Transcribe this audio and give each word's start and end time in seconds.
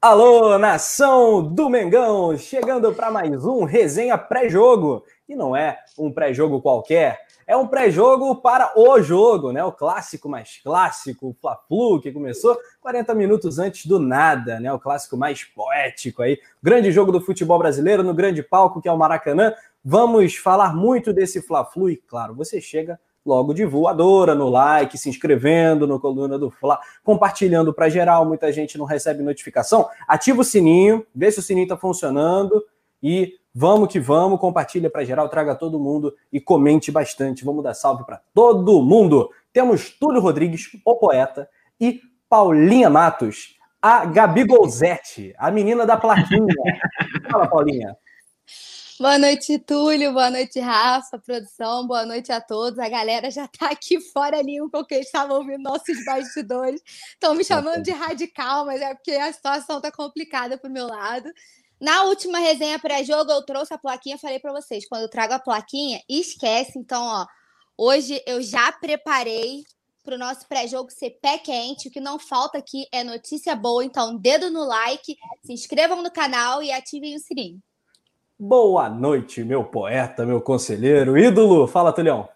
Alô, 0.00 0.56
nação 0.58 1.42
do 1.42 1.68
Mengão, 1.68 2.38
chegando 2.38 2.94
para 2.94 3.10
mais 3.10 3.44
um 3.44 3.64
resenha 3.64 4.16
pré-jogo. 4.16 5.04
E 5.28 5.34
não 5.34 5.56
é 5.56 5.76
um 5.98 6.12
pré-jogo 6.12 6.62
qualquer, 6.62 7.26
é 7.44 7.56
um 7.56 7.66
pré-jogo 7.66 8.36
para 8.36 8.78
o 8.78 9.02
jogo, 9.02 9.50
né? 9.50 9.64
O 9.64 9.72
clássico 9.72 10.28
mais 10.28 10.60
clássico, 10.62 11.30
o 11.30 11.34
Fla-Flu, 11.40 12.00
que 12.00 12.12
começou 12.12 12.56
40 12.80 13.12
minutos 13.12 13.58
antes 13.58 13.86
do 13.86 13.98
nada, 13.98 14.60
né? 14.60 14.72
O 14.72 14.78
clássico 14.78 15.16
mais 15.16 15.42
poético 15.42 16.22
aí. 16.22 16.38
Grande 16.62 16.92
jogo 16.92 17.10
do 17.10 17.20
futebol 17.20 17.58
brasileiro 17.58 18.04
no 18.04 18.14
grande 18.14 18.40
palco 18.40 18.80
que 18.80 18.88
é 18.88 18.92
o 18.92 18.96
Maracanã. 18.96 19.52
Vamos 19.84 20.36
falar 20.36 20.76
muito 20.76 21.12
desse 21.12 21.42
Fla-Flu 21.42 21.90
e, 21.90 21.96
claro, 21.96 22.36
você 22.36 22.60
chega 22.60 23.00
logo 23.28 23.52
de 23.52 23.64
voadora 23.64 24.34
no 24.34 24.48
like, 24.48 24.96
se 24.96 25.08
inscrevendo 25.08 25.86
no 25.86 26.00
Coluna 26.00 26.38
do 26.38 26.50
Fla, 26.50 26.80
compartilhando 27.04 27.72
para 27.74 27.90
geral, 27.90 28.24
muita 28.24 28.50
gente 28.50 28.78
não 28.78 28.86
recebe 28.86 29.22
notificação. 29.22 29.86
Ativa 30.06 30.40
o 30.40 30.44
sininho, 30.44 31.06
vê 31.14 31.30
se 31.30 31.38
o 31.38 31.42
sininho 31.42 31.64
está 31.64 31.76
funcionando 31.76 32.64
e 33.02 33.34
vamos 33.54 33.92
que 33.92 34.00
vamos, 34.00 34.40
compartilha 34.40 34.88
para 34.88 35.04
geral, 35.04 35.28
traga 35.28 35.54
todo 35.54 35.78
mundo 35.78 36.14
e 36.32 36.40
comente 36.40 36.90
bastante. 36.90 37.44
Vamos 37.44 37.62
dar 37.62 37.74
salve 37.74 38.04
para 38.04 38.22
todo 38.32 38.82
mundo. 38.82 39.30
Temos 39.52 39.90
Túlio 39.90 40.20
Rodrigues, 40.20 40.70
o 40.84 40.96
poeta, 40.96 41.48
e 41.78 42.00
Paulinha 42.28 42.88
Matos, 42.88 43.56
a 43.80 44.04
Gabi 44.06 44.44
Golzetti, 44.44 45.34
a 45.38 45.50
menina 45.50 45.84
da 45.84 45.96
plaquinha. 45.96 46.54
Fala, 47.30 47.46
Paulinha. 47.46 47.96
Boa 49.00 49.16
noite, 49.16 49.56
Túlio. 49.60 50.12
Boa 50.12 50.28
noite, 50.28 50.58
Rafa, 50.58 51.20
produção. 51.20 51.86
Boa 51.86 52.04
noite 52.04 52.32
a 52.32 52.40
todos. 52.40 52.80
A 52.80 52.88
galera 52.88 53.30
já 53.30 53.44
está 53.44 53.70
aqui 53.70 54.00
fora 54.00 54.36
ali, 54.36 54.58
porque 54.72 54.96
eles 54.96 55.06
estavam 55.06 55.36
ouvindo 55.36 55.62
nossos 55.62 56.04
bastidores. 56.04 56.82
Estão 56.84 57.32
me 57.36 57.44
chamando 57.44 57.84
de 57.84 57.92
radical, 57.92 58.66
mas 58.66 58.80
é 58.80 58.92
porque 58.92 59.12
a 59.12 59.32
situação 59.32 59.76
está 59.76 59.92
complicada 59.92 60.58
para 60.58 60.68
o 60.68 60.72
meu 60.72 60.88
lado. 60.88 61.30
Na 61.80 62.02
última 62.04 62.40
resenha 62.40 62.76
pré-jogo, 62.76 63.30
eu 63.30 63.42
trouxe 63.44 63.72
a 63.72 63.78
plaquinha, 63.78 64.18
falei 64.18 64.40
para 64.40 64.52
vocês, 64.52 64.84
quando 64.88 65.02
eu 65.02 65.08
trago 65.08 65.32
a 65.34 65.38
plaquinha, 65.38 66.02
esquece. 66.08 66.76
Então, 66.76 67.04
ó, 67.04 67.24
hoje 67.76 68.20
eu 68.26 68.42
já 68.42 68.72
preparei 68.72 69.62
para 70.02 70.16
o 70.16 70.18
nosso 70.18 70.44
pré-jogo 70.48 70.90
ser 70.90 71.10
pé 71.22 71.38
quente. 71.38 71.86
O 71.86 71.90
que 71.92 72.00
não 72.00 72.18
falta 72.18 72.58
aqui 72.58 72.88
é 72.90 73.04
notícia 73.04 73.54
boa. 73.54 73.84
Então, 73.84 74.16
dedo 74.16 74.50
no 74.50 74.64
like, 74.64 75.16
se 75.44 75.52
inscrevam 75.52 76.02
no 76.02 76.10
canal 76.10 76.64
e 76.64 76.72
ativem 76.72 77.14
o 77.14 77.20
sininho. 77.20 77.62
Boa 78.40 78.88
noite, 78.88 79.42
meu 79.42 79.64
poeta, 79.64 80.24
meu 80.24 80.40
conselheiro, 80.40 81.18
ídolo. 81.18 81.66
Fala, 81.66 81.92
Tulhão. 81.92 82.28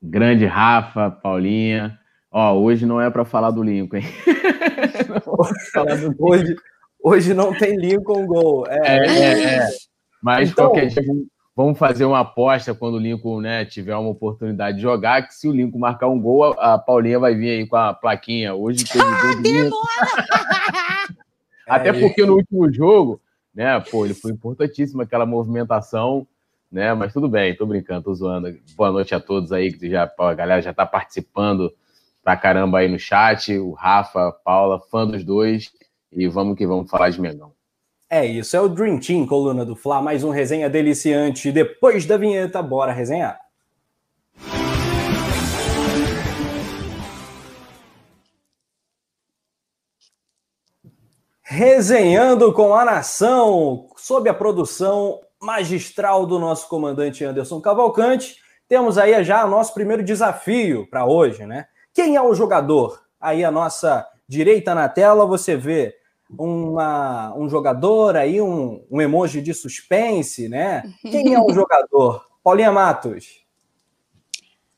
Grande 0.00 0.46
Rafa, 0.46 1.10
Paulinha. 1.10 1.98
Ó, 2.30 2.54
hoje 2.54 2.86
não 2.86 3.00
é 3.00 3.10
para 3.10 3.24
falar 3.24 3.50
do 3.50 3.64
Lincoln, 3.64 3.98
do... 6.06 6.14
hoje, 6.24 6.56
hoje 7.02 7.34
não 7.34 7.52
tem 7.52 7.76
Lincoln 7.76 8.24
gol. 8.24 8.68
É, 8.68 8.98
é, 8.98 9.06
é. 9.08 9.54
é. 9.56 9.68
Mas 10.22 10.50
então... 10.50 10.66
qualquer 10.66 10.86
dia 10.86 11.02
vamos 11.56 11.76
fazer 11.76 12.04
uma 12.04 12.20
aposta 12.20 12.72
quando 12.72 12.94
o 12.94 13.00
Lincoln 13.00 13.40
né, 13.40 13.64
tiver 13.64 13.96
uma 13.96 14.10
oportunidade 14.10 14.76
de 14.76 14.82
jogar, 14.84 15.26
que 15.26 15.34
se 15.34 15.48
o 15.48 15.52
Lincoln 15.52 15.80
marcar 15.80 16.06
um 16.06 16.20
gol, 16.20 16.54
a 16.56 16.78
Paulinha 16.78 17.18
vai 17.18 17.34
vir 17.34 17.50
aí 17.50 17.66
com 17.66 17.74
a 17.74 17.92
plaquinha. 17.92 18.54
Hoje 18.54 18.84
teve 18.84 19.02
gol 19.04 19.70
do 19.70 19.76
Até 21.66 21.92
porque 21.92 22.24
no 22.24 22.36
último 22.36 22.72
jogo 22.72 23.20
né? 23.58 23.80
Pô, 23.80 24.04
ele 24.04 24.14
foi 24.14 24.30
importantíssimo 24.30 25.02
aquela 25.02 25.26
movimentação, 25.26 26.24
né? 26.70 26.94
Mas 26.94 27.12
tudo 27.12 27.28
bem, 27.28 27.56
tô 27.56 27.66
brincando, 27.66 28.04
tô 28.04 28.14
zoando. 28.14 28.56
Boa 28.76 28.92
noite 28.92 29.16
a 29.16 29.18
todos 29.18 29.50
aí, 29.50 29.72
que 29.72 29.90
já, 29.90 30.08
a 30.16 30.34
galera 30.34 30.62
já 30.62 30.72
tá 30.72 30.86
participando 30.86 31.74
pra 32.22 32.36
caramba 32.36 32.78
aí 32.78 32.88
no 32.88 33.00
chat. 33.00 33.58
O 33.58 33.72
Rafa, 33.72 34.28
a 34.28 34.32
Paula, 34.32 34.78
fã 34.78 35.04
dos 35.04 35.24
dois. 35.24 35.72
E 36.12 36.28
vamos 36.28 36.56
que 36.56 36.68
vamos 36.68 36.88
falar 36.88 37.10
de 37.10 37.20
Mengão. 37.20 37.52
É 38.08 38.24
isso, 38.24 38.56
é 38.56 38.60
o 38.60 38.68
Dream 38.68 39.00
Team, 39.00 39.26
coluna 39.26 39.66
do 39.66 39.74
Fla, 39.74 40.00
mais 40.00 40.22
um 40.22 40.30
resenha 40.30 40.70
deliciante. 40.70 41.50
Depois 41.50 42.06
da 42.06 42.16
vinheta, 42.16 42.62
bora 42.62 42.92
resenhar. 42.92 43.40
Resenhando 51.50 52.52
com 52.52 52.74
a 52.74 52.84
Nação, 52.84 53.88
sob 53.96 54.28
a 54.28 54.34
produção 54.34 55.18
magistral 55.40 56.26
do 56.26 56.38
nosso 56.38 56.68
comandante 56.68 57.24
Anderson 57.24 57.58
Cavalcante, 57.58 58.36
temos 58.68 58.98
aí 58.98 59.24
já 59.24 59.46
o 59.46 59.50
nosso 59.50 59.72
primeiro 59.72 60.04
desafio 60.04 60.86
para 60.90 61.06
hoje, 61.06 61.46
né? 61.46 61.66
Quem 61.94 62.16
é 62.16 62.20
o 62.20 62.34
jogador? 62.34 63.02
Aí 63.18 63.42
a 63.46 63.50
nossa 63.50 64.06
direita 64.28 64.74
na 64.74 64.90
tela 64.90 65.24
você 65.24 65.56
vê 65.56 65.94
uma, 66.38 67.34
um 67.34 67.48
jogador 67.48 68.14
aí, 68.14 68.42
um, 68.42 68.84
um 68.90 69.00
emoji 69.00 69.40
de 69.40 69.54
suspense, 69.54 70.50
né? 70.50 70.82
Quem 71.00 71.32
é 71.32 71.40
o 71.40 71.48
jogador? 71.54 72.26
Paulinha 72.44 72.70
Matos. 72.70 73.42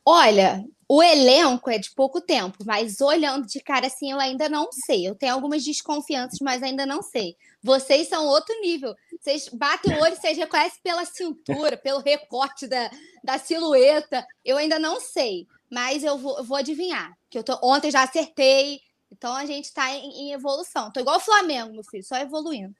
Olha, 0.07 0.65
o 0.93 1.01
elenco 1.01 1.71
é 1.71 1.79
de 1.79 1.89
pouco 1.93 2.21
tempo, 2.21 2.65
mas 2.67 3.01
olhando 3.01 3.47
de 3.47 3.61
cara 3.61 3.87
assim, 3.87 4.11
eu 4.11 4.19
ainda 4.19 4.49
não 4.49 4.73
sei. 4.73 5.07
Eu 5.07 5.15
tenho 5.15 5.33
algumas 5.33 5.63
desconfianças, 5.63 6.41
mas 6.43 6.65
ainda 6.65 6.85
não 6.85 7.01
sei. 7.01 7.37
Vocês 7.63 8.09
são 8.09 8.27
outro 8.27 8.61
nível. 8.61 8.93
Vocês 9.21 9.49
batem 9.51 9.95
o 9.95 10.01
olho, 10.03 10.17
vocês 10.17 10.37
reconhecem 10.37 10.81
pela 10.83 11.05
cintura, 11.05 11.77
pelo 11.77 12.01
recorte 12.01 12.67
da, 12.67 12.91
da 13.23 13.39
silhueta. 13.39 14.27
Eu 14.45 14.57
ainda 14.57 14.81
não 14.81 15.01
sei, 15.01 15.47
mas 15.71 16.03
eu 16.03 16.19
vou, 16.19 16.39
eu 16.39 16.43
vou 16.43 16.57
adivinhar. 16.57 17.17
Que 17.31 17.39
eu 17.39 17.45
tô, 17.45 17.57
ontem 17.63 17.93
já 17.93 18.03
acertei, 18.03 18.81
então 19.13 19.33
a 19.33 19.47
gente 19.47 19.67
está 19.67 19.95
em, 19.95 20.11
em, 20.11 20.33
evolução. 20.33 20.91
Tô 20.91 20.99
igual 20.99 21.19
o 21.19 21.21
Flamengo, 21.21 21.73
meu 21.73 21.85
filho, 21.85 22.03
só 22.03 22.17
evoluindo. 22.17 22.75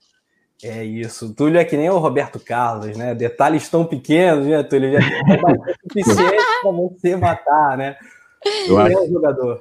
É 0.63 0.83
isso. 0.83 1.33
Túlio 1.33 1.59
é 1.59 1.65
que 1.65 1.75
nem 1.75 1.89
o 1.89 1.97
Roberto 1.97 2.39
Carlos, 2.39 2.95
né? 2.95 3.15
Detalhes 3.15 3.67
tão 3.67 3.83
pequenos, 3.85 4.45
né, 4.45 4.61
Túlio? 4.63 4.93
Já 4.93 4.99
é 4.99 5.01
suficiente 5.87 6.43
para 6.61 6.71
você 6.71 7.15
matar, 7.15 7.75
né? 7.77 7.95
Eu 8.67 8.77
acho... 8.79 8.97
é 8.97 9.01
o 9.01 9.09
jogador. 9.09 9.59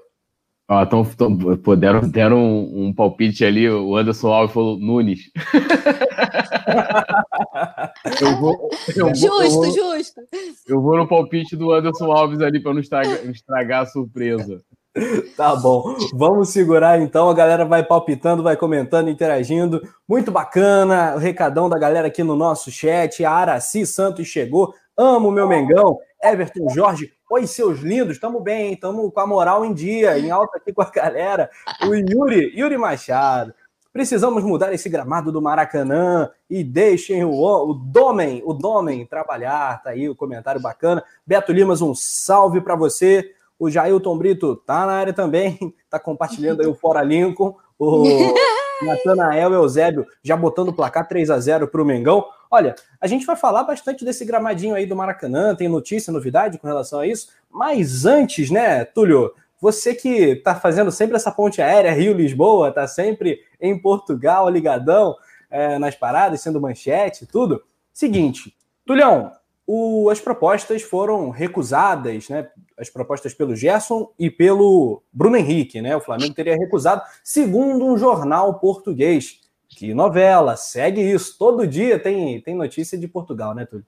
Ó, 0.69 0.85
tão, 0.87 1.05
tão, 1.05 1.37
pô, 1.57 1.75
deram, 1.75 2.09
deram 2.09 2.39
um, 2.39 2.87
um, 2.87 2.95
palpite 2.95 3.45
ali, 3.45 3.69
o 3.69 3.97
Anderson 3.97 4.29
Alves 4.29 4.55
falou 4.55 4.79
Nunes. 4.79 5.29
eu 8.23 8.37
vou, 8.39 8.71
eu 8.97 9.13
justo, 9.13 9.29
vou, 9.29 9.43
eu 9.43 9.51
vou, 9.51 9.73
justo. 9.73 10.21
Eu 10.69 10.81
vou 10.81 10.97
no 10.97 11.09
palpite 11.09 11.57
do 11.57 11.73
Anderson 11.73 12.13
Alves 12.13 12.41
ali 12.41 12.63
para 12.63 12.73
não 12.73 12.81
estragar, 12.81 13.27
estragar 13.27 13.83
a 13.83 13.87
surpresa. 13.87 14.63
Tá 15.37 15.55
bom, 15.55 15.97
vamos 16.13 16.51
segurar 16.51 17.01
então. 17.01 17.29
A 17.29 17.35
galera 17.35 17.65
vai 17.65 17.85
palpitando, 17.85 18.43
vai 18.43 18.57
comentando, 18.57 19.09
interagindo. 19.09 19.81
Muito 20.09 20.31
bacana. 20.31 21.15
O 21.15 21.19
recadão 21.19 21.69
da 21.69 21.79
galera 21.79 22.09
aqui 22.09 22.23
no 22.23 22.37
nosso 22.37 22.71
chat. 22.71 23.25
A 23.25 23.33
Araci 23.33 23.87
Santos 23.87 24.27
chegou. 24.27 24.75
Amo 24.97 25.31
meu 25.31 25.49
Mengão. 25.49 25.99
Everton 26.23 26.69
Jorge. 26.71 27.13
Oi, 27.31 27.47
seus 27.47 27.81
lindos. 27.81 28.19
Tamo 28.19 28.41
bem, 28.41 28.77
Tamo 28.77 29.11
com 29.11 29.21
a 29.21 29.27
moral 29.27 29.65
em 29.65 29.73
dia, 29.73 30.19
em 30.19 30.31
alta 30.31 30.59
aqui 30.59 30.73
com 30.73 30.83
a 30.83 30.91
galera. 30.91 31.49
O 31.87 31.95
Yuri, 31.95 32.53
Yuri 32.57 32.77
Machado. 32.77 33.55
Precisamos 33.93 34.45
mudar 34.45 34.73
esse 34.73 34.89
gramado 34.89 35.33
do 35.33 35.43
Maracanã 35.43 36.31
e 36.49 36.63
deixem 36.63 37.25
o, 37.25 37.33
o 37.33 37.75
Domen, 37.75 38.41
o 38.45 38.53
Domen 38.53 39.05
trabalhar. 39.05 39.83
Tá 39.83 39.91
aí 39.91 40.09
o 40.09 40.15
comentário 40.15 40.61
bacana. 40.61 41.03
Beto 41.27 41.53
Limas, 41.53 41.81
um 41.83 41.95
salve 41.95 42.61
para 42.61 42.77
você. 42.77 43.33
O 43.61 43.71
Jailton 43.71 44.17
Brito 44.17 44.57
tá 44.57 44.87
na 44.87 44.93
área 44.93 45.13
também, 45.13 45.59
tá 45.91 46.01
compartilhando 46.01 46.63
aí 46.63 46.67
o 46.67 46.75
Fora 46.75 47.03
Lincoln. 47.03 47.55
O 47.79 48.05
Natanael 48.83 49.53
Eusébio 49.53 50.07
já 50.23 50.35
botando 50.35 50.71
o 50.71 50.73
placar 50.73 51.07
3 51.07 51.29
a 51.29 51.39
0 51.39 51.69
para 51.69 51.83
o 51.83 51.85
Mengão. 51.85 52.25
Olha, 52.51 52.75
a 52.99 53.07
gente 53.07 53.27
vai 53.27 53.37
falar 53.37 53.63
bastante 53.65 54.03
desse 54.03 54.25
gramadinho 54.25 54.75
aí 54.75 54.87
do 54.87 54.97
Maracanã, 54.97 55.55
tem 55.55 55.69
notícia, 55.69 56.11
novidade 56.11 56.59
com 56.59 56.67
relação 56.67 57.01
a 57.01 57.07
isso. 57.07 57.29
Mas 57.51 58.07
antes, 58.07 58.51
né, 58.51 58.83
Túlio, 58.87 59.35
você 59.61 59.95
que 59.95 60.37
tá 60.37 60.55
fazendo 60.55 60.91
sempre 60.91 61.17
essa 61.17 61.31
ponte 61.31 61.61
aérea 61.61 61.93
Rio-Lisboa, 61.93 62.73
tá 62.73 62.87
sempre 62.89 63.41
em 63.61 63.79
Portugal, 63.79 64.49
ligadão 64.49 65.15
é, 65.51 65.79
nas 65.79 65.95
paradas, 65.95 66.41
sendo 66.41 66.61
manchete, 66.61 67.27
tudo. 67.27 67.63
Seguinte, 67.93 68.57
Tulhão, 68.87 69.33
o, 69.67 70.09
as 70.11 70.19
propostas 70.19 70.83
foram 70.83 71.31
recusadas, 71.31 72.29
né? 72.29 72.49
As 72.81 72.89
propostas 72.89 73.35
pelo 73.35 73.55
Gerson 73.55 74.11
e 74.19 74.31
pelo 74.31 75.03
Bruno 75.13 75.37
Henrique, 75.37 75.83
né? 75.83 75.95
O 75.95 76.01
Flamengo 76.01 76.35
teria 76.35 76.57
recusado, 76.57 77.03
segundo 77.23 77.85
um 77.85 77.99
jornal 77.99 78.59
português. 78.59 79.41
Que 79.69 79.93
novela, 79.93 80.57
segue 80.57 81.01
isso. 81.01 81.37
Todo 81.39 81.67
dia 81.67 81.99
tem, 81.99 82.41
tem 82.41 82.55
notícia 82.55 82.99
de 82.99 83.07
Portugal, 83.07 83.55
né, 83.55 83.67
Túlio? 83.67 83.87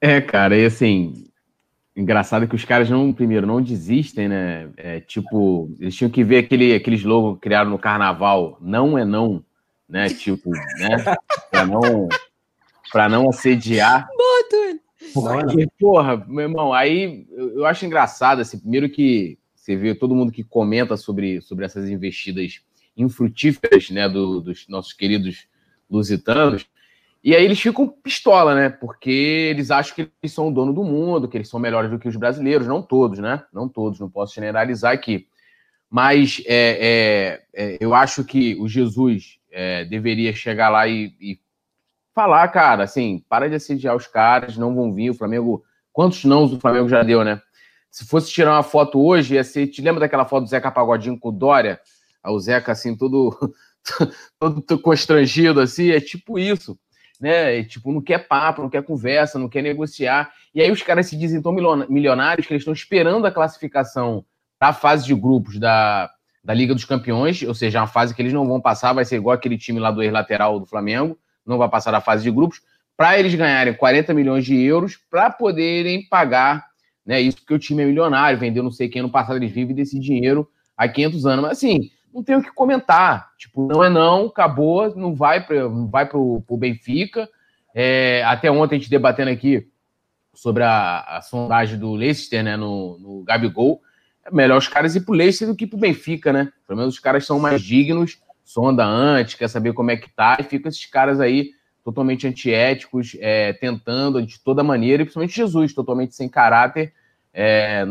É, 0.00 0.20
cara, 0.20 0.56
e 0.56 0.64
assim, 0.64 1.28
engraçado 1.94 2.48
que 2.48 2.54
os 2.54 2.64
caras 2.64 2.90
não, 2.90 3.12
primeiro, 3.12 3.46
não 3.46 3.62
desistem, 3.62 4.28
né? 4.28 4.70
É, 4.76 5.00
tipo, 5.00 5.70
eles 5.78 5.94
tinham 5.94 6.10
que 6.10 6.24
ver 6.24 6.38
aquele, 6.38 6.74
aquele 6.74 6.96
slogan 6.96 7.34
que 7.34 7.42
criaram 7.42 7.70
no 7.70 7.78
carnaval, 7.78 8.56
não 8.60 8.98
é 8.98 9.04
não, 9.04 9.44
né? 9.88 10.08
Tipo, 10.08 10.50
né? 10.50 11.16
Pra 11.50 11.66
não 11.66 12.08
para 12.92 13.08
não 13.08 13.30
assediar. 13.30 14.06
Boa, 14.16 14.48
Túlio. 14.50 14.80
Porque, 15.12 15.68
porra, 15.78 16.16
meu 16.28 16.42
irmão, 16.42 16.72
aí 16.72 17.26
eu 17.30 17.66
acho 17.66 17.84
engraçado, 17.84 18.40
assim, 18.40 18.58
primeiro 18.58 18.88
que 18.88 19.38
você 19.54 19.76
vê 19.76 19.94
todo 19.94 20.14
mundo 20.14 20.32
que 20.32 20.42
comenta 20.42 20.96
sobre, 20.96 21.40
sobre 21.40 21.64
essas 21.64 21.88
investidas 21.88 22.60
infrutíferas, 22.96 23.90
né, 23.90 24.08
do, 24.08 24.40
dos 24.40 24.66
nossos 24.68 24.92
queridos 24.92 25.46
lusitanos. 25.90 26.66
E 27.24 27.36
aí 27.36 27.44
eles 27.44 27.60
ficam 27.60 27.86
pistola, 27.86 28.54
né? 28.54 28.68
Porque 28.68 29.10
eles 29.10 29.70
acham 29.70 29.94
que 29.94 30.10
eles 30.20 30.32
são 30.32 30.48
o 30.48 30.50
dono 30.52 30.72
do 30.72 30.82
mundo, 30.82 31.28
que 31.28 31.36
eles 31.36 31.48
são 31.48 31.60
melhores 31.60 31.88
do 31.88 31.98
que 31.98 32.08
os 32.08 32.16
brasileiros. 32.16 32.66
Não 32.66 32.82
todos, 32.82 33.20
né? 33.20 33.44
Não 33.52 33.68
todos, 33.68 34.00
não 34.00 34.10
posso 34.10 34.34
generalizar 34.34 34.92
aqui. 34.92 35.28
Mas 35.88 36.42
é, 36.46 37.38
é, 37.54 37.74
é, 37.74 37.78
eu 37.78 37.94
acho 37.94 38.24
que 38.24 38.56
o 38.56 38.66
Jesus 38.66 39.38
é, 39.52 39.84
deveria 39.84 40.34
chegar 40.34 40.68
lá 40.68 40.88
e, 40.88 41.14
e, 41.20 41.38
falar, 42.14 42.46
cara, 42.48 42.84
assim, 42.84 43.24
para 43.28 43.48
de 43.48 43.54
assediar 43.54 43.96
os 43.96 44.06
caras, 44.06 44.56
não 44.56 44.74
vão 44.74 44.92
vir. 44.92 45.10
O 45.10 45.14
Flamengo. 45.14 45.64
Quantos 45.92 46.24
nãos 46.24 46.52
o 46.52 46.60
Flamengo 46.60 46.88
já 46.88 47.02
deu, 47.02 47.22
né? 47.22 47.40
Se 47.90 48.06
fosse 48.06 48.32
tirar 48.32 48.52
uma 48.52 48.62
foto 48.62 48.98
hoje, 48.98 49.34
ia 49.34 49.44
ser. 49.44 49.66
Te 49.66 49.82
lembra 49.82 50.00
daquela 50.00 50.24
foto 50.24 50.44
do 50.44 50.48
Zeca 50.48 50.70
Pagodinho 50.70 51.18
com 51.18 51.28
o 51.28 51.32
Dória? 51.32 51.78
O 52.24 52.38
Zeca, 52.40 52.72
assim, 52.72 52.96
todo, 52.96 53.36
todo 54.38 54.78
constrangido, 54.78 55.60
assim, 55.60 55.90
é 55.90 56.00
tipo 56.00 56.38
isso. 56.38 56.78
Né? 57.20 57.58
E, 57.58 57.64
tipo, 57.64 57.92
não 57.92 58.00
quer 58.00 58.26
papo, 58.26 58.62
não 58.62 58.70
quer 58.70 58.82
conversa, 58.82 59.38
não 59.38 59.48
quer 59.48 59.62
negociar. 59.62 60.32
E 60.54 60.60
aí 60.60 60.70
os 60.70 60.82
caras 60.82 61.06
se 61.06 61.16
dizem 61.16 61.42
tão 61.42 61.52
milionários 61.88 62.46
que 62.46 62.52
eles 62.52 62.62
estão 62.62 62.72
esperando 62.72 63.26
a 63.26 63.30
classificação 63.30 64.24
para 64.58 64.68
a 64.68 64.72
fase 64.72 65.04
de 65.04 65.14
grupos 65.14 65.58
da, 65.58 66.10
da 66.42 66.54
Liga 66.54 66.74
dos 66.74 66.84
Campeões, 66.84 67.42
ou 67.42 67.54
seja, 67.54 67.80
uma 67.80 67.86
fase 67.86 68.14
que 68.14 68.22
eles 68.22 68.32
não 68.32 68.46
vão 68.46 68.60
passar, 68.60 68.92
vai 68.92 69.04
ser 69.04 69.16
igual 69.16 69.34
aquele 69.34 69.56
time 69.56 69.78
lá 69.78 69.90
do 69.90 70.02
ex-lateral 70.02 70.58
do 70.58 70.66
Flamengo, 70.66 71.18
não 71.46 71.58
vai 71.58 71.68
passar 71.68 71.90
da 71.90 72.00
fase 72.00 72.22
de 72.22 72.30
grupos, 72.30 72.60
para 72.96 73.18
eles 73.18 73.34
ganharem 73.34 73.74
40 73.74 74.14
milhões 74.14 74.44
de 74.44 74.60
euros 74.60 74.96
para 75.10 75.30
poderem 75.30 76.06
pagar 76.08 76.66
né, 77.04 77.20
isso 77.20 77.38
porque 77.38 77.54
o 77.54 77.58
time 77.58 77.82
é 77.82 77.86
milionário, 77.86 78.38
vendeu 78.38 78.62
não 78.62 78.70
sei 78.70 78.88
quem 78.88 79.02
no 79.02 79.10
passado, 79.10 79.36
eles 79.36 79.50
vivem 79.50 79.74
desse 79.74 79.98
dinheiro 79.98 80.48
há 80.76 80.88
500 80.88 81.26
anos. 81.26 81.42
Mas 81.42 81.58
assim, 81.58 81.90
não 82.14 82.22
tem 82.22 82.36
o 82.36 82.42
que 82.42 82.52
comentar. 82.52 83.30
Tipo, 83.36 83.66
não 83.66 83.82
é 83.82 83.90
não, 83.90 84.26
acabou, 84.26 84.94
não 84.94 85.14
vai 85.14 85.44
para 85.44 85.66
vai 85.90 86.06
pro 86.06 86.44
Benfica. 86.56 87.28
É, 87.74 88.22
até 88.24 88.50
ontem 88.50 88.76
a 88.76 88.78
gente 88.78 88.90
debatendo 88.90 89.30
aqui 89.30 89.68
sobre 90.34 90.62
a, 90.62 91.00
a 91.00 91.22
sondagem 91.22 91.78
do 91.78 91.92
Leicester, 91.94 92.42
né, 92.42 92.56
no, 92.56 92.98
no 92.98 93.24
Gabigol 93.24 93.80
é 94.24 94.30
melhor 94.30 94.58
os 94.58 94.68
caras 94.68 94.94
ir 94.94 95.00
pro 95.00 95.14
Leicester 95.14 95.48
do 95.48 95.56
que 95.56 95.66
pro 95.66 95.78
Benfica, 95.78 96.32
né? 96.32 96.52
Pelo 96.66 96.78
menos 96.78 96.94
os 96.94 97.00
caras 97.00 97.26
são 97.26 97.40
mais 97.40 97.60
dignos, 97.60 98.21
sonda 98.44 98.84
antes, 98.84 99.34
quer 99.34 99.48
saber 99.48 99.72
como 99.72 99.90
é 99.90 99.96
que 99.96 100.10
tá, 100.10 100.36
e 100.40 100.42
fica 100.42 100.68
esses 100.68 100.86
caras 100.86 101.20
aí 101.20 101.50
totalmente 101.84 102.26
antiéticos, 102.26 103.16
é, 103.20 103.52
tentando 103.52 104.24
de 104.24 104.38
toda 104.40 104.62
maneira, 104.62 105.02
e 105.02 105.04
principalmente 105.04 105.34
Jesus, 105.34 105.74
totalmente 105.74 106.14
sem 106.14 106.28
caráter, 106.28 106.92
é, 107.34 107.84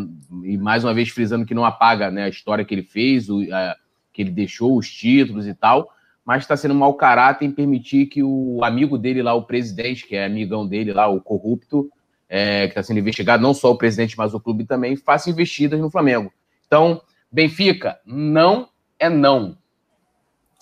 e 0.43 0.57
mais 0.57 0.83
uma 0.83 0.93
vez 0.93 1.09
frisando 1.09 1.45
que 1.45 1.53
não 1.53 1.65
apaga 1.65 2.11
né, 2.11 2.23
a 2.23 2.29
história 2.29 2.63
que 2.63 2.73
ele 2.73 2.83
fez, 2.83 3.29
o, 3.29 3.41
a, 3.53 3.75
que 4.13 4.21
ele 4.21 4.31
deixou, 4.31 4.77
os 4.77 4.89
títulos 4.89 5.47
e 5.47 5.53
tal, 5.53 5.89
mas 6.23 6.43
está 6.43 6.55
sendo 6.55 6.75
mau 6.75 6.93
caráter 6.93 7.45
em 7.45 7.51
permitir 7.51 8.05
que 8.05 8.21
o 8.23 8.63
amigo 8.63 8.97
dele 8.97 9.23
lá, 9.23 9.33
o 9.33 9.43
presidente, 9.43 10.05
que 10.05 10.15
é 10.15 10.25
amigão 10.25 10.67
dele 10.67 10.93
lá, 10.93 11.07
o 11.07 11.19
corrupto, 11.19 11.89
é, 12.29 12.67
que 12.67 12.71
está 12.71 12.83
sendo 12.83 12.99
investigado, 12.99 13.43
não 13.43 13.53
só 13.53 13.71
o 13.71 13.77
presidente, 13.77 14.17
mas 14.17 14.33
o 14.33 14.39
clube 14.39 14.63
também, 14.63 14.95
faça 14.95 15.29
investidas 15.29 15.79
no 15.79 15.89
Flamengo. 15.89 16.31
Então, 16.65 17.01
Benfica, 17.29 17.99
não 18.05 18.69
é 18.97 19.09
não. 19.09 19.57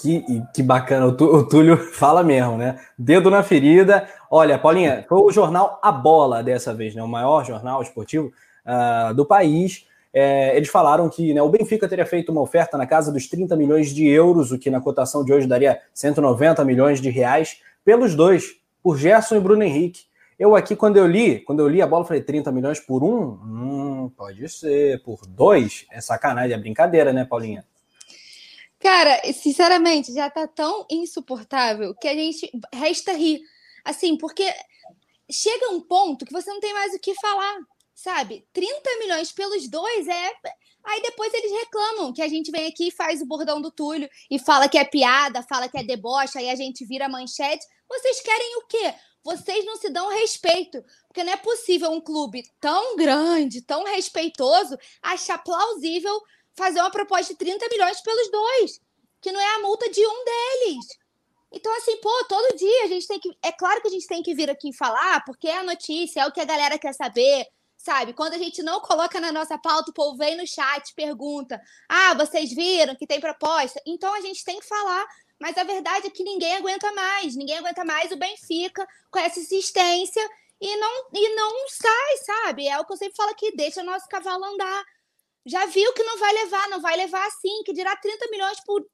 Que, 0.01 0.23
que 0.53 0.63
bacana, 0.63 1.07
o 1.07 1.43
Túlio 1.45 1.75
fala 1.93 2.23
mesmo, 2.23 2.57
né? 2.57 2.79
Dedo 2.97 3.29
na 3.29 3.43
ferida. 3.43 4.07
Olha, 4.31 4.57
Paulinha, 4.57 5.05
foi 5.09 5.19
o 5.19 5.31
jornal 5.31 5.77
A 5.83 5.91
Bola 5.91 6.41
dessa 6.41 6.73
vez, 6.73 6.95
né? 6.95 7.03
O 7.03 7.07
maior 7.07 7.43
jornal 7.45 7.81
esportivo 7.81 8.31
uh, 8.65 9.13
do 9.13 9.25
país. 9.25 9.85
É, 10.13 10.55
eles 10.55 10.69
falaram 10.69 11.07
que 11.09 11.33
né, 11.33 11.41
o 11.41 11.49
Benfica 11.49 11.87
teria 11.87 12.05
feito 12.05 12.31
uma 12.31 12.41
oferta 12.41 12.77
na 12.77 12.87
casa 12.87 13.11
dos 13.11 13.27
30 13.27 13.55
milhões 13.55 13.93
de 13.93 14.07
euros, 14.07 14.51
o 14.51 14.57
que 14.57 14.69
na 14.69 14.81
cotação 14.81 15.23
de 15.23 15.31
hoje 15.31 15.45
daria 15.47 15.79
190 15.93 16.65
milhões 16.65 16.99
de 16.99 17.09
reais, 17.09 17.61
pelos 17.85 18.15
dois, 18.15 18.55
por 18.81 18.97
Gerson 18.97 19.35
e 19.35 19.39
Bruno 19.39 19.63
Henrique. 19.63 20.03
Eu 20.39 20.55
aqui, 20.55 20.75
quando 20.75 20.97
eu 20.97 21.05
li, 21.05 21.39
quando 21.39 21.59
eu 21.59 21.67
li 21.67 21.81
a 21.81 21.87
bola, 21.87 22.05
falei 22.05 22.21
30 22.21 22.51
milhões 22.51 22.79
por 22.79 23.03
um? 23.03 23.37
Hum, 23.43 24.11
pode 24.15 24.47
ser. 24.47 25.03
Por 25.03 25.27
dois? 25.27 25.85
É 25.91 25.99
sacanagem, 25.99 26.53
é 26.53 26.57
brincadeira, 26.57 27.11
né, 27.11 27.25
Paulinha? 27.25 27.65
Cara, 28.79 29.21
sinceramente, 29.33 30.13
já 30.13 30.29
tá 30.29 30.47
tão 30.47 30.85
insuportável 30.89 31.93
que 31.95 32.07
a 32.07 32.13
gente 32.13 32.49
resta 32.73 33.13
rir. 33.13 33.41
Assim, 33.83 34.17
porque 34.17 34.45
chega 35.29 35.71
um 35.71 35.81
ponto 35.81 36.25
que 36.25 36.31
você 36.31 36.49
não 36.49 36.59
tem 36.59 36.73
mais 36.73 36.93
o 36.93 36.99
que 36.99 37.13
falar, 37.15 37.57
sabe? 37.93 38.47
30 38.53 38.71
milhões 38.99 39.31
pelos 39.31 39.67
dois 39.69 40.07
é. 40.07 40.31
Aí 40.85 41.01
depois 41.01 41.33
eles 41.33 41.51
reclamam 41.51 42.13
que 42.13 42.21
a 42.21 42.27
gente 42.27 42.51
vem 42.51 42.67
aqui 42.67 42.87
e 42.87 42.91
faz 42.91 43.21
o 43.21 43.25
bordão 43.25 43.61
do 43.61 43.69
Túlio 43.69 44.09
e 44.31 44.39
fala 44.39 44.69
que 44.69 44.77
é 44.77 44.85
piada, 44.85 45.43
fala 45.43 45.67
que 45.67 45.77
é 45.77 45.83
deboche, 45.83 46.37
aí 46.37 46.49
a 46.49 46.55
gente 46.55 46.85
vira 46.85 47.09
manchete. 47.09 47.65
Vocês 47.87 48.21
querem 48.21 48.57
o 48.57 48.67
quê? 48.67 48.95
vocês 49.23 49.65
não 49.65 49.75
se 49.75 49.89
dão 49.89 50.09
respeito. 50.09 50.83
Porque 51.07 51.23
não 51.23 51.33
é 51.33 51.37
possível 51.37 51.91
um 51.91 52.01
clube 52.01 52.43
tão 52.59 52.95
grande, 52.95 53.61
tão 53.61 53.83
respeitoso, 53.83 54.77
achar 55.01 55.37
plausível 55.39 56.19
fazer 56.59 56.79
uma 56.79 56.91
proposta 56.91 57.33
de 57.33 57.39
30 57.39 57.67
milhões 57.69 58.01
pelos 58.01 58.31
dois, 58.31 58.79
que 59.19 59.31
não 59.31 59.39
é 59.39 59.55
a 59.55 59.59
multa 59.59 59.89
de 59.89 60.05
um 60.05 60.25
deles. 60.25 60.85
Então, 61.51 61.75
assim, 61.77 61.97
pô, 61.97 62.11
todo 62.25 62.55
dia 62.55 62.83
a 62.83 62.87
gente 62.87 63.07
tem 63.07 63.19
que. 63.19 63.35
É 63.41 63.51
claro 63.51 63.81
que 63.81 63.87
a 63.87 63.91
gente 63.91 64.05
tem 64.05 64.21
que 64.21 64.35
vir 64.35 64.49
aqui 64.49 64.71
falar, 64.71 65.23
porque 65.25 65.47
é 65.47 65.57
a 65.57 65.63
notícia, 65.63 66.21
é 66.21 66.27
o 66.27 66.31
que 66.31 66.39
a 66.39 66.45
galera 66.45 66.77
quer 66.77 66.93
saber, 66.93 67.47
sabe? 67.75 68.13
Quando 68.13 68.33
a 68.33 68.37
gente 68.37 68.61
não 68.61 68.79
coloca 68.79 69.19
na 69.19 69.31
nossa 69.31 69.57
pauta, 69.57 69.89
o 69.89 69.93
povo 69.93 70.15
vem 70.15 70.37
no 70.37 70.45
chat, 70.45 70.93
pergunta: 70.93 71.59
ah, 71.87 72.13
vocês 72.13 72.53
viram 72.53 72.95
que 72.95 73.07
tem 73.07 73.19
proposta? 73.19 73.81
Então 73.87 74.13
a 74.13 74.21
gente 74.21 74.43
tem 74.43 74.59
que 74.59 74.67
falar 74.67 75.07
mas 75.39 75.57
a 75.57 75.63
verdade 75.63 76.07
é 76.07 76.09
que 76.09 76.23
ninguém 76.23 76.57
aguenta 76.57 76.91
mais. 76.91 77.35
Ninguém 77.35 77.57
aguenta 77.57 77.85
mais 77.85 78.11
o 78.11 78.17
Benfica 78.17 78.85
com 79.09 79.19
essa 79.19 79.39
insistência 79.39 80.29
e 80.59 80.75
não, 80.75 81.05
e 81.13 81.35
não 81.35 81.69
sai, 81.69 82.17
sabe? 82.17 82.67
É 82.67 82.77
o 82.77 82.85
que 82.85 82.91
eu 82.91 82.97
sempre 82.97 83.15
falo 83.15 83.31
aqui, 83.31 83.55
deixa 83.55 83.81
o 83.81 83.85
nosso 83.85 84.07
cavalo 84.09 84.43
andar. 84.43 84.83
Já 85.49 85.65
viu 85.65 85.93
que 85.93 86.03
não 86.03 86.17
vai 86.17 86.33
levar, 86.33 86.69
não 86.69 86.81
vai 86.81 86.95
levar 86.95 87.25
assim, 87.27 87.63
que 87.65 87.73
dirá 87.73 87.95
30 87.95 88.27
milhões 88.29 88.59
por, 88.63 88.85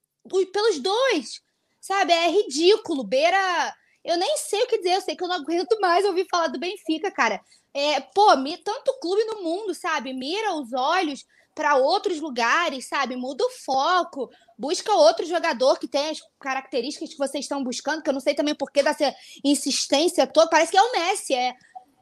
pelos 0.52 0.80
dois, 0.80 1.42
sabe? 1.82 2.14
É 2.14 2.28
ridículo, 2.30 3.04
beira... 3.04 3.76
Eu 4.04 4.18
nem 4.18 4.38
sei 4.38 4.62
o 4.62 4.68
que 4.68 4.78
dizer, 4.78 4.96
eu 4.96 5.02
sei 5.02 5.16
que 5.16 5.24
eu 5.24 5.28
não 5.28 5.38
aguento 5.38 5.80
mais 5.82 6.06
ouvir 6.06 6.28
falar 6.30 6.48
do 6.48 6.60
Benfica, 6.60 7.10
cara. 7.10 7.42
É, 7.74 8.00
pô, 8.00 8.28
tanto 8.64 9.00
clube 9.02 9.24
no 9.26 9.42
mundo, 9.42 9.74
sabe? 9.74 10.14
Mira 10.14 10.54
os 10.54 10.72
olhos 10.74 11.26
para 11.56 11.76
outros 11.78 12.20
lugares, 12.20 12.88
sabe? 12.88 13.16
Muda 13.16 13.44
o 13.46 13.50
foco, 13.50 14.30
busca 14.58 14.94
outro 14.94 15.26
jogador 15.26 15.80
que 15.80 15.88
tem 15.88 16.10
as 16.10 16.20
características 16.40 17.10
que 17.10 17.18
vocês 17.18 17.46
estão 17.46 17.64
buscando, 17.64 18.04
que 18.04 18.10
eu 18.10 18.14
não 18.14 18.20
sei 18.20 18.36
também 18.36 18.54
por 18.54 18.72
que 18.72 18.84
dessa 18.84 19.16
insistência 19.44 20.28
toda. 20.28 20.50
Parece 20.50 20.72
que 20.72 20.78
é 20.78 20.82
o 20.82 20.92
Messi, 20.92 21.34
é 21.34 21.56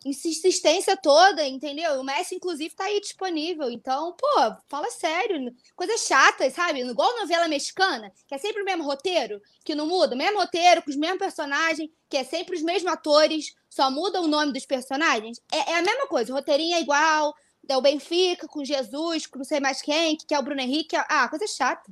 insistência 0.06 0.98
toda, 0.98 1.46
entendeu? 1.48 2.00
O 2.00 2.04
Messi, 2.04 2.36
inclusive, 2.36 2.76
tá 2.76 2.86
aí 2.86 3.00
disponível. 3.00 3.70
Então, 3.70 4.16
pô, 4.18 4.56
fala 4.68 4.90
sério. 4.90 5.54
Coisa 5.76 5.98
chata, 5.98 6.50
sabe? 6.50 6.82
Igual 6.82 7.20
novela 7.20 7.48
mexicana, 7.48 8.12
que 8.28 8.36
é 8.36 8.38
sempre 8.38 8.62
o 8.62 8.66
mesmo 8.66 8.84
roteiro, 8.84 9.42
que 9.64 9.76
não 9.76 9.88
muda, 9.88 10.16
o 10.16 10.18
mesmo 10.18 10.40
roteiro, 10.40 10.82
com 10.82 10.90
os 10.90 10.96
mesmos 10.96 11.20
personagens, 11.20 11.90
que 12.10 12.18
é 12.18 12.24
sempre 12.24 12.56
os 12.56 12.62
mesmos 12.62 12.92
atores, 12.92 13.54
só 13.70 13.90
muda 13.90 14.22
o 14.22 14.28
nome 14.28 14.52
dos 14.52 14.66
personagens. 14.66 15.40
É, 15.52 15.72
é 15.72 15.78
a 15.78 15.82
mesma 15.82 16.08
coisa, 16.08 16.32
o 16.32 16.36
roteirinho 16.36 16.76
é 16.76 16.82
igual, 16.82 17.34
é 17.68 17.78
o 17.78 17.82
Benfica 17.82 18.48
com 18.48 18.64
Jesus, 18.64 19.26
com 19.26 19.40
não 19.40 19.46
sei 19.46 19.60
mais 19.60 19.82
quem, 19.82 20.18
que 20.18 20.34
é 20.34 20.40
o 20.40 20.44
Bruno 20.44 20.62
Henrique. 20.62 20.96
Ah, 20.96 21.28
coisa 21.30 21.48
chata. 21.48 21.90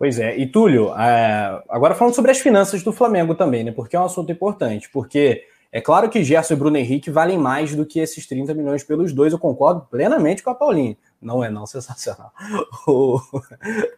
Pois 0.00 0.18
é. 0.18 0.34
E 0.38 0.46
Túlio, 0.46 0.94
é, 0.98 1.62
agora 1.68 1.94
falando 1.94 2.14
sobre 2.14 2.30
as 2.30 2.40
finanças 2.40 2.82
do 2.82 2.90
Flamengo 2.90 3.34
também, 3.34 3.62
né? 3.62 3.70
Porque 3.70 3.94
é 3.94 4.00
um 4.00 4.04
assunto 4.04 4.32
importante. 4.32 4.88
Porque 4.88 5.46
é 5.72 5.80
claro 5.80 6.08
que 6.08 6.24
Gerson 6.24 6.54
e 6.54 6.56
Bruno 6.56 6.76
Henrique 6.76 7.10
valem 7.10 7.38
mais 7.38 7.74
do 7.74 7.86
que 7.86 8.00
esses 8.00 8.26
30 8.26 8.54
milhões 8.54 8.82
pelos 8.82 9.12
dois. 9.12 9.32
Eu 9.32 9.38
concordo 9.38 9.82
plenamente 9.90 10.42
com 10.42 10.50
a 10.50 10.54
Paulinha. 10.54 10.96
Não 11.20 11.44
é 11.44 11.50
não, 11.50 11.64
sensacional. 11.66 12.32
o, 12.86 13.20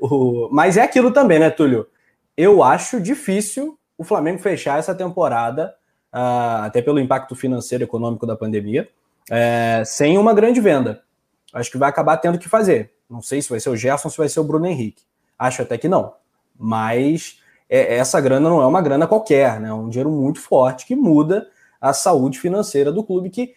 o, 0.01 0.49
mas 0.53 0.77
é 0.77 0.83
aquilo 0.83 1.11
também, 1.11 1.39
né, 1.39 1.51
Túlio? 1.51 1.87
Eu 2.37 2.63
acho 2.63 3.01
difícil 3.01 3.79
o 3.97 4.05
Flamengo 4.05 4.39
fechar 4.39 4.79
essa 4.79 4.95
temporada, 4.95 5.75
uh, 6.13 6.65
até 6.65 6.83
pelo 6.83 6.99
impacto 6.99 7.35
financeiro 7.35 7.85
e 7.85 7.87
econômico 7.87 8.27
da 8.27 8.37
pandemia 8.37 8.89
é, 9.31 9.83
sem 9.85 10.19
uma 10.19 10.35
grande 10.35 10.61
venda. 10.61 11.03
Acho 11.53 11.71
que 11.71 11.79
vai 11.79 11.89
acabar 11.89 12.17
tendo 12.17 12.39
que 12.39 12.49
fazer. 12.49 12.93
Não 13.09 13.21
sei 13.21 13.43
se 13.43 13.51
vai 13.51 13.61
ser 13.61 13.69
o 13.69 13.77
Gerson 13.77 14.09
ou 14.09 14.13
se 14.13 14.19
vai 14.19 14.29
ser 14.29 14.41
o 14.41 14.45
Bruno 14.45 14.67
Henrique. 14.67 15.03
Acho 15.39 15.63
até 15.63 15.77
que 15.77 15.89
não. 15.89 16.15
Mas 16.59 17.41
é, 17.69 17.97
essa 17.97 18.21
grana 18.21 18.49
não 18.49 18.63
é 18.63 18.67
uma 18.67 18.81
grana 18.81 19.07
qualquer, 19.07 19.61
né? 19.61 19.69
É 19.69 19.75
um 19.75 19.89
dinheiro 19.89 20.11
muito 20.11 20.41
forte 20.41 20.87
que 20.87 20.97
muda 20.97 21.47
a 21.83 21.93
saúde 21.93 22.39
financeira 22.39 22.93
do 22.93 23.03
clube, 23.03 23.29
que 23.29 23.55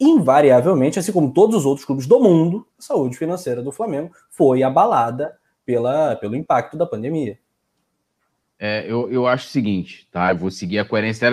invariavelmente, 0.00 0.98
assim 0.98 1.12
como 1.12 1.32
todos 1.32 1.56
os 1.56 1.66
outros 1.66 1.84
clubes 1.84 2.06
do 2.06 2.18
mundo, 2.18 2.66
a 2.78 2.82
saúde 2.82 3.18
financeira 3.18 3.62
do 3.62 3.70
Flamengo 3.70 4.10
foi 4.30 4.62
abalada 4.62 5.36
pela, 5.64 6.16
pelo 6.16 6.34
impacto 6.34 6.76
da 6.76 6.86
pandemia. 6.86 7.38
É, 8.58 8.90
eu, 8.90 9.12
eu 9.12 9.26
acho 9.26 9.46
o 9.46 9.50
seguinte, 9.50 10.08
tá? 10.10 10.32
Eu 10.32 10.38
vou 10.38 10.50
seguir 10.50 10.78
a 10.78 10.84
coerência 10.86 11.30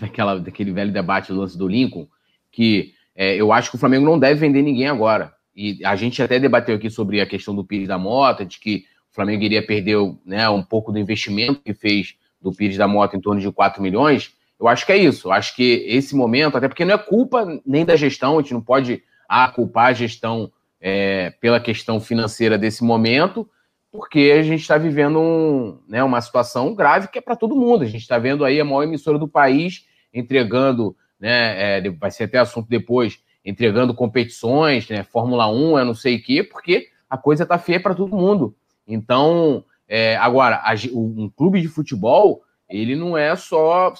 daquela, 0.00 0.40
daquele 0.40 0.72
velho 0.72 0.90
debate 0.90 1.30
do 1.30 1.38
lance 1.38 1.58
do 1.58 1.68
Lincoln, 1.68 2.08
que 2.50 2.94
é, 3.14 3.36
eu 3.36 3.52
acho 3.52 3.68
que 3.68 3.76
o 3.76 3.78
Flamengo 3.78 4.06
não 4.06 4.18
deve 4.18 4.40
vender 4.40 4.62
ninguém 4.62 4.88
agora. 4.88 5.34
E 5.54 5.84
a 5.84 5.94
gente 5.94 6.22
até 6.22 6.40
debateu 6.40 6.76
aqui 6.76 6.88
sobre 6.88 7.20
a 7.20 7.26
questão 7.26 7.54
do 7.54 7.64
Pires 7.64 7.88
da 7.88 7.98
Mota, 7.98 8.46
de 8.46 8.58
que 8.58 8.86
o 9.10 9.14
Flamengo 9.14 9.42
iria 9.42 9.64
perder 9.64 9.98
né, 10.24 10.48
um 10.48 10.62
pouco 10.62 10.90
do 10.90 10.98
investimento 10.98 11.60
que 11.60 11.74
fez 11.74 12.14
do 12.40 12.50
Pires 12.50 12.78
da 12.78 12.88
Moto 12.88 13.14
em 13.14 13.20
torno 13.20 13.40
de 13.40 13.52
4 13.52 13.82
milhões. 13.82 14.32
Eu 14.62 14.68
acho 14.68 14.86
que 14.86 14.92
é 14.92 14.96
isso. 14.96 15.26
Eu 15.26 15.32
acho 15.32 15.56
que 15.56 15.84
esse 15.88 16.14
momento, 16.14 16.56
até 16.56 16.68
porque 16.68 16.84
não 16.84 16.94
é 16.94 16.98
culpa 16.98 17.60
nem 17.66 17.84
da 17.84 17.96
gestão, 17.96 18.38
a 18.38 18.42
gente 18.42 18.54
não 18.54 18.60
pode 18.60 19.02
ah, 19.28 19.48
culpar 19.48 19.86
a 19.86 19.92
gestão 19.92 20.52
é, 20.80 21.30
pela 21.40 21.58
questão 21.58 22.00
financeira 22.00 22.56
desse 22.56 22.84
momento, 22.84 23.48
porque 23.90 24.32
a 24.38 24.42
gente 24.42 24.60
está 24.60 24.78
vivendo 24.78 25.18
um, 25.18 25.80
né, 25.88 26.04
uma 26.04 26.20
situação 26.20 26.76
grave 26.76 27.08
que 27.08 27.18
é 27.18 27.20
para 27.20 27.34
todo 27.34 27.56
mundo. 27.56 27.82
A 27.82 27.86
gente 27.86 28.02
está 28.02 28.20
vendo 28.20 28.44
aí 28.44 28.60
a 28.60 28.64
maior 28.64 28.84
emissora 28.84 29.18
do 29.18 29.26
país 29.26 29.84
entregando, 30.14 30.96
né, 31.18 31.78
é, 31.78 31.90
vai 31.90 32.12
ser 32.12 32.24
até 32.24 32.38
assunto 32.38 32.68
depois, 32.68 33.18
entregando 33.44 33.92
competições, 33.92 34.88
né, 34.88 35.02
Fórmula 35.02 35.48
1, 35.48 35.78
eu 35.80 35.84
não 35.84 35.94
sei 35.94 36.16
o 36.16 36.22
quê, 36.22 36.44
porque 36.44 36.86
a 37.10 37.18
coisa 37.18 37.42
está 37.42 37.58
feia 37.58 37.80
para 37.80 37.96
todo 37.96 38.16
mundo. 38.16 38.54
Então, 38.86 39.64
é, 39.88 40.16
agora, 40.18 40.62
a, 40.64 40.72
um 40.94 41.28
clube 41.28 41.60
de 41.60 41.66
futebol, 41.66 42.42
ele 42.72 42.96
não 42.96 43.16
é 43.16 43.36
só. 43.36 43.92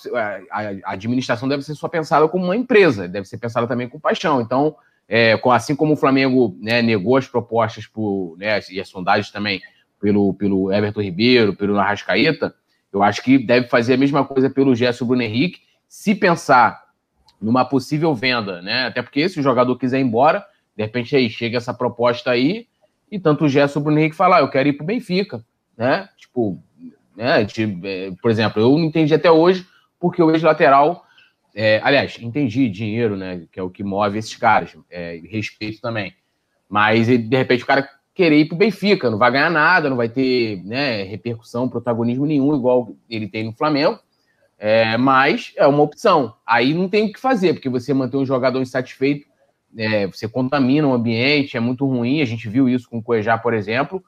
A, 0.50 0.92
administração 0.92 1.46
deve 1.48 1.62
ser 1.62 1.74
só 1.74 1.88
pensada 1.88 2.26
como 2.26 2.44
uma 2.44 2.56
empresa, 2.56 3.06
deve 3.06 3.26
ser 3.28 3.36
pensada 3.36 3.66
também 3.66 3.88
com 3.88 4.00
paixão. 4.00 4.40
Então, 4.40 4.74
é, 5.08 5.38
assim 5.50 5.76
como 5.76 5.92
o 5.92 5.96
Flamengo 5.96 6.56
né, 6.60 6.80
negou 6.80 7.16
as 7.16 7.28
propostas 7.28 7.86
por, 7.86 8.36
né, 8.38 8.58
e 8.70 8.80
as 8.80 8.88
sondagens 8.88 9.30
também 9.30 9.60
pelo, 10.00 10.32
pelo 10.34 10.72
Everton 10.72 11.02
Ribeiro, 11.02 11.54
pelo 11.54 11.78
Arrascaeta, 11.78 12.54
eu 12.92 13.02
acho 13.02 13.22
que 13.22 13.38
deve 13.38 13.68
fazer 13.68 13.94
a 13.94 13.96
mesma 13.98 14.24
coisa 14.24 14.50
pelo 14.50 14.74
Gerson 14.74 15.06
Bruno 15.06 15.22
Henrique, 15.22 15.60
se 15.88 16.14
pensar 16.14 16.82
numa 17.40 17.64
possível 17.64 18.14
venda, 18.14 18.62
né? 18.62 18.86
Até 18.86 19.02
porque 19.02 19.28
se 19.28 19.40
o 19.40 19.42
jogador 19.42 19.76
quiser 19.76 19.98
ir 19.98 20.02
embora, 20.02 20.44
de 20.76 20.82
repente 20.82 21.14
aí 21.14 21.28
chega 21.28 21.56
essa 21.56 21.74
proposta 21.74 22.30
aí, 22.30 22.66
e 23.10 23.18
tanto 23.18 23.44
o 23.44 23.48
Gerson 23.48 23.80
Bruno 23.80 23.98
Henrique 23.98 24.16
falar, 24.16 24.38
ah, 24.38 24.40
eu 24.40 24.48
quero 24.48 24.68
ir 24.68 24.74
pro 24.74 24.86
Benfica, 24.86 25.44
né? 25.76 26.08
Tipo, 26.16 26.62
né? 27.16 27.42
É, 27.42 28.10
por 28.20 28.30
exemplo, 28.30 28.62
eu 28.62 28.70
não 28.70 28.84
entendi 28.84 29.14
até 29.14 29.30
hoje 29.30 29.66
porque 29.98 30.22
o 30.22 30.30
ex-lateral, 30.30 31.04
é, 31.54 31.80
aliás, 31.82 32.18
entendi 32.20 32.68
dinheiro, 32.68 33.16
né? 33.16 33.42
Que 33.50 33.60
é 33.60 33.62
o 33.62 33.70
que 33.70 33.84
move 33.84 34.18
esses 34.18 34.36
caras, 34.36 34.76
é, 34.90 35.20
respeito 35.30 35.80
também. 35.80 36.14
Mas 36.68 37.06
de 37.06 37.36
repente 37.36 37.62
o 37.62 37.66
cara 37.66 37.88
querer 38.14 38.40
ir 38.40 38.48
pro 38.48 38.56
Benfica, 38.56 39.10
não 39.10 39.18
vai 39.18 39.30
ganhar 39.30 39.50
nada, 39.50 39.88
não 39.88 39.96
vai 39.96 40.08
ter 40.08 40.62
né, 40.64 41.02
repercussão, 41.04 41.68
protagonismo 41.68 42.26
nenhum, 42.26 42.54
igual 42.54 42.94
ele 43.08 43.28
tem 43.28 43.44
no 43.44 43.52
Flamengo. 43.52 43.98
É, 44.58 44.96
mas 44.96 45.52
é 45.56 45.66
uma 45.66 45.82
opção. 45.82 46.34
Aí 46.46 46.72
não 46.72 46.88
tem 46.88 47.06
o 47.06 47.12
que 47.12 47.18
fazer, 47.18 47.54
porque 47.54 47.68
você 47.68 47.92
manter 47.92 48.16
um 48.16 48.26
jogador 48.26 48.60
insatisfeito 48.60 49.26
é, 49.76 50.06
você 50.06 50.28
contamina 50.28 50.86
o 50.86 50.92
ambiente, 50.92 51.56
é 51.56 51.60
muito 51.60 51.86
ruim. 51.86 52.20
A 52.20 52.24
gente 52.24 52.48
viu 52.48 52.68
isso 52.68 52.88
com 52.88 52.98
o 52.98 53.02
Cuejá, 53.02 53.38
por 53.38 53.54
exemplo. 53.54 54.02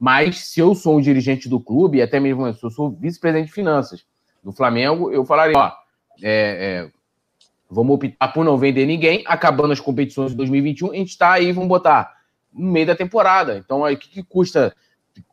Mas 0.00 0.46
se 0.46 0.58
eu 0.58 0.74
sou 0.74 0.96
um 0.96 1.00
dirigente 1.00 1.46
do 1.46 1.60
clube, 1.60 2.00
até 2.00 2.18
mesmo 2.18 2.50
se 2.54 2.64
eu 2.64 2.70
sou 2.70 2.90
vice-presidente 2.90 3.48
de 3.48 3.52
finanças 3.52 4.06
do 4.42 4.50
Flamengo, 4.50 5.12
eu 5.12 5.26
falaria: 5.26 5.58
ó, 5.58 5.70
é, 6.22 6.86
é, 6.86 6.90
vamos 7.70 7.96
optar 7.96 8.28
por 8.28 8.42
não 8.42 8.56
vender 8.56 8.86
ninguém, 8.86 9.22
acabando 9.26 9.74
as 9.74 9.80
competições 9.80 10.30
de 10.30 10.38
2021, 10.38 10.92
a 10.92 10.94
gente 10.94 11.10
está 11.10 11.32
aí, 11.32 11.52
vamos 11.52 11.68
botar 11.68 12.16
no 12.50 12.72
meio 12.72 12.86
da 12.86 12.96
temporada. 12.96 13.58
Então, 13.58 13.82
o 13.82 13.96
que, 13.96 14.08
que 14.08 14.22
custa? 14.22 14.74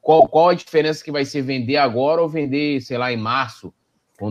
Qual, 0.01 0.27
qual 0.27 0.49
a 0.49 0.53
diferença 0.53 1.01
que 1.01 1.13
vai 1.13 1.23
ser 1.23 1.43
vender 1.43 1.77
agora 1.77 2.21
ou 2.21 2.27
vender, 2.27 2.81
sei 2.81 2.97
lá, 2.97 3.09
em 3.09 3.17
março? 3.17 3.73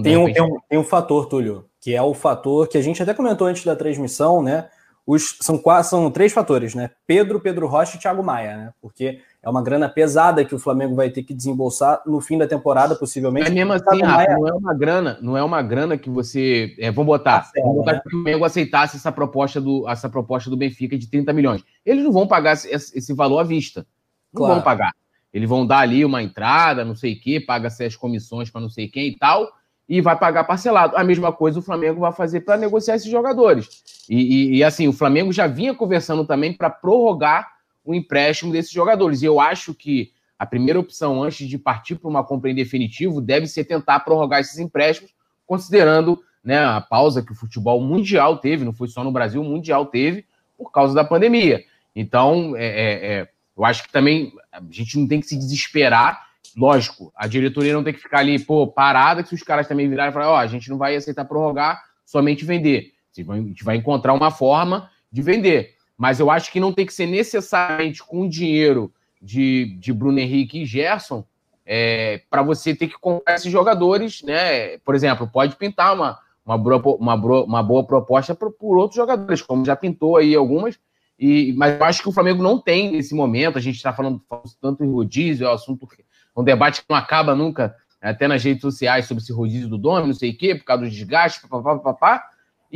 Tem 0.03 0.19
um, 0.19 0.27
repente... 0.27 0.35
tem, 0.35 0.43
um, 0.43 0.59
tem 0.69 0.79
um 0.79 0.85
fator, 0.85 1.27
Túlio, 1.27 1.65
que 1.81 1.95
é 1.95 2.03
o 2.03 2.13
fator 2.13 2.69
que 2.69 2.77
a 2.77 2.83
gente 2.83 3.03
até 3.03 3.15
comentou 3.15 3.47
antes 3.47 3.65
da 3.65 3.75
transmissão, 3.75 4.43
né? 4.43 4.69
os, 5.07 5.39
são, 5.41 5.63
são 5.85 6.11
três 6.11 6.33
fatores, 6.33 6.75
né? 6.75 6.91
Pedro, 7.07 7.41
Pedro 7.41 7.69
Rocha 7.69 7.97
e 7.97 8.01
Thiago 8.01 8.25
Maia, 8.25 8.57
né? 8.57 8.73
Porque 8.83 9.21
é 9.47 9.49
uma 9.49 9.63
grana 9.63 9.89
pesada 9.89 10.45
que 10.45 10.57
o 10.57 10.59
Flamengo 10.59 10.97
vai 10.97 11.09
ter 11.09 11.23
que 11.23 11.33
desembolsar 11.33 12.03
no 12.05 12.21
fim 12.21 12.37
da 12.37 12.49
temporada, 12.49 12.97
possivelmente. 12.97 13.47
É 13.47 13.55
mesmo 13.55 13.73
assim, 13.75 14.03
Maia... 14.03 14.37
não 14.37 14.49
é 14.49 14.53
uma 14.53 14.75
grana, 14.75 15.19
não 15.23 15.37
é 15.37 15.45
uma 15.45 15.63
grana 15.63 15.97
que 15.97 16.11
você. 16.11 16.75
É, 16.81 16.91
vamos 16.91 17.07
botar. 17.07 17.43
Tá 17.43 17.51
vamos 17.63 17.77
botar 17.77 17.93
né? 17.93 18.01
que 18.01 18.09
o 18.09 18.11
Flamengo 18.11 18.45
aceitasse 18.45 18.97
essa 18.97 19.13
proposta, 19.13 19.61
do, 19.61 19.89
essa 19.89 20.09
proposta 20.09 20.51
do 20.51 20.57
Benfica 20.57 20.99
de 20.99 21.07
30 21.07 21.33
milhões. 21.33 21.65
Eles 21.85 22.03
não 22.03 22.11
vão 22.11 22.27
pagar 22.27 22.55
esse, 22.55 22.99
esse 22.99 23.15
valor 23.15 23.39
à 23.39 23.45
vista. 23.45 23.87
Não 24.33 24.41
claro. 24.41 24.55
vão 24.55 24.65
pagar. 24.65 24.93
Eles 25.33 25.49
vão 25.49 25.65
dar 25.65 25.79
ali 25.79 26.05
uma 26.05 26.21
entrada, 26.21 26.85
não 26.85 26.97
sei 26.97 27.13
o 27.13 27.21
quê, 27.21 27.39
paga-se 27.39 27.85
as 27.85 27.95
comissões 27.95 28.51
para 28.51 28.61
não 28.61 28.69
sei 28.69 28.89
quem 28.89 29.11
e 29.11 29.17
tal 29.17 29.49
e 29.89 30.01
vai 30.01 30.19
pagar 30.19 30.43
parcelado. 30.43 30.97
A 30.97 31.05
mesma 31.05 31.33
coisa 31.33 31.61
o 31.61 31.63
Flamengo 31.63 32.01
vai 32.01 32.13
fazer 32.13 32.41
para 32.41 32.57
negociar 32.57 32.97
esses 32.97 33.09
jogadores. 33.09 33.85
E, 34.11 34.17
e, 34.17 34.57
e, 34.57 34.65
assim, 34.65 34.89
o 34.89 34.93
Flamengo 34.93 35.33
já 35.33 35.47
vinha 35.47 35.73
conversando 35.73 36.25
também 36.27 36.53
para 36.53 36.69
prorrogar 36.69 37.56
o 37.87 37.95
empréstimo 37.95 38.53
desses 38.53 38.73
jogadores. 38.73 39.23
Eu 39.23 39.41
acho 39.41 39.73
que 39.73 40.13
a 40.39 40.45
primeira 40.45 40.79
opção, 40.79 41.23
antes 41.23 41.49
de 41.49 41.57
partir 41.57 41.95
para 41.95 42.11
uma 42.11 42.25
compra 42.25 42.51
em 42.51 42.55
definitivo, 42.55 43.21
deve 43.21 43.47
ser 43.47 43.65
tentar 43.65 44.01
prorrogar 44.01 44.41
esses 44.41 44.59
empréstimos, 44.59 45.15
considerando 45.47 46.21
né, 46.45 46.59
a 46.59 46.81
pausa 46.81 47.23
que 47.23 47.33
o 47.33 47.37
futebol 47.37 47.81
mundial 47.81 48.37
teve, 48.39 48.65
não 48.65 48.73
foi 48.73 48.89
só 48.89 49.03
no 49.03 49.13
Brasil, 49.13 49.41
o 49.41 49.45
mundial 49.45 49.87
teve, 49.87 50.27
por 50.59 50.71
causa 50.71 50.95
da 50.95 51.05
pandemia. 51.05 51.65
Então, 51.95 52.55
é, 52.57 52.67
é, 52.67 53.13
é 53.13 53.29
eu 53.57 53.65
acho 53.65 53.85
que 53.85 53.93
também 53.93 54.33
a 54.53 54.61
gente 54.71 54.99
não 54.99 55.09
tem 55.09 55.21
que 55.21 55.27
se 55.27 55.37
desesperar 55.37 56.27
lógico, 56.57 57.13
a 57.15 57.27
diretoria 57.27 57.75
não 57.75 57.85
tem 57.85 57.93
que 57.93 58.01
ficar 58.01 58.21
ali, 58.21 58.39
pô, 58.39 58.67
parada, 58.67 59.23
que 59.23 59.29
se 59.29 59.35
os 59.35 59.43
caras 59.43 59.69
também 59.69 59.89
virarem 59.89 60.11
e 60.11 60.13
falar, 60.13 60.31
ó, 60.31 60.35
oh, 60.35 60.39
a 60.39 60.47
gente 60.47 60.71
não 60.71 60.79
vai 60.79 60.97
aceitar 60.97 61.25
prorrogar, 61.27 61.83
somente 62.05 62.45
vender. 62.45 62.93
A 63.17 63.37
gente 63.37 63.65
vai 63.65 63.77
encontrar 63.77 64.13
uma 64.13 64.31
forma 64.31 64.91
de 65.11 65.23
vender. 65.23 65.76
Mas 65.97 66.21
eu 66.21 66.31
acho 66.31 66.53
que 66.53 66.61
não 66.61 66.73
tem 66.73 66.85
que 66.85 66.93
ser 66.93 67.07
necessariamente 67.07 68.03
com 68.03 68.29
dinheiro 68.29 68.93
de, 69.21 69.77
de 69.79 69.93
Bruno 69.93 70.19
Henrique 70.19 70.63
e 70.63 70.67
Gerson 70.67 71.25
é, 71.65 72.23
para 72.31 72.43
você 72.43 72.75
ter 72.75 72.89
que 72.89 72.99
comprar 72.99 73.35
esses 73.35 73.51
jogadores, 73.51 74.23
né? 74.23 74.79
Por 74.79 74.95
exemplo, 74.95 75.27
pode 75.27 75.57
pintar 75.57 75.95
uma, 75.95 76.19
uma, 76.45 76.57
boa, 76.57 76.97
uma, 76.97 77.15
uma 77.15 77.63
boa 77.63 77.85
proposta 77.85 78.35
por, 78.35 78.53
por 78.53 78.77
outros 78.77 78.97
jogadores, 78.97 79.43
como 79.43 79.65
já 79.65 79.75
pintou 79.75 80.17
aí 80.17 80.35
algumas, 80.35 80.79
e, 81.19 81.55
mas 81.57 81.79
eu 81.79 81.85
acho 81.85 82.03
que 82.03 82.09
o 82.09 82.13
Flamengo 82.13 82.43
não 82.43 82.61
tem 82.61 82.93
nesse 82.93 83.15
momento. 83.15 83.59
A 83.59 83.61
gente 83.61 83.77
está 83.77 83.93
falando, 83.93 84.23
falando 84.29 84.51
tanto 84.61 84.85
em 84.85 84.93
rodízio, 84.93 85.47
é 85.47 85.51
um 85.51 85.55
assunto 85.55 85.89
um 86.37 86.45
debate 86.45 86.83
que 86.83 86.87
não 86.91 86.97
acaba 86.97 87.35
nunca, 87.35 87.75
até 88.01 88.29
nas 88.29 88.45
redes 88.45 88.61
sociais, 88.61 89.07
sobre 89.07 89.23
esse 89.23 89.33
rodízio 89.33 89.69
do 89.69 89.79
dono, 89.79 90.07
não 90.07 90.15
sei 90.15 90.31
o 90.31 90.37
quê, 90.37 90.55
por 90.55 90.65
causa 90.65 90.85
do 90.85 90.91
desgaste, 90.91 91.41
papapá, 91.41 91.79
papapá, 91.79 92.25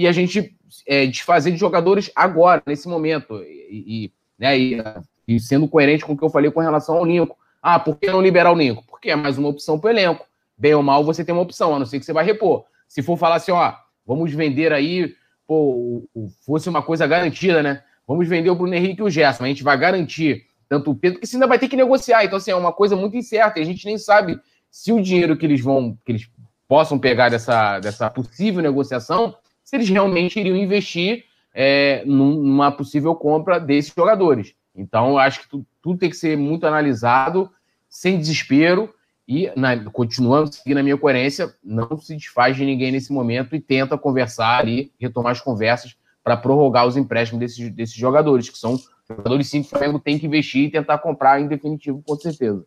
e 0.01 0.07
a 0.07 0.13
gente 0.13 0.57
é, 0.87 1.07
desfazer 1.07 1.51
de 1.51 1.59
jogadores 1.59 2.11
agora, 2.17 2.63
nesse 2.67 2.89
momento, 2.89 3.37
e, 3.43 4.07
e 4.07 4.13
né, 4.39 4.59
e, 4.59 4.83
e, 5.29 5.39
sendo 5.39 5.69
coerente 5.69 6.05
com 6.05 6.15
o 6.15 6.17
que 6.17 6.25
eu 6.25 6.31
falei 6.31 6.51
com 6.51 6.61
relação 6.61 6.97
ao 6.97 7.05
Lincoln. 7.05 7.37
Ah, 7.63 7.79
por 7.79 7.99
que 7.99 8.11
não 8.11 8.23
liberar 8.23 8.51
o 8.51 8.57
Lincoln? 8.57 8.83
Porque 8.89 9.11
é 9.11 9.17
mais 9.17 9.37
uma 9.37 9.49
opção 9.49 9.79
para 9.79 9.89
o 9.89 9.91
elenco. 9.91 10.25
Bem 10.57 10.75
ou 10.75 10.83
mal, 10.83 11.05
você 11.05 11.23
tem 11.23 11.35
uma 11.35 11.43
opção, 11.43 11.75
a 11.75 11.79
não 11.79 11.85
ser 11.85 11.99
que 11.99 12.07
você 12.07 12.15
vai 12.15 12.25
repor. 12.25 12.65
Se 12.89 13.03
for 13.03 13.19
falar 13.19 13.37
assim, 13.37 13.53
ó, 13.53 13.75
vamos 14.07 14.33
vender 14.33 14.73
aí, 14.73 15.15
pô, 15.47 16.09
fosse 16.47 16.71
uma 16.71 16.81
coisa 16.83 17.07
garantida, 17.07 17.63
né? 17.63 17.83
Vamos 18.09 18.27
vender 18.27 18.49
o 18.49 18.55
Bruno 18.55 18.75
Henrique 18.75 19.03
e 19.03 19.05
o 19.05 19.11
Gerson, 19.11 19.45
a 19.45 19.49
gente 19.49 19.63
vai 19.63 19.77
garantir 19.77 20.47
tanto 20.67 20.93
o 20.93 20.95
Pedro, 20.95 21.21
que 21.21 21.27
você 21.27 21.37
ainda 21.37 21.47
vai 21.47 21.59
ter 21.59 21.69
que 21.69 21.77
negociar. 21.77 22.25
Então, 22.25 22.39
assim, 22.39 22.53
é 22.53 22.57
uma 22.57 22.73
coisa 22.73 22.97
muito 22.97 23.17
incerta. 23.17 23.59
E 23.59 23.63
a 23.63 23.67
gente 23.67 23.85
nem 23.85 23.99
sabe 23.99 24.41
se 24.71 24.93
o 24.93 25.03
dinheiro 25.03 25.37
que 25.37 25.45
eles 25.45 25.61
vão, 25.61 25.99
que 26.07 26.13
eles 26.13 26.31
possam 26.67 26.99
pegar 26.99 27.29
dessa, 27.29 27.81
dessa 27.81 28.09
possível 28.09 28.63
negociação, 28.63 29.35
se 29.71 29.77
eles 29.77 29.89
realmente 29.89 30.41
iriam 30.41 30.57
investir 30.57 31.27
é, 31.55 32.03
numa 32.05 32.73
possível 32.73 33.15
compra 33.15 33.61
desses 33.61 33.95
jogadores. 33.97 34.53
Então, 34.75 35.11
eu 35.11 35.19
acho 35.19 35.43
que 35.43 35.49
tudo, 35.49 35.65
tudo 35.81 35.99
tem 36.01 36.11
que 36.11 36.17
ser 36.17 36.37
muito 36.37 36.67
analisado, 36.67 37.49
sem 37.89 38.19
desespero, 38.19 38.93
e 39.29 39.49
na, 39.55 39.79
continuando 39.91 40.53
seguindo 40.53 40.79
a 40.79 40.83
minha 40.83 40.99
coerência, 40.99 41.55
não 41.63 41.97
se 41.99 42.17
desfaz 42.17 42.57
de 42.57 42.65
ninguém 42.65 42.91
nesse 42.91 43.13
momento 43.13 43.55
e 43.55 43.61
tenta 43.61 43.97
conversar 43.97 44.67
e 44.67 44.91
retomar 44.99 45.31
as 45.31 45.41
conversas 45.41 45.95
para 46.25 46.37
prorrogar 46.37 46.89
os 46.89 46.97
empréstimos 46.97 47.39
desses, 47.39 47.71
desses 47.71 47.95
jogadores, 47.95 48.51
que 48.51 48.59
são 48.59 48.77
jogadores 49.09 49.47
sim 49.47 49.63
que 49.63 49.69
o 49.69 49.71
Flamengo 49.71 50.01
tem 50.01 50.19
que 50.19 50.27
investir 50.27 50.65
e 50.65 50.71
tentar 50.71 50.99
comprar 50.99 51.41
em 51.41 51.47
definitivo, 51.47 52.03
com 52.05 52.17
certeza. 52.17 52.67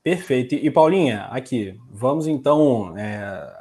Perfeito. 0.00 0.54
E 0.54 0.70
Paulinha, 0.70 1.22
aqui, 1.24 1.76
vamos 1.90 2.28
então 2.28 2.96
é, 2.96 3.55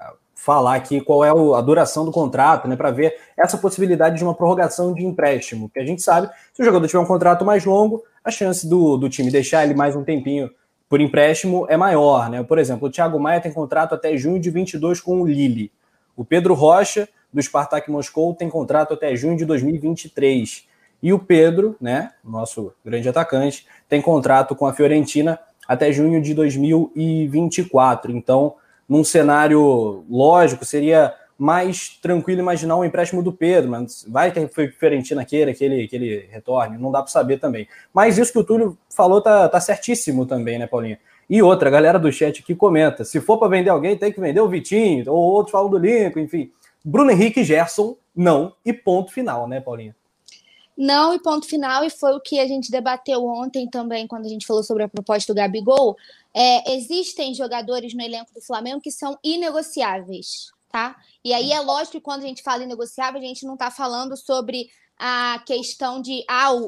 falar 0.45 0.75
aqui 0.75 1.01
qual 1.01 1.25
é 1.25 1.29
a 1.57 1.61
duração 1.61 2.05
do 2.05 2.11
contrato, 2.11 2.67
né, 2.67 2.75
para 2.75 2.91
ver 2.91 3.15
essa 3.35 3.57
possibilidade 3.57 4.15
de 4.15 4.23
uma 4.23 4.35
prorrogação 4.35 4.93
de 4.93 5.03
empréstimo, 5.03 5.67
que 5.69 5.79
a 5.79 5.85
gente 5.85 6.03
sabe, 6.03 6.29
se 6.53 6.61
o 6.61 6.63
jogador 6.63 6.85
tiver 6.85 6.99
um 6.99 7.05
contrato 7.05 7.43
mais 7.43 7.65
longo, 7.65 8.03
a 8.23 8.29
chance 8.29 8.69
do, 8.69 8.95
do 8.95 9.09
time 9.09 9.31
deixar 9.31 9.63
ele 9.63 9.73
mais 9.73 9.95
um 9.95 10.03
tempinho 10.03 10.51
por 10.87 11.01
empréstimo 11.01 11.65
é 11.67 11.75
maior, 11.75 12.29
né? 12.29 12.43
Por 12.43 12.59
exemplo, 12.59 12.87
o 12.87 12.91
Thiago 12.91 13.19
Maia 13.19 13.41
tem 13.41 13.51
contrato 13.51 13.95
até 13.95 14.15
junho 14.15 14.39
de 14.39 14.51
22 14.51 15.01
com 15.01 15.19
o 15.19 15.25
Lille. 15.25 15.71
O 16.15 16.23
Pedro 16.23 16.53
Rocha, 16.53 17.09
do 17.33 17.41
Spartak 17.41 17.89
Moscou, 17.89 18.35
tem 18.35 18.47
contrato 18.47 18.93
até 18.93 19.15
junho 19.15 19.35
de 19.35 19.45
2023. 19.45 20.67
E 21.01 21.11
o 21.11 21.17
Pedro, 21.17 21.75
né, 21.81 22.11
nosso 22.23 22.71
grande 22.85 23.09
atacante, 23.09 23.65
tem 23.89 23.99
contrato 23.99 24.55
com 24.55 24.67
a 24.67 24.73
Fiorentina 24.73 25.39
até 25.67 25.91
junho 25.91 26.21
de 26.21 26.35
2024. 26.35 28.11
Então, 28.11 28.53
num 28.87 29.03
cenário 29.03 30.05
lógico, 30.09 30.65
seria 30.65 31.13
mais 31.37 31.89
tranquilo 32.01 32.39
imaginar 32.39 32.77
um 32.77 32.85
empréstimo 32.85 33.21
do 33.21 33.33
Pedro, 33.33 33.69
mas 33.69 34.05
vai 34.07 34.31
ter 34.31 34.49
Fiorentina 34.49 35.25
queira 35.25 35.53
que 35.53 35.63
ele, 35.63 35.87
que 35.87 35.95
ele 35.95 36.29
retorne, 36.31 36.77
não 36.77 36.91
dá 36.91 37.01
para 37.01 37.11
saber 37.11 37.39
também. 37.39 37.67
Mas 37.93 38.17
isso 38.17 38.31
que 38.31 38.39
o 38.39 38.43
Túlio 38.43 38.77
falou 38.95 39.21
tá, 39.21 39.49
tá 39.49 39.59
certíssimo 39.59 40.25
também, 40.25 40.57
né, 40.57 40.67
Paulinho? 40.67 40.97
E 41.29 41.41
outra, 41.41 41.67
a 41.67 41.71
galera 41.71 41.99
do 41.99 42.11
chat 42.11 42.41
que 42.43 42.55
comenta: 42.55 43.03
se 43.03 43.19
for 43.19 43.37
para 43.37 43.49
vender 43.49 43.69
alguém, 43.69 43.97
tem 43.97 44.11
que 44.11 44.21
vender 44.21 44.39
o 44.39 44.47
Vitinho, 44.47 45.11
ou 45.11 45.17
outros 45.17 45.51
falam 45.51 45.69
do 45.69 45.77
Lincoln, 45.77 46.19
enfim. 46.19 46.51
Bruno 46.83 47.11
Henrique 47.11 47.43
Gerson, 47.43 47.97
não, 48.15 48.53
e 48.63 48.71
ponto 48.71 49.11
final, 49.11 49.47
né, 49.47 49.59
Paulinha? 49.59 49.95
Não, 50.77 51.13
e 51.13 51.19
ponto 51.19 51.47
final, 51.47 51.85
e 51.85 51.89
foi 51.89 52.13
o 52.13 52.19
que 52.19 52.37
a 52.39 52.47
gente 52.47 52.69
debateu 52.69 53.25
ontem 53.25 53.69
também, 53.69 54.07
quando 54.07 54.25
a 54.25 54.29
gente 54.29 54.45
falou 54.45 54.61
sobre 54.61 54.83
a 54.83 54.89
proposta 54.89 55.33
do 55.33 55.37
Gabigol. 55.37 55.95
É, 56.33 56.73
existem 56.75 57.33
jogadores 57.33 57.93
no 57.93 58.01
elenco 58.01 58.33
do 58.33 58.41
Flamengo 58.41 58.81
que 58.81 58.91
são 58.91 59.17
inegociáveis, 59.23 60.51
tá? 60.69 60.97
E 61.23 61.33
aí 61.33 61.53
é 61.53 61.59
lógico 61.61 61.93
que 61.93 62.01
quando 62.01 62.23
a 62.23 62.27
gente 62.27 62.43
fala 62.43 62.63
inegociável, 62.63 63.21
a 63.21 63.23
gente 63.23 63.45
não 63.45 63.53
está 63.53 63.71
falando 63.71 64.17
sobre 64.17 64.69
a 64.97 65.41
questão 65.45 66.01
de 66.01 66.25
ah, 66.27 66.51
o, 66.51 66.67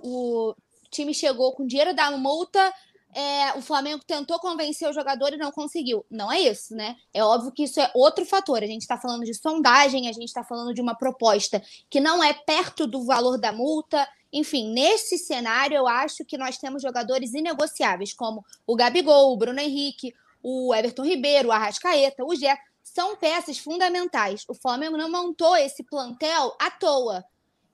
o 0.50 0.56
time 0.90 1.14
chegou 1.14 1.52
com 1.54 1.68
dinheiro 1.68 1.94
da 1.94 2.10
multa, 2.12 2.74
é, 3.18 3.58
o 3.58 3.64
Flamengo 3.64 4.04
tentou 4.06 4.38
convencer 4.38 4.88
o 4.88 4.94
jogador 4.94 5.34
e 5.34 5.38
não 5.38 5.52
conseguiu. 5.52 6.06
Não 6.08 6.32
é 6.32 6.40
isso, 6.40 6.76
né? 6.76 6.96
É 7.12 7.24
óbvio 7.24 7.52
que 7.52 7.64
isso 7.64 7.80
é 7.80 7.90
outro 7.96 8.24
fator. 8.24 8.62
A 8.62 8.68
gente 8.68 8.84
está 8.84 8.96
falando 8.96 9.26
de 9.26 9.34
sondagem, 9.34 10.08
a 10.08 10.12
gente 10.12 10.28
está 10.28 10.44
falando 10.44 10.72
de 10.72 10.80
uma 10.80 10.96
proposta 10.96 11.60
que 11.90 12.00
não 12.00 12.24
é 12.24 12.32
perto 12.32 12.86
do 12.86 13.04
valor 13.04 13.40
da 13.40 13.52
multa. 13.52 14.08
Enfim, 14.32 14.72
nesse 14.72 15.18
cenário, 15.18 15.76
eu 15.76 15.88
acho 15.88 16.24
que 16.26 16.38
nós 16.38 16.60
temos 16.60 16.84
jogadores 16.84 17.34
inegociáveis, 17.34 18.14
como 18.14 18.46
o 18.68 18.76
Gabigol, 18.76 19.34
o 19.34 19.38
Bruno 19.38 19.60
Henrique, 19.60 20.14
o 20.44 20.72
Everton 20.76 21.04
Ribeiro, 21.04 21.50
o 21.50 21.52
Arrascaeta, 21.52 22.24
o 22.24 22.36
Gé. 22.36 22.56
São 22.84 23.16
peças 23.16 23.58
fundamentais. 23.58 24.44
O 24.48 24.54
Flamengo 24.54 24.96
não 24.96 25.10
montou 25.10 25.58
esse 25.58 25.84
plantel 25.84 26.56
à 26.62 26.70
toa. 26.70 27.26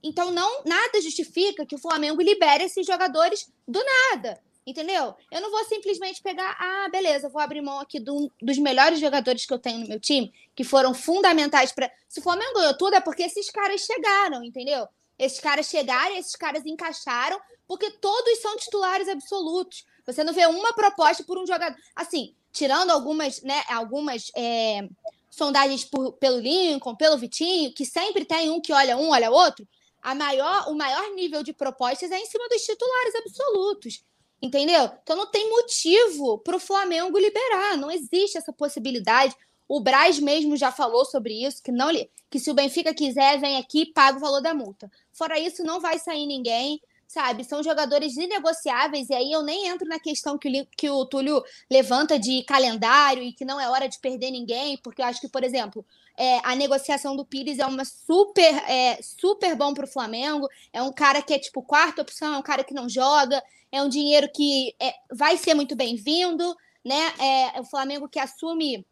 Então, 0.02 0.32
não 0.32 0.64
nada 0.64 1.02
justifica 1.02 1.66
que 1.66 1.76
o 1.76 1.80
Flamengo 1.80 2.22
libere 2.22 2.64
esses 2.64 2.86
jogadores 2.86 3.52
do 3.68 3.84
nada. 3.84 4.42
Entendeu? 4.66 5.14
Eu 5.30 5.42
não 5.42 5.52
vou 5.52 5.64
simplesmente 5.66 6.22
pegar, 6.22 6.56
ah, 6.58 6.88
beleza, 6.90 7.28
vou 7.28 7.42
abrir 7.42 7.62
mão 7.62 7.80
aqui 7.80 8.00
do, 8.00 8.32
dos 8.42 8.58
melhores 8.58 9.00
jogadores 9.00 9.46
que 9.46 9.54
eu 9.54 9.60
tenho 9.60 9.80
no 9.80 9.88
meu 9.88 10.00
time, 10.00 10.34
que 10.56 10.64
foram 10.64 10.94
fundamentais 10.94 11.74
para. 11.74 11.92
Se 12.08 12.20
o 12.20 12.24
Flamengo 12.24 12.54
ganhou 12.54 12.78
tudo, 12.78 12.96
é 12.96 13.02
porque 13.02 13.24
esses 13.24 13.50
caras 13.50 13.82
chegaram, 13.82 14.44
entendeu? 14.44 14.88
Esses 15.20 15.40
caras 15.40 15.68
chegaram, 15.68 16.16
esses 16.16 16.36
caras 16.36 16.66
encaixaram, 16.66 17.40
porque 17.68 17.92
todos 17.92 18.40
são 18.40 18.56
titulares 18.56 19.10
absolutos. 19.10 19.86
Você 20.06 20.24
não 20.24 20.34
vê 20.34 20.46
uma 20.46 20.74
proposta 20.74 21.24
por 21.24 21.38
um 21.38 21.46
jogador. 21.46 21.78
Assim, 21.96 22.34
tirando 22.52 22.92
algumas, 22.92 23.42
né, 23.42 23.64
algumas 23.68 24.32
é, 24.36 24.88
sondagens 25.30 25.84
por, 25.84 26.14
pelo 26.14 26.40
Lincoln, 26.40 26.96
pelo 26.96 27.18
Vitinho, 27.18 27.74
que 27.74 27.86
sempre 27.86 28.24
tem 28.24 28.50
um 28.50 28.62
que 28.62 28.72
olha 28.72 28.96
um, 28.96 29.10
olha 29.10 29.32
outro, 29.32 29.68
a 30.02 30.14
maior, 30.14 30.70
o 30.70 30.76
maior 30.76 31.14
nível 31.16 31.42
de 31.42 31.54
propostas 31.54 32.12
é 32.12 32.20
em 32.20 32.26
cima 32.26 32.48
dos 32.50 32.62
titulares 32.62 33.16
absolutos. 33.16 34.04
Entendeu? 34.44 34.92
Então 35.02 35.16
não 35.16 35.32
tem 35.32 35.50
motivo 35.50 36.38
para 36.40 36.58
o 36.58 36.60
Flamengo 36.60 37.18
liberar, 37.18 37.78
não 37.78 37.90
existe 37.90 38.38
essa 38.38 38.52
possibilidade. 38.52 39.34
O 39.70 39.80
Braz 39.80 40.20
mesmo 40.20 40.58
já 40.58 40.70
falou 40.70 41.06
sobre 41.06 41.46
isso, 41.46 41.64
que 41.64 41.72
não 41.72 41.90
que 42.30 42.40
se 42.40 42.52
o 42.52 42.54
Benfica 42.54 42.94
quiser, 42.94 43.40
vem 43.40 43.56
aqui 43.56 43.84
e 43.84 43.94
paga 43.94 44.18
o 44.18 44.20
valor 44.20 44.42
da 44.42 44.54
multa. 44.54 44.92
Fora 45.14 45.40
isso, 45.40 45.64
não 45.64 45.80
vai 45.80 45.98
sair 45.98 46.26
ninguém, 46.26 46.82
sabe? 47.08 47.46
São 47.46 47.64
jogadores 47.64 48.18
inegociáveis, 48.18 49.10
e 49.10 49.14
aí 49.14 49.32
eu 49.32 49.44
nem 49.44 49.68
entro 49.68 49.88
na 49.88 49.98
questão 49.98 50.38
que 50.38 50.50
o, 50.50 50.68
que 50.76 50.90
o 50.90 51.06
Túlio 51.06 51.42
levanta 51.72 52.20
de 52.20 52.44
calendário 52.44 53.24
e 53.24 53.32
que 53.32 53.46
não 53.46 53.62
é 53.62 53.70
hora 53.70 53.88
de 53.88 53.98
perder 54.00 54.30
ninguém, 54.30 54.78
porque 54.84 55.02
eu 55.02 55.06
acho 55.06 55.22
que, 55.22 55.30
por 55.30 55.44
exemplo, 55.46 55.86
é, 56.18 56.40
a 56.44 56.56
negociação 56.56 57.16
do 57.16 57.26
Pires 57.26 57.60
é 57.60 57.66
uma 57.66 57.84
super, 57.86 58.54
é, 58.70 59.02
super 59.02 59.56
bom 59.56 59.74
para 59.74 59.86
o 59.86 59.92
Flamengo. 59.92 60.48
É 60.72 60.82
um 60.82 60.92
cara 60.92 61.22
que 61.22 61.34
é 61.34 61.40
tipo 61.40 61.64
quarta 61.64 62.02
opção, 62.02 62.36
é 62.36 62.38
um 62.38 62.44
cara 62.44 62.64
que 62.64 62.74
não 62.74 62.88
joga, 62.88 63.44
é 63.72 63.82
um 63.82 63.90
dinheiro 63.90 64.30
que 64.34 64.76
é, 64.80 64.94
vai 65.12 65.38
ser 65.38 65.54
muito 65.54 65.76
bem-vindo, 65.76 66.56
né? 66.86 67.14
É, 67.20 67.58
é 67.58 67.62
o 67.62 67.66
Flamengo 67.66 68.08
que 68.08 68.20
assume, 68.20 68.86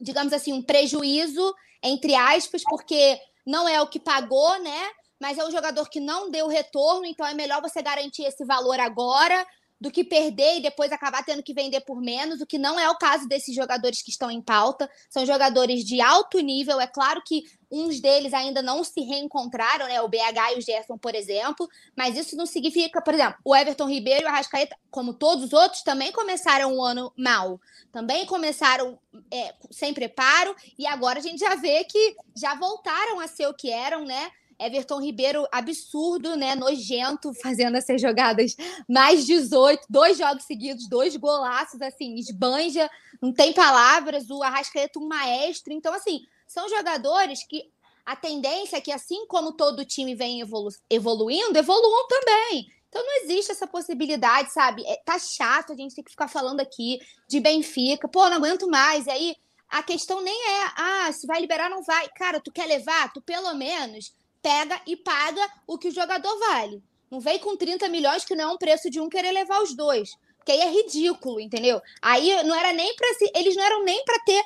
digamos 0.00 0.32
assim, 0.32 0.52
um 0.52 0.62
prejuízo, 0.62 1.54
entre 1.82 2.14
aspas, 2.14 2.62
porque 2.68 3.18
não 3.44 3.68
é 3.68 3.80
o 3.82 3.88
que 3.88 3.98
pagou, 3.98 4.58
né? 4.60 4.90
Mas 5.20 5.38
é 5.38 5.44
um 5.44 5.50
jogador 5.50 5.88
que 5.88 6.00
não 6.00 6.30
deu 6.30 6.46
retorno, 6.46 7.06
então 7.06 7.26
é 7.26 7.34
melhor 7.34 7.60
você 7.60 7.82
garantir 7.82 8.24
esse 8.24 8.44
valor 8.44 8.78
agora 8.78 9.44
do 9.80 9.90
que 9.90 10.04
perder 10.04 10.58
e 10.58 10.62
depois 10.62 10.92
acabar 10.92 11.24
tendo 11.24 11.42
que 11.42 11.52
vender 11.52 11.80
por 11.80 12.00
menos, 12.00 12.40
o 12.40 12.46
que 12.46 12.58
não 12.58 12.78
é 12.78 12.88
o 12.88 12.96
caso 12.96 13.28
desses 13.28 13.54
jogadores 13.54 14.02
que 14.02 14.10
estão 14.10 14.30
em 14.30 14.40
pauta. 14.40 14.88
São 15.10 15.26
jogadores 15.26 15.84
de 15.84 16.00
alto 16.00 16.38
nível. 16.40 16.80
É 16.80 16.86
claro 16.86 17.22
que 17.26 17.42
uns 17.70 18.00
deles 18.00 18.32
ainda 18.32 18.62
não 18.62 18.84
se 18.84 19.00
reencontraram, 19.00 19.86
né? 19.86 20.00
O 20.00 20.08
BH 20.08 20.54
e 20.54 20.58
o 20.58 20.62
Gerson, 20.62 20.96
por 20.96 21.14
exemplo, 21.14 21.68
mas 21.96 22.16
isso 22.16 22.36
não 22.36 22.46
significa, 22.46 23.02
por 23.02 23.14
exemplo, 23.14 23.38
o 23.44 23.54
Everton 23.54 23.88
Ribeiro 23.88 24.22
e 24.22 24.24
o 24.24 24.28
Arrascaeta, 24.28 24.76
como 24.90 25.12
todos 25.12 25.44
os 25.44 25.52
outros, 25.52 25.82
também 25.82 26.12
começaram 26.12 26.72
o 26.72 26.78
um 26.78 26.82
ano 26.82 27.12
mal. 27.16 27.60
Também 27.92 28.26
começaram 28.26 28.98
é, 29.30 29.54
sem 29.70 29.92
preparo, 29.92 30.54
e 30.78 30.86
agora 30.86 31.18
a 31.18 31.22
gente 31.22 31.40
já 31.40 31.56
vê 31.56 31.84
que 31.84 32.16
já 32.36 32.54
voltaram 32.54 33.20
a 33.20 33.26
ser 33.26 33.46
o 33.48 33.54
que 33.54 33.70
eram, 33.70 34.04
né? 34.04 34.30
Everton 34.58 35.00
Ribeiro, 35.00 35.46
absurdo, 35.50 36.36
né? 36.36 36.54
Nojento, 36.54 37.32
fazendo 37.34 37.76
essas 37.76 38.00
jogadas 38.00 38.56
mais 38.88 39.26
18, 39.26 39.86
dois 39.88 40.18
jogos 40.18 40.44
seguidos, 40.44 40.88
dois 40.88 41.16
golaços, 41.16 41.80
assim, 41.82 42.14
esbanja, 42.16 42.90
não 43.20 43.32
tem 43.32 43.52
palavras. 43.52 44.30
O 44.30 44.42
Arrascaeta, 44.42 44.98
um 44.98 45.08
maestro. 45.08 45.72
Então, 45.72 45.92
assim, 45.92 46.20
são 46.46 46.68
jogadores 46.68 47.46
que 47.46 47.70
a 48.04 48.14
tendência 48.14 48.76
é 48.76 48.80
que, 48.80 48.92
assim 48.92 49.26
como 49.26 49.52
todo 49.52 49.84
time 49.84 50.14
vem 50.14 50.40
evolu 50.40 50.68
evoluindo, 50.90 51.58
evoluam 51.58 52.06
também. 52.06 52.66
Então 52.88 53.04
não 53.04 53.22
existe 53.24 53.50
essa 53.50 53.66
possibilidade, 53.66 54.52
sabe? 54.52 54.84
É, 54.86 54.96
tá 55.04 55.18
chato 55.18 55.72
a 55.72 55.76
gente 55.76 55.96
ter 55.96 56.02
que 56.04 56.12
ficar 56.12 56.28
falando 56.28 56.60
aqui 56.60 57.00
de 57.26 57.40
Benfica. 57.40 58.06
Pô, 58.06 58.28
não 58.28 58.36
aguento 58.36 58.68
mais. 58.68 59.06
E 59.06 59.10
aí 59.10 59.36
a 59.68 59.82
questão 59.82 60.22
nem 60.22 60.48
é, 60.48 60.70
ah, 60.76 61.12
se 61.12 61.26
vai 61.26 61.40
liberar, 61.40 61.68
não 61.68 61.82
vai. 61.82 62.08
Cara, 62.10 62.38
tu 62.38 62.52
quer 62.52 62.66
levar? 62.66 63.12
Tu 63.12 63.20
pelo 63.20 63.52
menos 63.54 64.14
pega 64.44 64.78
e 64.86 64.94
paga 64.94 65.40
o 65.66 65.78
que 65.78 65.88
o 65.88 65.94
jogador 65.94 66.38
vale. 66.38 66.82
Não 67.10 67.18
vem 67.18 67.38
com 67.38 67.56
30 67.56 67.88
milhões, 67.88 68.26
que 68.26 68.34
não 68.34 68.44
é 68.44 68.52
um 68.52 68.58
preço 68.58 68.90
de 68.90 69.00
um 69.00 69.08
querer 69.08 69.32
levar 69.32 69.62
os 69.62 69.74
dois. 69.74 70.10
Porque 70.36 70.52
aí 70.52 70.60
é 70.60 70.70
ridículo, 70.70 71.40
entendeu? 71.40 71.80
Aí 72.02 72.42
não 72.42 72.54
era 72.54 72.70
nem 72.74 72.94
para 72.94 73.14
se. 73.14 73.32
Eles 73.34 73.56
não 73.56 73.64
eram 73.64 73.82
nem 73.82 74.04
para 74.04 74.18
ter 74.20 74.42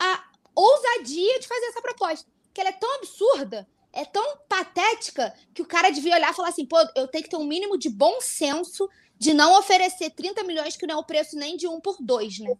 a 0.00 0.24
ousadia 0.54 1.38
de 1.38 1.46
fazer 1.46 1.66
essa 1.66 1.82
proposta. 1.82 2.26
Que 2.54 2.62
ela 2.62 2.70
é 2.70 2.72
tão 2.72 2.94
absurda, 2.94 3.68
é 3.92 4.06
tão 4.06 4.38
patética, 4.48 5.34
que 5.52 5.60
o 5.60 5.66
cara 5.66 5.90
devia 5.90 6.14
olhar 6.14 6.32
e 6.32 6.34
falar 6.34 6.48
assim: 6.48 6.64
pô, 6.64 6.78
eu 6.96 7.06
tenho 7.06 7.24
que 7.24 7.30
ter 7.30 7.36
um 7.36 7.44
mínimo 7.44 7.76
de 7.76 7.90
bom 7.90 8.20
senso 8.22 8.88
de 9.18 9.34
não 9.34 9.58
oferecer 9.58 10.10
30 10.10 10.44
milhões, 10.44 10.76
que 10.76 10.86
não 10.86 10.94
é 10.94 10.98
o 10.98 11.04
preço 11.04 11.36
nem 11.36 11.56
de 11.56 11.68
um 11.68 11.78
por 11.78 11.96
dois, 12.00 12.38
né? 12.38 12.56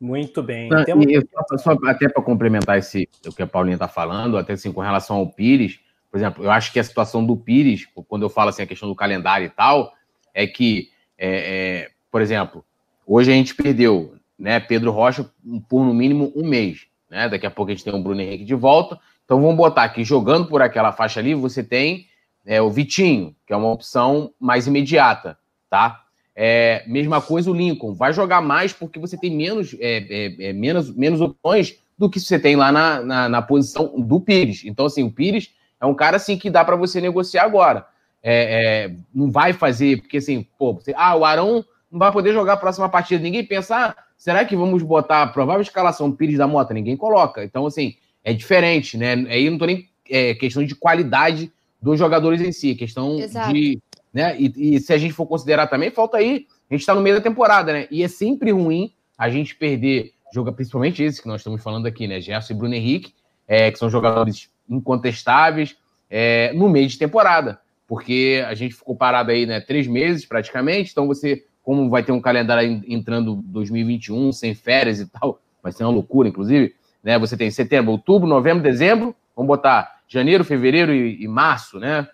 Muito 0.00 0.42
bem. 0.42 0.68
Temos... 0.84 1.06
só, 1.50 1.58
só, 1.58 1.78
até 1.84 2.08
para 2.08 2.22
complementar 2.22 2.78
esse, 2.78 3.08
o 3.26 3.32
que 3.32 3.42
a 3.42 3.46
Paulinha 3.46 3.74
está 3.74 3.86
falando, 3.86 4.36
até 4.36 4.54
assim, 4.54 4.72
com 4.72 4.80
relação 4.80 5.16
ao 5.16 5.30
Pires, 5.30 5.78
por 6.10 6.18
exemplo, 6.18 6.44
eu 6.44 6.50
acho 6.50 6.72
que 6.72 6.80
a 6.80 6.84
situação 6.84 7.24
do 7.24 7.36
Pires, 7.36 7.86
quando 8.08 8.22
eu 8.22 8.28
falo 8.28 8.50
assim 8.50 8.62
a 8.62 8.66
questão 8.66 8.88
do 8.88 8.94
calendário 8.94 9.46
e 9.46 9.50
tal, 9.50 9.92
é 10.34 10.46
que, 10.46 10.90
é, 11.16 11.28
é, 11.28 11.90
por 12.10 12.20
exemplo, 12.20 12.64
hoje 13.06 13.30
a 13.30 13.34
gente 13.34 13.54
perdeu 13.54 14.14
né, 14.38 14.58
Pedro 14.58 14.90
Rocha 14.90 15.30
por 15.68 15.84
no 15.84 15.94
mínimo 15.94 16.32
um 16.34 16.46
mês. 16.46 16.86
Né? 17.08 17.28
Daqui 17.28 17.46
a 17.46 17.50
pouco 17.50 17.70
a 17.70 17.74
gente 17.74 17.84
tem 17.84 17.94
o 17.94 18.02
Bruno 18.02 18.20
Henrique 18.20 18.44
de 18.44 18.54
volta. 18.54 18.98
Então 19.24 19.40
vamos 19.40 19.56
botar 19.56 19.84
aqui, 19.84 20.02
jogando 20.02 20.48
por 20.48 20.60
aquela 20.60 20.92
faixa 20.92 21.20
ali, 21.20 21.34
você 21.34 21.62
tem 21.62 22.06
é, 22.44 22.60
o 22.60 22.70
Vitinho, 22.70 23.34
que 23.46 23.52
é 23.52 23.56
uma 23.56 23.70
opção 23.70 24.32
mais 24.40 24.66
imediata, 24.66 25.38
tá? 25.68 26.02
É, 26.34 26.82
mesma 26.86 27.20
coisa 27.20 27.50
o 27.50 27.54
Lincoln, 27.54 27.94
vai 27.94 28.12
jogar 28.12 28.40
mais 28.40 28.72
porque 28.72 28.98
você 28.98 29.16
tem 29.16 29.36
menos, 29.36 29.76
é, 29.78 29.98
é, 30.08 30.48
é 30.48 30.52
menos, 30.52 30.92
menos 30.94 31.20
opções 31.20 31.78
do 31.98 32.08
que 32.08 32.18
você 32.18 32.38
tem 32.38 32.56
lá 32.56 32.72
na, 32.72 33.02
na, 33.02 33.28
na 33.28 33.42
posição 33.42 34.00
do 34.00 34.20
Pires. 34.20 34.62
Então, 34.64 34.86
assim, 34.86 35.02
o 35.02 35.12
Pires 35.12 35.50
é 35.80 35.86
um 35.86 35.94
cara 35.94 36.16
assim 36.16 36.36
que 36.36 36.50
dá 36.50 36.64
para 36.64 36.76
você 36.76 37.00
negociar 37.00 37.44
agora. 37.44 37.86
É, 38.22 38.88
é, 38.88 38.96
não 39.14 39.30
vai 39.30 39.52
fazer, 39.52 40.00
porque 40.00 40.18
assim, 40.18 40.46
pô, 40.58 40.74
você, 40.74 40.92
ah, 40.96 41.16
o 41.16 41.24
Arão 41.24 41.64
não 41.90 41.98
vai 41.98 42.12
poder 42.12 42.32
jogar 42.32 42.54
a 42.54 42.58
próxima 42.58 42.88
partida. 42.88 43.22
Ninguém 43.22 43.44
pensa, 43.44 43.76
ah, 43.76 43.96
será 44.16 44.44
que 44.44 44.54
vamos 44.54 44.82
botar 44.82 45.22
a 45.22 45.26
provável 45.26 45.62
escalação 45.62 46.12
Pires 46.12 46.38
da 46.38 46.46
Mota? 46.46 46.74
Ninguém 46.74 46.96
coloca. 46.96 47.42
Então, 47.42 47.66
assim, 47.66 47.96
é 48.22 48.32
diferente, 48.32 48.98
né? 48.98 49.12
Aí 49.28 49.48
não 49.48 49.58
tô 49.58 49.64
nem 49.64 49.88
é, 50.08 50.34
questão 50.34 50.62
de 50.64 50.74
qualidade 50.74 51.50
dos 51.80 51.98
jogadores 51.98 52.40
em 52.40 52.52
si, 52.52 52.72
é 52.72 52.74
questão 52.74 53.18
Exato. 53.18 53.52
de. 53.52 53.80
Né? 54.12 54.36
E, 54.38 54.74
e, 54.74 54.80
se 54.80 54.92
a 54.92 54.98
gente 54.98 55.14
for 55.14 55.26
considerar 55.26 55.66
também, 55.68 55.90
falta 55.90 56.18
aí. 56.18 56.46
A 56.68 56.74
gente 56.74 56.82
está 56.82 56.94
no 56.94 57.00
meio 57.00 57.16
da 57.16 57.22
temporada, 57.22 57.72
né? 57.72 57.88
E 57.90 58.02
é 58.02 58.08
sempre 58.08 58.52
ruim 58.52 58.92
a 59.18 59.28
gente 59.28 59.56
perder, 59.56 60.12
joga 60.32 60.52
principalmente 60.52 61.02
esse 61.02 61.20
que 61.20 61.26
nós 61.26 61.40
estamos 61.40 61.62
falando 61.62 61.86
aqui, 61.86 62.06
né? 62.06 62.20
Gerson 62.20 62.52
e 62.52 62.56
Bruno 62.56 62.74
Henrique, 62.74 63.12
é, 63.48 63.70
que 63.72 63.78
são 63.78 63.90
jogadores 63.90 64.48
incontestáveis 64.70 65.76
é, 66.08 66.52
no 66.54 66.68
meio 66.68 66.86
de 66.86 66.96
temporada, 66.96 67.60
porque 67.86 68.44
a 68.46 68.54
gente 68.54 68.74
ficou 68.74 68.94
parado 68.94 69.30
aí, 69.30 69.44
né, 69.44 69.60
três 69.60 69.86
meses 69.86 70.24
praticamente, 70.24 70.92
então 70.92 71.06
você, 71.06 71.44
como 71.62 71.90
vai 71.90 72.02
ter 72.02 72.12
um 72.12 72.20
calendário 72.20 72.82
entrando 72.86 73.36
2021, 73.44 74.32
sem 74.32 74.54
férias 74.54 75.00
e 75.00 75.06
tal, 75.06 75.40
vai 75.62 75.72
ser 75.72 75.84
uma 75.84 75.92
loucura, 75.92 76.28
inclusive, 76.28 76.74
né, 77.02 77.18
você 77.18 77.36
tem 77.36 77.50
setembro, 77.50 77.92
outubro, 77.92 78.28
novembro, 78.28 78.62
dezembro, 78.62 79.14
vamos 79.34 79.48
botar 79.48 80.00
janeiro, 80.06 80.44
fevereiro 80.44 80.94
e, 80.94 81.22
e 81.22 81.28
março, 81.28 81.78
né, 81.78 82.08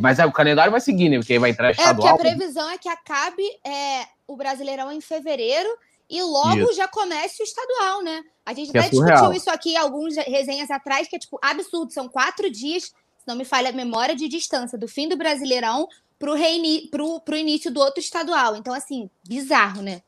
mas 0.00 0.18
o 0.18 0.32
calendário 0.32 0.70
vai 0.70 0.80
seguir, 0.80 1.08
né? 1.08 1.18
Porque 1.18 1.32
aí 1.32 1.38
vai 1.38 1.50
entrar 1.50 1.70
estadual. 1.70 2.08
É, 2.08 2.10
porque 2.12 2.28
a 2.28 2.36
previsão 2.36 2.70
é 2.70 2.78
que 2.78 2.88
acabe 2.88 3.42
é, 3.66 4.06
o 4.26 4.36
Brasileirão 4.36 4.92
em 4.92 5.00
fevereiro 5.00 5.68
e 6.12 6.22
logo 6.22 6.60
isso. 6.60 6.74
já 6.74 6.86
comece 6.86 7.42
o 7.42 7.44
estadual, 7.44 8.02
né? 8.02 8.22
A 8.44 8.52
gente 8.52 8.70
que 8.70 8.76
até 8.76 8.88
é 8.88 8.90
discutiu 8.90 9.32
isso 9.32 9.50
aqui 9.50 9.74
alguns 9.74 10.14
resenhas 10.14 10.70
atrás, 10.70 11.08
que 11.08 11.16
é 11.16 11.18
tipo 11.18 11.38
absurdo. 11.42 11.90
São 11.90 12.06
quatro 12.06 12.50
dias, 12.50 12.84
se 12.84 13.26
não 13.26 13.34
me 13.34 13.46
falha 13.46 13.70
a 13.70 13.72
memória, 13.72 14.14
de 14.14 14.28
distância 14.28 14.76
do 14.76 14.86
fim 14.86 15.08
do 15.08 15.16
Brasileirão 15.16 15.88
pro, 16.18 16.34
reini 16.34 16.88
pro, 16.90 17.18
pro 17.20 17.34
início 17.34 17.72
do 17.72 17.80
outro 17.80 18.00
estadual. 18.00 18.56
Então, 18.56 18.74
assim, 18.74 19.08
bizarro, 19.26 19.80
né? 19.80 20.02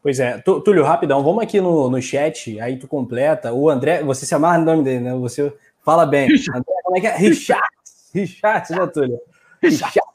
Pois 0.00 0.20
é, 0.20 0.38
Túlio, 0.38 0.84
rapidão, 0.84 1.20
vamos 1.24 1.42
aqui 1.42 1.60
no, 1.60 1.90
no 1.90 2.00
chat, 2.00 2.60
aí 2.60 2.78
tu 2.78 2.86
completa. 2.86 3.52
O 3.52 3.68
André, 3.68 4.04
você 4.04 4.24
se 4.24 4.32
amarra 4.32 4.58
no 4.58 4.64
nome 4.64 4.84
dele, 4.84 5.00
né? 5.00 5.14
Você 5.16 5.52
fala 5.84 6.06
bem. 6.06 6.28
André, 6.54 6.74
como 6.84 6.96
é 6.96 7.00
que 7.00 7.06
é? 7.08 7.16
Richard. 7.16 7.66
Richard, 8.14 8.70
né, 8.70 8.86
Túlio? 8.86 9.20
Richard. 9.60 10.05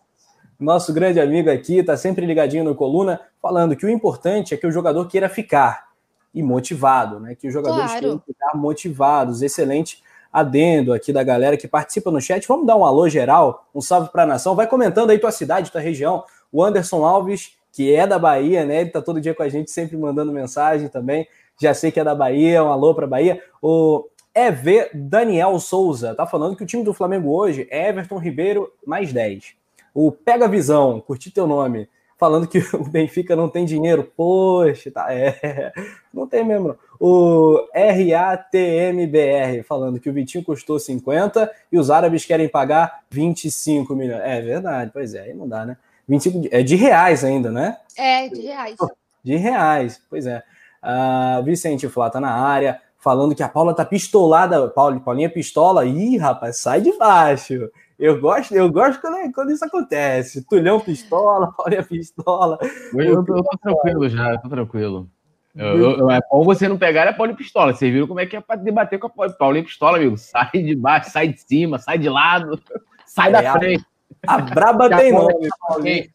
Nosso 0.62 0.94
grande 0.94 1.20
amigo 1.20 1.50
aqui, 1.50 1.82
tá 1.82 1.98
sempre 1.98 2.26
ligadinho 2.26 2.64
no 2.64 2.76
coluna, 2.76 3.20
falando 3.42 3.76
que 3.76 3.86
o 3.86 3.90
importante 3.90 4.54
é 4.54 4.58
que 4.58 4.68
o 4.68 4.72
jogador 4.72 5.08
queira 5.08 5.28
ficar 5.28 5.90
e 6.34 6.44
motivado, 6.44 7.20
né? 7.20 7.36
Que 7.36 7.48
os 7.48 7.54
jogadores 7.54 7.88
claro. 7.88 8.00
queiram 8.00 8.20
ficar 8.20 8.56
motivados. 8.56 9.42
Excelente 9.42 10.04
adendo 10.32 10.94
aqui 10.94 11.12
da 11.12 11.24
galera 11.24 11.58
que 11.58 11.68
participa 11.68 12.12
no 12.12 12.22
chat. 12.22 12.48
Vamos 12.48 12.66
dar 12.66 12.78
um 12.78 12.86
alô 12.86 13.10
geral, 13.10 13.68
um 13.76 13.82
salve 13.82 14.10
para 14.12 14.24
a 14.24 14.26
nação. 14.26 14.56
Vai 14.56 14.68
comentando 14.68 15.10
aí 15.10 15.18
tua 15.18 15.32
cidade, 15.32 15.72
tua 15.72 15.82
região. 15.82 16.24
O 16.52 16.64
Anderson 16.64 17.04
Alves 17.04 17.58
que 17.72 17.96
é 17.96 18.06
da 18.06 18.20
Bahia, 18.20 18.66
né? 18.66 18.82
Ele 18.82 18.90
tá 18.90 19.02
todo 19.02 19.22
dia 19.22 19.34
com 19.34 19.44
a 19.44 19.50
gente, 19.50 19.72
sempre 19.72 19.98
mandando 19.98 20.32
mensagem 20.32 20.90
também. 20.90 21.28
Já 21.60 21.74
sei 21.74 21.92
que 21.92 22.00
é 22.00 22.04
da 22.04 22.14
Bahia, 22.14 22.64
um 22.64 22.72
alô 22.72 22.94
para 22.94 23.08
Bahia. 23.08 23.42
O 23.62 24.08
EV 24.36 24.90
Daniel 24.94 25.58
Souza 25.60 26.14
tá 26.14 26.26
falando 26.28 26.56
que 26.56 26.64
o 26.64 26.68
time 26.68 26.84
do 26.84 26.94
Flamengo 26.94 27.32
hoje 27.32 27.68
é 27.72 27.90
Everton 27.90 28.18
Ribeiro 28.18 28.72
mais 28.86 29.14
10. 29.14 29.61
O 29.94 30.12
Pega 30.12 30.48
Visão, 30.48 31.02
curti 31.02 31.32
teu 31.32 31.46
nome, 31.48 31.90
falando 32.18 32.48
que 32.48 32.60
o 32.76 32.84
Benfica 32.84 33.36
não 33.36 33.50
tem 33.50 33.66
dinheiro. 33.66 34.10
Poxa, 34.16 34.92
tá, 34.92 35.14
é, 35.14 35.74
não 36.14 36.28
tem 36.28 36.46
mesmo. 36.46 36.78
O 37.00 37.68
RATMBR 37.74 39.64
falando 39.68 40.00
que 40.00 40.10
o 40.10 40.14
Vitinho 40.14 40.44
custou 40.44 40.80
50 40.80 41.52
e 41.72 41.80
os 41.80 41.90
árabes 41.90 42.24
querem 42.26 42.48
pagar 42.48 43.02
25 43.10 43.96
milhões. 43.96 44.22
É 44.24 44.40
verdade, 44.40 44.92
pois 44.94 45.16
é, 45.16 45.22
aí 45.22 45.34
não 45.34 45.50
dá, 45.50 45.66
né? 45.66 45.78
25 46.08 46.48
é 46.52 46.62
de 46.62 46.76
reais 46.76 47.24
ainda, 47.24 47.50
né? 47.52 47.78
É, 47.98 48.28
de 48.28 48.42
reais. 48.42 48.76
De 49.24 49.36
reais, 49.36 50.02
pois 50.10 50.28
é. 50.28 50.44
Uh, 50.84 51.44
Vicente 51.44 51.88
Flá 51.88 52.10
tá 52.10 52.20
na 52.20 52.32
área, 52.32 52.82
falando 52.98 53.36
que 53.36 53.44
a 53.44 53.50
Paula 53.50 53.74
tá 53.74 53.86
pistolada. 53.86 54.68
Paula, 54.70 55.00
Paulinha 55.00 55.30
pistola. 55.30 55.86
Ih, 55.86 56.18
rapaz, 56.18 56.58
sai 56.58 56.82
de 56.82 56.96
baixo. 56.98 57.72
Eu 58.02 58.20
gosto, 58.20 58.52
eu 58.56 58.72
gosto 58.72 59.00
quando, 59.00 59.32
quando 59.32 59.52
isso 59.52 59.64
acontece. 59.64 60.44
Tulhão 60.48 60.80
pistola, 60.80 61.52
Paulinha 61.56 61.84
pistola. 61.84 62.58
Eu, 62.92 63.00
eu, 63.00 63.24
tô, 63.24 63.38
eu 63.38 63.44
tô 63.44 63.58
tranquilo 63.60 64.10
já, 64.10 64.40
tô 64.40 64.50
tranquilo. 64.50 65.08
Eu, 65.56 66.00
eu, 66.00 66.10
é 66.10 66.20
bom 66.32 66.44
você 66.44 66.68
não 66.68 66.80
pegar 66.80 67.08
a 67.08 67.14
Paulinha 67.14 67.38
Pistola. 67.38 67.76
Você 67.76 67.92
viu 67.92 68.08
como 68.08 68.20
é 68.20 68.26
que 68.26 68.36
é 68.36 68.42
para 68.42 68.56
debater 68.56 68.98
com 68.98 69.06
a 69.06 69.30
Paulinha 69.30 69.66
Pistola, 69.66 69.98
amigo? 69.98 70.18
Sai 70.18 70.50
de 70.52 70.76
baixo, 70.76 71.12
sai 71.12 71.28
de 71.28 71.42
cima, 71.42 71.78
sai 71.78 72.00
de 72.00 72.10
lado, 72.10 72.60
sai 73.06 73.30
é, 73.30 73.32
da 73.34 73.54
frente. 73.54 73.86
A 74.26 74.38
braba 74.40 74.90
tem 74.90 75.12
nome, 75.12 75.50
Paulinho. 75.68 76.10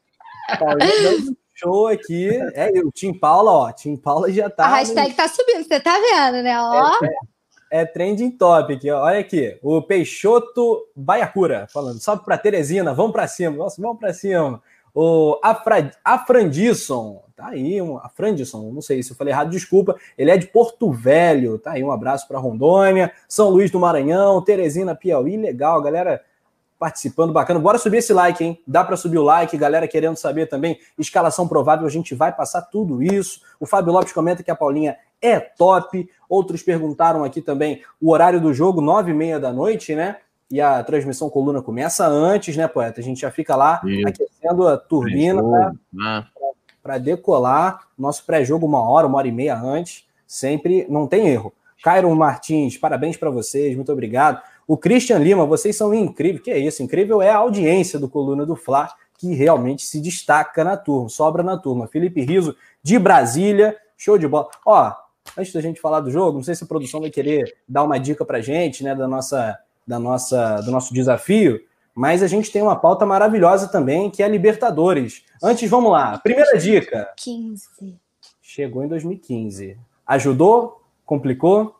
Paulinho 0.58 1.36
show 1.54 1.86
aqui. 1.86 2.28
É, 2.54 2.68
o 2.80 2.90
Tim 2.90 3.12
Paula, 3.12 3.52
ó. 3.52 3.72
Tim 3.72 3.96
Paula 3.96 4.30
já 4.32 4.50
tá. 4.50 4.64
A 4.64 4.76
hashtag 4.78 5.10
no... 5.10 5.14
tá 5.14 5.28
subindo, 5.28 5.62
você 5.62 5.78
tá 5.78 5.94
vendo, 5.98 6.42
né? 6.42 6.60
Ó. 6.60 7.04
É, 7.04 7.06
é, 7.06 7.10
é 7.70 7.84
trending 7.84 8.30
topic. 8.30 8.84
Olha 8.86 9.18
aqui. 9.18 9.58
O 9.62 9.82
Peixoto 9.82 10.86
Baiacura 10.94 11.66
falando. 11.72 12.00
Salve 12.00 12.24
pra 12.24 12.38
Teresina, 12.38 12.94
vamos 12.94 13.12
pra 13.12 13.26
cima. 13.26 13.56
Nossa, 13.56 13.80
vamos 13.80 13.98
pra 13.98 14.12
cima. 14.12 14.62
O 14.98 15.38
Afra... 15.42 15.90
Afrandisson, 16.02 17.22
tá 17.36 17.48
aí, 17.48 17.82
um 17.82 17.98
Afrandisson, 17.98 18.72
não 18.72 18.80
sei 18.80 19.02
se 19.02 19.12
eu 19.12 19.16
falei 19.16 19.30
errado, 19.30 19.50
desculpa. 19.50 19.94
Ele 20.16 20.30
é 20.30 20.38
de 20.38 20.46
Porto 20.46 20.90
Velho, 20.90 21.58
tá 21.58 21.72
aí, 21.72 21.84
um 21.84 21.92
abraço 21.92 22.26
para 22.26 22.38
Rondônia, 22.38 23.12
São 23.28 23.50
Luís 23.50 23.70
do 23.70 23.78
Maranhão, 23.78 24.40
Teresina, 24.40 24.94
Piauí, 24.94 25.36
legal, 25.36 25.82
galera 25.82 26.22
participando, 26.78 27.32
bacana. 27.32 27.58
Bora 27.58 27.78
subir 27.78 27.98
esse 27.98 28.12
like, 28.12 28.42
hein? 28.42 28.60
Dá 28.66 28.84
para 28.84 28.96
subir 28.96 29.18
o 29.18 29.22
like, 29.22 29.56
galera 29.56 29.88
querendo 29.88 30.16
saber 30.16 30.46
também. 30.46 30.78
Escalação 30.98 31.48
provável, 31.48 31.86
a 31.86 31.90
gente 31.90 32.14
vai 32.14 32.32
passar 32.32 32.62
tudo 32.62 33.02
isso. 33.02 33.40
O 33.58 33.66
Fábio 33.66 33.92
Lopes 33.92 34.12
comenta 34.12 34.42
que 34.42 34.50
a 34.50 34.56
Paulinha 34.56 34.96
é 35.20 35.40
top. 35.40 36.08
Outros 36.28 36.62
perguntaram 36.62 37.24
aqui 37.24 37.40
também 37.40 37.82
o 38.00 38.12
horário 38.12 38.40
do 38.40 38.52
jogo, 38.52 38.80
nove 38.80 39.10
e 39.10 39.14
meia 39.14 39.40
da 39.40 39.52
noite, 39.52 39.94
né? 39.94 40.16
E 40.50 40.60
a 40.60 40.82
transmissão 40.84 41.28
coluna 41.28 41.60
começa 41.60 42.06
antes, 42.06 42.56
né, 42.56 42.68
poeta? 42.68 43.00
A 43.00 43.04
gente 43.04 43.20
já 43.20 43.30
fica 43.30 43.56
lá 43.56 43.80
isso. 43.84 44.06
aquecendo 44.06 44.68
a 44.68 44.76
turbina 44.76 45.42
para 46.82 46.94
né? 46.94 47.00
decolar. 47.00 47.88
Nosso 47.98 48.24
pré-jogo 48.24 48.66
uma 48.66 48.88
hora, 48.88 49.06
uma 49.06 49.18
hora 49.18 49.28
e 49.28 49.32
meia 49.32 49.58
antes. 49.58 50.06
Sempre 50.26 50.86
não 50.88 51.06
tem 51.06 51.28
erro. 51.28 51.52
Cairo 51.82 52.14
Martins, 52.16 52.76
parabéns 52.76 53.16
para 53.16 53.30
vocês, 53.30 53.76
muito 53.76 53.92
obrigado. 53.92 54.40
O 54.66 54.76
Christian 54.76 55.18
Lima, 55.18 55.46
vocês 55.46 55.76
são 55.76 55.94
incríveis. 55.94 56.42
Que 56.42 56.50
é 56.50 56.58
isso? 56.58 56.82
Incrível 56.82 57.22
é 57.22 57.30
a 57.30 57.36
audiência 57.36 57.98
do 57.98 58.08
Coluna 58.08 58.44
do 58.44 58.56
Fla, 58.56 58.88
que 59.18 59.34
realmente 59.34 59.82
se 59.84 60.00
destaca 60.00 60.64
na 60.64 60.76
turma, 60.76 61.08
sobra 61.08 61.42
na 61.42 61.56
turma. 61.56 61.86
Felipe 61.86 62.22
Riso, 62.22 62.56
de 62.82 62.98
Brasília, 62.98 63.76
show 63.96 64.18
de 64.18 64.28
bola. 64.28 64.48
Ó, 64.64 64.92
antes 65.36 65.52
da 65.52 65.60
gente 65.60 65.80
falar 65.80 66.00
do 66.00 66.10
jogo, 66.10 66.38
não 66.38 66.44
sei 66.44 66.54
se 66.54 66.64
a 66.64 66.66
produção 66.66 67.00
vai 67.00 67.10
querer 67.10 67.56
dar 67.68 67.82
uma 67.82 67.98
dica 67.98 68.24
pra 68.24 68.40
gente, 68.40 68.84
né, 68.84 68.94
da 68.94 69.08
nossa, 69.08 69.58
da 69.86 69.98
nossa, 69.98 70.60
do 70.60 70.70
nosso 70.70 70.92
desafio, 70.92 71.60
mas 71.94 72.22
a 72.22 72.26
gente 72.26 72.52
tem 72.52 72.60
uma 72.60 72.76
pauta 72.76 73.06
maravilhosa 73.06 73.68
também, 73.68 74.10
que 74.10 74.22
é 74.22 74.26
a 74.26 74.28
Libertadores. 74.28 75.22
Antes, 75.42 75.70
vamos 75.70 75.90
lá. 75.90 76.18
Primeira 76.18 76.58
dica. 76.58 77.08
15. 77.16 77.96
Chegou 78.42 78.84
em 78.84 78.88
2015. 78.88 79.78
Ajudou? 80.06 80.82
Complicou? 81.06 81.75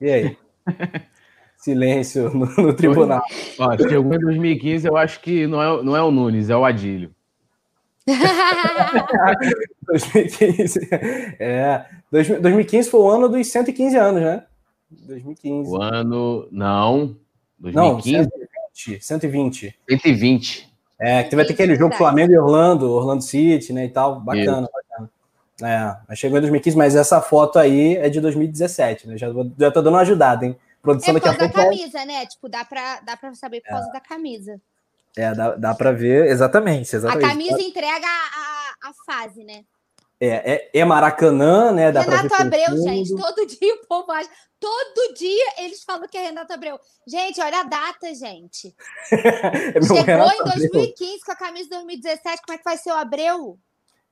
E 0.00 0.10
aí? 0.10 0.36
Silêncio 1.58 2.30
no, 2.30 2.46
no 2.46 2.72
tribunal. 2.74 3.22
Ó, 3.58 3.76
chegou 3.76 4.14
em 4.14 4.18
2015, 4.18 4.88
eu 4.88 4.96
acho 4.96 5.20
que 5.20 5.46
não 5.46 5.62
é, 5.62 5.82
não 5.82 5.94
é 5.96 6.02
o 6.02 6.10
Nunes, 6.10 6.48
é 6.48 6.56
o 6.56 6.64
Adílio. 6.64 7.14
2015. 9.86 10.88
É, 11.38 11.84
2015 12.10 12.90
foi 12.90 13.00
o 13.00 13.10
ano 13.10 13.28
dos 13.28 13.46
115 13.46 13.96
anos, 13.96 14.22
né? 14.22 14.44
2015. 14.90 15.70
O 15.70 15.82
ano. 15.82 16.48
Não. 16.50 17.16
2015? 17.58 18.16
Não, 18.16 18.30
120. 18.72 19.04
120. 19.04 19.78
120. 19.88 20.70
É, 20.98 21.22
que 21.22 21.36
vai 21.36 21.44
ter 21.46 21.52
aquele 21.54 21.76
jogo 21.76 21.94
Flamengo 21.94 22.32
e 22.32 22.38
Orlando, 22.38 22.90
Orlando 22.90 23.22
City, 23.22 23.72
né? 23.72 23.86
E 23.86 23.88
tal. 23.88 24.20
Bacana, 24.20 24.62
Isso. 24.62 24.79
É, 25.62 26.16
chegou 26.16 26.38
em 26.38 26.42
2015, 26.42 26.76
mas 26.76 26.96
essa 26.96 27.20
foto 27.20 27.58
aí 27.58 27.96
é 27.96 28.08
de 28.08 28.20
2017, 28.20 29.08
né? 29.08 29.18
Já, 29.18 29.28
já 29.58 29.70
tô 29.70 29.82
dando 29.82 29.94
uma 29.94 30.00
ajudada, 30.00 30.46
hein? 30.46 30.56
Produção 30.82 31.16
é 31.16 31.20
por 31.20 31.24
causa 31.24 31.38
da 31.38 31.48
camisa, 31.50 32.04
né? 32.04 32.26
Tipo, 32.26 32.48
dá 32.48 32.64
pra, 32.64 33.00
dá 33.00 33.16
pra 33.16 33.34
saber 33.34 33.60
por 33.60 33.68
é. 33.68 33.70
causa 33.70 33.92
da 33.92 34.00
camisa. 34.00 34.60
É, 35.16 35.34
dá, 35.34 35.56
dá 35.56 35.74
pra 35.74 35.92
ver, 35.92 36.28
exatamente, 36.28 36.94
exatamente. 36.94 37.24
A 37.24 37.28
camisa 37.28 37.60
entrega 37.60 38.06
a, 38.06 38.86
a, 38.86 38.90
a 38.90 38.92
fase, 39.04 39.44
né? 39.44 39.64
É, 40.20 40.52
é, 40.52 40.70
é, 40.74 40.84
Maracanã, 40.84 41.72
né? 41.72 41.90
Dá 41.90 42.02
Renato 42.02 42.34
Abreu, 42.34 42.76
gente, 42.82 43.16
todo 43.16 43.46
dia 43.46 43.74
o 43.74 43.86
povo 43.86 44.12
acha. 44.12 44.28
Todo 44.60 45.14
dia 45.14 45.54
eles 45.58 45.82
falam 45.82 46.06
que 46.06 46.18
é 46.18 46.24
Renato 46.26 46.52
Abreu. 46.52 46.78
Gente, 47.08 47.40
olha 47.40 47.60
a 47.60 47.62
data, 47.62 48.14
gente. 48.14 48.74
é 49.10 49.80
Chegou 49.80 50.02
Renato 50.02 50.42
em 50.42 50.44
2015 50.44 51.12
Abreu. 51.12 51.20
com 51.24 51.32
a 51.32 51.36
camisa 51.36 51.64
de 51.64 51.70
2017, 51.70 52.42
como 52.42 52.54
é 52.54 52.58
que 52.58 52.64
vai 52.64 52.76
ser 52.76 52.90
o 52.90 52.96
Abreu? 52.96 53.58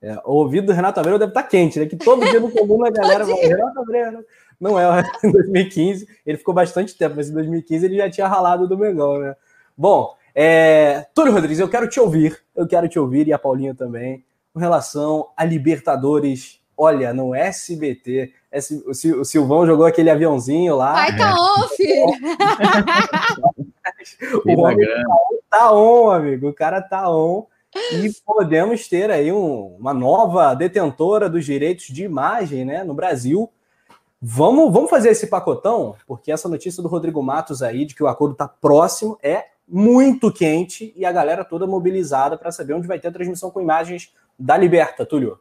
É, 0.01 0.17
o 0.25 0.35
ouvido 0.35 0.67
do 0.67 0.73
Renato 0.73 0.99
Abreu 0.99 1.19
deve 1.19 1.31
estar 1.31 1.43
tá 1.43 1.47
quente, 1.47 1.79
né? 1.79 1.85
Que 1.85 1.97
todo 1.97 2.25
dia 2.25 2.39
no 2.39 2.51
comum 2.51 2.85
a 2.85 2.89
galera 2.89 3.25
fala, 3.25 3.41
Renato 3.41 3.79
Abreu. 3.79 4.25
Não 4.59 4.79
é 4.79 5.03
em 5.23 5.31
2015, 5.31 6.07
ele 6.25 6.37
ficou 6.37 6.53
bastante 6.53 6.97
tempo, 6.97 7.15
mas 7.15 7.29
em 7.29 7.33
2015 7.33 7.85
ele 7.85 7.97
já 7.97 8.09
tinha 8.09 8.27
ralado 8.27 8.67
do 8.67 8.77
Mengão, 8.77 9.19
né? 9.19 9.35
Bom, 9.77 10.15
é... 10.35 11.05
Túlio 11.13 11.33
Rodrigues, 11.33 11.59
eu 11.59 11.69
quero 11.69 11.87
te 11.87 11.99
ouvir, 11.99 12.39
eu 12.55 12.67
quero 12.67 12.87
te 12.87 12.99
ouvir, 12.99 13.27
e 13.27 13.33
a 13.33 13.39
Paulinha 13.39 13.73
também, 13.73 14.23
com 14.53 14.59
relação 14.59 15.29
a 15.35 15.45
Libertadores. 15.45 16.59
Olha, 16.77 17.13
no 17.13 17.35
SBT, 17.35 18.31
o 18.85 19.25
Silvão 19.25 19.65
jogou 19.65 19.85
aquele 19.85 20.09
aviãozinho 20.09 20.77
lá. 20.77 20.93
Vai 20.93 21.17
tá 21.17 21.35
on, 21.35 21.67
filho! 21.75 22.05
o 24.45 24.61
homem 24.61 24.87
tá 25.49 25.73
on, 25.73 26.09
amigo, 26.09 26.47
o 26.47 26.53
cara 26.53 26.81
tá 26.81 27.09
on. 27.09 27.45
E 27.75 28.09
podemos 28.25 28.87
ter 28.87 29.11
aí 29.11 29.31
um, 29.31 29.75
uma 29.79 29.93
nova 29.93 30.53
detentora 30.55 31.29
dos 31.29 31.45
direitos 31.45 31.87
de 31.87 32.03
imagem 32.03 32.65
né, 32.65 32.83
no 32.83 32.93
Brasil. 32.93 33.49
Vamos, 34.21 34.73
vamos 34.73 34.89
fazer 34.89 35.09
esse 35.09 35.27
pacotão, 35.27 35.95
porque 36.07 36.31
essa 36.31 36.49
notícia 36.49 36.81
do 36.81 36.89
Rodrigo 36.89 37.21
Matos 37.21 37.61
aí, 37.61 37.85
de 37.85 37.95
que 37.95 38.03
o 38.03 38.07
acordo 38.07 38.33
está 38.33 38.47
próximo, 38.47 39.17
é 39.21 39.45
muito 39.67 40.31
quente 40.31 40.91
e 40.95 41.05
a 41.05 41.11
galera 41.11 41.45
toda 41.45 41.67
mobilizada 41.67 42.37
para 42.37 42.51
saber 42.51 42.73
onde 42.73 42.87
vai 42.87 42.99
ter 42.99 43.09
a 43.09 43.11
transmissão 43.11 43.51
com 43.51 43.61
imagens 43.61 44.11
da 44.37 44.57
Liberta, 44.57 45.05
Túlio. 45.05 45.39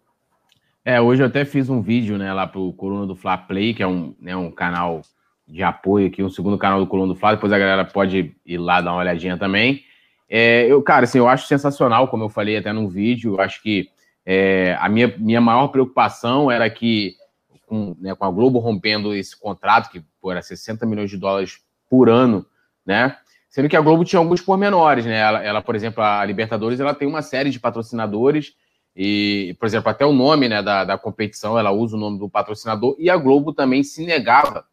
É, 0.85 1.01
hoje 1.01 1.23
eu 1.23 1.27
até 1.27 1.45
fiz 1.45 1.69
um 1.69 1.81
vídeo 1.81 2.19
né, 2.19 2.33
lá 2.33 2.47
para 2.47 2.61
o 2.61 2.73
Coluna 2.73 3.07
do 3.07 3.17
Fla 3.17 3.37
Play, 3.39 3.75
que 3.75 3.83
é 3.83 3.87
um, 3.87 4.15
né, 4.21 4.37
um 4.37 4.51
canal 4.51 5.03
de 5.47 5.63
apoio 5.63 6.07
aqui, 6.07 6.23
um 6.23 6.31
segundo 6.31 6.59
canal 6.59 6.79
do 6.79 6.87
Coluna 6.87 7.15
do 7.15 7.19
Fla, 7.19 7.35
depois 7.35 7.53
a 7.53 7.59
galera 7.59 7.85
pode 7.85 8.37
ir 8.45 8.59
lá 8.59 8.81
dar 8.81 8.93
uma 8.93 9.01
olhadinha 9.01 9.39
também. 9.39 9.83
É, 10.29 10.67
eu, 10.67 10.83
cara, 10.83 11.05
assim, 11.05 11.19
eu 11.19 11.29
acho 11.29 11.47
sensacional, 11.47 12.09
como 12.09 12.25
eu 12.25 12.29
falei 12.29 12.57
até 12.57 12.73
no 12.73 12.89
vídeo, 12.89 13.35
eu 13.35 13.41
acho 13.41 13.63
que 13.63 13.89
É, 14.31 14.77
a 14.79 14.91
minha, 14.91 15.15
minha 15.17 15.41
maior 15.41 15.69
preocupação 15.69 16.51
era 16.51 16.69
que, 16.69 17.15
com, 17.67 17.97
né, 17.99 18.15
com 18.15 18.27
a 18.27 18.31
Globo 18.31 18.59
rompendo 18.59 19.15
esse 19.15 19.35
contrato, 19.35 19.91
que 19.91 20.05
pô, 20.21 20.31
era 20.31 20.43
60 20.43 20.85
milhões 20.85 21.09
de 21.09 21.17
dólares 21.17 21.61
por 21.89 22.11
ano, 22.11 22.45
né? 22.85 23.17
Sendo 23.49 23.71
que 23.71 23.77
a 23.77 23.81
Globo 23.81 24.05
tinha 24.05 24.21
alguns 24.21 24.43
pormenores, 24.43 25.07
né? 25.07 25.17
Ela, 25.19 25.43
ela, 25.43 25.63
por 25.63 25.75
exemplo, 25.75 26.03
a 26.03 26.23
Libertadores, 26.27 26.79
ela 26.79 26.93
tem 26.93 27.09
uma 27.09 27.23
série 27.23 27.49
de 27.49 27.59
patrocinadores 27.59 28.53
e, 28.95 29.57
por 29.59 29.65
exemplo, 29.65 29.89
até 29.89 30.05
o 30.05 30.13
nome 30.13 30.47
né, 30.47 30.63
da, 30.63 30.85
da 30.85 30.99
competição, 30.99 31.59
ela 31.59 31.71
usa 31.71 31.97
o 31.97 31.99
nome 31.99 32.19
do 32.19 32.29
patrocinador 32.29 32.97
e 32.99 33.09
a 33.09 33.17
Globo 33.17 33.55
também 33.55 33.83
se 33.83 34.05
negava 34.05 34.67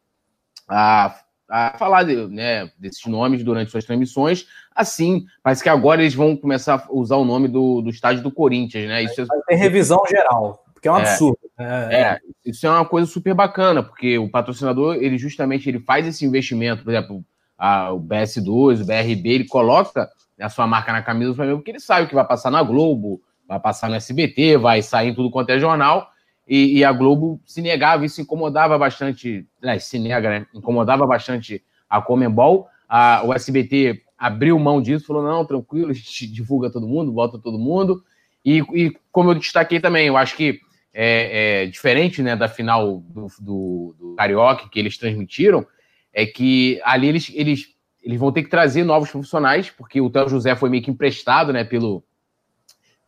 a, 0.67 1.15
a 1.49 1.77
falar 1.77 2.03
de, 2.03 2.27
né, 2.27 2.69
desses 2.77 3.05
nomes 3.05 3.41
durante 3.41 3.71
suas 3.71 3.85
transmissões. 3.85 4.47
Assim, 4.75 5.25
parece 5.41 5.63
que 5.63 5.69
agora 5.69 6.01
eles 6.01 6.13
vão 6.13 6.35
começar 6.35 6.85
a 6.85 6.93
usar 6.93 7.15
o 7.15 7.23
nome 7.23 7.47
do, 7.47 7.81
do 7.81 7.89
estádio 7.89 8.21
do 8.21 8.31
Corinthians, 8.31 8.87
né? 8.87 9.03
Isso 9.03 9.21
é... 9.21 9.25
Ter 9.47 9.55
revisão 9.55 10.03
geral, 10.07 10.65
porque 10.73 10.87
é 10.87 10.91
um 10.91 10.97
é, 10.97 11.01
absurdo. 11.01 11.39
É, 11.57 12.01
é, 12.01 12.19
isso 12.45 12.67
é 12.67 12.69
uma 12.69 12.85
coisa 12.85 13.09
super 13.09 13.33
bacana, 13.33 13.81
porque 13.81 14.17
o 14.17 14.29
patrocinador, 14.29 14.95
ele 14.95 15.17
justamente 15.17 15.69
ele 15.69 15.79
faz 15.79 16.05
esse 16.05 16.25
investimento, 16.25 16.83
por 16.83 16.91
exemplo, 16.91 17.23
a, 17.57 17.93
o 17.93 17.99
BS2, 17.99 18.81
o 18.81 18.85
BRB, 18.85 19.29
ele 19.29 19.47
coloca 19.47 20.09
a 20.39 20.49
sua 20.49 20.67
marca 20.67 20.91
na 20.91 21.01
camisa 21.01 21.31
do 21.31 21.35
Flamengo, 21.35 21.59
porque 21.59 21.71
ele 21.71 21.79
sabe 21.79 22.07
que 22.07 22.15
vai 22.15 22.25
passar 22.25 22.51
na 22.51 22.61
Globo, 22.61 23.21
vai 23.47 23.59
passar 23.59 23.89
no 23.89 23.95
SBT, 23.95 24.57
vai 24.57 24.81
sair 24.81 25.09
em 25.09 25.15
tudo 25.15 25.31
quanto 25.31 25.51
é 25.51 25.59
jornal, 25.59 26.09
e, 26.47 26.79
e 26.79 26.83
a 26.83 26.91
Globo 26.91 27.39
se 27.45 27.61
negava, 27.61 28.05
isso 28.05 28.21
incomodava 28.21 28.77
bastante, 28.77 29.47
né, 29.61 29.79
se 29.79 29.97
nega, 29.97 30.29
né, 30.29 30.45
incomodava 30.53 31.07
bastante 31.07 31.63
a 31.89 32.01
Comembol, 32.01 32.67
a, 32.87 33.21
o 33.23 33.33
SBT 33.33 34.03
abriu 34.17 34.57
mão 34.59 34.81
disso, 34.81 35.05
falou, 35.05 35.23
não, 35.23 35.45
tranquilo, 35.45 35.91
a 35.91 35.93
gente 35.93 36.27
divulga 36.27 36.69
todo 36.69 36.87
mundo, 36.87 37.13
volta 37.13 37.37
todo 37.37 37.59
mundo, 37.59 38.03
e, 38.43 38.59
e 38.73 38.95
como 39.11 39.31
eu 39.31 39.35
destaquei 39.35 39.79
também, 39.79 40.07
eu 40.07 40.17
acho 40.17 40.35
que 40.35 40.59
é, 40.93 41.63
é 41.63 41.65
diferente 41.65 42.21
né, 42.21 42.35
da 42.35 42.47
final 42.47 42.99
do, 42.99 43.27
do, 43.39 43.95
do 43.99 44.15
Carioca 44.15 44.69
que 44.69 44.79
eles 44.79 44.97
transmitiram, 44.97 45.65
é 46.13 46.25
que 46.25 46.79
ali 46.83 47.07
eles, 47.07 47.31
eles, 47.33 47.67
eles 48.01 48.19
vão 48.19 48.31
ter 48.31 48.43
que 48.43 48.49
trazer 48.49 48.83
novos 48.83 49.11
profissionais, 49.11 49.69
porque 49.69 49.99
o 49.99 50.09
Théo 50.09 50.29
José 50.29 50.55
foi 50.55 50.69
meio 50.69 50.83
que 50.83 50.91
emprestado, 50.91 51.51
né, 51.51 51.63
pelo, 51.63 52.03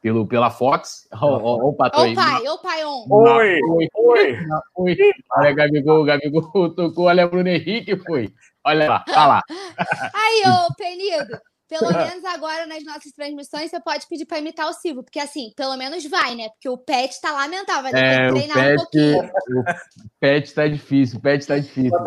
pelo, 0.02 0.28
pela 0.28 0.50
Fox. 0.50 1.08
Ó, 1.22 1.70
o 1.70 1.74
patrão 1.74 2.04
aí. 2.04 2.16
pai, 2.16 2.48
ô 2.48 2.58
pai, 2.60 2.86
on. 2.86 3.06
Oi, 3.10 3.60
oi, 3.62 3.88
oi. 3.96 4.38
oi. 4.76 4.98
Olha, 5.36 5.54
Gabigol, 5.54 6.06
Gabigol 6.06 6.70
tocou, 6.76 7.06
olha, 7.06 7.28
Bruno 7.28 7.50
Henrique 7.50 7.96
foi. 7.98 8.34
Olha 8.64 8.90
lá, 8.90 9.00
tá 9.00 9.28
lá. 9.28 9.42
Aí, 10.14 10.44
ô, 10.46 10.74
Penido, 10.76 11.40
pelo 11.70 11.90
menos 11.94 12.24
agora 12.26 12.66
nas 12.66 12.84
nossas 12.84 13.12
transmissões 13.14 13.70
você 13.70 13.80
pode 13.80 14.08
pedir 14.08 14.26
para 14.26 14.40
imitar 14.40 14.70
o 14.70 14.74
Silvio, 14.74 15.04
porque 15.04 15.20
assim, 15.20 15.52
pelo 15.56 15.78
menos 15.78 16.06
vai, 16.06 16.36
né? 16.36 16.50
Porque 16.50 16.68
o 16.68 16.78
Pet 16.78 17.20
tá 17.22 17.32
lamentável, 17.32 17.84
vai 17.84 17.92
ter 17.94 18.00
é, 18.00 18.28
que 18.28 18.34
treinar 18.34 18.58
pet, 18.58 18.74
um 18.74 18.76
pouquinho. 18.76 19.20
O 19.20 20.10
Pet 20.20 20.54
tá 20.54 20.68
difícil, 20.68 21.18
o 21.20 21.22
Pet 21.22 21.48
tá 21.48 21.58
difícil. 21.58 21.98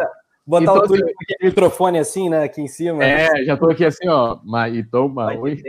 Botar 0.47 0.63
então, 0.63 0.77
o 0.77 0.87
Túlio 0.87 1.05
assim, 1.07 1.47
microfone 1.47 1.99
assim, 1.99 2.29
né, 2.29 2.45
aqui 2.45 2.61
em 2.61 2.67
cima. 2.67 3.05
É, 3.05 3.45
já 3.45 3.57
tô 3.57 3.71
aqui 3.71 3.85
assim, 3.85 4.09
ó. 4.09 4.41
Mas, 4.45 4.75
então, 4.75 5.15
oi. 5.15 5.63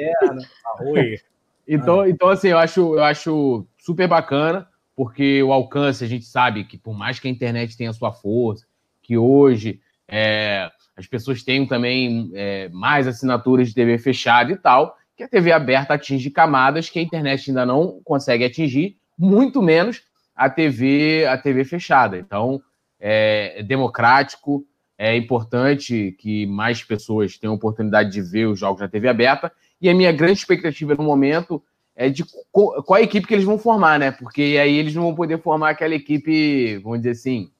oi. 0.81 1.19
Então, 1.67 2.07
então, 2.07 2.29
assim, 2.29 2.49
eu 2.49 2.57
acho, 2.57 2.95
eu 2.95 3.03
acho 3.03 3.67
super 3.77 4.07
bacana, 4.07 4.67
porque 4.95 5.41
o 5.41 5.51
alcance, 5.51 6.03
a 6.03 6.07
gente 6.07 6.25
sabe 6.25 6.63
que 6.63 6.77
por 6.77 6.93
mais 6.97 7.19
que 7.19 7.27
a 7.27 7.31
internet 7.31 7.77
tenha 7.77 7.93
sua 7.93 8.11
força, 8.11 8.65
que 9.01 9.17
hoje 9.17 9.79
é, 10.07 10.69
as 10.95 11.07
pessoas 11.07 11.43
tenham 11.43 11.65
também 11.65 12.31
é, 12.33 12.69
mais 12.69 13.07
assinaturas 13.07 13.69
de 13.69 13.73
TV 13.73 13.97
fechada 13.97 14.51
e 14.51 14.57
tal, 14.57 14.95
que 15.15 15.23
a 15.23 15.27
TV 15.27 15.51
aberta 15.51 15.93
atinge 15.93 16.29
camadas 16.29 16.89
que 16.89 16.99
a 16.99 17.01
internet 17.01 17.49
ainda 17.49 17.65
não 17.65 18.01
consegue 18.03 18.43
atingir, 18.43 18.97
muito 19.17 19.61
menos 19.61 20.01
a 20.35 20.49
TV, 20.49 21.25
a 21.25 21.37
TV 21.37 21.63
fechada. 21.63 22.17
Então, 22.17 22.61
é 22.99 23.63
democrático, 23.63 24.65
é 24.97 25.15
importante 25.15 26.15
que 26.19 26.45
mais 26.45 26.83
pessoas 26.83 27.37
tenham 27.37 27.55
oportunidade 27.55 28.11
de 28.11 28.21
ver 28.21 28.45
os 28.45 28.59
jogos 28.59 28.81
na 28.81 28.87
TV 28.87 29.07
aberta. 29.07 29.51
E 29.81 29.89
a 29.89 29.95
minha 29.95 30.11
grande 30.11 30.39
expectativa 30.39 30.95
no 30.95 31.03
momento 31.03 31.61
é 31.95 32.09
de 32.09 32.23
qual 32.51 32.93
a 32.93 33.01
equipe 33.01 33.27
que 33.27 33.33
eles 33.33 33.45
vão 33.45 33.57
formar, 33.57 33.99
né? 33.99 34.11
Porque 34.11 34.57
aí 34.61 34.77
eles 34.77 34.93
não 34.93 35.03
vão 35.03 35.15
poder 35.15 35.41
formar 35.41 35.71
aquela 35.71 35.95
equipe, 35.95 36.77
vamos 36.77 36.99
dizer 36.99 37.11
assim. 37.11 37.51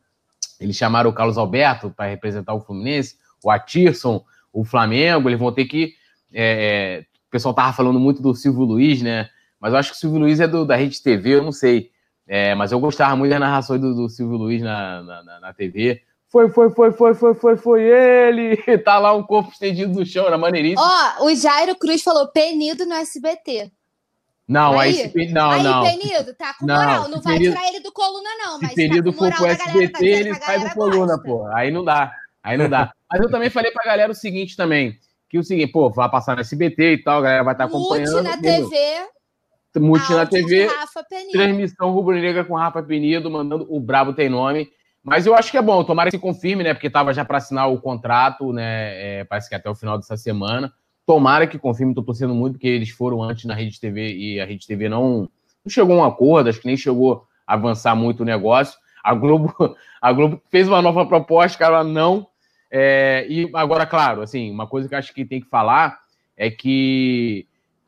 Eles 0.60 0.76
chamaram 0.76 1.10
o 1.10 1.14
Carlos 1.14 1.38
Alberto 1.38 1.90
para 1.90 2.10
representar 2.10 2.54
o 2.54 2.62
Fluminense, 2.62 3.18
o 3.44 3.50
Atirson, 3.50 4.24
o 4.54 4.64
Flamengo, 4.64 5.30
eles 5.30 5.40
vão 5.40 5.52
ter 5.52 5.66
que. 5.66 5.96
É, 6.32 7.00
é, 7.00 7.06
o 7.28 7.32
pessoal 7.32 7.54
tava 7.54 7.74
falando 7.74 8.00
muito 8.00 8.22
do 8.22 8.36
Silvio 8.36 8.64
Luiz, 8.64 9.02
né? 9.02 9.30
Mas 9.60 9.74
eu 9.74 9.80
acho 9.80 9.92
que 9.92 9.98
o 9.98 10.00
Silvio 10.00 10.20
Luiz 10.20 10.40
é 10.40 10.48
do, 10.48 10.66
da 10.66 10.76
Rede 10.76 11.02
TV, 11.02 11.36
eu 11.36 11.44
não 11.44 11.52
sei. 11.52 11.92
É, 12.28 12.56
mas 12.56 12.72
eu 12.72 12.80
gostava 12.80 13.16
muito 13.16 13.32
da 13.32 13.40
narração 13.40 13.78
do, 13.78 13.94
do 13.94 14.10
Silvio 14.10 14.38
Luiz 14.38 14.62
na, 14.62 15.02
na, 15.04 15.40
na 15.40 15.54
TV. 15.54 16.02
Foi, 16.32 16.50
foi, 16.50 16.70
foi, 16.70 16.92
foi, 16.94 17.14
foi, 17.14 17.34
foi, 17.34 17.58
foi 17.58 17.82
ele. 17.84 18.56
Tá 18.86 18.98
lá 18.98 19.14
um 19.14 19.22
corpo 19.22 19.52
estendido 19.52 19.94
no 20.00 20.06
chão, 20.06 20.26
era 20.26 20.38
maneiríssimo. 20.38 20.82
Ó, 20.82 21.26
o 21.26 21.36
Jairo 21.36 21.76
Cruz 21.76 22.02
falou 22.02 22.30
penido 22.30 22.86
no 22.86 22.94
SBT. 22.94 23.70
Não, 24.48 24.80
aí, 24.80 25.12
aí 25.16 25.32
não, 25.32 25.52
aí, 25.52 25.64
não. 25.64 25.84
Penido, 25.84 26.34
tá 26.34 26.54
com 26.54 26.66
moral. 26.66 27.04
Não, 27.04 27.10
não 27.10 27.22
vai 27.22 27.38
tirar 27.38 27.68
ele 27.68 27.82
do 27.82 27.92
coluna, 27.92 28.30
não. 28.40 28.58
Se 28.58 28.64
mas 28.64 28.74
Penido 28.74 29.12
tá 29.12 29.18
for 29.18 29.34
pro 29.34 29.46
SBT, 29.46 29.92
tá 29.92 30.06
ele 30.06 30.34
sai 30.36 30.60
do 30.60 30.74
coluna, 30.74 31.18
gosta. 31.18 31.24
pô. 31.24 31.46
Aí 31.48 31.70
não 31.70 31.84
dá. 31.84 32.14
Aí 32.42 32.58
não 32.58 32.70
dá. 32.70 32.94
mas 33.12 33.22
eu 33.22 33.30
também 33.30 33.50
falei 33.50 33.72
pra 33.72 33.86
galera 33.86 34.12
o 34.12 34.16
seguinte 34.16 34.56
também. 34.56 34.98
Que 35.30 35.38
o 35.38 35.44
seguinte, 35.44 35.72
pô, 35.72 35.90
vai 35.90 36.10
passar 36.10 36.36
no 36.36 36.42
SBT 36.42 36.94
e 36.94 37.04
tal, 37.04 37.20
a 37.20 37.22
galera 37.22 37.44
vai 37.44 37.54
estar 37.54 37.68
tá 37.68 37.70
acompanhando. 37.70 38.12
Mute 38.12 38.24
na 38.24 38.38
TV. 38.38 39.08
Mute 39.78 40.12
na 40.14 40.26
TV. 40.26 40.70
Transmissão 41.32 41.92
rubro-negra 41.92 42.44
com 42.44 42.56
Rafa 42.56 42.84
Penido, 42.84 43.30
mandando 43.30 43.66
o 43.70 43.80
Brabo 43.80 44.14
Tem 44.14 44.30
Nome. 44.30 44.70
Mas 45.04 45.26
eu 45.26 45.36
acho 45.36 45.50
que 45.50 45.58
é 45.58 45.62
bom, 45.62 45.84
tomara 45.84 46.12
que 46.12 46.18
se 46.18 46.22
confirme, 46.22 46.64
né? 46.64 46.74
Porque 46.74 46.88
estava 46.88 47.14
já 47.14 47.26
para 47.26 47.38
assinar 47.38 47.72
o 47.72 47.80
contrato, 47.80 48.54
né? 48.54 49.20
É, 49.20 49.24
parece 49.24 49.50
que 49.50 49.56
até 49.56 49.70
o 49.70 49.76
final 49.76 49.98
dessa 49.98 50.16
semana. 50.16 50.72
Tomara 51.06 51.48
que 51.48 51.58
confirme, 51.58 51.92
estou 51.92 52.04
torcendo 52.04 52.36
muito, 52.36 52.54
porque 52.54 52.68
eles 52.68 52.90
foram 52.92 53.24
antes 53.24 53.46
na 53.46 53.56
Rede 53.56 53.80
TV 53.80 54.14
e 54.16 54.40
a 54.40 54.46
Rede 54.46 54.68
TV 54.68 54.88
não, 54.88 55.28
não 55.66 55.70
chegou 55.70 56.00
a 56.00 56.04
um 56.04 56.08
acordo, 56.08 56.50
acho 56.50 56.62
que 56.62 56.68
nem 56.68 56.78
chegou 56.78 57.26
a 57.48 57.56
avançar 57.56 57.96
muito 57.96 58.22
o 58.22 58.26
negócio. 58.26 58.78
A 59.04 59.16
Globo, 59.16 59.54
a 60.00 60.14
Globo 60.14 60.40
fez 60.50 60.68
uma 60.68 60.82
nova 60.82 61.06
proposta, 61.06 61.58
cara, 61.58 61.84
não. 61.84 62.28
É, 62.70 63.26
e 63.28 63.50
agora, 63.56 63.86
claro, 63.88 64.22
assim, 64.22 64.52
uma 64.52 64.68
coisa 64.68 64.88
que 64.88 64.96
acho 64.96 65.14
que 65.14 65.26
tem 65.26 65.42
que 65.42 65.50
falar 65.50 66.00
é 66.38 66.50
que 66.50 67.48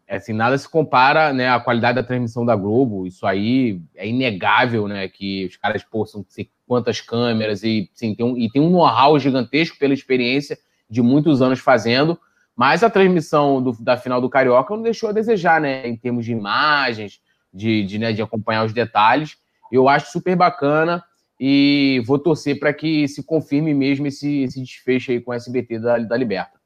assim, 0.10 0.34
nada 0.34 0.58
se 0.58 0.70
compara, 0.70 1.34
né, 1.34 1.50
à 1.50 1.60
qualidade 1.60 1.96
da 1.96 2.04
transmissão 2.04 2.46
da 2.46 2.56
Globo. 2.56 3.08
Isso 3.08 3.26
aí 3.26 3.82
é 3.96 4.08
inegável, 4.08 4.88
né, 4.88 5.08
que 5.08 5.46
os 5.46 5.58
caras 5.58 5.84
possam 5.84 6.26
ser 6.28 6.50
quantas 6.68 7.02
câmeras 7.02 7.64
e, 7.64 7.90
sim, 7.94 8.16
tem 8.16 8.26
um, 8.26 8.38
e 8.38 8.50
tem 8.50 8.62
um 8.62 8.70
know-how 8.70 9.18
gigantesco 9.20 9.78
pela 9.78 9.94
experiência 9.94 10.58
de 10.90 11.02
muitos 11.02 11.42
anos 11.42 11.60
fazendo, 11.60 12.20
mas 12.56 12.84
a 12.84 12.90
transmissão 12.90 13.62
do, 13.62 13.72
da 13.80 13.98
final 13.98 14.22
do 14.22 14.30
Carioca 14.30 14.76
não 14.76 14.84
deixou 14.84 15.10
a 15.10 15.14
desejar, 15.14 15.60
né, 15.60 15.88
em 15.88 15.96
termos 15.96 16.26
de 16.26 16.32
imagens, 16.32 17.20
de, 17.54 17.84
de, 17.84 18.00
né, 18.00 18.14
de 18.14 18.22
acompanhar 18.22 18.66
os 18.66 18.74
detalhes. 18.74 19.38
Eu 19.72 19.90
acho 19.90 20.12
super 20.12 20.36
bacana 20.36 21.04
e 21.40 22.02
vou 22.06 22.20
torcer 22.20 22.60
para 22.60 22.74
que 22.74 23.08
se 23.08 23.24
confirme 23.24 23.74
mesmo 23.74 24.08
esse, 24.08 24.44
esse 24.44 24.62
desfecho 24.62 25.12
aí 25.12 25.20
com 25.20 25.32
o 25.32 25.34
SBT 25.34 25.80
da, 25.80 25.98
da 25.98 26.16
Liberta. 26.16 26.62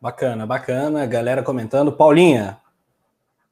Bacana, 0.00 0.46
bacana. 0.46 1.04
Galera 1.06 1.42
comentando. 1.42 1.92
Paulinha, 1.92 2.58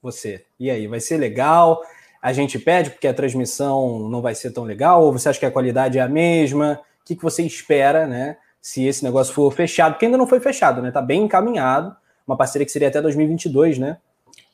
você. 0.00 0.46
E 0.58 0.70
aí, 0.70 0.86
vai 0.86 1.00
ser 1.00 1.16
legal? 1.16 1.82
A 2.26 2.32
gente 2.32 2.58
pede 2.58 2.90
porque 2.90 3.06
a 3.06 3.14
transmissão 3.14 4.08
não 4.08 4.20
vai 4.20 4.34
ser 4.34 4.50
tão 4.50 4.64
legal? 4.64 5.04
Ou 5.04 5.12
você 5.12 5.28
acha 5.28 5.38
que 5.38 5.46
a 5.46 5.50
qualidade 5.50 5.96
é 5.96 6.02
a 6.02 6.08
mesma? 6.08 6.80
O 7.00 7.04
que, 7.04 7.14
que 7.14 7.22
você 7.22 7.44
espera, 7.44 8.04
né? 8.04 8.36
Se 8.60 8.84
esse 8.84 9.04
negócio 9.04 9.32
for 9.32 9.52
fechado, 9.52 9.92
porque 9.92 10.06
ainda 10.06 10.18
não 10.18 10.26
foi 10.26 10.40
fechado, 10.40 10.82
né? 10.82 10.90
Tá 10.90 11.00
bem 11.00 11.22
encaminhado. 11.22 11.96
Uma 12.26 12.36
parceria 12.36 12.66
que 12.66 12.72
seria 12.72 12.88
até 12.88 13.00
2022, 13.00 13.78
né? 13.78 13.98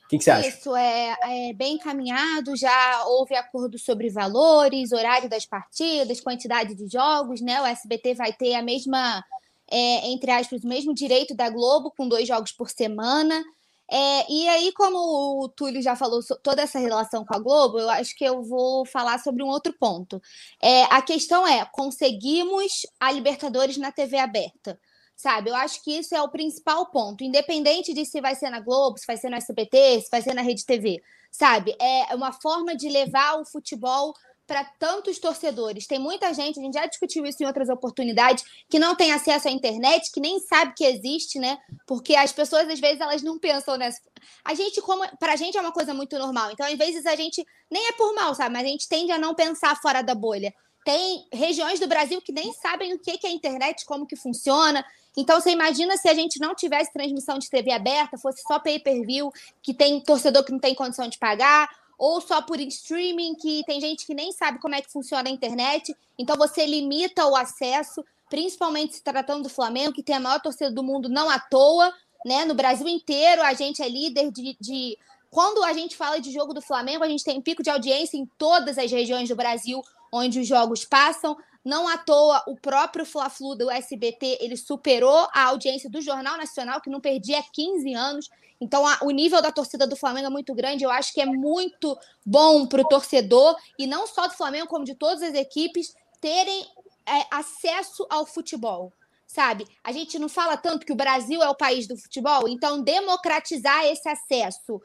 O 0.05 0.07
que, 0.07 0.19
que 0.19 0.23
você 0.23 0.29
acha? 0.29 0.49
Isso 0.49 0.75
é, 0.75 1.17
é, 1.23 1.53
bem 1.53 1.77
encaminhado, 1.77 2.55
já 2.55 3.05
houve 3.07 3.33
acordo 3.35 3.79
sobre 3.79 4.07
valores, 4.07 4.91
horário 4.91 5.27
das 5.27 5.43
partidas, 5.43 6.21
quantidade 6.21 6.75
de 6.75 6.87
jogos, 6.87 7.41
né? 7.41 7.59
O 7.59 7.65
SBT 7.65 8.13
vai 8.13 8.31
ter 8.31 8.53
a 8.53 8.61
mesma, 8.61 9.25
é, 9.67 10.11
entre 10.11 10.29
aspas, 10.29 10.63
o 10.63 10.67
mesmo 10.67 10.93
direito 10.93 11.35
da 11.35 11.49
Globo, 11.49 11.91
com 11.97 12.07
dois 12.07 12.27
jogos 12.27 12.51
por 12.51 12.69
semana. 12.69 13.43
É, 13.89 14.31
e 14.31 14.47
aí, 14.47 14.71
como 14.73 15.43
o 15.43 15.49
Túlio 15.49 15.81
já 15.81 15.95
falou 15.95 16.21
toda 16.41 16.61
essa 16.61 16.79
relação 16.79 17.25
com 17.25 17.35
a 17.35 17.39
Globo, 17.39 17.79
eu 17.79 17.89
acho 17.89 18.15
que 18.15 18.23
eu 18.23 18.41
vou 18.41 18.85
falar 18.85 19.19
sobre 19.19 19.43
um 19.43 19.47
outro 19.47 19.73
ponto. 19.73 20.21
É, 20.61 20.83
a 20.85 21.01
questão 21.01 21.45
é: 21.47 21.65
conseguimos 21.71 22.85
a 22.99 23.11
Libertadores 23.11 23.77
na 23.77 23.91
TV 23.91 24.17
aberta? 24.17 24.79
Sabe, 25.15 25.51
eu 25.51 25.55
acho 25.55 25.83
que 25.83 25.91
isso 25.99 26.15
é 26.15 26.21
o 26.21 26.29
principal 26.29 26.87
ponto, 26.87 27.23
independente 27.23 27.93
de 27.93 28.03
se 28.03 28.19
vai 28.19 28.35
ser 28.35 28.49
na 28.49 28.59
Globo, 28.59 28.97
se 28.97 29.05
vai 29.05 29.15
ser 29.15 29.29
no 29.29 29.35
SBT, 29.35 30.01
se 30.01 30.09
vai 30.09 30.21
ser 30.21 30.33
na 30.33 30.41
Rede 30.41 30.65
TV, 30.65 31.01
sabe? 31.31 31.75
É 31.79 32.15
uma 32.15 32.33
forma 32.33 32.75
de 32.75 32.89
levar 32.89 33.39
o 33.39 33.45
futebol 33.45 34.13
para 34.45 34.63
tantos 34.77 35.19
torcedores. 35.19 35.87
Tem 35.87 35.99
muita 35.99 36.33
gente, 36.33 36.59
a 36.59 36.63
gente 36.63 36.73
já 36.73 36.85
discutiu 36.85 37.25
isso 37.25 37.41
em 37.41 37.45
outras 37.45 37.69
oportunidades, 37.69 38.43
que 38.69 38.77
não 38.77 38.95
tem 38.95 39.11
acesso 39.11 39.47
à 39.47 39.51
internet, 39.51 40.11
que 40.11 40.19
nem 40.19 40.39
sabe 40.39 40.73
que 40.75 40.83
existe, 40.83 41.39
né? 41.39 41.57
Porque 41.87 42.15
as 42.15 42.31
pessoas 42.31 42.67
às 42.67 42.79
vezes 42.79 42.99
elas 42.99 43.21
não 43.21 43.39
pensam 43.39 43.77
nessa. 43.77 44.01
A 44.43 44.53
gente 44.53 44.81
como 44.81 45.03
pra 45.17 45.35
gente 45.35 45.57
é 45.57 45.61
uma 45.61 45.71
coisa 45.71 45.93
muito 45.93 46.17
normal. 46.17 46.51
Então, 46.51 46.65
às 46.65 46.77
vezes 46.77 47.05
a 47.05 47.15
gente 47.15 47.45
nem 47.71 47.87
é 47.87 47.91
por 47.93 48.13
mal, 48.13 48.35
sabe, 48.35 48.53
mas 48.53 48.65
a 48.65 48.69
gente 48.69 48.87
tende 48.87 49.11
a 49.11 49.17
não 49.17 49.33
pensar 49.33 49.79
fora 49.81 50.01
da 50.01 50.13
bolha. 50.13 50.53
Tem 50.83 51.25
regiões 51.31 51.79
do 51.79 51.87
Brasil 51.87 52.21
que 52.21 52.33
nem 52.33 52.51
sabem 52.53 52.93
o 52.93 52.99
que 52.99 53.11
é 53.11 53.29
a 53.29 53.31
internet, 53.31 53.85
como 53.85 54.05
que 54.05 54.17
funciona. 54.17 54.85
Então, 55.15 55.39
você 55.39 55.51
imagina 55.51 55.95
se 55.95 56.09
a 56.09 56.13
gente 56.13 56.39
não 56.39 56.55
tivesse 56.55 56.91
transmissão 56.91 57.37
de 57.37 57.49
TV 57.49 57.71
aberta, 57.71 58.17
fosse 58.17 58.41
só 58.41 58.59
pay-per-view, 58.59 59.31
que 59.61 59.73
tem 59.73 60.01
torcedor 60.01 60.43
que 60.43 60.51
não 60.51 60.59
tem 60.59 60.73
condição 60.73 61.07
de 61.07 61.17
pagar, 61.17 61.69
ou 61.97 62.19
só 62.21 62.41
por 62.41 62.59
streaming, 62.59 63.35
que 63.35 63.63
tem 63.65 63.79
gente 63.79 64.05
que 64.05 64.13
nem 64.13 64.31
sabe 64.31 64.59
como 64.59 64.75
é 64.75 64.81
que 64.81 64.91
funciona 64.91 65.29
a 65.29 65.31
internet. 65.31 65.95
Então 66.17 66.35
você 66.35 66.65
limita 66.65 67.25
o 67.25 67.35
acesso, 67.35 68.03
principalmente 68.29 68.95
se 68.95 69.03
tratando 69.03 69.43
do 69.43 69.49
Flamengo, 69.49 69.93
que 69.93 70.03
tem 70.03 70.15
a 70.15 70.19
maior 70.19 70.41
torcida 70.41 70.71
do 70.71 70.83
mundo, 70.83 71.09
não 71.09 71.29
à 71.29 71.39
toa, 71.39 71.93
né? 72.25 72.45
No 72.45 72.53
Brasil 72.53 72.87
inteiro, 72.87 73.41
a 73.41 73.53
gente 73.53 73.81
é 73.81 73.87
líder 73.87 74.31
de, 74.31 74.57
de. 74.59 74.97
Quando 75.29 75.63
a 75.63 75.73
gente 75.73 75.95
fala 75.95 76.19
de 76.19 76.31
jogo 76.31 76.53
do 76.53 76.61
Flamengo, 76.61 77.03
a 77.03 77.07
gente 77.07 77.23
tem 77.23 77.41
pico 77.41 77.63
de 77.63 77.69
audiência 77.69 78.17
em 78.17 78.25
todas 78.37 78.77
as 78.77 78.91
regiões 78.91 79.29
do 79.29 79.35
Brasil 79.35 79.83
onde 80.11 80.39
os 80.39 80.47
jogos 80.47 80.85
passam. 80.85 81.35
Não 81.63 81.87
à 81.87 81.97
toa, 81.97 82.43
o 82.47 82.55
próprio 82.55 83.05
Fla-Flu 83.05 83.55
do 83.55 83.71
SBT, 83.71 84.37
ele 84.41 84.57
superou 84.57 85.27
a 85.33 85.45
audiência 85.45 85.89
do 85.89 86.01
Jornal 86.01 86.37
Nacional, 86.37 86.81
que 86.81 86.89
não 86.89 86.99
perdia 86.99 87.39
há 87.39 87.43
15 87.43 87.93
anos. 87.93 88.29
Então, 88.59 88.85
a, 88.85 88.99
o 89.01 89.11
nível 89.11 89.41
da 89.41 89.51
torcida 89.51 89.87
do 89.87 89.95
Flamengo 89.95 90.27
é 90.27 90.29
muito 90.29 90.53
grande. 90.53 90.83
Eu 90.83 90.91
acho 90.91 91.13
que 91.13 91.21
é 91.21 91.25
muito 91.25 91.97
bom 92.25 92.65
para 92.65 92.81
o 92.81 92.87
torcedor, 92.87 93.55
e 93.79 93.87
não 93.87 94.05
só 94.05 94.27
do 94.27 94.33
Flamengo, 94.33 94.67
como 94.67 94.83
de 94.83 94.95
todas 94.95 95.23
as 95.23 95.33
equipes, 95.33 95.95
terem 96.19 96.65
é, 97.05 97.25
acesso 97.31 98.05
ao 98.09 98.25
futebol. 98.25 98.91
Sabe? 99.25 99.65
A 99.83 99.91
gente 99.91 100.19
não 100.19 100.29
fala 100.29 100.55
tanto 100.57 100.85
que 100.85 100.91
o 100.91 100.97
Brasil 100.97 101.41
é 101.41 101.49
o 101.49 101.55
país 101.55 101.87
do 101.87 101.97
futebol, 101.97 102.47
então 102.47 102.83
democratizar 102.83 103.83
esse 103.85 104.07
acesso 104.07 104.79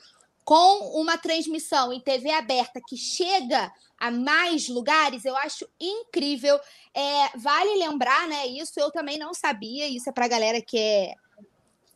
com 0.48 0.98
uma 0.98 1.18
transmissão 1.18 1.92
em 1.92 2.00
TV 2.00 2.30
aberta 2.30 2.80
que 2.80 2.96
chega 2.96 3.70
a 3.98 4.10
mais 4.10 4.66
lugares, 4.66 5.26
eu 5.26 5.36
acho 5.36 5.68
incrível. 5.78 6.58
É, 6.94 7.36
vale 7.36 7.76
lembrar, 7.76 8.26
né? 8.26 8.46
Isso 8.46 8.80
eu 8.80 8.90
também 8.90 9.18
não 9.18 9.34
sabia, 9.34 9.86
isso 9.86 10.08
é 10.08 10.12
para 10.12 10.24
a 10.24 10.28
galera 10.28 10.62
que 10.62 10.78
é, 10.78 11.14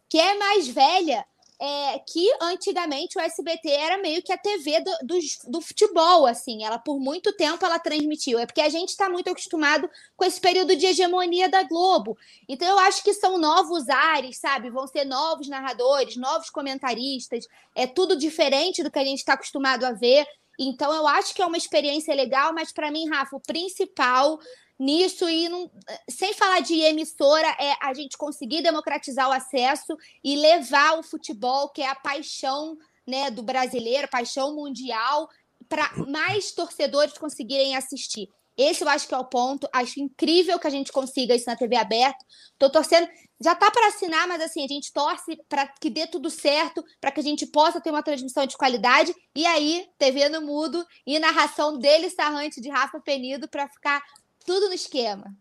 que 0.06 0.20
é 0.20 0.36
mais 0.36 0.68
velha 0.68 1.24
é, 1.64 2.00
que 2.00 2.28
antigamente 2.40 3.16
o 3.16 3.20
SBT 3.20 3.70
era 3.70 3.96
meio 3.96 4.20
que 4.20 4.32
a 4.32 4.36
TV 4.36 4.80
do, 4.80 4.90
do, 5.04 5.18
do, 5.46 5.60
futebol, 5.60 6.26
assim. 6.26 6.64
Ela, 6.64 6.76
por 6.76 6.98
muito 6.98 7.32
tempo, 7.36 7.64
ela 7.64 7.78
transmitiu. 7.78 8.36
É 8.36 8.46
porque 8.46 8.60
a 8.60 8.68
gente 8.68 8.88
está 8.88 9.08
muito 9.08 9.30
acostumado 9.30 9.88
com 10.16 10.24
esse 10.24 10.40
período 10.40 10.74
de 10.74 10.86
hegemonia 10.86 11.48
da 11.48 11.62
Globo. 11.62 12.18
Então, 12.48 12.66
eu 12.66 12.80
acho 12.80 13.04
que 13.04 13.14
são 13.14 13.38
novos 13.38 13.88
ares, 13.88 14.38
sabe? 14.38 14.70
Vão 14.70 14.88
ser 14.88 15.04
novos 15.04 15.48
narradores, 15.48 16.16
novos 16.16 16.50
comentaristas. 16.50 17.46
É 17.76 17.86
tudo 17.86 18.16
diferente 18.16 18.82
do 18.82 18.90
que 18.90 18.98
a 18.98 19.04
gente 19.04 19.18
está 19.18 19.34
acostumado 19.34 19.84
a 19.84 19.92
ver. 19.92 20.26
Então, 20.58 20.92
eu 20.92 21.06
acho 21.06 21.32
que 21.32 21.42
é 21.42 21.46
uma 21.46 21.56
experiência 21.56 22.12
legal, 22.12 22.52
mas 22.52 22.72
para 22.72 22.90
mim, 22.90 23.08
Rafa, 23.08 23.36
o 23.36 23.40
principal 23.40 24.40
nisso 24.82 25.28
e 25.28 25.48
não, 25.48 25.70
sem 26.10 26.34
falar 26.34 26.60
de 26.60 26.74
emissora 26.80 27.46
é 27.60 27.76
a 27.80 27.94
gente 27.94 28.18
conseguir 28.18 28.62
democratizar 28.62 29.28
o 29.28 29.32
acesso 29.32 29.96
e 30.24 30.36
levar 30.36 30.98
o 30.98 31.02
futebol 31.02 31.68
que 31.68 31.82
é 31.82 31.88
a 31.88 31.94
paixão 31.94 32.76
né 33.06 33.30
do 33.30 33.42
brasileiro 33.42 34.08
paixão 34.08 34.54
mundial 34.54 35.28
para 35.68 35.90
mais 36.08 36.52
torcedores 36.52 37.16
conseguirem 37.16 37.76
assistir. 37.76 38.28
Esse 38.56 38.84
eu 38.84 38.88
acho 38.88 39.08
que 39.08 39.14
é 39.14 39.18
o 39.18 39.24
ponto. 39.24 39.66
Acho 39.72 39.98
incrível 39.98 40.58
que 40.58 40.66
a 40.66 40.70
gente 40.70 40.92
consiga 40.92 41.34
isso 41.34 41.46
na 41.46 41.56
TV 41.56 41.74
aberta. 41.76 42.22
Tô 42.58 42.68
torcendo 42.68 43.08
já 43.40 43.54
tá 43.54 43.70
para 43.70 43.88
assinar 43.88 44.28
mas 44.28 44.40
assim 44.40 44.64
a 44.64 44.68
gente 44.68 44.92
torce 44.92 45.36
para 45.48 45.66
que 45.66 45.88
dê 45.88 46.06
tudo 46.06 46.30
certo 46.30 46.84
para 47.00 47.10
que 47.10 47.18
a 47.18 47.22
gente 47.22 47.46
possa 47.46 47.80
ter 47.80 47.90
uma 47.90 48.02
transmissão 48.02 48.44
de 48.44 48.56
qualidade. 48.56 49.14
E 49.34 49.46
aí 49.46 49.86
TV 49.98 50.28
no 50.28 50.42
mudo 50.42 50.84
e 51.06 51.18
narração 51.18 51.78
dele 51.78 52.10
sarrante 52.10 52.60
de 52.60 52.68
Rafa 52.68 53.00
Penido 53.00 53.48
para 53.48 53.68
ficar 53.68 54.02
tudo 54.44 54.68
no 54.68 54.74
esquema. 54.74 55.34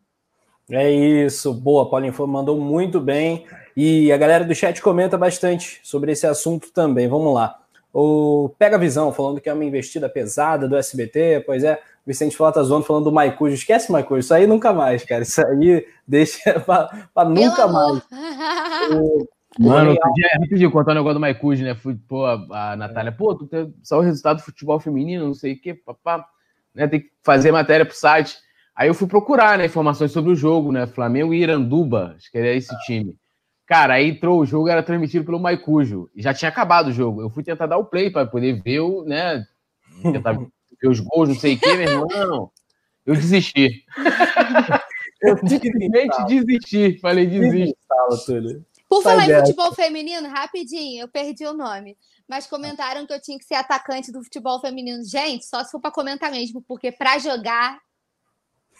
É 0.69 0.89
isso, 0.89 1.53
boa, 1.53 1.89
Paulinho 1.89 2.13
mandou 2.27 2.59
muito 2.59 2.99
bem. 2.99 3.45
E 3.75 4.11
a 4.11 4.17
galera 4.17 4.43
do 4.43 4.55
chat 4.55 4.81
comenta 4.81 5.17
bastante 5.17 5.79
sobre 5.83 6.11
esse 6.11 6.25
assunto 6.25 6.71
também. 6.71 7.07
Vamos 7.07 7.33
lá. 7.33 7.59
O 7.93 8.49
Pega 8.57 8.77
Visão 8.77 9.11
falando 9.11 9.41
que 9.41 9.49
é 9.49 9.53
uma 9.53 9.65
investida 9.65 10.07
pesada 10.07 10.67
do 10.67 10.77
SBT, 10.77 11.43
pois 11.45 11.63
é. 11.63 11.81
Vicente 12.05 12.35
Flota 12.35 12.63
Zono 12.63 12.83
falando 12.83 13.05
do 13.05 13.11
Maicujo. 13.11 13.53
Esquece 13.53 13.91
Maicujo, 13.91 14.19
isso 14.19 14.33
aí 14.33 14.47
nunca 14.47 14.73
mais, 14.73 15.03
cara. 15.03 15.21
Isso 15.21 15.45
aí 15.45 15.85
deixa 16.07 16.59
para 17.13 17.29
nunca 17.29 17.67
mais. 17.67 18.01
O, 19.59 19.67
Mano, 19.67 19.93
rapidinho, 20.39 20.71
contar 20.71 20.93
um 20.93 20.95
negócio 20.95 21.15
do 21.15 21.19
Maicujo, 21.19 21.63
né? 21.63 21.75
Fui, 21.75 21.93
pô, 22.07 22.25
a, 22.25 22.71
a 22.71 22.75
Natália, 22.77 23.11
pô, 23.11 23.35
tu 23.35 23.45
tem 23.45 23.73
só 23.83 23.97
o 23.97 24.01
resultado 24.01 24.37
do 24.37 24.43
futebol 24.43 24.79
feminino, 24.79 25.25
não 25.27 25.33
sei 25.33 25.53
o 25.53 25.61
quê, 25.61 25.73
papá. 25.73 26.25
Né, 26.73 26.87
tem 26.87 27.01
que 27.01 27.11
fazer 27.21 27.51
matéria 27.51 27.85
pro 27.85 27.95
site. 27.95 28.37
Aí 28.75 28.87
eu 28.87 28.93
fui 28.93 29.07
procurar 29.07 29.57
né, 29.57 29.65
informações 29.65 30.11
sobre 30.11 30.31
o 30.31 30.35
jogo, 30.35 30.71
né? 30.71 30.87
Flamengo 30.87 31.33
e 31.33 31.41
Iranduba, 31.41 32.15
acho 32.17 32.31
que 32.31 32.37
era 32.37 32.53
esse 32.53 32.75
time. 32.85 33.15
Cara, 33.67 33.95
aí 33.95 34.09
entrou 34.09 34.39
o 34.39 34.45
jogo, 34.45 34.67
era 34.67 34.83
transmitido 34.83 35.25
pelo 35.25 35.39
Maicujo. 35.39 36.09
E 36.15 36.21
já 36.21 36.33
tinha 36.33 36.49
acabado 36.49 36.87
o 36.87 36.91
jogo. 36.91 37.21
Eu 37.21 37.29
fui 37.29 37.43
tentar 37.43 37.67
dar 37.67 37.77
o 37.77 37.85
play 37.85 38.09
para 38.09 38.25
poder 38.25 38.61
ver 38.61 38.81
o, 38.81 39.03
né? 39.03 39.45
Tentar 40.01 40.33
ver 40.81 40.87
os 40.89 40.99
gols, 40.99 41.29
não 41.29 41.35
sei 41.35 41.55
o 41.55 41.59
quê, 41.59 41.73
meu 41.73 41.87
irmão. 41.87 42.51
Eu 43.05 43.15
desisti. 43.15 43.83
eu 45.21 45.37
simplesmente 45.37 46.25
desisti. 46.27 46.99
Falei, 46.99 47.27
desisti. 47.27 47.77
Por 48.89 49.01
falar 49.03 49.25
em 49.25 49.39
futebol 49.39 49.73
feminino, 49.73 50.27
rapidinho, 50.27 51.03
eu 51.03 51.07
perdi 51.07 51.45
o 51.45 51.53
nome. 51.53 51.97
Mas 52.27 52.45
comentaram 52.47 53.07
que 53.07 53.13
eu 53.13 53.21
tinha 53.21 53.37
que 53.37 53.45
ser 53.45 53.55
atacante 53.55 54.11
do 54.11 54.21
futebol 54.21 54.59
feminino. 54.59 55.01
Gente, 55.05 55.45
só 55.45 55.63
se 55.63 55.71
for 55.71 55.79
para 55.79 55.91
comentar 55.91 56.29
mesmo, 56.29 56.61
porque 56.61 56.91
para 56.91 57.17
jogar 57.19 57.79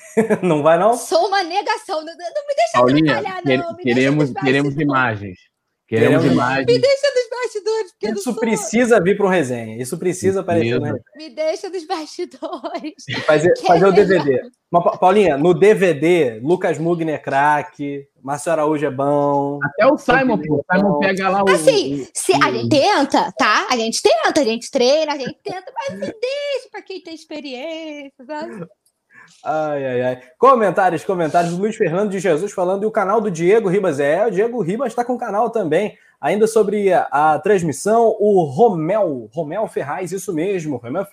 não 0.44 0.62
vai, 0.62 0.78
não? 0.78 0.94
Sou 0.96 1.28
uma 1.28 1.44
negação. 1.44 2.04
Não, 2.04 2.14
não 2.14 2.48
me 2.48 2.56
deixa 2.56 2.72
Paulinha, 2.74 3.18
atrapalhar, 3.18 3.58
não. 3.58 3.76
Me 3.76 3.84
queremos, 3.84 4.32
queremos 4.34 4.76
imagens. 4.76 5.52
Queremos, 5.92 6.24
imagens. 6.24 6.68
Me 6.68 6.80
deixa 6.80 7.08
dos 7.12 7.30
bastidores. 7.30 8.18
Isso 8.18 8.34
precisa 8.36 9.02
vir 9.02 9.18
para 9.18 9.26
o 9.26 9.30
resenha. 9.30 9.76
Isso 9.76 9.98
precisa 9.98 10.40
aparecer 10.40 10.80
no 10.80 10.98
Me 11.18 11.30
deixa 11.30 11.70
dos 11.70 11.86
bastidores. 11.86 12.94
Fazer, 13.26 13.54
fazer 13.68 13.86
o 13.86 13.92
DVD. 13.92 14.42
Mas, 14.72 14.98
Paulinha, 14.98 15.38
no 15.38 15.54
DVD, 15.54 16.40
Lucas 16.42 16.80
Mugner 16.80 17.16
é 17.16 17.18
craque, 17.18 18.08
Márcio 18.24 18.54
Araújo 18.54 18.86
é 18.86 18.90
bom. 18.90 19.60
Até 19.62 19.86
o 19.86 19.98
Simon, 19.98 20.38
pô. 20.38 20.56
O 20.56 20.66
Simon 20.74 21.00
pega 21.00 21.28
lá 21.28 21.44
o. 21.44 21.50
Assim, 21.50 22.08
se 22.14 22.32
a 22.36 22.50
gente 22.50 22.70
tenta, 22.70 23.30
tá? 23.38 23.68
A 23.70 23.76
gente 23.76 24.02
tenta, 24.02 24.40
a 24.40 24.44
gente 24.46 24.72
treina, 24.72 25.12
a 25.12 25.18
gente 25.18 25.38
tenta, 25.44 25.74
mas 25.76 26.00
me 26.00 26.06
deixa 26.06 26.70
para 26.72 26.82
quem 26.84 27.02
tem 27.02 27.14
experiência, 27.14 28.26
sabe? 28.26 28.66
Ai, 29.44 29.86
ai, 29.86 30.02
ai. 30.02 30.22
Comentários, 30.38 31.04
comentários. 31.04 31.58
Luiz 31.58 31.76
Fernando 31.76 32.10
de 32.10 32.20
Jesus 32.20 32.52
falando 32.52 32.84
e 32.84 32.86
o 32.86 32.92
canal 32.92 33.20
do 33.20 33.32
Diego 33.32 33.70
Ribas. 33.70 34.00
É, 34.00 34.26
o 34.26 34.32
Diego 34.32 34.62
Ribas 34.62 34.90
está 34.90 35.04
com 35.04 35.14
o 35.14 35.18
canal 35.18 35.50
também. 35.50 35.98
Ainda 36.20 36.46
sobre 36.46 36.94
a, 36.94 37.08
a, 37.12 37.40
transmissão, 37.40 38.16
o 38.20 38.44
Romel, 38.44 39.28
Romel 39.34 39.68
Ferraz, 39.68 40.12
isso 40.12 40.32
mesmo, 40.32 40.78
Romel 40.78 41.08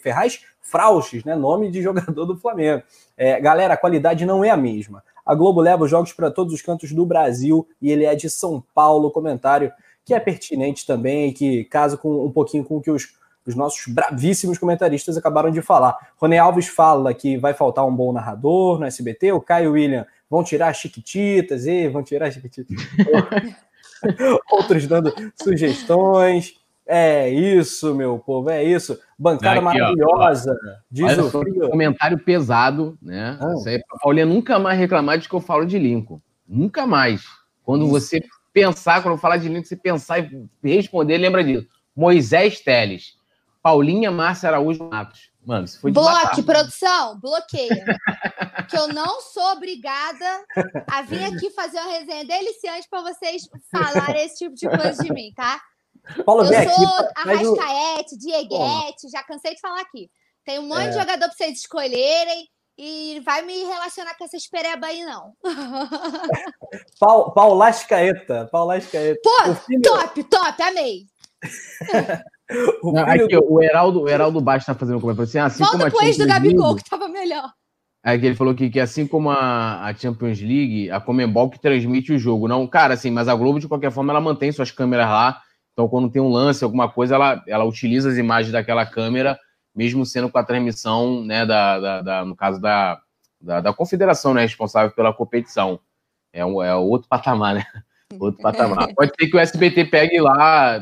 Ferraz 0.00 0.40
Frauches, 0.60 1.24
né? 1.24 1.34
Nome 1.34 1.70
de 1.70 1.82
jogador 1.82 2.24
do 2.24 2.36
Flamengo. 2.36 2.82
É, 3.16 3.40
galera, 3.40 3.74
a 3.74 3.76
qualidade 3.76 4.24
não 4.24 4.44
é 4.44 4.50
a 4.50 4.56
mesma. 4.56 5.02
A 5.26 5.34
Globo 5.34 5.60
leva 5.60 5.84
os 5.84 5.90
jogos 5.90 6.12
para 6.12 6.30
todos 6.30 6.54
os 6.54 6.62
cantos 6.62 6.92
do 6.92 7.04
Brasil 7.04 7.66
e 7.80 7.90
ele 7.90 8.04
é 8.04 8.14
de 8.14 8.30
São 8.30 8.62
Paulo. 8.74 9.10
Comentário 9.10 9.72
que 10.04 10.14
é 10.14 10.20
pertinente 10.20 10.86
também 10.86 11.32
que 11.32 11.64
casa 11.64 11.96
com 11.96 12.24
um 12.24 12.30
pouquinho 12.30 12.64
com 12.64 12.76
o 12.76 12.80
que 12.80 12.90
os 12.90 13.14
os 13.46 13.54
nossos 13.54 13.92
bravíssimos 13.92 14.58
comentaristas 14.58 15.16
acabaram 15.16 15.50
de 15.50 15.60
falar. 15.62 15.96
Rony 16.16 16.38
Alves 16.38 16.68
fala 16.68 17.12
que 17.12 17.36
vai 17.36 17.54
faltar 17.54 17.86
um 17.86 17.94
bom 17.94 18.12
narrador 18.12 18.78
no 18.78 18.86
SBT, 18.86 19.32
o 19.32 19.40
Caio 19.40 19.72
William 19.72 20.06
vão 20.30 20.42
tirar 20.42 20.72
chiquititas, 20.72 21.66
e 21.66 21.88
vão 21.88 22.02
tirar 22.02 22.30
chiquititas. 22.30 22.76
Outros 24.50 24.86
dando 24.86 25.12
sugestões. 25.40 26.54
É 26.86 27.30
isso, 27.30 27.94
meu 27.94 28.18
povo, 28.18 28.50
é 28.50 28.62
isso. 28.62 28.98
Bancada 29.18 29.56
Aqui, 29.56 29.64
maravilhosa. 29.64 30.52
Ó, 30.52 30.70
diz 30.90 31.16
o 31.18 31.30
frio. 31.30 31.70
Comentário 31.70 32.18
pesado, 32.18 32.98
né? 33.00 33.38
Ah. 33.40 33.54
Isso 33.54 33.68
aí, 33.68 33.80
Paulinha 34.02 34.26
nunca 34.26 34.58
mais 34.58 34.78
reclamar 34.78 35.18
de 35.18 35.28
que 35.28 35.34
eu 35.34 35.40
falo 35.40 35.64
de 35.64 35.78
Lincoln. 35.78 36.20
Nunca 36.46 36.86
mais. 36.86 37.24
Quando 37.62 37.84
isso. 37.84 37.92
você 37.92 38.20
pensar, 38.52 39.00
quando 39.00 39.14
eu 39.14 39.18
falar 39.18 39.36
de 39.36 39.48
Lincoln, 39.48 39.64
você 39.64 39.76
pensar 39.76 40.18
e 40.18 40.48
responder, 40.64 41.18
lembra 41.18 41.44
disso. 41.44 41.68
Moisés 41.94 42.60
Teles. 42.60 43.16
Paulinha 43.62 44.10
Márcia 44.10 44.48
Araújo 44.48 44.88
Matos. 44.88 45.30
Mano, 45.44 45.64
isso 45.64 45.80
foi 45.80 45.90
de 45.90 45.94
Bloque, 45.94 46.24
matar, 46.24 46.42
produção, 46.42 47.18
bloqueia. 47.18 47.84
que 48.68 48.76
eu 48.78 48.88
não 48.88 49.20
sou 49.20 49.52
obrigada 49.52 50.44
a 50.88 51.02
vir 51.02 51.24
aqui 51.24 51.50
fazer 51.50 51.78
uma 51.80 51.90
resenha 51.90 52.24
deliciante 52.24 52.88
para 52.88 53.02
vocês 53.02 53.48
falarem 53.70 54.24
esse 54.24 54.36
tipo 54.36 54.54
de 54.54 54.68
coisa 54.68 55.02
de 55.02 55.12
mim, 55.12 55.32
tá? 55.34 55.60
Paulo, 56.24 56.44
eu 56.44 56.70
sou 56.70 56.84
aqui, 56.84 57.12
Arrascaete, 57.16 58.18
Dieguete, 58.18 59.08
já 59.10 59.22
cansei 59.22 59.54
de 59.54 59.60
falar 59.60 59.80
aqui. 59.80 60.10
Tem 60.44 60.58
um 60.58 60.66
monte 60.66 60.86
é. 60.86 60.88
de 60.88 60.98
jogador 60.98 61.26
para 61.26 61.32
vocês 61.32 61.58
escolherem 61.58 62.48
e 62.78 63.20
vai 63.24 63.42
me 63.42 63.64
relacionar 63.64 64.16
com 64.16 64.24
essa 64.24 64.36
espereba 64.36 64.86
aí, 64.86 65.04
não. 65.04 65.34
Paul, 66.98 67.32
Paulascaeta. 67.32 68.48
Paulascaeta. 68.50 69.20
Pô, 69.22 69.54
filho... 69.54 69.82
top, 69.82 70.24
top, 70.24 70.62
amei. 70.62 71.06
o, 72.82 72.92
não, 72.92 73.02
aqui, 73.02 73.28
do... 73.28 73.52
o 73.52 73.62
Heraldo, 73.62 74.02
o 74.02 74.08
Heraldo 74.08 74.40
Baixo 74.40 74.66
tá 74.66 74.74
fazendo 74.74 74.98
um 74.98 75.00
comentário 75.00 75.28
assim, 75.28 75.38
assim 75.38 75.64
Volta 75.64 75.78
como 75.78 75.90
pro 75.90 76.06
ex 76.06 76.16
do 76.16 76.26
Gabigol, 76.26 76.76
que 76.76 76.88
tava 76.88 77.08
melhor. 77.08 77.52
Aí 78.04 78.16
ele 78.18 78.34
falou 78.34 78.54
que, 78.54 78.68
que 78.68 78.80
assim 78.80 79.06
como 79.06 79.30
a, 79.30 79.86
a, 79.86 79.94
Champions 79.94 80.40
League, 80.40 80.90
a 80.90 81.00
Comembol 81.00 81.48
que 81.48 81.60
transmite 81.60 82.12
o 82.12 82.18
jogo. 82.18 82.48
Não, 82.48 82.66
cara, 82.66 82.94
assim, 82.94 83.10
mas 83.10 83.28
a 83.28 83.34
Globo, 83.34 83.60
de 83.60 83.68
qualquer 83.68 83.92
forma, 83.92 84.12
ela 84.12 84.20
mantém 84.20 84.50
suas 84.50 84.72
câmeras 84.72 85.08
lá. 85.08 85.40
Então, 85.72 85.88
quando 85.88 86.10
tem 86.10 86.20
um 86.20 86.28
lance, 86.28 86.64
alguma 86.64 86.90
coisa, 86.90 87.14
ela, 87.14 87.42
ela 87.46 87.64
utiliza 87.64 88.10
as 88.10 88.16
imagens 88.16 88.52
daquela 88.52 88.84
câmera 88.84 89.38
mesmo 89.74 90.04
sendo 90.04 90.30
com 90.30 90.38
a 90.38 90.44
transmissão, 90.44 91.24
né, 91.24 91.46
da, 91.46 91.80
da, 91.80 92.02
da 92.02 92.24
no 92.24 92.36
caso 92.36 92.60
da, 92.60 93.00
da, 93.40 93.60
da, 93.60 93.72
confederação, 93.72 94.34
né, 94.34 94.42
responsável 94.42 94.94
pela 94.94 95.12
competição. 95.12 95.80
É, 96.32 96.44
um, 96.44 96.62
é 96.62 96.74
outro 96.74 97.08
patamar, 97.08 97.54
né? 97.54 97.64
Outro 98.20 98.42
patamar. 98.42 98.92
Pode 98.94 99.12
ser 99.18 99.26
que 99.28 99.36
o 99.36 99.40
SBT 99.40 99.86
pegue 99.86 100.20
lá 100.20 100.76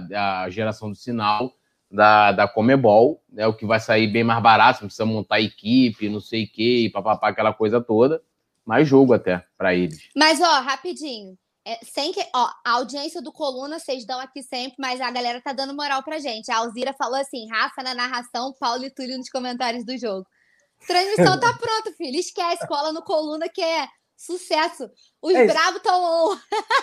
a 0.45 0.51
geração 0.51 0.91
do 0.91 0.97
sinal 0.97 1.53
da, 1.91 2.33
da 2.33 2.49
Comebol, 2.49 3.23
né, 3.31 3.47
o 3.47 3.55
que 3.55 3.67
vai 3.67 3.81
sair 3.81 4.07
bem 4.07 4.23
mais 4.23 4.43
barato, 4.43 4.83
não 4.83 4.89
precisa 4.89 5.05
montar 5.05 5.41
equipe, 5.41 6.09
não 6.09 6.21
sei 6.21 6.45
o 6.45 6.49
que, 6.49 6.89
papapá, 6.91 7.29
aquela 7.29 7.53
coisa 7.53 7.81
toda. 7.81 8.23
Mais 8.65 8.87
jogo 8.87 9.13
até 9.13 9.45
para 9.59 9.75
eles. 9.75 10.09
Mas, 10.15 10.41
ó, 10.41 10.61
rapidinho. 10.61 11.37
É, 11.67 11.79
sem 11.83 12.13
que, 12.13 12.21
ó, 12.35 12.49
a 12.65 12.73
audiência 12.73 13.21
do 13.21 13.33
Coluna 13.33 13.79
vocês 13.79 14.07
dão 14.07 14.19
aqui 14.19 14.43
sempre, 14.43 14.77
mas 14.79 15.01
a 15.01 15.11
galera 15.11 15.41
tá 15.41 15.53
dando 15.53 15.75
moral 15.75 16.03
pra 16.03 16.19
gente. 16.19 16.51
A 16.51 16.59
Alzira 16.59 16.95
falou 16.95 17.17
assim: 17.17 17.49
Rafa 17.51 17.83
na 17.83 17.95
narração, 17.95 18.55
Paulo 18.59 18.85
e 18.85 18.91
Túlio 18.91 19.19
nos 19.19 19.29
comentários 19.29 19.85
do 19.85 19.97
jogo. 19.99 20.27
Transmissão 20.87 21.39
tá 21.39 21.53
pronta, 21.53 21.93
filho. 21.97 22.19
Esquece, 22.19 22.67
cola 22.67 22.93
no 22.93 23.03
Coluna 23.03 23.49
que 23.49 23.61
é 23.61 23.87
sucesso. 24.21 24.91
Os 25.23 25.35
é 25.35 25.47
bravos 25.47 25.77
estão. 25.77 26.39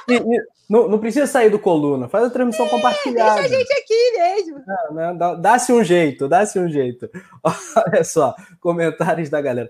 não, 0.67 0.87
não, 0.89 0.99
precisa 0.99 1.27
sair 1.27 1.49
do 1.49 1.59
coluna, 1.59 2.09
faz 2.09 2.25
a 2.25 2.29
transmissão 2.29 2.65
é, 2.65 2.69
compartilhada. 2.69 3.41
Deixa 3.41 3.55
a 3.55 3.57
gente 3.59 3.73
aqui 3.73 4.11
mesmo. 4.17 5.39
Dá-se 5.39 5.71
um 5.71 5.83
jeito, 5.83 6.27
dá-se 6.27 6.57
um 6.57 6.67
jeito. 6.67 7.09
Olha 7.43 8.03
só, 8.03 8.35
comentários 8.59 9.29
da 9.29 9.39
galera. 9.39 9.69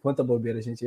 Quanta 0.00 0.22
bobeira, 0.22 0.62
gente. 0.62 0.86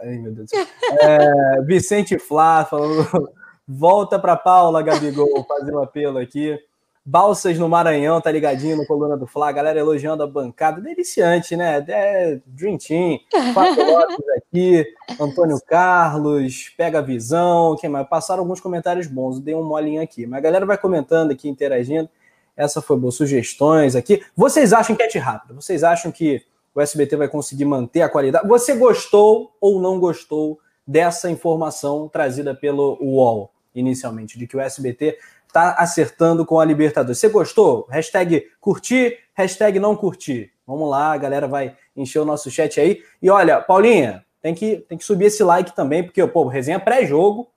Ai, 0.00 0.18
meu 0.18 0.32
Deus. 0.32 0.50
É, 1.00 1.62
Vicente 1.62 2.18
Flá 2.18 2.66
falando. 2.66 3.32
Volta 3.66 4.18
para 4.18 4.36
Paula, 4.36 4.82
Gabigol, 4.82 5.46
fazer 5.46 5.74
um 5.74 5.82
apelo 5.82 6.18
aqui. 6.18 6.58
Balsas 7.04 7.58
no 7.58 7.68
Maranhão, 7.68 8.20
tá 8.20 8.30
ligadinho 8.30 8.76
no 8.76 8.86
Coluna 8.86 9.16
do 9.16 9.26
Fla, 9.26 9.50
galera 9.50 9.80
elogiando 9.80 10.22
a 10.22 10.26
bancada, 10.26 10.80
deliciante, 10.80 11.56
né? 11.56 11.84
É, 11.88 12.40
Dream 12.46 12.78
Team, 12.78 13.18
Fábio 13.52 13.84
Lopes 13.84 14.24
aqui, 14.38 14.86
Antônio 15.18 15.60
Carlos, 15.66 16.72
Pega 16.76 17.00
a 17.00 17.02
Visão, 17.02 17.76
quem 17.76 17.90
mais? 17.90 18.08
Passaram 18.08 18.42
alguns 18.42 18.60
comentários 18.60 19.08
bons, 19.08 19.40
dei 19.40 19.52
um 19.52 19.64
molinho 19.64 20.00
aqui, 20.00 20.26
mas 20.26 20.38
a 20.38 20.42
galera 20.42 20.64
vai 20.64 20.78
comentando 20.78 21.32
aqui, 21.32 21.48
interagindo, 21.48 22.08
essa 22.56 22.80
foi 22.80 22.96
boa, 22.96 23.10
sugestões 23.10 23.96
aqui. 23.96 24.22
Vocês 24.36 24.72
acham 24.72 24.94
que 24.94 25.02
é 25.02 25.18
rápido? 25.18 25.56
Vocês 25.56 25.82
acham 25.82 26.12
que 26.12 26.44
o 26.72 26.80
SBT 26.80 27.16
vai 27.16 27.28
conseguir 27.28 27.64
manter 27.64 28.02
a 28.02 28.08
qualidade? 28.08 28.46
Você 28.46 28.76
gostou 28.76 29.56
ou 29.60 29.80
não 29.80 29.98
gostou 29.98 30.60
dessa 30.86 31.28
informação 31.28 32.08
trazida 32.08 32.54
pelo 32.54 32.96
UOL 33.00 33.50
inicialmente, 33.74 34.38
de 34.38 34.46
que 34.46 34.56
o 34.56 34.60
SBT 34.60 35.18
tá 35.52 35.74
acertando 35.78 36.46
com 36.46 36.58
a 36.58 36.64
Libertadores. 36.64 37.18
Você 37.18 37.28
gostou? 37.28 37.86
Hashtag 37.90 38.50
curtir, 38.60 39.18
hashtag 39.34 39.78
não 39.78 39.94
curtir. 39.94 40.52
Vamos 40.66 40.88
lá, 40.88 41.12
a 41.12 41.18
galera 41.18 41.46
vai 41.46 41.76
encher 41.96 42.20
o 42.20 42.24
nosso 42.24 42.50
chat 42.50 42.80
aí. 42.80 43.02
E 43.20 43.28
olha, 43.28 43.60
Paulinha, 43.60 44.24
tem 44.40 44.54
que, 44.54 44.78
tem 44.88 44.98
que 44.98 45.04
subir 45.04 45.26
esse 45.26 45.44
like 45.44 45.74
também, 45.74 46.02
porque, 46.02 46.26
pô, 46.26 46.46
resenha 46.46 46.80
pré-jogo, 46.80 47.50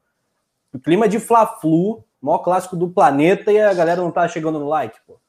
clima 0.84 1.08
de 1.08 1.20
Fla-Flu, 1.20 2.04
maior 2.22 2.40
clássico 2.40 2.76
do 2.76 2.90
planeta, 2.90 3.52
e 3.52 3.60
a 3.60 3.74
galera 3.74 4.02
não 4.02 4.12
tá 4.12 4.28
chegando 4.28 4.60
no 4.60 4.68
like, 4.68 5.00
pô. 5.08 5.20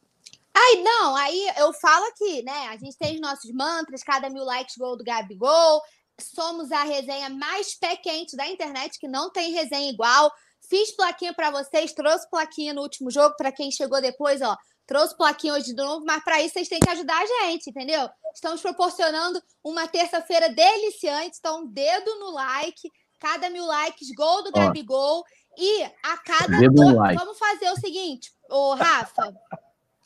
Ai, 0.55 0.83
não, 0.83 1.15
aí 1.15 1.53
eu 1.59 1.73
falo 1.75 2.07
aqui, 2.07 2.43
né? 2.43 2.69
A 2.71 2.77
gente 2.77 2.97
tem 2.97 3.15
os 3.15 3.21
nossos 3.21 3.53
mantras, 3.53 4.03
cada 4.03 4.29
mil 4.31 4.43
likes, 4.43 4.77
gol 4.77 4.97
do 4.97 5.05
Gabigol. 5.05 5.83
Somos 6.19 6.73
a 6.73 6.83
resenha 6.83 7.29
mais 7.29 7.75
pé 7.75 7.95
quente 7.95 8.35
da 8.37 8.49
internet, 8.49 8.99
que 8.99 9.07
não 9.07 9.31
tem 9.31 9.53
resenha 9.53 9.91
igual. 9.91 10.33
Fiz 10.69 10.95
plaquinha 10.97 11.33
para 11.33 11.51
vocês, 11.51 11.93
trouxe 11.93 12.29
plaquinha 12.29 12.75
no 12.75 12.83
último 12.83 13.11
jogo 13.11 13.37
para 13.37 13.53
quem 13.53 13.71
chegou 13.71 14.01
depois, 14.01 14.43
ó. 14.43 14.57
Trouxe 14.87 15.17
plaquinha 15.17 15.55
hoje 15.55 15.67
de 15.67 15.75
novo, 15.75 16.05
mas 16.05 16.23
para 16.23 16.41
isso 16.41 16.55
vocês 16.55 16.69
têm 16.69 16.81
que 16.81 16.91
ajudar 16.91 17.21
a 17.21 17.27
gente, 17.27 17.71
entendeu? 17.71 18.09
Estamos 18.35 18.61
proporcionando 18.61 19.43
uma 19.63 19.89
terça-feira 19.89 20.49
deliciante, 20.49 21.39
então 21.39 21.67
dedo 21.67 22.19
no 22.21 22.31
like, 22.31 22.91
cada 23.19 23.49
mil 23.51 23.65
likes, 23.65 24.09
gol 24.17 24.45
do 24.45 24.53
Gabigol 24.53 25.25
e 25.57 25.83
a 25.85 26.19
cada 26.19 26.59
do... 26.69 26.97
like. 26.97 27.19
vamos 27.19 27.39
fazer 27.39 27.71
o 27.71 27.81
seguinte, 27.81 28.33
ô 28.51 28.75
Rafa, 28.75 29.35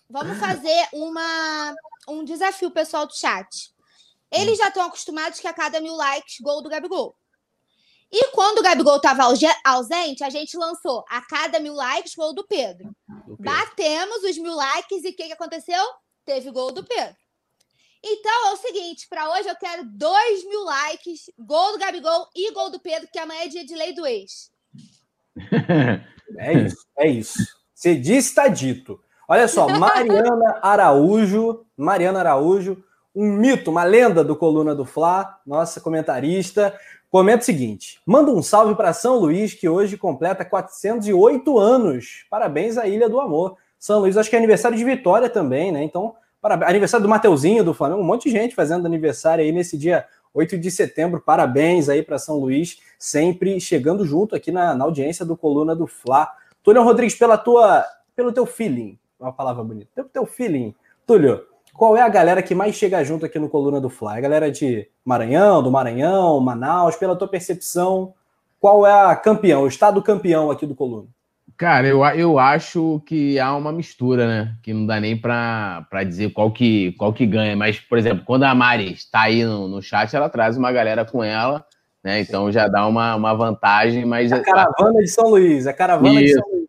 vamos 0.08 0.38
fazer 0.38 0.88
uma 0.92 1.74
um 2.08 2.24
desafio 2.24 2.70
pessoal 2.70 3.06
do 3.06 3.14
chat. 3.14 3.70
Eles 4.30 4.58
já 4.58 4.68
estão 4.68 4.84
acostumados 4.84 5.40
que 5.40 5.48
a 5.48 5.52
cada 5.52 5.80
mil 5.80 5.94
likes, 5.94 6.36
gol 6.40 6.62
do 6.62 6.68
Gabigol. 6.68 7.16
E 8.12 8.30
quando 8.32 8.58
o 8.58 8.62
Gabigol 8.62 8.96
estava 8.96 9.22
ausente, 9.64 10.24
a 10.24 10.30
gente 10.30 10.56
lançou 10.56 11.04
a 11.08 11.20
cada 11.20 11.60
mil 11.60 11.74
likes 11.74 12.14
gol 12.14 12.34
do 12.34 12.44
Pedro. 12.44 12.90
do 13.26 13.36
Pedro. 13.36 13.36
Batemos 13.38 14.24
os 14.24 14.36
mil 14.36 14.54
likes 14.54 15.04
e 15.04 15.10
o 15.10 15.16
que, 15.16 15.26
que 15.26 15.32
aconteceu? 15.32 15.82
Teve 16.24 16.50
gol 16.50 16.72
do 16.72 16.84
Pedro. 16.84 17.16
Então 18.02 18.48
é 18.48 18.52
o 18.52 18.56
seguinte: 18.56 19.06
para 19.08 19.30
hoje 19.30 19.48
eu 19.48 19.56
quero 19.56 19.84
dois 19.84 20.44
mil 20.44 20.64
likes, 20.64 21.30
gol 21.38 21.72
do 21.72 21.78
Gabigol 21.78 22.28
e 22.34 22.52
gol 22.52 22.70
do 22.70 22.80
Pedro, 22.80 23.08
que 23.12 23.18
amanhã 23.18 23.44
é 23.44 23.48
dia 23.48 23.64
de 23.64 23.74
lei 23.74 23.92
do 23.92 24.06
ex. 24.06 24.50
É 26.38 26.52
isso, 26.52 26.86
é 26.96 27.08
isso. 27.08 27.38
Você 27.74 27.96
disse, 27.96 28.28
está 28.28 28.46
dito. 28.46 29.00
Olha 29.28 29.48
só, 29.48 29.66
Mariana 29.78 30.60
Araújo, 30.62 31.66
Mariana 31.76 32.20
Araújo, 32.20 32.82
um 33.14 33.32
mito, 33.32 33.70
uma 33.70 33.82
lenda 33.82 34.22
do 34.22 34.36
Coluna 34.36 34.74
do 34.74 34.84
Fla, 34.84 35.40
nossa 35.44 35.80
comentarista. 35.80 36.78
Comenta 37.10 37.42
o 37.42 37.44
seguinte: 37.44 38.00
manda 38.06 38.30
um 38.30 38.42
salve 38.42 38.74
para 38.76 38.92
São 38.92 39.18
Luís, 39.18 39.52
que 39.52 39.68
hoje 39.68 39.96
completa 39.96 40.44
408 40.44 41.58
anos. 41.58 42.24
Parabéns 42.30 42.78
à 42.78 42.86
Ilha 42.86 43.08
do 43.08 43.20
Amor. 43.20 43.56
São 43.78 43.98
Luís, 43.98 44.16
acho 44.16 44.30
que 44.30 44.36
é 44.36 44.38
aniversário 44.38 44.78
de 44.78 44.84
Vitória 44.84 45.28
também, 45.28 45.72
né? 45.72 45.82
Então, 45.82 46.14
parabéns. 46.40 46.70
aniversário 46.70 47.02
do 47.02 47.08
Mateuzinho 47.08 47.64
do 47.64 47.74
Flamengo, 47.74 48.00
um 48.00 48.04
monte 48.04 48.24
de 48.24 48.30
gente 48.30 48.54
fazendo 48.54 48.86
aniversário 48.86 49.42
aí 49.42 49.50
nesse 49.50 49.76
dia 49.76 50.06
8 50.32 50.56
de 50.56 50.70
setembro. 50.70 51.20
Parabéns 51.20 51.88
aí 51.88 52.02
para 52.02 52.18
São 52.18 52.38
Luís, 52.38 52.78
sempre 52.98 53.58
chegando 53.58 54.04
junto 54.04 54.36
aqui 54.36 54.52
na, 54.52 54.74
na 54.74 54.84
audiência 54.84 55.24
do 55.24 55.36
Coluna 55.36 55.74
do 55.74 55.88
Fla. 55.88 56.30
Túlio 56.62 56.82
Rodrigues, 56.82 57.16
pela 57.16 57.36
tua, 57.36 57.84
pelo 58.14 58.32
teu 58.32 58.46
feeling, 58.46 58.98
uma 59.18 59.32
palavra 59.32 59.64
bonita, 59.64 59.90
pelo 59.94 60.08
teu 60.08 60.26
feeling. 60.26 60.74
Túlio, 61.06 61.44
qual 61.80 61.96
é 61.96 62.02
a 62.02 62.10
galera 62.10 62.42
que 62.42 62.54
mais 62.54 62.74
chega 62.74 63.02
junto 63.02 63.24
aqui 63.24 63.38
no 63.38 63.48
Coluna 63.48 63.80
do 63.80 63.88
Fly? 63.88 64.18
A 64.18 64.20
galera 64.20 64.50
de 64.50 64.86
Maranhão, 65.02 65.62
do 65.62 65.70
Maranhão, 65.70 66.38
Manaus, 66.38 66.94
pela 66.94 67.16
tua 67.16 67.26
percepção, 67.26 68.12
qual 68.60 68.86
é 68.86 68.92
a 68.92 69.16
campeão, 69.16 69.62
o 69.62 69.66
estado 69.66 70.02
campeão 70.02 70.50
aqui 70.50 70.66
do 70.66 70.74
Coluna? 70.74 71.08
Cara, 71.56 71.86
eu, 71.86 72.04
eu 72.04 72.38
acho 72.38 73.00
que 73.06 73.40
há 73.40 73.56
uma 73.56 73.72
mistura, 73.72 74.26
né? 74.28 74.54
Que 74.62 74.74
não 74.74 74.84
dá 74.84 75.00
nem 75.00 75.16
para 75.16 76.04
dizer 76.06 76.34
qual 76.34 76.50
que, 76.50 76.92
qual 76.98 77.14
que 77.14 77.24
ganha. 77.24 77.56
Mas, 77.56 77.80
por 77.80 77.96
exemplo, 77.96 78.24
quando 78.26 78.42
a 78.42 78.54
Mari 78.54 78.92
está 78.92 79.22
aí 79.22 79.42
no, 79.42 79.66
no 79.66 79.80
chat, 79.80 80.14
ela 80.14 80.28
traz 80.28 80.58
uma 80.58 80.70
galera 80.70 81.06
com 81.06 81.24
ela, 81.24 81.64
né? 82.04 82.20
Então 82.20 82.52
já 82.52 82.68
dá 82.68 82.86
uma, 82.86 83.16
uma 83.16 83.32
vantagem. 83.32 84.04
Mas 84.04 84.30
a 84.34 84.40
caravana 84.40 85.00
de 85.00 85.08
São 85.08 85.30
Luís, 85.30 85.66
a 85.66 85.72
caravana 85.72 86.20
Isso. 86.20 86.34
de 86.34 86.40
São 86.40 86.50
Luís. 86.52 86.59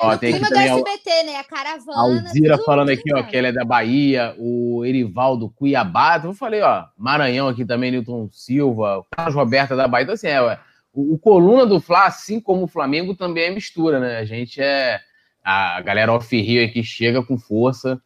Ó, 0.00 0.16
tem 0.16 0.34
aqui 0.34 0.48
também 0.48 0.70
do 0.70 0.78
SBT, 0.78 1.22
né? 1.24 1.36
A 1.36 1.44
caravana. 1.44 2.20
Alzira 2.22 2.58
falando 2.58 2.90
aqui, 2.90 3.12
ó, 3.12 3.22
que 3.22 3.36
ela 3.36 3.48
é 3.48 3.52
da 3.52 3.64
Bahia, 3.64 4.34
o 4.38 4.84
Erivaldo 4.84 5.50
Cuiabá. 5.50 6.20
Eu 6.22 6.32
falei, 6.32 6.62
ó, 6.62 6.84
Maranhão 6.96 7.48
aqui 7.48 7.64
também, 7.64 7.90
Newton 7.90 8.28
Silva, 8.30 8.98
o 8.98 9.06
Carlos 9.10 9.34
Roberto 9.34 9.76
da 9.76 9.88
Bahia. 9.88 10.04
Então, 10.04 10.14
assim, 10.14 10.28
é, 10.28 10.40
o, 10.92 11.14
o, 11.14 11.18
coluna 11.18 11.66
do 11.66 11.80
Fla, 11.80 12.06
assim 12.06 12.40
como 12.40 12.64
o 12.64 12.68
Flamengo, 12.68 13.16
também 13.16 13.44
é 13.44 13.50
mistura, 13.50 13.98
né? 13.98 14.18
A 14.18 14.24
gente 14.24 14.60
é. 14.62 15.00
A 15.42 15.80
galera 15.80 16.12
off-rio 16.12 16.64
aqui 16.64 16.84
chega 16.84 17.22
com 17.22 17.36
força. 17.36 18.00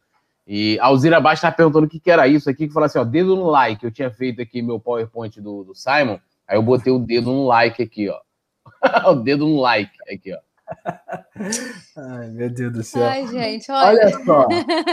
E 0.47 0.79
a 0.79 0.85
Alzira 0.87 1.21
Baixo 1.21 1.41
tá 1.41 1.51
perguntando 1.51 1.85
o 1.85 1.89
que, 1.89 1.99
que 1.99 2.11
era 2.11 2.27
isso 2.27 2.49
aqui, 2.49 2.67
que 2.67 2.73
falou 2.73 2.85
assim, 2.85 2.99
ó, 2.99 3.03
dedo 3.03 3.35
no 3.35 3.49
like. 3.49 3.83
Eu 3.83 3.91
tinha 3.91 4.09
feito 4.09 4.41
aqui 4.41 4.61
meu 4.61 4.79
PowerPoint 4.79 5.39
do, 5.39 5.63
do 5.63 5.75
Simon, 5.75 6.19
aí 6.47 6.57
eu 6.57 6.63
botei 6.63 6.91
o 6.91 6.99
dedo 6.99 7.31
no 7.31 7.45
like 7.45 7.81
aqui, 7.81 8.09
ó. 8.09 8.19
o 9.11 9.15
dedo 9.15 9.45
no 9.45 9.61
like 9.61 9.93
aqui, 10.11 10.33
ó. 10.33 10.39
Ai, 11.97 12.29
meu 12.29 12.49
Deus 12.49 12.73
do 12.73 12.83
céu. 12.83 13.03
Ai, 13.03 13.27
gente, 13.27 13.71
olha. 13.71 14.05
olha 14.05 14.25
só. 14.25 14.47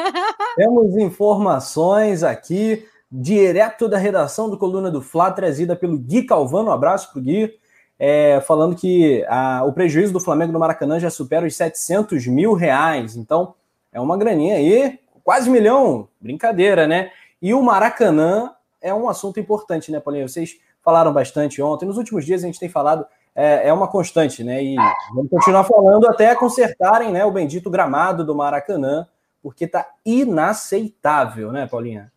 Temos 0.57 0.97
informações 0.97 2.23
aqui, 2.23 2.87
direto 3.11 3.89
da 3.89 3.99
redação 3.99 4.49
do 4.49 4.59
Coluna 4.59 4.91
do 4.91 5.03
Fla, 5.03 5.31
trazida 5.31 5.77
pelo 5.77 5.99
Gui 5.99 6.25
Calvano. 6.25 6.71
Um 6.71 6.73
abraço 6.73 7.12
pro 7.12 7.23
Gui. 7.23 7.59
É, 7.99 8.41
falando 8.47 8.75
que 8.75 9.25
a, 9.29 9.62
o 9.64 9.75
prejuízo 9.75 10.12
do 10.12 10.21
Flamengo 10.21 10.53
no 10.53 10.59
Maracanã 10.59 10.99
já 10.99 11.11
supera 11.11 11.47
os 11.47 11.55
700 11.55 12.27
mil 12.27 12.55
reais. 12.55 13.14
Então, 13.14 13.55
é 13.93 14.01
uma 14.01 14.16
graninha 14.16 14.57
aí, 14.57 14.99
quase 15.23 15.51
um 15.51 15.53
milhão. 15.53 16.09
Brincadeira, 16.21 16.87
né? 16.87 17.11
E 17.43 17.53
o 17.53 17.62
Maracanã 17.62 18.53
é 18.81 18.93
um 18.95 19.09
assunto 19.09 19.39
importante, 19.39 19.93
né, 19.93 20.01
Paulinho? 20.01 20.29
Vocês 20.29 20.59
falaram 20.83 21.12
bastante 21.12 21.61
ontem. 21.61 21.87
Nos 21.87 21.99
últimos 21.99 22.25
dias 22.25 22.43
a 22.43 22.47
gente 22.47 22.59
tem 22.59 22.68
falado, 22.68 23.05
é, 23.41 23.68
é 23.68 23.72
uma 23.72 23.88
constante, 23.88 24.45
né? 24.45 24.62
E 24.62 24.76
vamos 25.14 25.30
continuar 25.30 25.64
falando 25.64 26.07
até 26.07 26.34
consertarem 26.34 27.11
né, 27.11 27.24
o 27.24 27.30
bendito 27.30 27.70
gramado 27.70 28.22
do 28.22 28.34
Maracanã, 28.34 29.09
porque 29.43 29.66
tá 29.66 29.91
inaceitável, 30.05 31.51
né, 31.51 31.66
Paulinha? 31.66 32.12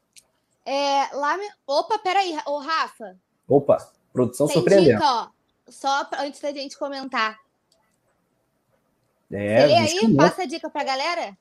É, 0.66 1.08
lá, 1.14 1.38
opa, 1.66 1.98
peraí, 1.98 2.38
ô 2.46 2.58
Rafa. 2.58 3.16
Opa, 3.48 3.78
produção 4.12 4.48
Tem 4.48 4.56
surpreendendo. 4.56 5.00
Dica, 5.00 5.06
ó, 5.06 5.28
só 5.70 6.08
antes 6.20 6.42
da 6.42 6.52
gente 6.52 6.78
comentar. 6.78 7.38
É, 9.32 9.66
Lê 9.66 9.78
aí, 9.78 10.16
passa 10.16 10.44
a 10.44 10.46
dica 10.46 10.70
pra 10.70 10.84
galera. 10.84 11.38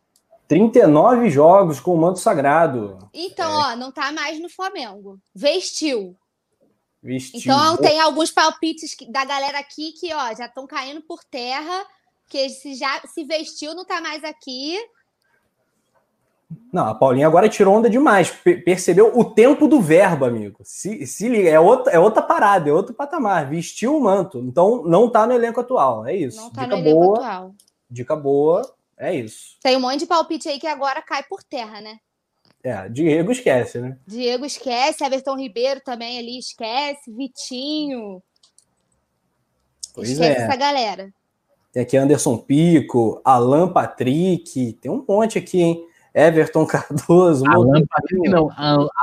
39 0.46 1.28
jogos 1.28 1.80
com 1.80 1.92
o 1.94 1.98
manto 1.98 2.20
sagrado. 2.20 2.98
Então, 3.12 3.50
é. 3.50 3.72
ó, 3.72 3.76
não 3.76 3.90
tá 3.90 4.12
mais 4.12 4.40
no 4.40 4.48
Flamengo. 4.48 5.18
Vestiu. 5.34 6.16
Vestiu. 7.03 7.40
Então, 7.40 7.76
tem 7.78 8.00
alguns 8.00 8.30
palpites 8.30 8.94
da 9.09 9.24
galera 9.24 9.59
aqui 9.59 9.92
que, 9.92 10.14
ó, 10.14 10.34
já 10.34 10.46
estão 10.46 10.66
caindo 10.66 11.03
por 11.03 11.24
terra, 11.24 11.84
que 12.28 12.48
se 12.48 12.74
já 12.74 13.00
se 13.12 13.24
vestiu, 13.24 13.74
não 13.74 13.84
tá 13.84 14.00
mais 14.00 14.22
aqui. 14.22 14.78
Não, 16.72 16.86
a 16.86 16.94
Paulinha 16.94 17.26
agora 17.26 17.48
tirou 17.48 17.74
onda 17.74 17.90
demais. 17.90 18.30
percebeu 18.64 19.18
o 19.18 19.24
tempo 19.24 19.66
do 19.66 19.80
verbo, 19.80 20.24
amigo. 20.24 20.59
Se, 20.62 21.07
se 21.07 21.28
liga, 21.28 21.48
é 21.48 21.59
outra, 21.59 21.92
é 21.92 21.98
outra 21.98 22.22
parada, 22.22 22.68
é 22.70 22.72
outro 22.72 22.94
patamar. 22.94 23.48
Vestiu 23.48 23.96
o 23.96 24.00
manto. 24.00 24.38
Então, 24.38 24.82
não 24.84 25.11
tá 25.11 25.26
no 25.26 25.32
elenco 25.32 25.61
atual. 25.61 26.07
É 26.07 26.14
isso. 26.14 26.40
Não 26.40 26.50
tá 26.50 26.62
Dica 26.62 26.76
no 26.76 26.82
elenco 26.82 27.00
boa. 27.00 27.18
atual. 27.18 27.55
Dica 27.90 28.16
boa, 28.16 28.74
é 28.96 29.14
isso. 29.14 29.57
Tem 29.62 29.76
um 29.76 29.80
monte 29.80 30.00
de 30.00 30.07
palpite 30.07 30.48
aí 30.48 30.59
que 30.59 30.66
agora 30.66 31.03
cai 31.03 31.22
por 31.24 31.42
terra, 31.42 31.80
né? 31.80 31.98
É, 32.64 32.88
Diego 32.88 33.32
esquece, 33.32 33.80
né? 33.80 33.96
Diego 34.06 34.44
esquece, 34.44 35.04
Everton 35.04 35.36
Ribeiro 35.36 35.80
também 35.80 36.18
ali 36.18 36.38
esquece, 36.38 37.10
Vitinho. 37.10 38.22
Pois 39.94 40.10
esquece 40.10 40.40
é. 40.40 40.44
essa 40.44 40.56
galera. 40.56 41.12
Tem 41.72 41.82
aqui 41.82 41.96
Anderson 41.96 42.36
Pico, 42.36 43.20
Alan 43.24 43.72
Patrick, 43.72 44.74
tem 44.74 44.90
um 44.90 45.04
monte 45.08 45.38
aqui, 45.38 45.60
hein? 45.60 45.86
Everton 46.14 46.66
Cardoso. 46.66 47.44
Alan 47.50 47.84
Patrick, 47.86 48.28
não, 48.28 48.50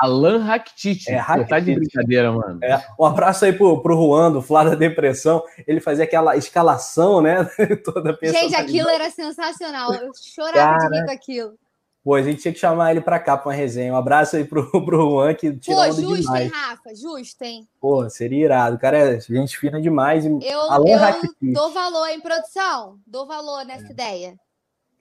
Alan 0.01 0.43
Rakitic. 0.43 1.09
É, 1.09 1.17
Rakitic. 1.17 1.49
Tá 1.49 1.59
de 1.59 1.75
brincadeira, 1.75 2.31
mano. 2.31 2.59
É, 2.63 2.81
um 2.99 3.05
abraço 3.05 3.45
aí 3.45 3.53
pro, 3.53 3.81
pro 3.81 3.95
Juan, 3.95 4.31
do 4.31 4.41
Flá 4.41 4.63
da 4.63 4.75
Depressão. 4.75 5.43
Ele 5.67 5.79
fazia 5.79 6.03
aquela 6.03 6.37
escalação, 6.37 7.21
né? 7.21 7.43
Toda 7.83 8.17
Gente, 8.21 8.55
aquilo 8.55 8.89
era 8.89 9.09
sensacional. 9.09 9.93
Eu 9.93 10.11
chorava 10.15 10.77
Cara... 10.77 10.89
de 10.89 10.99
rir 10.99 11.05
com 11.05 11.11
aquilo. 11.11 11.53
Pô, 12.03 12.15
a 12.15 12.21
gente 12.21 12.41
tinha 12.41 12.53
que 12.53 12.59
chamar 12.59 12.91
ele 12.91 13.01
pra 13.01 13.19
cá 13.19 13.37
pra 13.37 13.49
uma 13.49 13.55
resenha. 13.55 13.93
Um 13.93 13.97
abraço 13.97 14.35
aí 14.35 14.45
pro, 14.45 14.69
pro 14.85 15.11
Juan, 15.11 15.33
que 15.33 15.51
tirou 15.53 15.83
Pô, 15.83 15.91
justo, 15.91 16.21
demais. 16.21 16.45
hein, 16.45 16.51
Rafa? 16.53 16.95
Justo, 16.95 17.43
hein? 17.43 17.67
Pô, 17.79 18.09
seria 18.09 18.45
irado. 18.45 18.75
O 18.77 18.79
cara 18.79 18.97
é 18.97 19.19
gente 19.19 19.57
fina 19.57 19.81
demais. 19.81 20.25
Eu, 20.25 20.39
eu 20.41 20.67
dou 21.53 21.71
valor 21.71 22.07
em 22.07 22.21
produção. 22.21 22.97
Dou 23.05 23.27
valor 23.27 23.65
nessa 23.65 23.87
é. 23.87 23.91
ideia. 23.91 24.33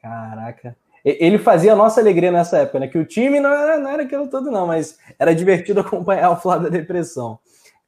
Caraca. 0.02 0.76
Ele 1.04 1.38
fazia 1.38 1.72
a 1.72 1.76
nossa 1.76 2.00
alegria 2.00 2.30
nessa 2.30 2.58
época, 2.58 2.80
né? 2.80 2.88
Que 2.88 2.98
o 2.98 3.04
time 3.04 3.40
não 3.40 3.50
era, 3.50 3.78
não 3.78 3.90
era 3.90 4.02
aquilo 4.02 4.28
todo, 4.28 4.50
não, 4.50 4.66
mas 4.66 4.98
era 5.18 5.34
divertido 5.34 5.80
acompanhar 5.80 6.30
o 6.30 6.36
Flávio 6.36 6.70
da 6.70 6.76
Depressão. 6.76 7.38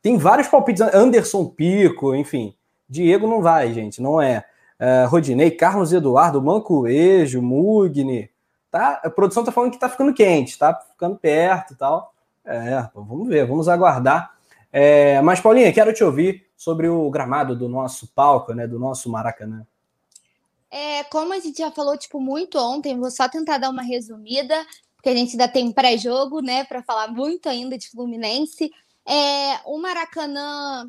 Tem 0.00 0.16
vários 0.16 0.48
palpites, 0.48 0.80
Anderson 0.94 1.44
Pico, 1.46 2.14
enfim. 2.14 2.54
Diego 2.88 3.26
não 3.26 3.42
vai, 3.42 3.72
gente, 3.72 4.00
não 4.00 4.20
é. 4.20 4.44
Uh, 4.80 5.08
Rodinei, 5.08 5.50
Carlos 5.50 5.92
Eduardo, 5.92 6.40
Mancoejo, 6.40 7.42
Mugni. 7.42 8.30
Tá? 8.70 9.00
A 9.02 9.10
produção 9.10 9.44
tá 9.44 9.50
falando 9.50 9.72
que 9.72 9.78
tá 9.78 9.88
ficando 9.88 10.14
quente, 10.14 10.56
tá 10.56 10.74
ficando 10.74 11.16
perto 11.16 11.72
e 11.72 11.76
tal. 11.76 12.14
É, 12.44 12.88
vamos 12.94 13.28
ver, 13.28 13.46
vamos 13.46 13.68
aguardar. 13.68 14.34
É, 14.72 15.20
mas, 15.22 15.40
Paulinha, 15.40 15.72
quero 15.72 15.92
te 15.92 16.04
ouvir 16.04 16.46
sobre 16.56 16.88
o 16.88 17.10
gramado 17.10 17.56
do 17.56 17.68
nosso 17.68 18.06
palco, 18.08 18.52
né? 18.52 18.66
Do 18.66 18.78
nosso 18.78 19.10
Maracanã. 19.10 19.66
É, 20.70 21.02
como 21.04 21.32
a 21.32 21.40
gente 21.40 21.58
já 21.58 21.70
falou, 21.70 21.98
tipo, 21.98 22.20
muito 22.20 22.56
ontem, 22.58 22.98
vou 22.98 23.10
só 23.10 23.28
tentar 23.28 23.58
dar 23.58 23.70
uma 23.70 23.82
resumida, 23.82 24.54
porque 24.94 25.08
a 25.08 25.14
gente 25.14 25.32
ainda 25.32 25.48
tem 25.48 25.72
pré-jogo, 25.72 26.40
né, 26.40 26.62
para 26.62 26.80
falar 26.82 27.08
muito 27.08 27.48
ainda 27.48 27.76
de 27.76 27.90
Fluminense. 27.90 28.70
É, 29.04 29.58
o 29.64 29.78
Maracanã, 29.78 30.88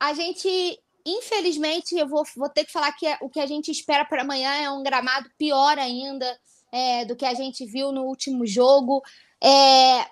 a 0.00 0.14
gente, 0.14 0.80
infelizmente, 1.04 1.94
eu 1.94 2.08
vou, 2.08 2.24
vou 2.34 2.48
ter 2.48 2.64
que 2.64 2.72
falar 2.72 2.92
que 2.92 3.06
é, 3.06 3.18
o 3.20 3.28
que 3.28 3.40
a 3.40 3.46
gente 3.46 3.70
espera 3.70 4.02
para 4.02 4.22
amanhã 4.22 4.50
é 4.54 4.70
um 4.70 4.82
gramado 4.82 5.28
pior 5.36 5.78
ainda 5.78 6.26
é, 6.72 7.04
do 7.04 7.14
que 7.14 7.26
a 7.26 7.34
gente 7.34 7.66
viu 7.66 7.92
no 7.92 8.04
último 8.04 8.46
jogo. 8.46 9.02
É, 9.42 10.06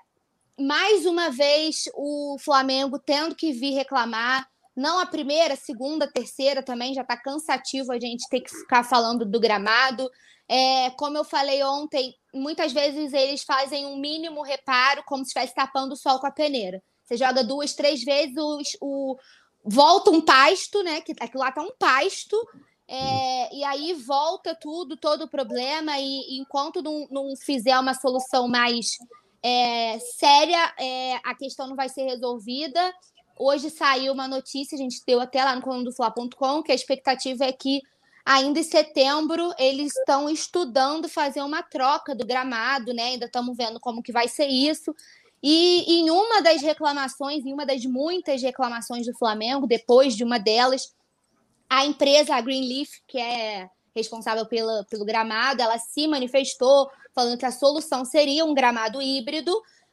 mais 0.60 1.06
uma 1.06 1.30
vez, 1.30 1.88
o 1.94 2.36
Flamengo 2.38 2.98
tendo 2.98 3.34
que 3.34 3.50
vir 3.50 3.72
reclamar 3.72 4.46
não 4.76 4.98
a 4.98 5.06
primeira, 5.06 5.56
segunda, 5.56 6.10
terceira 6.10 6.62
também 6.62 6.94
já 6.94 7.02
está 7.02 7.16
cansativo 7.16 7.92
a 7.92 7.98
gente 7.98 8.28
ter 8.28 8.40
que 8.40 8.50
ficar 8.50 8.84
falando 8.84 9.24
do 9.24 9.40
gramado. 9.40 10.08
É, 10.48 10.90
como 10.90 11.16
eu 11.16 11.24
falei 11.24 11.62
ontem, 11.62 12.14
muitas 12.32 12.72
vezes 12.72 13.12
eles 13.12 13.42
fazem 13.42 13.86
um 13.86 13.96
mínimo 13.96 14.42
reparo, 14.42 15.02
como 15.06 15.24
se 15.24 15.28
estivesse 15.28 15.54
tapando 15.54 15.94
o 15.94 15.96
sol 15.96 16.18
com 16.18 16.26
a 16.26 16.30
peneira. 16.30 16.82
Você 17.04 17.16
joga 17.16 17.42
duas, 17.42 17.74
três 17.74 18.02
vezes, 18.02 18.36
o, 18.38 18.62
o 18.80 19.16
volta 19.64 20.10
um 20.10 20.20
pasto, 20.20 20.82
né? 20.82 21.00
Que 21.00 21.12
aquilo 21.20 21.42
lá 21.42 21.52
tá 21.52 21.62
um 21.62 21.74
pasto, 21.78 22.36
é, 22.92 23.54
e 23.54 23.62
aí 23.62 23.94
volta 23.94 24.52
tudo, 24.52 24.96
todo 24.96 25.22
o 25.22 25.28
problema, 25.28 25.96
e, 25.96 26.40
enquanto 26.40 26.82
não, 26.82 27.06
não, 27.08 27.36
fizer 27.36 27.78
uma 27.78 27.94
solução 27.94 28.48
mais 28.48 28.98
é, 29.40 29.96
séria, 30.18 30.74
é, 30.76 31.14
a 31.22 31.32
questão 31.36 31.68
não 31.68 31.76
vai 31.76 31.88
ser 31.88 32.02
resolvida. 32.02 32.92
Hoje 33.38 33.70
saiu 33.70 34.12
uma 34.12 34.26
notícia, 34.26 34.74
a 34.74 34.78
gente 34.78 35.00
deu 35.06 35.20
até 35.20 35.44
lá 35.44 35.54
no 35.54 35.62
colunadofla.com, 35.62 36.64
que 36.64 36.72
a 36.72 36.74
expectativa 36.74 37.44
é 37.44 37.52
que 37.52 37.80
ainda 38.24 38.58
em 38.58 38.64
setembro 38.64 39.54
eles 39.56 39.96
estão 39.96 40.28
estudando 40.28 41.08
fazer 41.08 41.42
uma 41.42 41.62
troca 41.62 42.12
do 42.12 42.26
gramado, 42.26 42.92
né? 42.92 43.04
Ainda 43.04 43.26
estamos 43.26 43.56
vendo 43.56 43.78
como 43.78 44.02
que 44.02 44.10
vai 44.10 44.26
ser 44.26 44.48
isso. 44.48 44.92
E 45.40 46.00
em 46.00 46.10
uma 46.10 46.42
das 46.42 46.60
reclamações, 46.60 47.46
em 47.46 47.52
uma 47.52 47.64
das 47.64 47.84
muitas 47.84 48.42
reclamações 48.42 49.06
do 49.06 49.16
Flamengo, 49.16 49.64
depois 49.64 50.16
de 50.16 50.24
uma 50.24 50.38
delas, 50.38 50.92
a 51.70 51.86
empresa, 51.86 52.34
a 52.34 52.40
Greenleaf, 52.40 52.90
que 53.06 53.16
é 53.16 53.70
responsável 53.94 54.44
pela, 54.44 54.84
pelo 54.90 55.04
gramado, 55.04 55.62
ela 55.62 55.78
se 55.78 56.08
manifestou 56.08 56.90
falando 57.14 57.38
que 57.38 57.46
a 57.46 57.52
solução 57.52 58.04
seria 58.04 58.44
um 58.44 58.52
gramado 58.52 59.00
híbrido, 59.00 59.52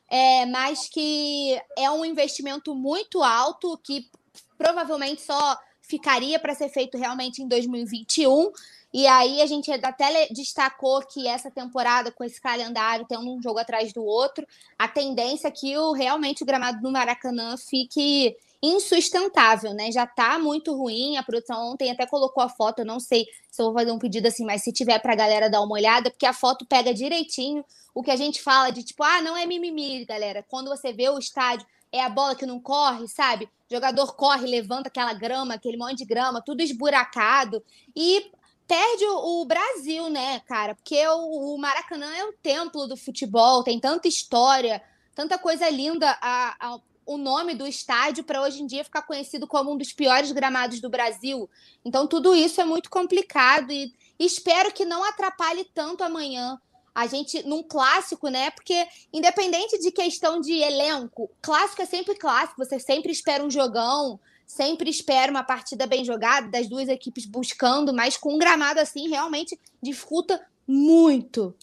é, 0.09 0.45
mas 0.47 0.89
que 0.89 1.59
é 1.77 1.89
um 1.91 2.03
investimento 2.03 2.73
muito 2.73 3.21
alto 3.21 3.79
que 3.83 4.09
provavelmente 4.57 5.21
só 5.21 5.57
ficaria 5.81 6.39
para 6.39 6.55
ser 6.55 6.69
feito 6.69 6.97
realmente 6.97 7.43
em 7.43 7.47
2021. 7.47 8.51
E 8.93 9.05
aí 9.05 9.41
a 9.41 9.45
gente 9.45 9.71
até 9.71 10.27
destacou 10.29 11.01
que 11.01 11.27
essa 11.27 11.51
temporada, 11.51 12.11
com 12.11 12.23
esse 12.23 12.41
calendário, 12.41 13.05
tendo 13.07 13.31
um 13.31 13.41
jogo 13.41 13.59
atrás 13.59 13.93
do 13.93 14.03
outro, 14.03 14.47
a 14.79 14.87
tendência 14.87 15.49
é 15.49 15.51
que 15.51 15.77
o, 15.77 15.91
realmente 15.91 16.41
o 16.41 16.45
gramado 16.45 16.81
do 16.81 16.91
Maracanã 16.91 17.55
fique 17.57 18.35
insustentável, 18.61 19.73
né? 19.73 19.91
Já 19.91 20.07
tá 20.07 20.39
muito 20.39 20.75
ruim. 20.75 21.17
A 21.17 21.23
produção 21.23 21.71
ontem 21.71 21.91
até 21.91 22.05
colocou 22.05 22.43
a 22.43 22.49
foto, 22.49 22.79
eu 22.79 22.85
não 22.85 22.99
sei 22.99 23.25
se 23.51 23.61
eu 23.61 23.67
vou 23.67 23.73
fazer 23.73 23.91
um 23.91 23.99
pedido 23.99 24.27
assim, 24.27 24.45
mas 24.45 24.63
se 24.63 24.71
tiver 24.71 24.99
pra 24.99 25.15
galera 25.15 25.49
dar 25.49 25.61
uma 25.61 25.73
olhada, 25.73 26.09
porque 26.09 26.25
a 26.25 26.33
foto 26.33 26.65
pega 26.65 26.93
direitinho 26.93 27.63
o 27.93 28.03
que 28.03 28.11
a 28.11 28.15
gente 28.15 28.41
fala 28.41 28.69
de 28.69 28.83
tipo, 28.83 29.03
ah, 29.03 29.21
não 29.21 29.35
é 29.35 29.45
mimimi, 29.45 30.05
galera. 30.05 30.45
Quando 30.47 30.69
você 30.69 30.93
vê 30.93 31.09
o 31.09 31.17
estádio, 31.17 31.65
é 31.91 32.03
a 32.03 32.09
bola 32.09 32.35
que 32.35 32.45
não 32.45 32.59
corre, 32.59 33.07
sabe? 33.07 33.45
O 33.69 33.73
jogador 33.73 34.15
corre, 34.15 34.45
levanta 34.45 34.87
aquela 34.87 35.13
grama, 35.13 35.55
aquele 35.55 35.77
monte 35.77 35.97
de 35.97 36.05
grama, 36.05 36.41
tudo 36.41 36.61
esburacado. 36.61 37.63
E 37.95 38.31
perde 38.67 39.05
o, 39.05 39.45
Brasil, 39.45 40.09
né, 40.09 40.41
cara? 40.41 40.75
Porque 40.75 41.01
o, 41.07 41.57
Maracanã 41.57 42.13
é 42.15 42.25
o 42.25 42.33
templo 42.33 42.85
do 42.85 42.97
futebol, 42.97 43.63
tem 43.63 43.79
tanta 43.79 44.07
história, 44.07 44.81
tanta 45.15 45.37
coisa 45.37 45.69
linda. 45.69 46.17
A, 46.21 46.55
a, 46.59 46.79
o 47.07 47.17
nome 47.17 47.55
do 47.55 47.65
estádio 47.65 48.23
para 48.23 48.41
hoje 48.41 48.61
em 48.61 48.67
dia 48.67 48.83
ficar 48.83 49.01
conhecido 49.01 49.47
como 49.47 49.71
um 49.71 49.77
dos 49.77 49.93
piores 49.93 50.31
gramados 50.33 50.81
do 50.81 50.89
Brasil. 50.89 51.49
Então, 51.83 52.05
tudo 52.05 52.35
isso 52.35 52.59
é 52.59 52.65
muito 52.65 52.89
complicado 52.89 53.71
e 53.71 53.93
espero 54.19 54.71
que 54.73 54.85
não 54.85 55.03
atrapalhe 55.03 55.65
tanto 55.73 56.03
amanhã 56.03 56.59
a 56.93 57.07
gente, 57.07 57.47
num 57.47 57.63
clássico, 57.63 58.27
né? 58.27 58.49
Porque, 58.51 58.87
independente 59.13 59.79
de 59.79 59.91
questão 59.91 60.41
de 60.41 60.53
elenco, 60.53 61.29
clássico 61.41 61.83
é 61.83 61.85
sempre 61.85 62.15
clássico, 62.15 62.65
você 62.65 62.79
sempre 62.79 63.11
espera 63.11 63.43
um 63.43 63.51
jogão, 63.51 64.19
sempre 64.45 64.89
espera 64.89 65.31
uma 65.31 65.43
partida 65.43 65.85
bem 65.85 66.03
jogada, 66.03 66.49
das 66.49 66.67
duas 66.67 66.89
equipes 66.89 67.25
buscando, 67.25 67.93
mas 67.93 68.17
com 68.17 68.33
um 68.33 68.39
gramado 68.39 68.79
assim, 68.79 69.07
realmente 69.07 69.57
dificulta 69.81 70.43
muito. 70.67 71.55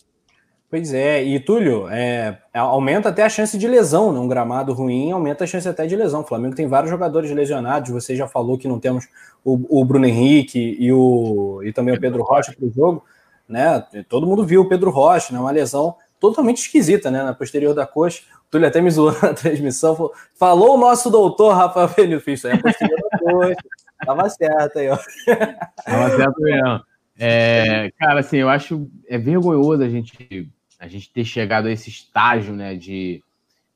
Pois 0.75 0.93
é, 0.93 1.23
e 1.23 1.39
Túlio, 1.39 1.87
é, 1.89 2.37
aumenta 2.53 3.09
até 3.09 3.23
a 3.23 3.29
chance 3.29 3.57
de 3.57 3.69
lesão, 3.69 4.13
né? 4.13 4.19
Um 4.19 4.27
gramado 4.27 4.73
ruim 4.73 5.13
aumenta 5.13 5.45
a 5.45 5.47
chance 5.47 5.69
até 5.69 5.87
de 5.87 5.95
lesão. 5.95 6.23
O 6.23 6.27
Flamengo 6.27 6.57
tem 6.57 6.67
vários 6.67 6.91
jogadores 6.91 7.31
lesionados, 7.31 7.91
você 7.91 8.17
já 8.17 8.27
falou 8.27 8.59
que 8.59 8.67
não 8.67 8.81
temos 8.81 9.07
o, 9.45 9.81
o 9.81 9.85
Bruno 9.85 10.05
Henrique 10.05 10.77
e, 10.81 10.93
o, 10.93 11.63
e 11.63 11.73
também 11.73 11.95
o 11.95 12.01
Pedro 12.01 12.25
Rocha 12.25 12.53
para 12.53 12.67
o 12.67 12.73
jogo 12.73 13.05
né? 13.49 13.87
Todo 14.09 14.27
mundo 14.27 14.45
viu 14.45 14.63
o 14.63 14.69
Pedro 14.69 14.91
Rocha, 14.91 15.33
né? 15.33 15.39
Uma 15.39 15.53
lesão 15.53 15.95
totalmente 16.19 16.63
esquisita, 16.63 17.09
né? 17.09 17.23
Na 17.23 17.33
posterior 17.33 17.73
da 17.73 17.87
coxa. 17.87 18.23
O 18.49 18.51
Túlio 18.51 18.67
até 18.67 18.81
me 18.81 18.91
zoou 18.91 19.15
na 19.23 19.33
transmissão. 19.33 20.11
Falou 20.35 20.75
o 20.75 20.79
nosso 20.79 21.09
doutor 21.09 21.55
Rafael 21.55 21.89
Benefício. 21.97 22.51
É 22.51 22.55
a 22.55 22.59
posterior 22.59 22.99
da 23.13 23.19
coxa. 23.19 23.57
Tava 24.05 24.29
certo 24.29 24.79
aí, 24.81 24.89
ó. 24.89 24.99
Tava 25.85 26.17
certo 26.17 26.43
mesmo. 26.43 26.81
É, 27.17 27.93
cara, 27.99 28.21
assim, 28.21 28.39
eu 28.39 28.49
acho 28.49 28.91
é 29.09 29.17
vergonhoso 29.17 29.83
a 29.83 29.89
gente, 29.89 30.51
a 30.85 30.89
gente 30.89 31.11
ter 31.11 31.25
chegado 31.25 31.67
a 31.67 31.73
esse 31.73 31.89
estágio, 31.89 32.55
né, 32.55 32.75
de, 32.75 33.23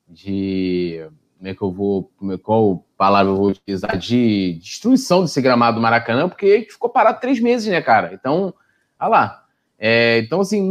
de 0.07 1.03
como 1.37 1.49
é 1.49 1.55
que 1.55 1.61
eu 1.61 1.71
vou, 1.71 2.11
é, 2.31 2.37
qual 2.37 2.85
palavra 2.95 3.31
eu 3.31 3.35
vou 3.35 3.47
utilizar, 3.47 3.97
de 3.97 4.59
destruição 4.61 5.23
desse 5.23 5.41
gramado 5.41 5.77
do 5.77 5.81
Maracanã, 5.81 6.29
porque 6.29 6.67
ficou 6.69 6.87
parado 6.87 7.19
três 7.19 7.39
meses, 7.39 7.67
né, 7.67 7.81
cara? 7.81 8.13
Então, 8.13 8.53
olha 8.99 9.09
lá. 9.09 9.45
É, 9.79 10.19
então, 10.19 10.41
assim, 10.41 10.61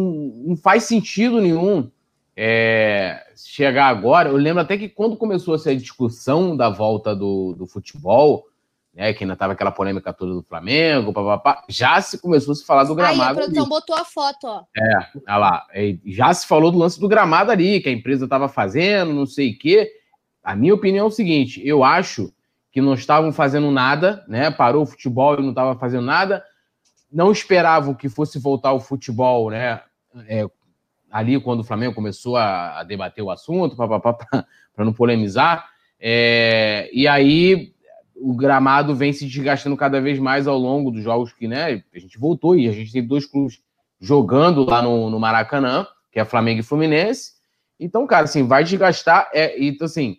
não 0.47 0.57
faz 0.57 0.85
sentido 0.85 1.41
nenhum 1.41 1.91
é, 2.37 3.27
chegar 3.35 3.87
agora. 3.87 4.29
Eu 4.29 4.37
lembro 4.37 4.63
até 4.63 4.79
que 4.79 4.89
quando 4.89 5.17
começou 5.17 5.57
essa 5.57 5.75
discussão 5.75 6.57
da 6.57 6.69
volta 6.71 7.17
do, 7.17 7.53
do 7.55 7.67
futebol, 7.67 8.47
né, 8.99 9.13
que 9.13 9.23
ainda 9.23 9.35
estava 9.35 9.53
aquela 9.53 9.71
polêmica 9.71 10.13
toda 10.13 10.35
do 10.35 10.43
Flamengo, 10.43 11.13
papapá, 11.13 11.63
já 11.69 12.01
se 12.01 12.21
começou 12.21 12.51
a 12.51 12.57
se 12.57 12.67
falar 12.67 12.83
do 12.83 12.97
gramado. 12.97 13.23
Aí 13.23 13.29
a 13.31 13.35
produção 13.35 13.63
ali. 13.63 13.71
botou 13.71 13.95
a 13.95 14.05
foto, 14.05 14.45
ó. 14.49 14.65
É, 14.77 14.97
olha 15.29 15.37
lá. 15.37 15.67
Já 16.05 16.35
se 16.35 16.45
falou 16.49 16.73
do 16.73 16.79
lance 16.79 16.99
do 16.99 17.07
gramado 17.07 17.53
ali, 17.53 17.81
que 17.81 17.89
a 17.89 17.93
empresa 17.93 18.25
estava 18.25 18.49
fazendo, 18.49 19.15
não 19.15 19.25
sei 19.25 19.53
o 19.53 19.59
quê. 19.59 19.89
A 20.43 20.57
minha 20.57 20.75
opinião 20.75 21.05
é 21.05 21.09
o 21.09 21.13
seguinte: 21.13 21.63
eu 21.65 21.85
acho 21.85 22.33
que 22.73 22.81
não 22.81 22.95
estavam 22.95 23.31
fazendo 23.31 23.71
nada, 23.71 24.25
né? 24.27 24.51
Parou 24.51 24.83
o 24.83 24.87
futebol 24.87 25.39
e 25.39 25.43
não 25.43 25.51
estava 25.51 25.79
fazendo 25.79 26.05
nada. 26.05 26.45
Não 27.11 27.31
esperavam 27.31 27.95
que 27.95 28.09
fosse 28.09 28.41
voltar 28.41 28.73
o 28.73 28.81
futebol, 28.81 29.49
né? 29.49 29.81
É, 30.27 30.45
ali 31.09 31.41
quando 31.41 31.61
o 31.61 31.65
Flamengo 31.65 31.95
começou 31.95 32.37
a, 32.37 32.81
a 32.81 32.83
debater 32.83 33.23
o 33.23 33.31
assunto, 33.31 33.77
para 33.77 34.43
não 34.85 34.93
polemizar. 34.93 35.69
É, 36.01 36.91
e 36.93 37.07
aí 37.07 37.78
o 38.21 38.35
gramado 38.35 38.95
vem 38.95 39.13
se 39.13 39.25
desgastando 39.25 39.77
cada 39.77 40.01
vez 40.01 40.19
mais 40.19 40.47
ao 40.47 40.59
longo 40.59 40.91
dos 40.91 41.03
jogos 41.03 41.33
que, 41.33 41.47
né? 41.47 41.83
A 41.95 41.99
gente 41.99 42.19
voltou 42.19 42.57
e 42.57 42.69
a 42.69 42.73
gente 42.73 42.93
tem 42.93 43.07
dois 43.07 43.25
clubes 43.27 43.61
jogando 44.01 44.65
lá 44.65 44.83
no, 44.83 45.11
no 45.11 45.19
Maracanã, 45.19 45.87
que 46.11 46.19
é 46.19 46.25
Flamengo 46.25 46.61
e 46.61 46.65
Fluminense. 46.65 47.33
Então, 47.79 48.07
cara, 48.07 48.25
assim, 48.25 48.47
vai 48.47 48.65
desgastar. 48.65 49.29
É, 49.33 49.63
então, 49.63 49.85
assim, 49.85 50.19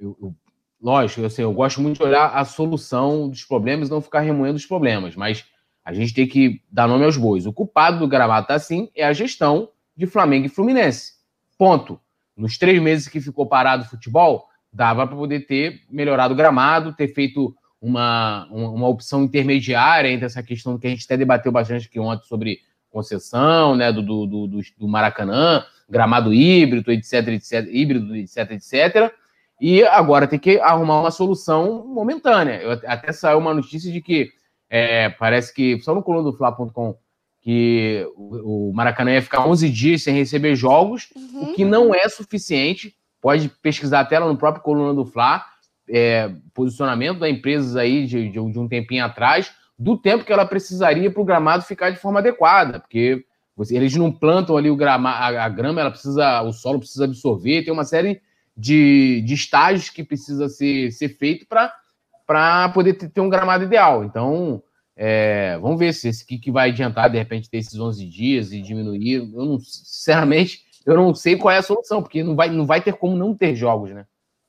eu, 0.00 0.16
eu, 0.20 0.34
lógico, 0.80 1.24
assim, 1.24 1.42
eu 1.42 1.52
gosto 1.52 1.80
muito 1.80 1.98
de 1.98 2.02
olhar 2.02 2.26
a 2.34 2.44
solução 2.44 3.28
dos 3.28 3.44
problemas 3.44 3.88
e 3.88 3.90
não 3.90 4.00
ficar 4.00 4.20
remoendo 4.20 4.56
os 4.56 4.66
problemas, 4.66 5.14
mas 5.14 5.44
a 5.84 5.92
gente 5.92 6.14
tem 6.14 6.26
que 6.26 6.62
dar 6.70 6.88
nome 6.88 7.04
aos 7.04 7.16
bois. 7.16 7.46
O 7.46 7.52
culpado 7.52 7.98
do 7.98 8.08
gramado 8.08 8.46
tá 8.46 8.54
assim 8.54 8.90
é 8.94 9.04
a 9.04 9.12
gestão 9.12 9.70
de 9.96 10.06
Flamengo 10.06 10.46
e 10.46 10.48
Fluminense. 10.48 11.14
Ponto. 11.56 12.00
Nos 12.36 12.56
três 12.56 12.80
meses 12.80 13.06
que 13.06 13.20
ficou 13.20 13.46
parado 13.46 13.84
o 13.84 13.88
futebol, 13.88 14.48
dava 14.72 15.06
para 15.06 15.16
poder 15.16 15.46
ter 15.46 15.82
melhorado 15.90 16.34
o 16.34 16.36
gramado, 16.36 16.94
ter 16.94 17.08
feito 17.08 17.54
uma, 17.80 18.46
uma 18.50 18.88
opção 18.88 19.24
intermediária 19.24 20.10
entre 20.10 20.26
essa 20.26 20.42
questão 20.42 20.78
que 20.78 20.86
a 20.86 20.90
gente 20.90 21.04
até 21.04 21.16
debateu 21.16 21.50
bastante 21.50 21.86
aqui 21.86 21.98
ontem 21.98 22.26
sobre 22.26 22.58
concessão, 22.90 23.74
né, 23.76 23.92
do, 23.92 24.02
do, 24.02 24.26
do, 24.26 24.60
do 24.78 24.88
Maracanã, 24.88 25.64
gramado 25.88 26.34
híbrido, 26.34 26.92
etc, 26.92 27.28
etc, 27.28 27.66
híbrido, 27.68 28.16
etc, 28.16 28.50
etc. 28.50 29.12
E 29.60 29.82
agora 29.84 30.26
tem 30.26 30.38
que 30.38 30.58
arrumar 30.58 31.00
uma 31.00 31.10
solução 31.10 31.86
momentânea. 31.86 32.60
Eu, 32.62 32.72
até 32.86 33.12
saiu 33.12 33.38
uma 33.38 33.54
notícia 33.54 33.90
de 33.92 34.00
que 34.00 34.30
é, 34.68 35.10
parece 35.10 35.52
que, 35.52 35.80
só 35.80 35.94
no 35.94 36.02
coluna 36.02 36.30
do 36.30 36.36
Fla.com, 36.36 36.96
que 37.42 38.06
o, 38.16 38.68
o, 38.70 38.72
Maracanã 38.72 39.12
ia 39.12 39.22
ficar 39.22 39.46
11 39.46 39.68
dias 39.68 40.02
sem 40.02 40.14
receber 40.14 40.54
jogos, 40.54 41.08
uhum. 41.14 41.42
o 41.42 41.54
que 41.54 41.64
não 41.64 41.94
é 41.94 42.08
suficiente. 42.08 42.94
Pode 43.20 43.48
pesquisar 43.62 44.00
até 44.00 44.18
lá 44.18 44.26
no 44.26 44.36
próprio 44.36 44.62
coluna 44.62 44.94
do 44.94 45.04
Fla, 45.04 45.44
é, 45.88 46.30
posicionamento 46.54 47.18
da 47.18 47.28
empresa 47.28 47.80
aí 47.80 48.06
de, 48.06 48.28
de, 48.30 48.38
um 48.38 48.68
tempinho 48.68 49.04
atrás, 49.04 49.52
do 49.78 49.96
tempo 49.96 50.24
que 50.24 50.32
ela 50.32 50.46
precisaria 50.46 51.10
para 51.10 51.20
o 51.22 51.24
gramado 51.24 51.64
ficar 51.64 51.90
de 51.90 51.98
forma 51.98 52.20
adequada, 52.20 52.80
porque 52.80 53.24
você, 53.56 53.76
eles 53.76 53.94
não 53.96 54.10
plantam 54.10 54.56
ali 54.56 54.70
o 54.70 54.76
grama, 54.76 55.10
a, 55.10 55.44
a 55.44 55.48
grama, 55.48 55.80
ela 55.80 55.90
precisa, 55.90 56.42
o 56.42 56.52
solo 56.52 56.78
precisa 56.78 57.04
absorver, 57.04 57.62
tem 57.62 57.72
uma 57.72 57.84
série 57.84 58.20
de, 58.56 59.22
de 59.22 59.34
estágios 59.34 59.90
que 59.90 60.04
precisa 60.04 60.48
ser, 60.48 60.90
ser 60.92 61.08
feito 61.10 61.46
para 61.46 62.68
poder 62.70 62.94
ter, 62.94 63.08
ter, 63.08 63.20
um 63.20 63.28
gramado 63.28 63.64
ideal. 63.64 64.04
Então, 64.04 64.62
é, 64.96 65.58
vamos 65.60 65.78
ver 65.78 65.92
se 65.94 66.08
esse 66.08 66.24
que 66.26 66.50
vai 66.50 66.70
adiantar, 66.70 67.10
de 67.10 67.18
repente, 67.18 67.50
ter 67.50 67.58
esses 67.58 67.78
11 67.78 68.06
dias 68.06 68.52
e 68.52 68.60
diminuir. 68.60 69.30
Eu 69.34 69.44
não, 69.44 69.58
sinceramente, 69.58 70.60
eu 70.86 70.96
não 70.96 71.14
sei 71.14 71.36
qual 71.36 71.54
é 71.54 71.58
a 71.58 71.62
solução, 71.62 72.02
porque 72.02 72.22
não 72.22 72.34
vai, 72.34 72.50
não 72.50 72.66
vai 72.66 72.80
ter 72.80 72.94
como 72.94 73.16
não 73.16 73.34
ter 73.34 73.54
jogos, 73.54 73.90
né? 73.90 74.06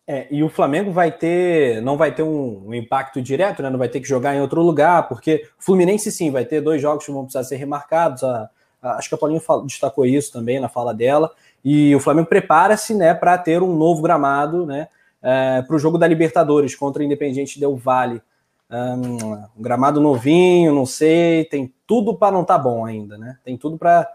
É, 0.08 0.28
e 0.32 0.44
o 0.44 0.50
Flamengo 0.50 0.92
vai 0.92 1.12
ter, 1.12 1.82
não 1.82 1.96
vai 1.96 2.14
ter 2.14 2.24
um, 2.24 2.68
um, 2.68 2.74
impacto 2.74 3.22
direto, 3.22 3.62
né? 3.62 3.70
Não 3.70 3.78
vai 3.78 3.88
ter 3.88 4.00
que 4.00 4.08
jogar 4.08 4.36
em 4.36 4.42
outro 4.42 4.62
lugar, 4.62 5.08
porque 5.08 5.48
Fluminense 5.60 6.12
sim 6.12 6.32
vai 6.32 6.44
ter 6.44 6.60
dois 6.60 6.82
jogos 6.82 7.06
que 7.06 7.12
vão 7.12 7.24
precisar 7.24 7.44
ser 7.44 7.56
remarcados. 7.58 8.24
A, 8.24 8.50
a, 8.82 8.98
acho 8.98 9.08
que 9.08 9.16
a 9.16 9.18
Paulinha 9.18 9.42
destacou 9.64 10.06
isso 10.06 10.32
também 10.34 10.60
na 10.60 10.68
fala 10.68 10.94
dela. 10.94 11.32
E 11.64 11.96
o 11.96 12.00
Flamengo 12.00 12.28
prepara-se 12.28 12.94
né, 12.96 13.14
para 13.14 13.38
ter 13.38 13.62
um 13.62 13.76
novo 13.76 14.02
gramado 14.02 14.66
né, 14.66 14.88
é, 15.22 15.62
para 15.62 15.76
o 15.76 15.80
jogo 15.80 15.98
da 15.98 16.08
Libertadores 16.08 16.76
contra 16.76 17.02
o 17.02 17.06
Independiente 17.06 17.60
Del 17.60 17.78
Vale. 17.78 18.22
Um, 18.70 19.34
um 19.58 19.62
gramado 19.62 20.02
novinho, 20.02 20.74
não 20.74 20.86
sei, 20.86 21.46
tem 21.46 21.74
tudo 21.86 22.16
para 22.16 22.32
não 22.32 22.42
estar 22.42 22.58
tá 22.58 22.64
bom 22.64 22.86
ainda, 22.86 23.18
né? 23.18 23.38
Tem 23.44 23.58
tudo 23.58 23.78
para. 23.78 24.10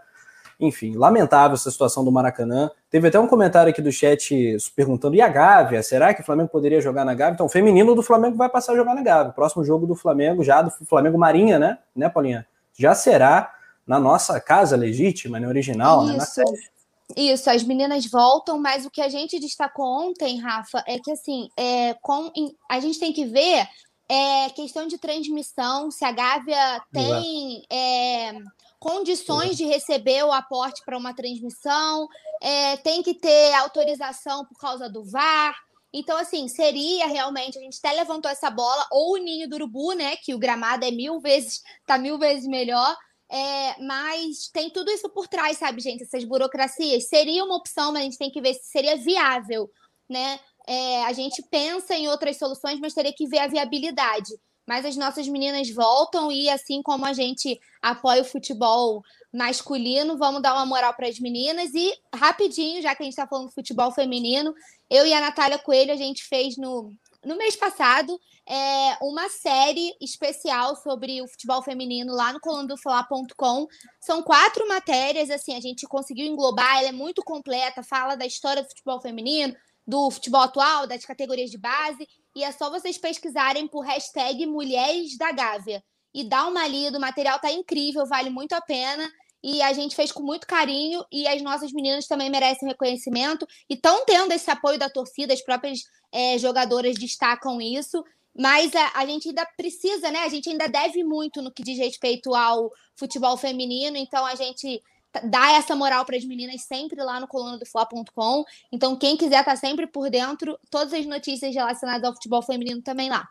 Enfim, 0.59 0.95
lamentável 0.95 1.53
essa 1.53 1.69
situação 1.69 2.03
do 2.03 2.11
Maracanã. 2.11 2.71
Teve 2.89 3.07
até 3.07 3.19
um 3.19 3.27
comentário 3.27 3.69
aqui 3.69 3.81
do 3.81 3.91
chat 3.91 4.57
perguntando: 4.75 5.15
e 5.15 5.21
a 5.21 5.27
Gávea? 5.27 5.83
Será 5.83 6.13
que 6.13 6.21
o 6.21 6.25
Flamengo 6.25 6.49
poderia 6.49 6.81
jogar 6.81 7.05
na 7.05 7.13
Gávea? 7.13 7.35
Então, 7.35 7.45
o 7.45 7.49
feminino 7.49 7.93
do 7.93 8.01
Flamengo 8.01 8.35
vai 8.35 8.49
passar 8.49 8.73
a 8.73 8.75
jogar 8.75 8.95
na 8.95 9.03
Gávea. 9.03 9.31
O 9.31 9.35
próximo 9.35 9.63
jogo 9.63 9.85
do 9.85 9.95
Flamengo, 9.95 10.43
já 10.43 10.61
do 10.61 10.71
Flamengo 10.71 11.17
Marinha, 11.17 11.59
né? 11.59 11.77
Né, 11.95 12.09
Paulinha? 12.09 12.47
Já 12.73 12.95
será 12.95 13.53
na 13.85 13.99
nossa 13.99 14.39
casa 14.41 14.75
legítima, 14.75 15.39
né? 15.39 15.47
Original, 15.47 16.03
Isso. 16.03 16.11
né? 16.11 16.17
Na 16.17 16.25
sede. 16.25 16.77
Isso, 17.15 17.49
as 17.49 17.63
meninas 17.63 18.05
voltam, 18.07 18.59
mas 18.59 18.85
o 18.85 18.91
que 18.91 19.01
a 19.01 19.07
gente 19.07 19.39
destacou 19.39 19.85
ontem, 19.85 20.41
Rafa, 20.41 20.83
é 20.85 20.99
que 20.99 21.11
assim, 21.11 21.47
é, 21.55 21.93
com, 22.01 22.31
a 22.69 22.79
gente 22.81 22.99
tem 22.99 23.13
que 23.13 23.25
ver 23.25 23.65
é, 24.09 24.49
questão 24.49 24.87
de 24.87 24.97
transmissão, 24.97 25.89
se 25.89 26.03
a 26.03 26.11
Gávea 26.11 26.81
tem 26.91 27.63
é, 27.71 28.33
condições 28.79 29.57
de 29.57 29.65
receber 29.65 30.23
o 30.23 30.31
aporte 30.31 30.81
para 30.85 30.97
uma 30.97 31.13
transmissão, 31.13 32.07
é, 32.41 32.77
tem 32.77 33.01
que 33.01 33.13
ter 33.13 33.53
autorização 33.53 34.45
por 34.45 34.57
causa 34.57 34.89
do 34.89 35.03
VAR. 35.03 35.55
Então, 35.93 36.17
assim, 36.17 36.47
seria 36.47 37.07
realmente, 37.07 37.57
a 37.57 37.61
gente 37.61 37.79
até 37.81 37.95
levantou 37.95 38.29
essa 38.29 38.49
bola, 38.49 38.85
ou 38.91 39.13
o 39.13 39.17
Ninho 39.17 39.49
do 39.49 39.55
Urubu, 39.55 39.93
né? 39.93 40.15
Que 40.17 40.35
o 40.35 40.39
gramado 40.39 40.85
é 40.85 40.91
mil 40.91 41.19
vezes, 41.19 41.61
tá 41.85 41.97
mil 41.97 42.17
vezes 42.19 42.47
melhor. 42.47 42.95
É, 43.29 43.81
mas 43.81 44.49
tem 44.53 44.69
tudo 44.69 44.89
isso 44.91 45.09
por 45.09 45.27
trás, 45.27 45.57
sabe, 45.57 45.81
gente? 45.81 46.03
Essas 46.03 46.23
burocracias. 46.23 47.07
Seria 47.07 47.43
uma 47.43 47.55
opção, 47.55 47.91
mas 47.91 48.01
a 48.01 48.05
gente 48.05 48.17
tem 48.17 48.31
que 48.31 48.41
ver 48.41 48.53
se 48.53 48.65
seria 48.65 48.95
viável, 48.95 49.69
né? 50.09 50.39
É, 50.67 51.03
a 51.05 51.13
gente 51.13 51.41
pensa 51.49 51.95
em 51.95 52.07
outras 52.09 52.37
soluções, 52.37 52.79
mas 52.79 52.93
teria 52.93 53.13
que 53.13 53.27
ver 53.27 53.39
a 53.39 53.47
viabilidade. 53.47 54.33
Mas 54.67 54.85
as 54.85 54.97
nossas 54.97 55.27
meninas 55.27 55.69
voltam 55.69 56.31
e, 56.31 56.49
assim 56.49 56.81
como 56.83 57.05
a 57.05 57.13
gente 57.13 57.59
apoia 57.81 58.21
o 58.21 58.25
futebol 58.25 59.01
masculino, 59.33 60.17
vamos 60.17 60.41
dar 60.41 60.53
uma 60.53 60.65
moral 60.65 60.93
para 60.93 61.07
as 61.07 61.19
meninas. 61.19 61.73
E, 61.73 61.93
rapidinho, 62.13 62.81
já 62.81 62.93
que 62.93 63.01
a 63.01 63.05
gente 63.05 63.13
está 63.13 63.25
falando 63.25 63.47
de 63.47 63.55
futebol 63.55 63.91
feminino, 63.91 64.53
eu 64.89 65.05
e 65.05 65.13
a 65.13 65.21
Natália 65.21 65.57
Coelho, 65.57 65.93
a 65.93 65.95
gente 65.95 66.23
fez 66.25 66.57
no, 66.57 66.93
no 67.23 67.37
mês 67.37 67.55
passado 67.55 68.19
é, 68.47 68.97
uma 69.01 69.29
série 69.29 69.93
especial 70.01 70.75
sobre 70.75 71.21
o 71.21 71.27
futebol 71.27 71.61
feminino 71.61 72.13
lá 72.13 72.31
no 72.31 72.39
colundofalar.com. 72.39 73.67
São 73.99 74.23
quatro 74.23 74.67
matérias, 74.67 75.29
assim, 75.29 75.55
a 75.55 75.59
gente 75.59 75.85
conseguiu 75.87 76.25
englobar, 76.25 76.79
ela 76.79 76.89
é 76.89 76.93
muito 76.93 77.23
completa, 77.23 77.83
fala 77.83 78.15
da 78.15 78.25
história 78.25 78.63
do 78.63 78.69
futebol 78.69 79.01
feminino, 79.01 79.55
do 79.85 80.09
futebol 80.11 80.41
atual, 80.41 80.87
das 80.87 81.05
categorias 81.05 81.49
de 81.49 81.57
base, 81.57 82.07
e 82.37 82.43
é 82.43 82.51
só 82.51 82.69
vocês 82.69 82.99
pesquisarem 82.99 83.67
por 83.67 83.81
hashtag 83.81 84.45
Mulheres 84.45 85.17
da 85.17 85.31
Gávea. 85.31 85.83
E 86.13 86.23
dá 86.23 86.45
uma 86.45 86.67
lida, 86.67 86.95
o 86.95 87.01
material 87.01 87.39
tá 87.39 87.51
incrível, 87.51 88.05
vale 88.05 88.29
muito 88.29 88.53
a 88.53 88.61
pena 88.61 89.11
e 89.43 89.59
a 89.63 89.73
gente 89.73 89.95
fez 89.95 90.11
com 90.11 90.21
muito 90.21 90.45
carinho 90.45 91.03
e 91.11 91.27
as 91.27 91.41
nossas 91.41 91.71
meninas 91.73 92.05
também 92.05 92.29
merecem 92.29 92.67
reconhecimento 92.67 93.47
e 93.67 93.73
estão 93.73 94.05
tendo 94.05 94.31
esse 94.31 94.51
apoio 94.51 94.77
da 94.77 94.87
torcida, 94.87 95.33
as 95.33 95.41
próprias 95.41 95.79
é, 96.11 96.37
jogadoras 96.37 96.95
destacam 96.95 97.59
isso. 97.59 98.03
Mas 98.39 98.75
a, 98.75 98.91
a, 98.93 99.05
gente 99.07 99.29
ainda 99.29 99.43
precisa, 99.57 100.11
né? 100.11 100.19
A 100.19 100.29
gente 100.29 100.47
ainda 100.47 100.67
deve 100.67 101.03
muito 101.03 101.41
no 101.41 101.51
que 101.51 101.63
diz 101.63 101.79
respeito 101.79 102.35
ao 102.35 102.71
futebol 102.95 103.35
feminino, 103.35 103.97
então 103.97 104.23
a 104.23 104.35
gente 104.35 104.79
dá 105.23 105.53
essa 105.53 105.75
moral 105.75 106.05
para 106.05 106.17
as 106.17 106.25
meninas 106.25 106.61
sempre 106.63 107.01
lá 107.01 107.19
no 107.19 107.27
coluna 107.27 107.57
do 107.57 107.65
Fla.com. 107.65 108.43
Então, 108.71 108.95
quem 108.95 109.17
quiser 109.17 109.39
estar 109.39 109.51
tá 109.51 109.55
sempre 109.55 109.87
por 109.87 110.09
dentro, 110.09 110.57
todas 110.69 110.93
as 110.93 111.05
notícias 111.05 111.53
relacionadas 111.53 112.03
ao 112.03 112.13
futebol 112.13 112.41
feminino 112.41 112.81
também 112.81 113.09
lá. 113.09 113.27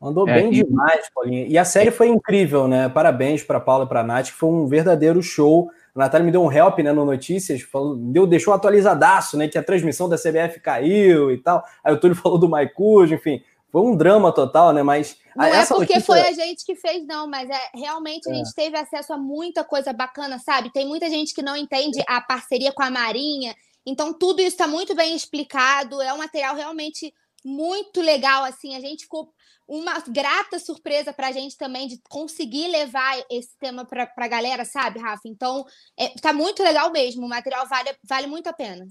Mandou 0.00 0.28
é, 0.28 0.34
bem 0.34 0.52
e... 0.52 0.62
demais, 0.62 1.08
Paulinha. 1.14 1.46
E 1.46 1.56
a 1.56 1.64
série 1.64 1.90
foi 1.90 2.08
incrível, 2.08 2.68
né? 2.68 2.88
Parabéns 2.88 3.42
para 3.42 3.58
Paula 3.58 3.84
e 3.84 3.88
para 3.88 4.00
a 4.00 4.04
Nath, 4.04 4.26
que 4.26 4.32
foi 4.32 4.50
um 4.50 4.66
verdadeiro 4.66 5.22
show. 5.22 5.70
o 5.94 5.98
Natália 5.98 6.24
me 6.24 6.30
deu 6.30 6.42
um 6.42 6.52
help 6.52 6.78
né, 6.80 6.92
no 6.92 7.04
Notícias, 7.04 7.62
falou, 7.62 7.96
deu, 7.96 8.26
deixou 8.26 8.52
atualizadaço, 8.52 9.38
né? 9.38 9.48
Que 9.48 9.56
a 9.56 9.62
transmissão 9.62 10.08
da 10.08 10.16
CBF 10.16 10.60
caiu 10.60 11.32
e 11.32 11.38
tal. 11.38 11.64
Aí 11.82 11.94
o 11.94 11.98
Túlio 11.98 12.14
falou 12.16 12.38
do 12.38 12.48
Maicujo, 12.48 13.14
enfim. 13.14 13.42
Foi 13.70 13.82
um 13.82 13.96
drama 13.96 14.32
total, 14.32 14.72
né? 14.72 14.82
Mas. 14.82 15.16
Não 15.34 15.44
é 15.44 15.66
porque 15.66 15.94
notícia... 15.94 16.00
foi 16.00 16.20
a 16.20 16.32
gente 16.32 16.64
que 16.64 16.74
fez, 16.74 17.06
não, 17.06 17.26
mas 17.26 17.50
é 17.50 17.70
realmente 17.74 18.28
a 18.28 18.32
é. 18.32 18.36
gente 18.36 18.54
teve 18.54 18.76
acesso 18.76 19.12
a 19.12 19.18
muita 19.18 19.62
coisa 19.62 19.92
bacana, 19.92 20.38
sabe? 20.38 20.72
Tem 20.72 20.86
muita 20.86 21.10
gente 21.10 21.34
que 21.34 21.42
não 21.42 21.56
entende 21.56 22.02
a 22.08 22.20
parceria 22.20 22.72
com 22.72 22.82
a 22.82 22.90
Marinha. 22.90 23.54
Então, 23.84 24.12
tudo 24.12 24.40
isso 24.40 24.50
está 24.54 24.66
muito 24.66 24.94
bem 24.94 25.14
explicado. 25.14 26.00
É 26.00 26.12
um 26.12 26.18
material 26.18 26.54
realmente 26.54 27.12
muito 27.44 28.00
legal. 28.00 28.44
Assim, 28.44 28.74
a 28.74 28.80
gente 28.80 29.04
ficou 29.04 29.30
uma 29.68 29.98
grata 30.00 30.58
surpresa 30.58 31.12
para 31.12 31.28
a 31.28 31.32
gente 31.32 31.56
também 31.56 31.86
de 31.86 32.00
conseguir 32.08 32.68
levar 32.68 33.22
esse 33.30 33.56
tema 33.58 33.84
para 33.84 34.10
a 34.16 34.28
galera, 34.28 34.64
sabe, 34.64 35.00
Rafa? 35.00 35.22
Então, 35.26 35.64
é, 35.98 36.08
tá 36.20 36.32
muito 36.32 36.62
legal 36.62 36.90
mesmo. 36.90 37.26
O 37.26 37.28
material 37.28 37.66
vale, 37.68 37.90
vale 38.02 38.26
muito 38.26 38.46
a 38.48 38.52
pena. 38.52 38.86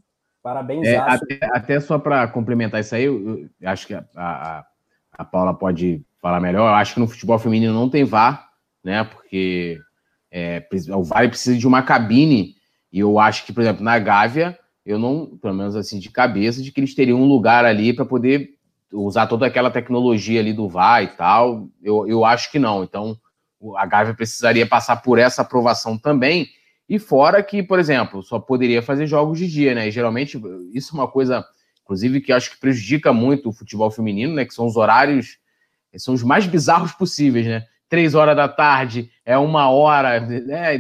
Parabéns, 0.46 0.88
é, 0.88 0.98
até, 0.98 1.40
até, 1.42 1.80
só 1.80 1.98
para 1.98 2.28
complementar 2.28 2.80
isso 2.80 2.94
aí, 2.94 3.06
eu, 3.06 3.50
eu 3.60 3.68
acho 3.68 3.88
que 3.88 3.96
a, 3.96 4.06
a, 4.16 4.64
a, 5.14 5.26
Paula 5.26 5.56
pode 5.56 6.06
falar 6.22 6.40
melhor. 6.40 6.70
Eu 6.70 6.76
acho 6.76 6.94
que 6.94 7.00
no 7.00 7.08
futebol 7.08 7.40
feminino 7.40 7.74
não 7.74 7.90
tem 7.90 8.04
VAR, 8.04 8.48
né? 8.84 9.04
Porque 9.06 9.80
é, 10.30 10.64
o 10.96 11.04
VAR 11.04 11.28
precisa 11.30 11.58
de 11.58 11.66
uma 11.66 11.82
cabine. 11.82 12.54
E 12.94 13.00
eu 13.00 13.18
acho 13.18 13.44
que, 13.44 13.52
por 13.52 13.62
exemplo, 13.62 13.84
na 13.84 13.98
Gávea, 13.98 14.56
eu 14.86 15.00
não, 15.00 15.36
pelo 15.42 15.56
menos 15.56 15.76
assim, 15.76 15.98
de 15.98 16.12
cabeça, 16.12 16.62
de 16.62 16.72
que 16.72 16.80
eles 16.80 16.94
teriam 16.94 17.20
um 17.20 17.28
lugar 17.28 17.66
ali 17.66 17.92
para 17.92 18.06
poder 18.06 18.52
usar 18.94 19.26
toda 19.26 19.48
aquela 19.48 19.72
tecnologia 19.72 20.40
ali 20.42 20.54
do 20.54 20.70
VAR 20.70 21.02
e 21.02 21.08
tal. 21.08 21.70
Eu, 21.82 22.08
eu 22.08 22.24
acho 22.24 22.52
que 22.52 22.60
não. 22.60 22.84
Então, 22.84 23.18
a 23.78 23.86
Gávea 23.88 24.14
precisaria 24.14 24.68
passar 24.68 24.98
por 24.98 25.18
essa 25.18 25.42
aprovação 25.42 25.98
também. 25.98 26.48
E 26.88 27.00
fora 27.00 27.42
que, 27.42 27.64
por 27.64 27.80
exemplo, 27.80 28.22
só 28.22 28.40
poderia 28.40 28.82
fazer 28.82 29.08
jogos 29.08 29.40
de 29.40 29.48
dia, 29.48 29.74
né? 29.74 29.88
E 29.88 29.92
geralmente, 29.92 30.40
isso 30.74 30.96
é 30.96 31.00
uma 31.00 31.08
coisa, 31.08 31.44
inclusive, 31.84 32.22
que 32.22 32.32
acho 32.32 32.52
que 32.52 32.60
prejudica 32.60 33.12
muito 33.12 33.50
o 33.50 33.54
futebol 33.54 33.90
feminino, 33.90 34.34
né? 34.34 34.46
Que 34.46 34.54
são 34.54 34.68
os 34.68 34.76
horários, 34.76 35.40
são 35.98 36.14
os 36.14 36.24
mais 36.24 36.46
bizarros 36.46 36.92
possíveis, 36.92 37.48
né? 37.48 37.66
Três 37.90 38.14
horas 38.14 38.36
da 38.36 38.48
tarde, 38.48 39.12
é 39.26 39.38
uma 39.38 39.70
hora, 39.70 40.20
né? 40.22 40.76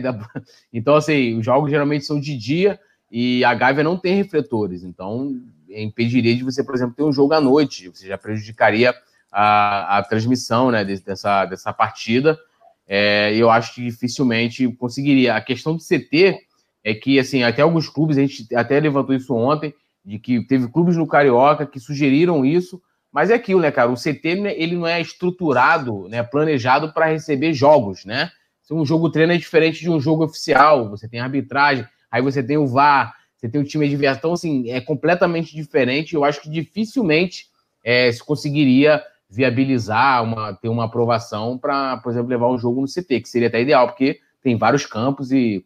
Então, 0.72 0.96
assim, 0.96 1.38
os 1.40 1.46
jogos 1.46 1.72
geralmente 1.72 2.06
são 2.06 2.20
de 2.20 2.38
dia 2.38 2.80
e 3.12 3.44
a 3.44 3.54
Gávea 3.54 3.84
não 3.84 3.98
tem 3.98 4.16
refletores, 4.16 4.84
então 4.84 5.42
impediria 5.70 6.36
de 6.36 6.44
você, 6.44 6.64
por 6.64 6.76
exemplo, 6.76 6.96
ter 6.96 7.04
um 7.04 7.12
jogo 7.12 7.34
à 7.34 7.42
noite, 7.42 7.90
você 7.90 8.08
já 8.08 8.18
prejudicaria 8.18 8.94
a, 9.32 9.98
a 9.98 10.04
transmissão 10.04 10.72
né, 10.72 10.86
dessa, 10.86 11.46
dessa 11.46 11.74
partida 11.74 12.40
é, 12.88 13.36
eu 13.36 13.50
acho 13.50 13.76
que 13.76 13.84
dificilmente 13.84 14.68
conseguiria. 14.74 15.36
A 15.36 15.42
questão 15.42 15.76
do 15.76 15.84
CT 15.84 16.40
é 16.84 16.94
que, 16.94 17.20
assim, 17.20 17.44
até 17.44 17.62
alguns 17.62 17.90
clubes, 17.90 18.18
a 18.18 18.22
gente 18.22 18.48
até 18.56 18.80
levantou 18.80 19.16
isso 19.16 19.34
ontem, 19.34 19.74
de 20.04 20.20
que 20.20 20.46
teve 20.46 20.68
clubes 20.68 20.96
no 20.96 21.08
Carioca 21.08 21.66
que 21.66 21.80
sugeriram 21.80 22.46
isso, 22.46 22.82
mas 23.12 23.32
é 23.32 23.34
aquilo, 23.34 23.62
né, 23.62 23.72
cara? 23.72 23.90
O 23.90 23.96
CT 23.96 24.36
né, 24.36 24.54
ele 24.56 24.76
não 24.76 24.86
é 24.86 25.02
estruturado, 25.02 26.08
né, 26.10 26.22
planejado 26.22 26.94
para 26.94 27.08
receber 27.08 27.54
jogos, 27.54 28.06
né? 28.06 28.30
Um 28.70 28.86
jogo 28.86 29.10
treino 29.10 29.32
é 29.32 29.38
diferente 29.38 29.80
de 29.80 29.90
um 29.90 30.00
jogo 30.00 30.26
oficial, 30.26 30.90
você 30.90 31.08
tem 31.08 31.20
arbitragem, 31.20 31.86
aí 32.12 32.22
você 32.22 32.42
tem 32.42 32.58
o 32.58 32.68
VAR, 32.68 33.16
você 33.36 33.48
tem 33.48 33.62
o 33.62 33.64
time 33.64 33.86
adverso, 33.86 34.20
então, 34.20 34.34
assim, 34.34 34.70
é 34.72 34.82
completamente 34.82 35.56
diferente. 35.56 36.16
Eu 36.16 36.24
acho 36.24 36.42
que 36.42 36.50
dificilmente 36.50 37.48
é, 37.84 38.12
se 38.12 38.24
conseguiria 38.24 39.04
viabilizar, 39.36 40.24
uma, 40.24 40.54
ter 40.54 40.70
uma 40.70 40.86
aprovação 40.86 41.58
para, 41.58 41.98
por 41.98 42.12
exemplo, 42.12 42.30
levar 42.30 42.50
um 42.50 42.58
jogo 42.58 42.82
no 42.82 42.88
CT, 42.88 43.22
que 43.22 43.30
seria 43.30 43.50
até 43.50 43.62
ideal, 43.62 43.88
porque 43.88 44.20
tem 44.42 44.58
vários 44.58 44.86
campos 44.86 45.32
e 45.32 45.66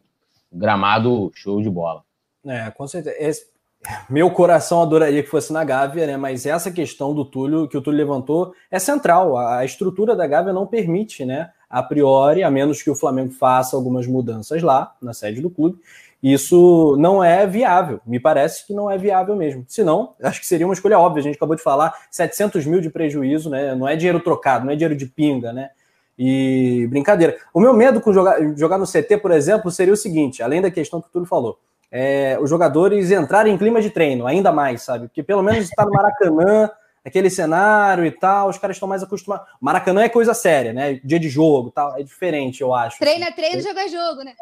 gramado 0.52 1.30
show 1.34 1.62
de 1.62 1.70
bola. 1.70 2.02
É, 2.44 2.70
com 2.70 2.86
certeza. 2.86 3.14
Esse, 3.18 3.46
meu 4.08 4.30
coração 4.30 4.82
adoraria 4.82 5.22
que 5.22 5.28
fosse 5.28 5.52
na 5.52 5.64
Gávea, 5.64 6.06
né? 6.06 6.16
Mas 6.16 6.44
essa 6.44 6.70
questão 6.70 7.14
do 7.14 7.24
Túlio, 7.24 7.68
que 7.68 7.76
o 7.76 7.80
Túlio 7.80 7.98
levantou, 7.98 8.52
é 8.70 8.78
central. 8.78 9.38
A 9.38 9.64
estrutura 9.64 10.16
da 10.16 10.26
Gávea 10.26 10.52
não 10.52 10.66
permite, 10.66 11.24
né? 11.24 11.50
A 11.68 11.82
priori, 11.82 12.42
a 12.42 12.50
menos 12.50 12.82
que 12.82 12.90
o 12.90 12.96
Flamengo 12.96 13.32
faça 13.32 13.76
algumas 13.76 14.06
mudanças 14.06 14.62
lá, 14.62 14.94
na 15.00 15.14
sede 15.14 15.40
do 15.40 15.48
clube, 15.48 15.78
isso 16.22 16.96
não 16.98 17.24
é 17.24 17.46
viável. 17.46 18.00
Me 18.06 18.20
parece 18.20 18.66
que 18.66 18.74
não 18.74 18.90
é 18.90 18.98
viável 18.98 19.34
mesmo. 19.34 19.64
Se 19.66 19.82
não, 19.82 20.14
acho 20.22 20.40
que 20.40 20.46
seria 20.46 20.66
uma 20.66 20.74
escolha 20.74 20.98
óbvia. 20.98 21.20
A 21.20 21.24
gente 21.24 21.36
acabou 21.36 21.56
de 21.56 21.62
falar 21.62 21.94
700 22.10 22.66
mil 22.66 22.80
de 22.80 22.90
prejuízo, 22.90 23.48
né? 23.48 23.74
Não 23.74 23.88
é 23.88 23.96
dinheiro 23.96 24.20
trocado, 24.20 24.66
não 24.66 24.72
é 24.72 24.76
dinheiro 24.76 24.94
de 24.94 25.06
pinga, 25.06 25.52
né? 25.52 25.70
E 26.18 26.86
brincadeira. 26.90 27.38
O 27.54 27.60
meu 27.60 27.72
medo 27.72 28.00
com 28.00 28.12
jogar, 28.12 28.38
jogar 28.54 28.76
no 28.76 28.86
CT, 28.86 29.16
por 29.22 29.30
exemplo, 29.30 29.70
seria 29.70 29.94
o 29.94 29.96
seguinte: 29.96 30.42
além 30.42 30.60
da 30.60 30.70
questão 30.70 31.00
que 31.00 31.08
o 31.08 31.10
Túlio 31.10 31.26
falou, 31.26 31.58
é, 31.90 32.38
os 32.38 32.50
jogadores 32.50 33.10
entrarem 33.10 33.54
em 33.54 33.58
clima 33.58 33.80
de 33.80 33.88
treino, 33.88 34.26
ainda 34.26 34.52
mais, 34.52 34.82
sabe? 34.82 35.08
Porque 35.08 35.22
pelo 35.22 35.42
menos 35.42 35.64
está 35.64 35.86
no 35.86 35.90
Maracanã, 35.90 36.70
aquele 37.02 37.30
cenário 37.30 38.04
e 38.04 38.10
tal, 38.10 38.50
os 38.50 38.58
caras 38.58 38.76
estão 38.76 38.86
mais 38.88 39.02
acostumados. 39.02 39.46
Maracanã 39.58 40.02
é 40.02 40.10
coisa 40.10 40.34
séria, 40.34 40.74
né? 40.74 41.00
Dia 41.02 41.18
de 41.18 41.30
jogo 41.30 41.70
tal, 41.70 41.96
é 41.98 42.02
diferente, 42.02 42.60
eu 42.60 42.74
acho. 42.74 42.98
Treino 42.98 43.24
é 43.24 43.32
treino, 43.32 43.62
jogo 43.62 43.78
é 43.78 43.88
jogo, 43.88 44.22
né? 44.22 44.34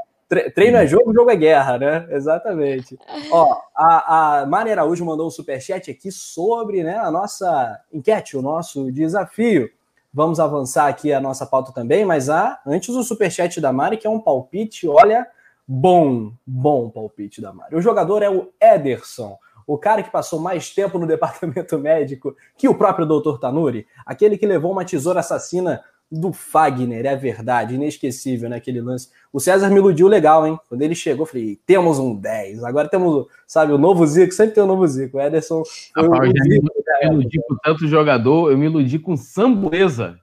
Treino 0.55 0.77
é 0.77 0.87
jogo, 0.87 1.15
jogo 1.15 1.31
é 1.31 1.37
guerra, 1.37 1.79
né? 1.79 2.07
Exatamente. 2.11 2.99
Ó, 3.31 3.57
a, 3.75 4.41
a 4.41 4.47
Mari 4.47 4.73
Araújo 4.73 5.05
mandou 5.05 5.27
um 5.27 5.31
superchat 5.31 5.91
aqui 5.91 6.13
sobre 6.13 6.83
né, 6.85 6.99
a 6.99 7.11
nossa 7.11 7.81
enquete, 7.91 8.37
o 8.37 8.43
nosso 8.43 8.93
desafio. 8.93 9.71
Vamos 10.13 10.39
avançar 10.39 10.87
aqui 10.87 11.13
a 11.15 11.21
nossa 11.21 11.47
pauta 11.47 11.73
também, 11.73 12.05
mas 12.05 12.29
há 12.29 12.61
antes 12.67 12.95
o 12.95 13.03
superchat 13.03 13.59
da 13.59 13.73
Mari, 13.73 13.97
que 13.97 14.07
é 14.07 14.11
um 14.11 14.21
palpite, 14.21 14.87
olha, 14.87 15.27
bom, 15.67 16.33
bom 16.47 16.91
palpite 16.91 17.41
da 17.41 17.53
Mari. 17.53 17.75
O 17.75 17.81
jogador 17.81 18.23
é 18.23 18.29
o 18.29 18.51
Ederson, 18.61 19.39
o 19.67 19.79
cara 19.79 20.03
que 20.03 20.11
passou 20.11 20.41
mais 20.41 20.75
tempo 20.75 20.99
no 20.99 21.07
departamento 21.09 21.79
médico 21.79 22.37
que 22.57 22.69
o 22.69 22.75
próprio 22.75 23.07
doutor 23.07 23.39
Tanuri, 23.39 23.87
aquele 24.05 24.37
que 24.37 24.47
levou 24.47 24.73
uma 24.73 24.85
tesoura 24.85 25.21
assassina 25.21 25.83
do 26.11 26.33
Fagner, 26.33 27.05
é 27.05 27.15
verdade, 27.15 27.75
inesquecível, 27.75 28.49
né? 28.49 28.57
Aquele 28.57 28.81
lance. 28.81 29.09
O 29.33 29.39
César 29.39 29.69
me 29.69 29.77
iludiu 29.77 30.09
legal, 30.09 30.47
hein? 30.47 30.59
Quando 30.69 30.83
ele 30.83 30.95
chegou, 30.95 31.25
eu 31.25 31.31
falei, 31.31 31.61
temos 31.67 31.99
um 31.99 32.15
10. 32.15 32.65
Agora 32.65 32.89
temos, 32.89 33.27
sabe, 33.47 33.73
o 33.73 33.79
novo 33.79 34.07
Zico, 34.07 34.33
sempre 34.33 34.55
tem 34.55 34.65
o 34.65 34.67
novo 34.67 34.87
Zico. 34.87 35.19
O 35.19 35.21
Ederson. 35.21 35.63
eu, 35.97 36.05
eu, 36.05 37.13
me 37.13 37.21
iludi 37.21 37.39
com 37.47 37.57
tanto 37.63 37.87
jogador, 37.87 38.51
eu 38.51 38.57
me 38.57 38.67
iludi 38.67 38.99
com 38.99 39.17
Sambuesa. 39.17 40.19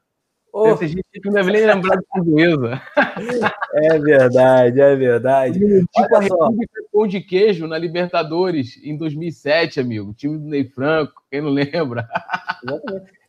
Oh. 0.58 0.74
Gente 0.78 1.04
que 1.12 1.26
não 1.26 1.34
deve 1.34 1.52
nem 1.52 1.66
lembrar 1.66 1.98
de 1.98 2.06
Sambuesa. 2.16 2.82
É 3.78 4.00
verdade, 4.00 4.80
é 4.80 4.96
verdade. 4.96 5.60
Com 5.94 6.16
a 6.16 6.20
República 6.22 6.82
Pão 6.94 7.06
de 7.06 7.20
Queijo 7.20 7.68
na 7.68 7.78
Libertadores 7.78 8.80
em 8.82 8.96
2007, 8.96 9.82
amigo. 9.82 10.12
O 10.12 10.14
time 10.14 10.38
do 10.38 10.46
Ney 10.46 10.64
Franco, 10.64 11.22
quem 11.30 11.42
não 11.42 11.50
lembra? 11.50 12.08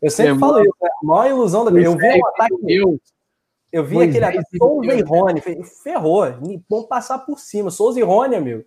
Eu 0.01 0.09
sempre 0.09 0.37
é, 0.37 0.39
falo 0.39 0.61
isso, 0.61 0.75
né? 0.81 0.89
a 1.03 1.07
maior 1.07 1.31
ilusão 1.31 1.65
da 1.65 1.73
Eu 1.73 1.97
vi 1.97 2.07
um 2.07 2.27
ataque. 2.29 2.55
Eu, 2.69 3.01
eu 3.73 3.85
vi 3.85 4.03
aquele 4.03 4.25
ataque 4.25 4.57
Souza 4.57 4.95
e 4.95 5.03
Rony. 5.03 5.43
Ferrou. 5.83 6.27
Vamos 6.71 6.87
passar 6.87 7.19
por 7.19 7.41
cima. 7.41 7.73
Souza 7.73 7.99
e 7.99 8.05
Rony, 8.05 8.37
amigo. 8.37 8.65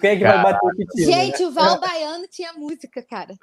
Quem 0.00 0.10
é 0.10 0.16
que 0.16 0.22
vai 0.22 0.42
bater 0.42 0.66
o 0.66 0.86
time? 0.86 1.04
Gente, 1.04 1.40
né? 1.40 1.48
o 1.48 1.50
Val 1.50 1.80
Baiano 1.80 2.26
tinha 2.28 2.52
música, 2.52 3.02
cara. 3.02 3.34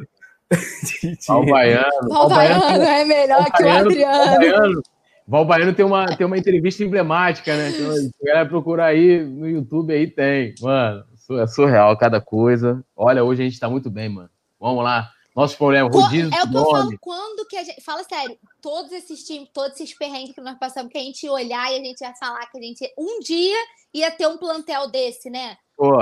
Val 1.27 1.45
Baiano. 1.45 2.09
Val 2.09 2.29
Baiano 2.29 2.83
é 2.83 3.05
melhor 3.05 3.43
Val 3.43 3.51
que 3.51 3.63
o 3.63 3.69
Adriano. 3.69 4.81
Val 5.27 5.45
Baiano 5.45 5.73
tem 5.73 5.85
uma, 5.85 6.07
tem 6.17 6.25
uma 6.25 6.37
entrevista 6.37 6.83
emblemática, 6.83 7.55
né? 7.55 7.69
Então, 7.69 7.91
se 7.93 8.11
quiser 8.17 8.47
procurar 8.49 8.87
aí 8.87 9.23
no 9.23 9.47
YouTube, 9.47 9.93
aí 9.93 10.07
tem. 10.07 10.55
Mano, 10.59 11.05
é 11.39 11.47
surreal 11.47 11.95
cada 11.97 12.19
coisa. 12.19 12.83
Olha, 12.95 13.23
hoje 13.23 13.43
a 13.43 13.45
gente 13.45 13.59
tá 13.59 13.69
muito 13.69 13.89
bem, 13.91 14.09
mano. 14.09 14.29
Vamos 14.59 14.83
lá. 14.83 15.11
Nosso 15.35 15.55
problema, 15.55 15.87
rodízio 15.89 16.31
É 16.33 16.43
o 16.43 16.49
que 16.49 16.57
eu 16.57 16.65
falo, 16.65 16.97
quando 16.99 17.47
que 17.47 17.55
a 17.55 17.63
gente. 17.63 17.81
Fala 17.81 18.03
sério, 18.03 18.35
todos 18.61 18.91
esses 18.91 19.23
times, 19.23 19.47
todos 19.53 19.79
esses 19.79 19.95
perrengues 19.97 20.33
que 20.33 20.41
nós 20.41 20.57
passamos, 20.57 20.91
que 20.91 20.97
a 20.97 21.01
gente 21.01 21.23
ia 21.23 21.31
olhar 21.31 21.71
e 21.71 21.75
a 21.75 21.83
gente 21.83 22.01
ia 22.01 22.13
falar 22.15 22.45
que 22.47 22.57
a 22.57 22.61
gente 22.61 22.91
um 22.97 23.19
dia 23.19 23.57
ia 23.93 24.11
ter 24.11 24.27
um 24.27 24.37
plantel 24.37 24.89
desse, 24.89 25.29
né? 25.29 25.55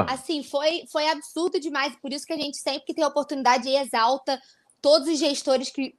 Assim, 0.09 0.43
foi, 0.43 0.85
foi 0.91 1.07
absurdo 1.07 1.59
demais. 1.59 1.95
Por 2.01 2.11
isso 2.11 2.25
que 2.25 2.33
a 2.33 2.37
gente 2.37 2.57
sempre 2.57 2.85
que 2.85 2.93
tem 2.93 3.05
oportunidade 3.05 3.69
exalta 3.69 4.41
todos 4.81 5.07
os 5.07 5.19
gestores 5.19 5.69
que 5.69 5.95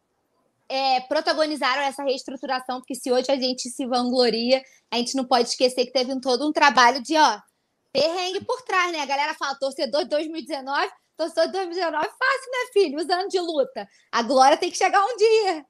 é, 0.69 1.01
protagonizaram 1.03 1.83
essa 1.83 2.03
reestruturação, 2.03 2.79
porque 2.79 2.95
se 2.95 3.11
hoje 3.11 3.31
a 3.31 3.37
gente 3.37 3.71
se 3.71 3.87
vangloria, 3.87 4.63
a 4.91 4.97
gente 4.97 5.17
não 5.17 5.25
pode 5.25 5.49
esquecer 5.49 5.87
que 5.87 5.93
teve 5.93 6.13
um, 6.13 6.21
todo 6.21 6.47
um 6.47 6.53
trabalho 6.53 7.03
de, 7.03 7.17
ó, 7.17 7.39
perrengue 7.93 8.45
por 8.45 8.63
trás, 8.63 8.93
né? 8.93 9.01
A 9.01 9.07
galera 9.07 9.35
fala, 9.35 9.55
torcedor 9.59 10.03
de 10.03 10.11
2019 10.11 10.89
Torcedor 11.19 11.47
de 11.47 11.53
2019 11.53 11.97
é 11.97 12.09
fácil, 12.09 12.53
né, 12.53 12.73
filho? 12.73 12.97
Os 12.97 13.11
anos 13.11 13.29
de 13.29 13.41
luta. 13.41 13.89
A 14.13 14.23
glória 14.23 14.57
tem 14.57 14.71
que 14.71 14.77
chegar 14.77 15.05
um 15.05 15.17
dia. 15.17 15.65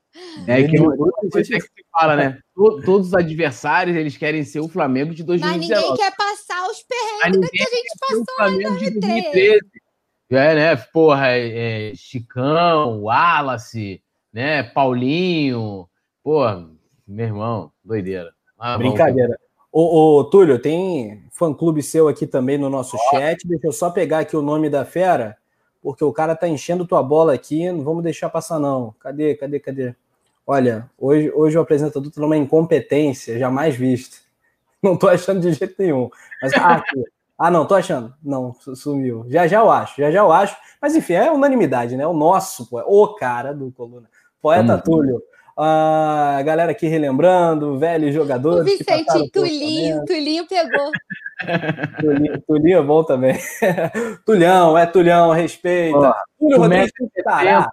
É 0.47 0.63
que, 0.63 0.77
é 1.55 1.59
que 1.59 1.63
se 1.63 1.87
fala, 1.91 2.17
né? 2.17 2.39
Todos 2.55 3.09
os 3.09 3.15
adversários, 3.15 3.97
eles 3.97 4.15
querem 4.15 4.45
ser 4.45 4.61
o 4.61 4.69
Flamengo 4.69 5.15
de 5.15 5.25
2019. 5.25 5.59
Mas 5.59 5.81
ninguém 5.81 5.97
quer 5.97 6.15
passar 6.15 6.69
os 6.69 6.83
perrengues 6.83 7.49
que 7.49 7.63
a 7.63 7.65
gente 7.65 7.93
passou 7.99 8.61
em 8.61 8.63
2013. 8.63 9.61
É, 10.31 10.55
né? 10.55 10.77
Porra, 10.77 11.29
é, 11.29 11.93
é, 11.93 11.95
Chicão, 11.95 13.01
Wallace, 13.05 14.03
né? 14.31 14.63
Paulinho. 14.63 15.89
Pô, 16.23 16.45
meu 17.07 17.27
irmão, 17.27 17.73
doideira. 17.83 18.35
Ah, 18.59 18.77
Brincadeira. 18.77 19.41
Ô, 19.71 20.19
ô, 20.19 20.25
Túlio, 20.25 20.59
tem 20.59 21.23
fã-clube 21.31 21.83
seu 21.83 22.09
aqui 22.09 22.27
também 22.27 22.57
no 22.57 22.71
nosso 22.71 22.97
chat. 23.11 23.47
Deixa 23.47 23.67
eu 23.67 23.73
só 23.73 23.91
pegar 23.91 24.21
aqui 24.21 24.37
o 24.37 24.43
nome 24.43 24.71
da 24.71 24.85
fera, 24.85 25.37
porque 25.83 26.03
o 26.03 26.13
cara 26.13 26.35
tá 26.35 26.49
enchendo 26.49 26.87
tua 26.87 27.03
bola 27.03 27.35
aqui. 27.35 27.71
Não 27.71 27.85
vamos 27.85 28.03
deixar 28.03 28.31
passar, 28.31 28.59
não. 28.59 28.95
Cadê, 28.99 29.35
cadê, 29.35 29.61
cadê? 29.61 29.95
Olha, 30.47 30.91
hoje, 30.99 31.31
hoje 31.35 31.59
o 31.59 31.61
apresentador 31.61 32.11
tá 32.11 32.21
numa 32.21 32.37
incompetência 32.37 33.39
jamais 33.39 33.77
vista. 33.77 34.17
Não 34.81 34.97
tô 34.97 35.09
achando 35.09 35.41
de 35.41 35.53
jeito 35.53 35.75
nenhum. 35.77 36.09
Mas, 36.41 36.53
ah, 36.55 36.81
ah, 37.37 37.51
não, 37.51 37.67
tô 37.67 37.75
achando. 37.75 38.15
Não, 38.23 38.55
sumiu. 38.77 39.27
Já 39.29 39.47
já 39.49 39.59
eu 39.59 39.69
acho, 39.69 40.01
já 40.01 40.09
já 40.09 40.21
eu 40.21 40.31
acho. 40.31 40.57
Mas 40.81 40.95
enfim, 40.95 41.15
é 41.15 41.33
unanimidade, 41.33 41.97
né? 41.97 42.07
O 42.07 42.13
nosso, 42.13 42.69
o 42.71 43.09
cara 43.15 43.53
do 43.53 43.73
Coluna. 43.73 44.09
Poeta 44.41 44.77
hum. 44.77 44.81
Túlio 44.81 45.23
a 45.61 46.41
galera 46.45 46.71
aqui 46.71 46.87
relembrando, 46.87 47.79
velhos 47.79 48.15
jogadores. 48.15 48.61
O 48.61 48.65
Vicente, 48.65 49.31
Tulinho, 49.33 50.05
Tulinho 50.05 50.47
pegou. 50.47 50.93
Tulinho, 52.01 52.43
Tulinho 52.47 52.79
é 52.79 52.83
bom 52.83 53.03
também. 53.03 53.37
Tulhão, 54.25 54.79
é 54.79 54.87
Tulhão, 54.87 55.33
respeita. 55.33 56.15
Túlio 56.39 56.59
Rodrigues 56.59 56.93
estará. 57.17 57.69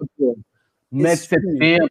1,70m. 0.92 1.88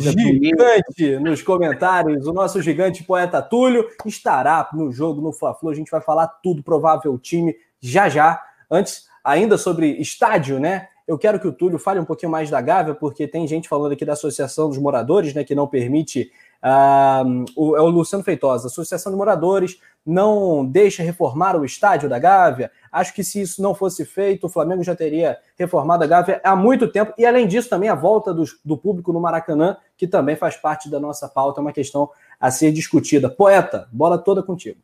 Gigante 0.00 1.18
nos 1.20 1.40
comentários. 1.42 2.26
O 2.26 2.32
nosso 2.32 2.60
gigante 2.60 3.04
poeta 3.04 3.40
Túlio 3.40 3.86
estará 4.04 4.68
no 4.72 4.90
jogo 4.90 5.20
no 5.20 5.32
Fla-Flu. 5.32 5.70
A 5.70 5.74
gente 5.74 5.90
vai 5.90 6.00
falar 6.00 6.26
tudo, 6.42 6.64
provável 6.64 7.16
time, 7.18 7.54
já 7.80 8.08
já. 8.08 8.42
Antes, 8.70 9.04
ainda 9.22 9.56
sobre 9.56 10.00
estádio, 10.00 10.58
né? 10.58 10.88
Eu 11.12 11.18
quero 11.18 11.38
que 11.38 11.46
o 11.46 11.52
Túlio 11.52 11.78
fale 11.78 12.00
um 12.00 12.06
pouquinho 12.06 12.32
mais 12.32 12.48
da 12.48 12.58
Gávea, 12.58 12.94
porque 12.94 13.28
tem 13.28 13.46
gente 13.46 13.68
falando 13.68 13.92
aqui 13.92 14.02
da 14.02 14.14
Associação 14.14 14.70
dos 14.70 14.78
Moradores, 14.78 15.34
né, 15.34 15.44
que 15.44 15.54
não 15.54 15.66
permite. 15.66 16.32
Uh, 16.64 17.44
o, 17.54 17.76
é 17.76 17.82
o 17.82 17.88
Luciano 17.88 18.24
Feitosa. 18.24 18.68
Associação 18.68 19.12
de 19.12 19.18
Moradores 19.18 19.78
não 20.06 20.64
deixa 20.64 21.02
reformar 21.02 21.54
o 21.54 21.66
estádio 21.66 22.08
da 22.08 22.18
Gávea. 22.18 22.70
Acho 22.90 23.12
que 23.12 23.22
se 23.22 23.42
isso 23.42 23.60
não 23.60 23.74
fosse 23.74 24.06
feito, 24.06 24.46
o 24.46 24.48
Flamengo 24.48 24.82
já 24.82 24.96
teria 24.96 25.36
reformado 25.58 26.02
a 26.02 26.06
Gávea 26.06 26.40
há 26.42 26.56
muito 26.56 26.88
tempo. 26.88 27.12
E 27.18 27.26
além 27.26 27.46
disso, 27.46 27.68
também 27.68 27.90
a 27.90 27.94
volta 27.94 28.32
do, 28.32 28.44
do 28.64 28.78
público 28.78 29.12
no 29.12 29.20
Maracanã, 29.20 29.76
que 29.98 30.06
também 30.06 30.34
faz 30.34 30.56
parte 30.56 30.88
da 30.88 30.98
nossa 30.98 31.28
pauta, 31.28 31.60
é 31.60 31.62
uma 31.62 31.72
questão 31.72 32.08
a 32.40 32.50
ser 32.50 32.72
discutida. 32.72 33.28
Poeta, 33.28 33.86
bola 33.92 34.16
toda 34.16 34.42
contigo. 34.42 34.78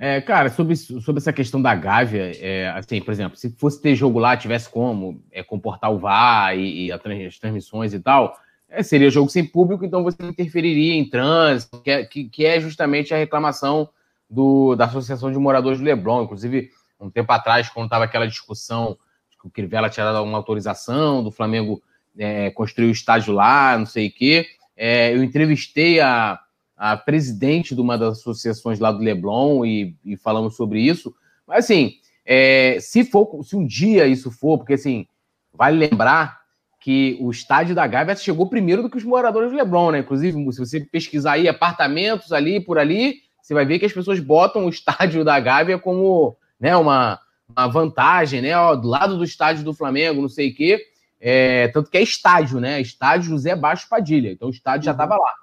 É, 0.00 0.20
cara, 0.20 0.48
sobre, 0.48 0.76
sobre 0.76 1.18
essa 1.18 1.32
questão 1.32 1.60
da 1.60 1.74
Gávea, 1.74 2.30
é, 2.40 2.68
assim, 2.68 3.00
por 3.00 3.10
exemplo, 3.10 3.36
se 3.36 3.50
fosse 3.50 3.82
ter 3.82 3.96
jogo 3.96 4.20
lá, 4.20 4.36
tivesse 4.36 4.70
como 4.70 5.20
é, 5.32 5.42
comportar 5.42 5.92
o 5.92 5.98
VAR 5.98 6.56
e, 6.56 6.86
e 6.86 6.92
as 6.92 7.38
transmissões 7.38 7.92
e 7.92 7.98
tal, 7.98 8.38
é, 8.68 8.80
seria 8.82 9.10
jogo 9.10 9.28
sem 9.28 9.44
público, 9.44 9.84
então 9.84 10.04
você 10.04 10.22
interferiria 10.22 10.94
em 10.94 11.08
trânsito, 11.08 11.80
que 11.80 11.90
é, 11.90 12.04
que, 12.04 12.24
que 12.28 12.46
é 12.46 12.60
justamente 12.60 13.12
a 13.12 13.16
reclamação 13.16 13.88
do, 14.30 14.76
da 14.76 14.84
Associação 14.84 15.32
de 15.32 15.38
Moradores 15.38 15.78
do 15.80 15.84
Leblon. 15.84 16.22
Inclusive, 16.22 16.70
um 17.00 17.10
tempo 17.10 17.32
atrás, 17.32 17.68
quando 17.68 17.86
estava 17.86 18.04
aquela 18.04 18.26
discussão 18.26 18.96
que 19.40 19.48
o 19.48 19.50
Crivella 19.50 19.88
tinha 19.88 20.04
dado 20.04 20.22
uma 20.22 20.38
autorização 20.38 21.24
do 21.24 21.30
Flamengo 21.30 21.82
é, 22.16 22.50
construir 22.50 22.86
o 22.86 22.92
estádio 22.92 23.32
lá, 23.32 23.76
não 23.76 23.86
sei 23.86 24.08
o 24.08 24.12
quê, 24.12 24.46
é, 24.76 25.12
eu 25.14 25.24
entrevistei 25.24 26.00
a 26.00 26.38
a 26.78 26.96
presidente 26.96 27.74
de 27.74 27.80
uma 27.80 27.98
das 27.98 28.20
associações 28.20 28.78
lá 28.78 28.92
do 28.92 29.02
Leblon 29.02 29.64
e, 29.64 29.96
e 30.04 30.16
falamos 30.16 30.54
sobre 30.54 30.80
isso. 30.80 31.12
Mas 31.46 31.64
assim, 31.64 31.94
é, 32.24 32.78
se 32.80 33.04
for, 33.04 33.42
se 33.42 33.56
um 33.56 33.66
dia 33.66 34.06
isso 34.06 34.30
for, 34.30 34.58
porque 34.58 34.74
assim, 34.74 35.06
vale 35.52 35.76
lembrar 35.76 36.38
que 36.80 37.18
o 37.20 37.30
estádio 37.30 37.74
da 37.74 37.86
Gávea 37.86 38.14
chegou 38.14 38.48
primeiro 38.48 38.82
do 38.82 38.88
que 38.88 38.96
os 38.96 39.04
moradores 39.04 39.50
do 39.50 39.56
Leblon, 39.56 39.90
né? 39.90 39.98
Inclusive, 39.98 40.52
se 40.52 40.58
você 40.60 40.80
pesquisar 40.80 41.32
aí 41.32 41.48
apartamentos 41.48 42.32
ali 42.32 42.60
por 42.60 42.78
ali, 42.78 43.16
você 43.42 43.52
vai 43.52 43.66
ver 43.66 43.80
que 43.80 43.86
as 43.86 43.92
pessoas 43.92 44.20
botam 44.20 44.64
o 44.64 44.68
estádio 44.68 45.24
da 45.24 45.40
Gávea 45.40 45.78
como 45.78 46.36
né, 46.60 46.76
uma, 46.76 47.18
uma 47.48 47.66
vantagem, 47.66 48.40
né? 48.40 48.56
Ó, 48.56 48.76
do 48.76 48.86
lado 48.86 49.18
do 49.18 49.24
estádio 49.24 49.64
do 49.64 49.74
Flamengo, 49.74 50.22
não 50.22 50.28
sei 50.28 50.50
o 50.50 50.54
quê. 50.54 50.80
É, 51.20 51.66
tanto 51.68 51.90
que 51.90 51.98
é 51.98 52.02
estádio, 52.02 52.60
né? 52.60 52.80
Estádio 52.80 53.30
José 53.30 53.56
Baixo 53.56 53.88
Padilha. 53.88 54.30
Então 54.30 54.46
o 54.46 54.52
estádio 54.52 54.84
já 54.84 54.92
estava 54.92 55.16
lá. 55.16 55.34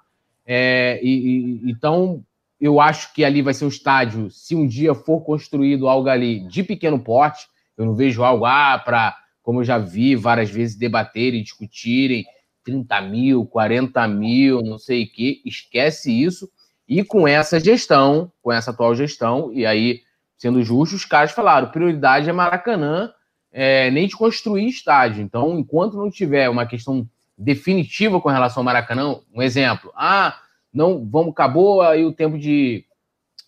É, 0.46 1.00
e, 1.02 1.60
e, 1.66 1.70
então, 1.70 2.24
eu 2.60 2.80
acho 2.80 3.12
que 3.12 3.24
ali 3.24 3.42
vai 3.42 3.52
ser 3.52 3.64
um 3.64 3.68
estádio, 3.68 4.30
se 4.30 4.54
um 4.54 4.66
dia 4.66 4.94
for 4.94 5.20
construído 5.20 5.88
algo 5.88 6.08
ali 6.08 6.46
de 6.46 6.62
pequeno 6.62 6.98
porte, 6.98 7.46
eu 7.76 7.84
não 7.84 7.94
vejo 7.94 8.22
algo 8.22 8.46
ah, 8.46 8.80
para, 8.82 9.16
como 9.42 9.60
eu 9.60 9.64
já 9.64 9.76
vi 9.76 10.14
várias 10.14 10.48
vezes, 10.48 10.76
debaterem, 10.76 11.42
discutirem 11.42 12.24
30 12.64 13.00
mil, 13.02 13.46
40 13.46 14.08
mil, 14.08 14.62
não 14.62 14.78
sei 14.78 15.04
o 15.04 15.12
que, 15.12 15.42
esquece 15.44 16.10
isso. 16.10 16.48
E 16.88 17.04
com 17.04 17.26
essa 17.26 17.58
gestão, 17.60 18.32
com 18.40 18.52
essa 18.52 18.70
atual 18.70 18.94
gestão, 18.94 19.52
e 19.52 19.66
aí, 19.66 20.00
sendo 20.38 20.62
justo, 20.62 20.96
os 20.96 21.04
caras 21.04 21.32
falaram: 21.32 21.70
prioridade 21.70 22.30
é 22.30 22.32
Maracanã, 22.32 23.12
é, 23.52 23.90
nem 23.90 24.06
de 24.06 24.16
construir 24.16 24.68
estádio. 24.68 25.22
Então, 25.22 25.58
enquanto 25.58 25.96
não 25.96 26.10
tiver 26.10 26.48
uma 26.48 26.66
questão 26.66 27.08
definitiva 27.36 28.20
com 28.20 28.28
relação 28.28 28.60
ao 28.60 28.64
Maracanã. 28.64 29.16
Um 29.34 29.42
exemplo, 29.42 29.92
ah, 29.94 30.38
não, 30.72 31.06
vamos, 31.08 31.32
acabou 31.32 31.82
aí 31.82 32.04
o 32.04 32.12
tempo 32.12 32.38
de, 32.38 32.84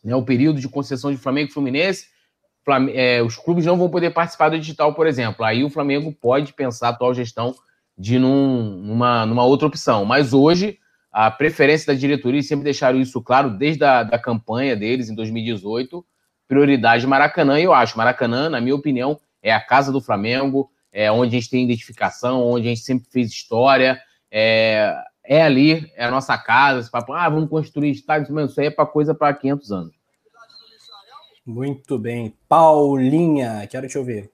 né, 0.04 0.14
o 0.14 0.24
período 0.24 0.60
de 0.60 0.68
concessão 0.68 1.10
de 1.10 1.18
Flamengo 1.18 1.50
e 1.50 1.52
Fluminense, 1.52 2.06
é, 2.92 3.22
os 3.22 3.36
clubes 3.36 3.64
não 3.64 3.78
vão 3.78 3.88
poder 3.88 4.10
participar 4.10 4.50
do 4.50 4.58
digital, 4.58 4.94
por 4.94 5.06
exemplo. 5.06 5.44
Aí 5.44 5.64
o 5.64 5.70
Flamengo 5.70 6.12
pode 6.12 6.52
pensar 6.52 6.88
a 6.88 6.90
atual 6.90 7.14
gestão 7.14 7.54
de 7.96 8.18
num, 8.18 8.76
numa, 8.82 9.24
numa 9.24 9.44
outra 9.44 9.66
opção. 9.66 10.04
Mas 10.04 10.34
hoje, 10.34 10.78
a 11.10 11.30
preferência 11.30 11.92
da 11.92 11.98
diretoria, 11.98 12.42
sempre 12.42 12.64
deixaram 12.64 13.00
isso 13.00 13.22
claro 13.22 13.50
desde 13.50 13.84
a 13.84 14.02
da 14.02 14.18
campanha 14.18 14.76
deles 14.76 15.08
em 15.08 15.14
2018, 15.14 16.04
prioridade 16.46 17.06
Maracanã, 17.06 17.58
e 17.58 17.64
eu 17.64 17.74
acho, 17.74 17.96
Maracanã, 17.96 18.48
na 18.48 18.60
minha 18.60 18.74
opinião, 18.74 19.18
é 19.42 19.52
a 19.52 19.60
casa 19.60 19.90
do 19.92 20.00
Flamengo, 20.00 20.70
é 20.92 21.10
onde 21.10 21.36
a 21.36 21.40
gente 21.40 21.50
tem 21.50 21.64
identificação, 21.64 22.46
onde 22.46 22.66
a 22.66 22.70
gente 22.70 22.82
sempre 22.82 23.08
fez 23.10 23.30
história. 23.30 24.00
É, 24.30 24.94
é 25.24 25.42
ali, 25.42 25.90
é 25.94 26.04
a 26.04 26.10
nossa 26.10 26.36
casa. 26.38 26.80
Esse 26.80 26.90
papo, 26.90 27.12
ah, 27.12 27.28
vamos 27.28 27.50
construir 27.50 27.90
estádios, 27.90 28.30
mas 28.30 28.50
isso 28.50 28.60
aí 28.60 28.66
é 28.66 28.70
para 28.70 28.86
coisa 28.86 29.14
para 29.14 29.34
500 29.34 29.72
anos. 29.72 29.98
Muito 31.44 31.98
bem. 31.98 32.36
Paulinha, 32.48 33.66
quero 33.66 33.88
te 33.88 33.96
ouvir. 33.96 34.30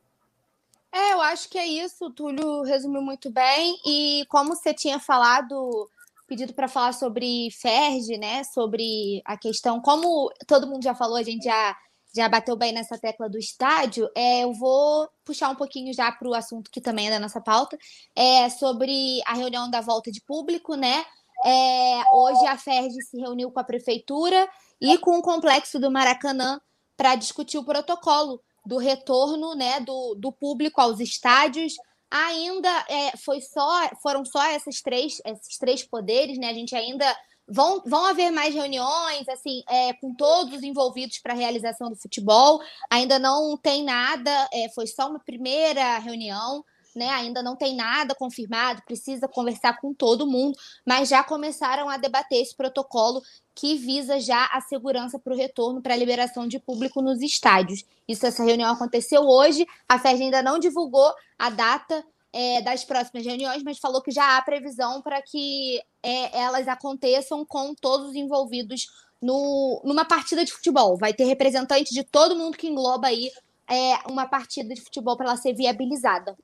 É, 0.93 1.13
eu 1.13 1.21
acho 1.21 1.49
que 1.49 1.59
é 1.59 1.67
isso. 1.67 2.07
O 2.07 2.11
Túlio 2.11 2.63
resumiu 2.63 3.03
muito 3.03 3.31
bem. 3.31 3.77
E 3.87 4.25
como 4.29 4.55
você 4.55 4.73
tinha 4.73 4.99
falado, 4.99 5.89
pedido 6.27 6.53
para 6.53 6.69
falar 6.69 6.93
sobre 6.93 7.51
Ferg, 7.51 8.19
né? 8.19 8.43
Sobre 8.45 9.23
a 9.25 9.37
questão, 9.37 9.81
como 9.81 10.31
todo 10.47 10.67
mundo 10.67 10.83
já 10.83 10.95
falou, 10.95 11.17
a 11.17 11.23
gente 11.23 11.45
já 11.45 11.77
já 12.15 12.29
bateu 12.29 12.57
bem 12.57 12.73
nessa 12.73 12.97
tecla 12.97 13.29
do 13.29 13.39
estádio, 13.39 14.09
é, 14.15 14.45
eu 14.45 14.53
vou 14.53 15.09
puxar 15.25 15.51
um 15.51 15.57
pouquinho 15.57 15.93
já 15.93 16.13
para 16.13 16.29
o 16.29 16.35
assunto 16.35 16.71
que 16.71 16.81
também 16.81 17.09
é 17.09 17.11
da 17.11 17.19
nossa 17.19 17.41
pauta, 17.41 17.77
é 18.15 18.49
sobre 18.49 19.21
a 19.27 19.35
reunião 19.35 19.69
da 19.69 19.81
volta 19.81 20.13
de 20.13 20.21
público, 20.21 20.77
né? 20.77 21.05
É, 21.45 22.03
hoje 22.13 22.47
a 22.47 22.57
FERJ 22.57 23.03
se 23.03 23.19
reuniu 23.19 23.51
com 23.51 23.59
a 23.59 23.65
prefeitura 23.65 24.49
e 24.81 24.97
com 24.99 25.19
o 25.19 25.23
complexo 25.23 25.79
do 25.81 25.91
Maracanã 25.91 26.61
para 26.97 27.17
discutir 27.17 27.59
o 27.59 27.65
protocolo 27.65 28.41
do 28.65 28.79
retorno 28.79 29.55
né, 29.55 29.81
do, 29.81 30.15
do 30.15 30.33
público 30.33 30.81
aos 30.81 31.01
estádios. 31.01 31.75
Ainda 32.11 32.71
é, 32.89 33.17
foi 33.17 33.41
só, 33.41 33.91
foram 34.01 34.25
só 34.25 34.43
essas 34.45 34.81
três, 34.81 35.21
esses 35.27 35.59
três 35.59 35.83
poderes, 35.83 36.39
né? 36.39 36.49
A 36.49 36.55
gente 36.55 36.75
ainda 36.75 37.05
Vão, 37.47 37.83
vão 37.85 38.07
haver 38.07 38.31
mais 38.31 38.55
reuniões, 38.55 39.29
assim, 39.29 39.63
é, 39.69 39.93
com 39.95 40.15
todos 40.15 40.55
os 40.55 40.63
envolvidos 40.63 41.19
para 41.19 41.35
a 41.35 41.37
realização 41.37 41.91
do 41.91 41.97
futebol. 41.97 42.61
Ainda 42.91 43.19
não 43.19 43.57
tem 43.57 43.85
nada, 43.85 44.49
é, 44.53 44.69
foi 44.71 44.87
só 44.87 45.09
uma 45.11 45.19
primeira 45.19 45.99
reunião, 45.99 46.65
né? 46.95 47.09
Ainda 47.11 47.43
não 47.43 47.57
tem 47.57 47.75
nada 47.75 48.15
confirmado, 48.15 48.83
precisa 48.87 49.27
conversar 49.27 49.81
com 49.81 49.93
todo 49.93 50.27
mundo, 50.27 50.57
mas 50.87 51.09
já 51.09 51.23
começaram 51.23 51.89
a 51.89 51.97
debater 51.97 52.41
esse 52.41 52.55
protocolo 52.57 53.21
que 53.55 53.77
visa 53.77 54.19
já 54.21 54.47
a 54.47 54.61
segurança 54.61 55.19
para 55.19 55.33
o 55.33 55.37
retorno 55.37 55.83
para 55.83 55.95
a 55.95 55.97
liberação 55.97 56.47
de 56.47 56.59
público 56.59 57.03
nos 57.03 57.21
estádios. 57.21 57.85
Isso, 58.07 58.27
essa 58.27 58.45
reunião 58.45 58.73
aconteceu 58.73 59.23
hoje, 59.23 59.67
a 59.89 59.99
FED 59.99 60.23
ainda 60.23 60.43
não 60.43 60.59
divulgou 60.59 61.13
a 61.39 61.51
data 61.51 62.05
é, 62.35 62.61
das 62.61 62.85
próximas 62.85 63.25
reuniões, 63.25 63.63
mas 63.63 63.79
falou 63.79 64.03
que 64.03 64.11
já 64.11 64.37
há 64.37 64.43
previsão 64.43 65.01
para 65.01 65.23
que 65.23 65.81
é, 66.03 66.37
elas 66.37 66.67
aconteçam 66.67 67.47
com 67.47 67.73
todos 67.77 68.09
os 68.09 68.17
envolvidos 68.17 68.89
no, 69.23 69.81
numa 69.85 70.05
partida 70.05 70.45
de 70.45 70.53
futebol. 70.53 70.97
Vai 70.97 71.15
ter 71.15 71.25
representante 71.27 71.95
de 71.95 72.03
todo 72.03 72.35
mundo 72.35 72.59
que 72.59 72.67
engloba 72.67 73.07
aí 73.07 73.31
é, 73.71 74.11
uma 74.11 74.27
partida 74.27 74.75
de 74.75 74.81
futebol 74.81 75.17
para 75.17 75.27
ela 75.27 75.37
ser 75.37 75.55
viabilizada. 75.55 76.37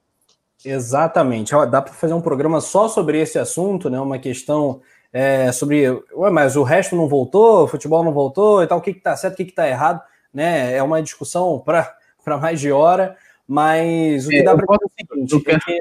Exatamente. 0.64 1.52
Dá 1.68 1.82
para 1.82 1.92
fazer 1.92 2.14
um 2.14 2.20
programa 2.20 2.60
só 2.60 2.86
sobre 2.86 3.20
esse 3.20 3.36
assunto, 3.36 3.90
né? 3.90 3.98
Uma 3.98 4.18
questão 4.18 4.80
é, 5.12 5.50
sobre. 5.50 5.88
Ué, 6.14 6.30
mas 6.30 6.54
o 6.54 6.62
resto 6.62 6.94
não 6.94 7.08
voltou, 7.08 7.64
o 7.64 7.66
futebol 7.66 8.04
não 8.04 8.12
voltou 8.12 8.62
e 8.62 8.66
tal, 8.66 8.78
o 8.78 8.80
que 8.80 8.90
está 8.90 9.16
certo, 9.16 9.34
o 9.34 9.36
que 9.38 9.42
está 9.42 9.68
errado, 9.68 10.00
né? 10.32 10.72
É 10.72 10.82
uma 10.82 11.02
discussão 11.02 11.58
para 11.58 11.96
mais 12.38 12.60
de 12.60 12.70
hora. 12.70 13.16
Mas 13.50 14.26
o 14.26 14.28
que 14.28 14.36
é, 14.36 14.42
dá 14.44 14.54
para 14.54 14.64
dizer 14.64 15.08
é 15.10 15.24
o 15.24 15.28
seguinte: 15.28 15.72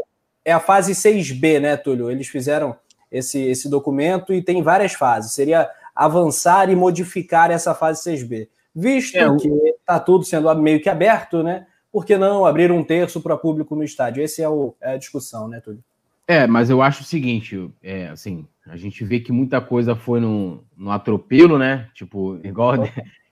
é, 0.43 0.49
é 0.49 0.51
a 0.51 0.59
fase 0.59 0.93
6B, 0.93 1.59
né, 1.59 1.77
Túlio? 1.77 2.09
Eles 2.09 2.27
fizeram 2.27 2.75
esse, 3.11 3.39
esse 3.39 3.69
documento 3.69 4.33
e 4.33 4.41
tem 4.41 4.63
várias 4.63 4.93
fases. 4.93 5.33
Seria 5.33 5.69
avançar 5.95 6.71
e 6.71 6.75
modificar 6.75 7.51
essa 7.51 7.75
fase 7.75 8.01
6B? 8.09 8.47
Visto 8.73 9.17
é, 9.17 9.37
que 9.37 9.47
está 9.79 9.99
tudo 9.99 10.25
sendo 10.25 10.51
meio 10.55 10.81
que 10.81 10.89
aberto, 10.89 11.43
né? 11.43 11.67
Por 11.91 12.07
que 12.07 12.17
não 12.17 12.43
abrir 12.43 12.71
um 12.71 12.83
terço 12.83 13.21
para 13.21 13.37
público 13.37 13.75
no 13.75 13.83
estádio? 13.83 14.23
Essa 14.23 14.41
é, 14.41 14.49
o, 14.49 14.73
é, 14.81 14.93
a 14.93 14.97
discussão, 14.97 15.47
né, 15.47 15.59
Túlio? 15.59 15.83
É, 16.27 16.47
mas 16.47 16.71
eu 16.71 16.81
acho 16.81 17.03
o 17.03 17.05
seguinte, 17.05 17.69
é, 17.83 18.07
assim, 18.07 18.47
a 18.65 18.77
gente 18.77 19.03
vê 19.03 19.19
que 19.19 19.31
muita 19.31 19.61
coisa 19.61 19.95
foi 19.95 20.19
no, 20.19 20.63
no 20.75 20.89
atropelo, 20.89 21.59
né? 21.59 21.87
Tipo, 21.93 22.39
igual 22.43 22.73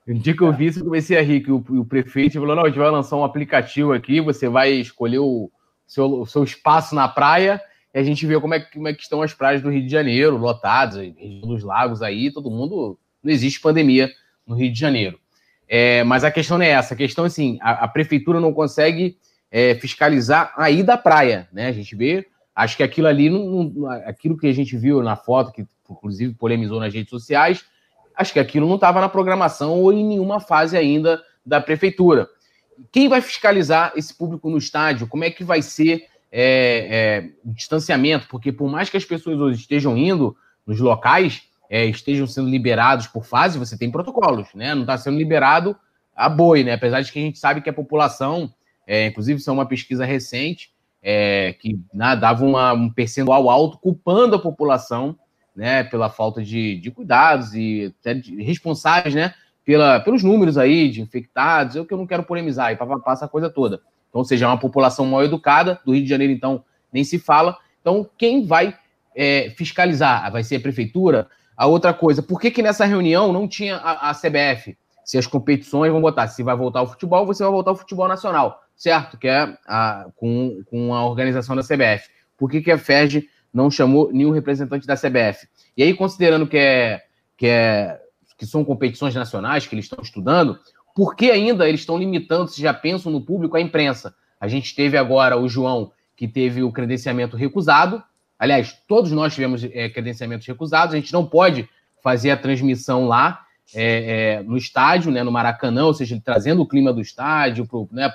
um 0.08 0.20
dia 0.20 0.36
que 0.36 0.42
eu 0.42 0.54
vi 0.54 0.68
isso, 0.68 0.80
eu 0.80 0.86
comecei 0.86 1.18
a 1.18 1.22
rir, 1.22 1.42
que 1.42 1.52
o, 1.52 1.58
o 1.58 1.86
prefeito 1.86 2.40
falou, 2.40 2.56
não, 2.56 2.64
a 2.64 2.68
gente 2.68 2.80
vai 2.80 2.90
lançar 2.90 3.16
um 3.18 3.24
aplicativo 3.24 3.94
aqui, 3.94 4.22
você 4.22 4.48
vai 4.48 4.72
escolher 4.72 5.20
o 5.20 5.52
seu, 5.86 6.22
o 6.22 6.26
seu 6.26 6.44
espaço 6.44 6.96
na 6.96 7.08
praia, 7.08 7.62
e 7.94 8.00
a 8.00 8.04
gente 8.04 8.26
vê 8.26 8.40
como 8.40 8.54
é, 8.54 8.60
como 8.60 8.88
é 8.88 8.94
que 8.94 9.02
estão 9.02 9.22
as 9.22 9.34
praias 9.34 9.62
do 9.62 9.70
Rio 9.70 9.84
de 9.84 9.90
Janeiro, 9.90 10.38
lotadas, 10.38 11.14
dos 11.42 11.64
lagos 11.64 12.02
aí, 12.02 12.32
todo 12.32 12.50
mundo, 12.50 12.98
não 13.24 13.32
existe 13.32 13.60
pandemia 13.60 14.10
no 14.46 14.56
Rio 14.56 14.72
de 14.72 14.80
Janeiro. 14.80 15.20
É, 15.68 16.04
mas 16.04 16.24
a 16.24 16.32
questão 16.32 16.58
não 16.58 16.66
é 16.66 16.70
essa, 16.70 16.94
a 16.94 16.98
questão 16.98 17.26
é 17.26 17.28
assim, 17.28 17.58
a, 17.62 17.86
a 17.86 17.88
prefeitura 17.88 18.40
não 18.40 18.54
consegue 18.54 19.18
é, 19.52 19.76
fiscalizar 19.76 20.54
a 20.56 20.72
ida 20.72 20.94
à 20.94 20.98
praia, 20.98 21.50
né? 21.52 21.68
A 21.68 21.74
gente 21.74 21.96
vê 21.96 22.26
Acho 22.58 22.76
que 22.76 22.82
aquilo 22.82 23.06
ali, 23.06 23.30
não, 23.30 23.66
não, 23.66 23.88
aquilo 23.88 24.36
que 24.36 24.48
a 24.48 24.52
gente 24.52 24.76
viu 24.76 25.04
na 25.04 25.16
foto, 25.16 25.52
que 25.52 25.64
inclusive 25.88 26.34
polemizou 26.34 26.80
nas 26.80 26.92
redes 26.92 27.12
sociais, 27.12 27.64
acho 28.18 28.34
que 28.34 28.40
aquilo 28.40 28.68
não 28.68 28.76
estava 28.76 29.00
na 29.00 29.08
programação 29.08 29.80
ou 29.80 29.94
em 29.94 30.04
nenhuma 30.04 30.40
fase 30.40 30.76
ainda 30.76 31.24
da 31.46 31.62
prefeitura. 31.62 32.28
Quem 32.92 33.08
vai 33.08 33.22
fiscalizar 33.22 33.94
esse 33.96 34.14
público 34.14 34.50
no 34.50 34.58
estádio? 34.58 35.08
Como 35.08 35.24
é 35.24 35.30
que 35.30 35.44
vai 35.44 35.62
ser 35.62 36.06
é, 36.32 36.88
é, 36.90 37.30
o 37.46 37.54
distanciamento? 37.54 38.28
Porque 38.28 38.52
por 38.52 38.70
mais 38.70 38.90
que 38.90 38.98
as 38.98 39.06
pessoas 39.06 39.40
hoje 39.40 39.62
estejam 39.62 39.98
indo 39.98 40.36
nos 40.66 40.80
locais, 40.80 41.44
é, 41.70 41.86
estejam 41.86 42.28
sendo 42.28 42.50
liberados 42.50 43.08
por 43.08 43.26
fase, 43.26 43.60
você 43.60 43.78
tem 43.78 43.92
protocolos, 43.92 44.48
né? 44.54 44.74
Não 44.74 44.82
está 44.82 44.98
sendo 44.98 45.18
liberado 45.18 45.76
a 46.16 46.28
boi, 46.28 46.64
né? 46.64 46.74
Apesar 46.74 47.02
de 47.02 47.12
que 47.12 47.20
a 47.20 47.22
gente 47.22 47.40
sabe 47.40 47.62
que 47.62 47.70
a 47.70 47.74
população, 47.74 48.54
é, 48.86 49.08
inclusive 49.08 49.40
isso 49.40 49.50
é 49.50 49.54
uma 49.54 49.66
pesquisa 49.66 50.06
recente, 50.06 50.72
é, 51.02 51.54
que 51.54 51.80
né, 51.94 52.16
dava 52.16 52.44
uma, 52.44 52.74
um 52.74 52.90
percentual 52.90 53.50
alto, 53.50 53.78
culpando 53.78 54.36
a 54.36 54.42
população 54.42 55.18
né, 55.58 55.84
pela 55.84 56.10
falta 56.10 56.42
de, 56.42 56.78
de 56.78 56.92
cuidados 56.92 57.54
e 57.54 57.94
até 58.00 58.14
de, 58.14 58.42
responsáveis 58.44 59.14
né, 59.14 59.34
pela, 59.66 60.00
pelos 60.00 60.24
números 60.24 60.58
aí 60.58 60.90
de 60.90 61.02
infectados, 61.02 61.76
é 61.76 61.82
o 61.82 61.86
que 61.86 61.94
eu 61.94 61.98
não 61.98 62.08
quero 62.08 62.24
polemizar, 62.24 62.72
e 62.72 62.78
passa 63.04 63.26
a 63.26 63.28
coisa 63.28 63.50
toda. 63.50 63.82
Então, 64.08 64.20
ou 64.20 64.26
seja, 64.26 64.46
é 64.46 64.48
uma 64.48 64.60
população 64.60 65.06
mal 65.06 65.24
educada, 65.24 65.82
do 65.84 65.94
Rio 65.94 66.04
de 66.04 66.10
Janeiro, 66.10 66.32
então, 66.32 66.64
nem 66.94 67.04
se 67.04 67.20
fala. 67.20 67.58
Então, 67.82 68.10
quem 68.18 68.46
vai 68.46 68.78
é, 69.16 69.50
fiscalizar? 69.58 70.32
Vai 70.32 70.44
ser 70.44 70.58
a 70.58 70.62
prefeitura? 70.62 71.28
A 71.58 71.66
outra 71.66 71.94
coisa, 71.94 72.22
por 72.22 72.40
que, 72.40 72.52
que 72.52 72.62
nessa 72.62 72.86
reunião 72.86 73.34
não 73.34 73.48
tinha 73.48 73.78
a, 73.78 74.12
a 74.12 74.14
CBF? 74.14 74.78
Se 75.04 75.18
as 75.18 75.26
competições 75.26 75.92
vão 75.92 76.00
botar, 76.00 76.28
se 76.28 76.44
vai 76.44 76.56
voltar 76.56 76.84
o 76.84 76.88
futebol, 76.88 77.26
você 77.26 77.44
vai 77.44 77.52
voltar 77.52 77.72
o 77.72 77.76
futebol 77.76 78.08
nacional 78.08 78.62
certo? 78.78 79.18
Que 79.18 79.28
é 79.28 79.58
a, 79.68 80.06
com, 80.16 80.64
com 80.70 80.94
a 80.94 81.04
organização 81.04 81.56
da 81.56 81.64
CBF. 81.64 82.10
Por 82.38 82.50
que, 82.50 82.62
que 82.62 82.72
a 82.72 82.78
FERJ 82.78 83.28
não 83.58 83.72
chamou 83.72 84.12
nenhum 84.14 84.30
representante 84.30 84.86
da 84.86 84.96
CBF? 84.96 85.48
E 85.76 85.82
aí, 85.82 85.94
considerando 85.94 86.48
que, 86.48 86.58
é, 86.58 87.04
que, 87.36 87.48
é, 87.48 88.00
que 88.38 88.46
são 88.46 88.64
competições 88.64 89.16
nacionais 89.16 89.66
que 89.66 89.74
eles 89.74 89.86
estão 89.86 90.00
estudando, 90.02 90.60
por 90.96 91.16
que 91.16 91.32
ainda 91.32 91.68
eles 91.68 91.82
estão 91.82 91.98
limitando, 91.98 92.48
se 92.48 92.62
já 92.62 92.74
pensam 92.74 93.12
no 93.12 93.20
público, 93.20 93.58
a 93.58 93.62
imprensa? 93.62 94.16
A 94.40 94.48
gente 94.48 94.76
teve 94.76 94.96
agora 94.96 95.36
o 95.36 95.50
João, 95.50 95.92
que 96.16 96.28
teve 96.28 96.62
o 96.62 96.72
credenciamento 96.72 97.36
recusado. 97.36 98.02
Aliás, 98.38 98.78
todos 98.88 99.12
nós 99.12 99.34
tivemos 99.34 99.64
é, 99.64 99.90
credenciamentos 99.90 100.46
recusados. 100.46 100.94
A 100.94 100.98
gente 100.98 101.12
não 101.12 101.26
pode 101.26 101.68
fazer 102.04 102.30
a 102.30 102.38
transmissão 102.38 103.08
lá 103.08 103.42
é, 103.74 104.38
é, 104.38 104.44
no 104.44 104.56
estádio, 104.56 105.12
né, 105.12 105.24
no 105.24 105.32
Maracanã, 105.32 105.86
ou 105.86 105.94
seja, 105.94 106.20
trazendo 106.24 106.62
o 106.62 106.68
clima 106.68 106.94
do 106.94 107.02
estádio 107.02 107.68
para 107.68 107.80
né, 107.92 108.14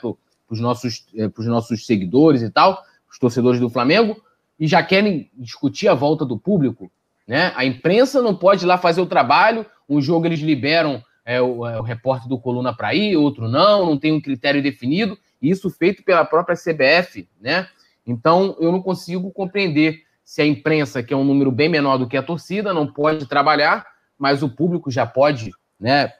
os 0.49 0.61
nossos, 0.61 1.05
é, 1.16 1.28
nossos 1.38 1.84
seguidores 1.84 2.43
e 2.43 2.51
tal, 2.51 2.82
os 3.11 3.18
torcedores 3.18 3.61
do 3.61 3.68
Flamengo, 3.68 4.22
e 4.63 4.69
já 4.69 4.81
querem 4.81 5.29
discutir 5.35 5.89
a 5.89 5.95
volta 5.95 6.25
do 6.25 6.39
público. 6.39 6.89
Né? 7.27 7.53
A 7.57 7.65
imprensa 7.65 8.23
não 8.23 8.33
pode 8.33 8.65
ir 8.65 8.69
lá 8.69 8.79
fazer 8.79 9.01
o 9.01 9.07
trabalho, 9.07 9.67
um 9.89 10.01
jogo 10.01 10.25
eles 10.25 10.39
liberam 10.39 11.03
é, 11.25 11.43
o, 11.43 11.67
é, 11.67 11.81
o 11.81 11.83
repórter 11.83 12.29
do 12.29 12.39
Coluna 12.39 12.73
para 12.73 12.95
ir, 12.95 13.17
outro 13.17 13.49
não, 13.49 13.85
não 13.85 13.99
tem 13.99 14.13
um 14.13 14.21
critério 14.21 14.63
definido, 14.63 15.19
isso 15.43 15.69
feito 15.69 16.05
pela 16.05 16.25
própria 16.25 16.55
CBF. 16.55 17.29
Né? 17.41 17.67
Então, 18.07 18.57
eu 18.61 18.71
não 18.71 18.81
consigo 18.81 19.33
compreender 19.33 20.05
se 20.25 20.41
a 20.41 20.47
imprensa, 20.47 21.03
que 21.03 21.13
é 21.13 21.17
um 21.17 21.25
número 21.25 21.51
bem 21.51 21.69
menor 21.69 21.99
do 21.99 22.07
que 22.07 22.17
a 22.17 22.23
torcida, 22.23 22.73
não 22.73 22.87
pode 22.87 23.27
trabalhar, 23.27 23.85
mas 24.17 24.45
o 24.45 24.49
público 24.49 24.93
já 24.93 25.05
pode 25.05 25.51
né, 25.77 26.13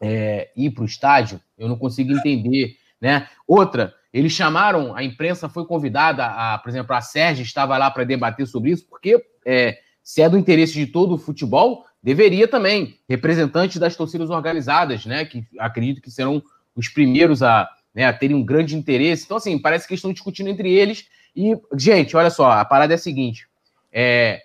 é, 0.00 0.48
ir 0.56 0.70
para 0.70 0.82
o 0.82 0.86
estádio. 0.86 1.40
Eu 1.58 1.66
não 1.66 1.76
consigo 1.76 2.12
entender 2.12 2.76
né? 3.00 3.28
Outra, 3.46 3.94
eles 4.12 4.32
chamaram, 4.32 4.94
a 4.94 5.04
imprensa 5.04 5.48
foi 5.48 5.64
convidada, 5.64 6.24
a, 6.26 6.58
por 6.58 6.68
exemplo, 6.68 6.94
a 6.94 7.00
Sérgio 7.00 7.42
estava 7.42 7.76
lá 7.78 7.90
para 7.90 8.04
debater 8.04 8.46
sobre 8.46 8.70
isso, 8.72 8.86
porque 8.88 9.24
é, 9.46 9.78
se 10.02 10.20
é 10.20 10.28
do 10.28 10.36
interesse 10.36 10.72
de 10.72 10.86
todo 10.86 11.14
o 11.14 11.18
futebol, 11.18 11.84
deveria 12.02 12.48
também, 12.48 12.98
representantes 13.08 13.76
das 13.76 13.94
torcidas 13.94 14.30
organizadas, 14.30 15.06
né? 15.06 15.24
Que 15.24 15.44
acredito 15.58 16.00
que 16.00 16.10
serão 16.10 16.42
os 16.74 16.88
primeiros 16.88 17.42
a, 17.42 17.68
né, 17.94 18.04
a 18.04 18.12
terem 18.12 18.36
um 18.36 18.44
grande 18.44 18.76
interesse. 18.76 19.24
Então, 19.24 19.36
assim, 19.36 19.58
parece 19.58 19.86
que 19.86 19.94
estão 19.94 20.12
discutindo 20.12 20.48
entre 20.48 20.72
eles. 20.72 21.06
E, 21.36 21.56
gente, 21.76 22.16
olha 22.16 22.30
só, 22.30 22.50
a 22.50 22.64
parada 22.64 22.94
é 22.94 22.96
a 22.96 22.98
seguinte: 22.98 23.46
é, 23.92 24.42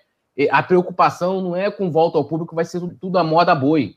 a 0.50 0.62
preocupação 0.62 1.40
não 1.40 1.56
é 1.56 1.70
com 1.70 1.90
volta 1.90 2.18
ao 2.18 2.24
público, 2.24 2.54
vai 2.54 2.64
ser 2.64 2.80
tudo, 3.00 3.18
a 3.18 3.24
moda 3.24 3.54
boi 3.54 3.96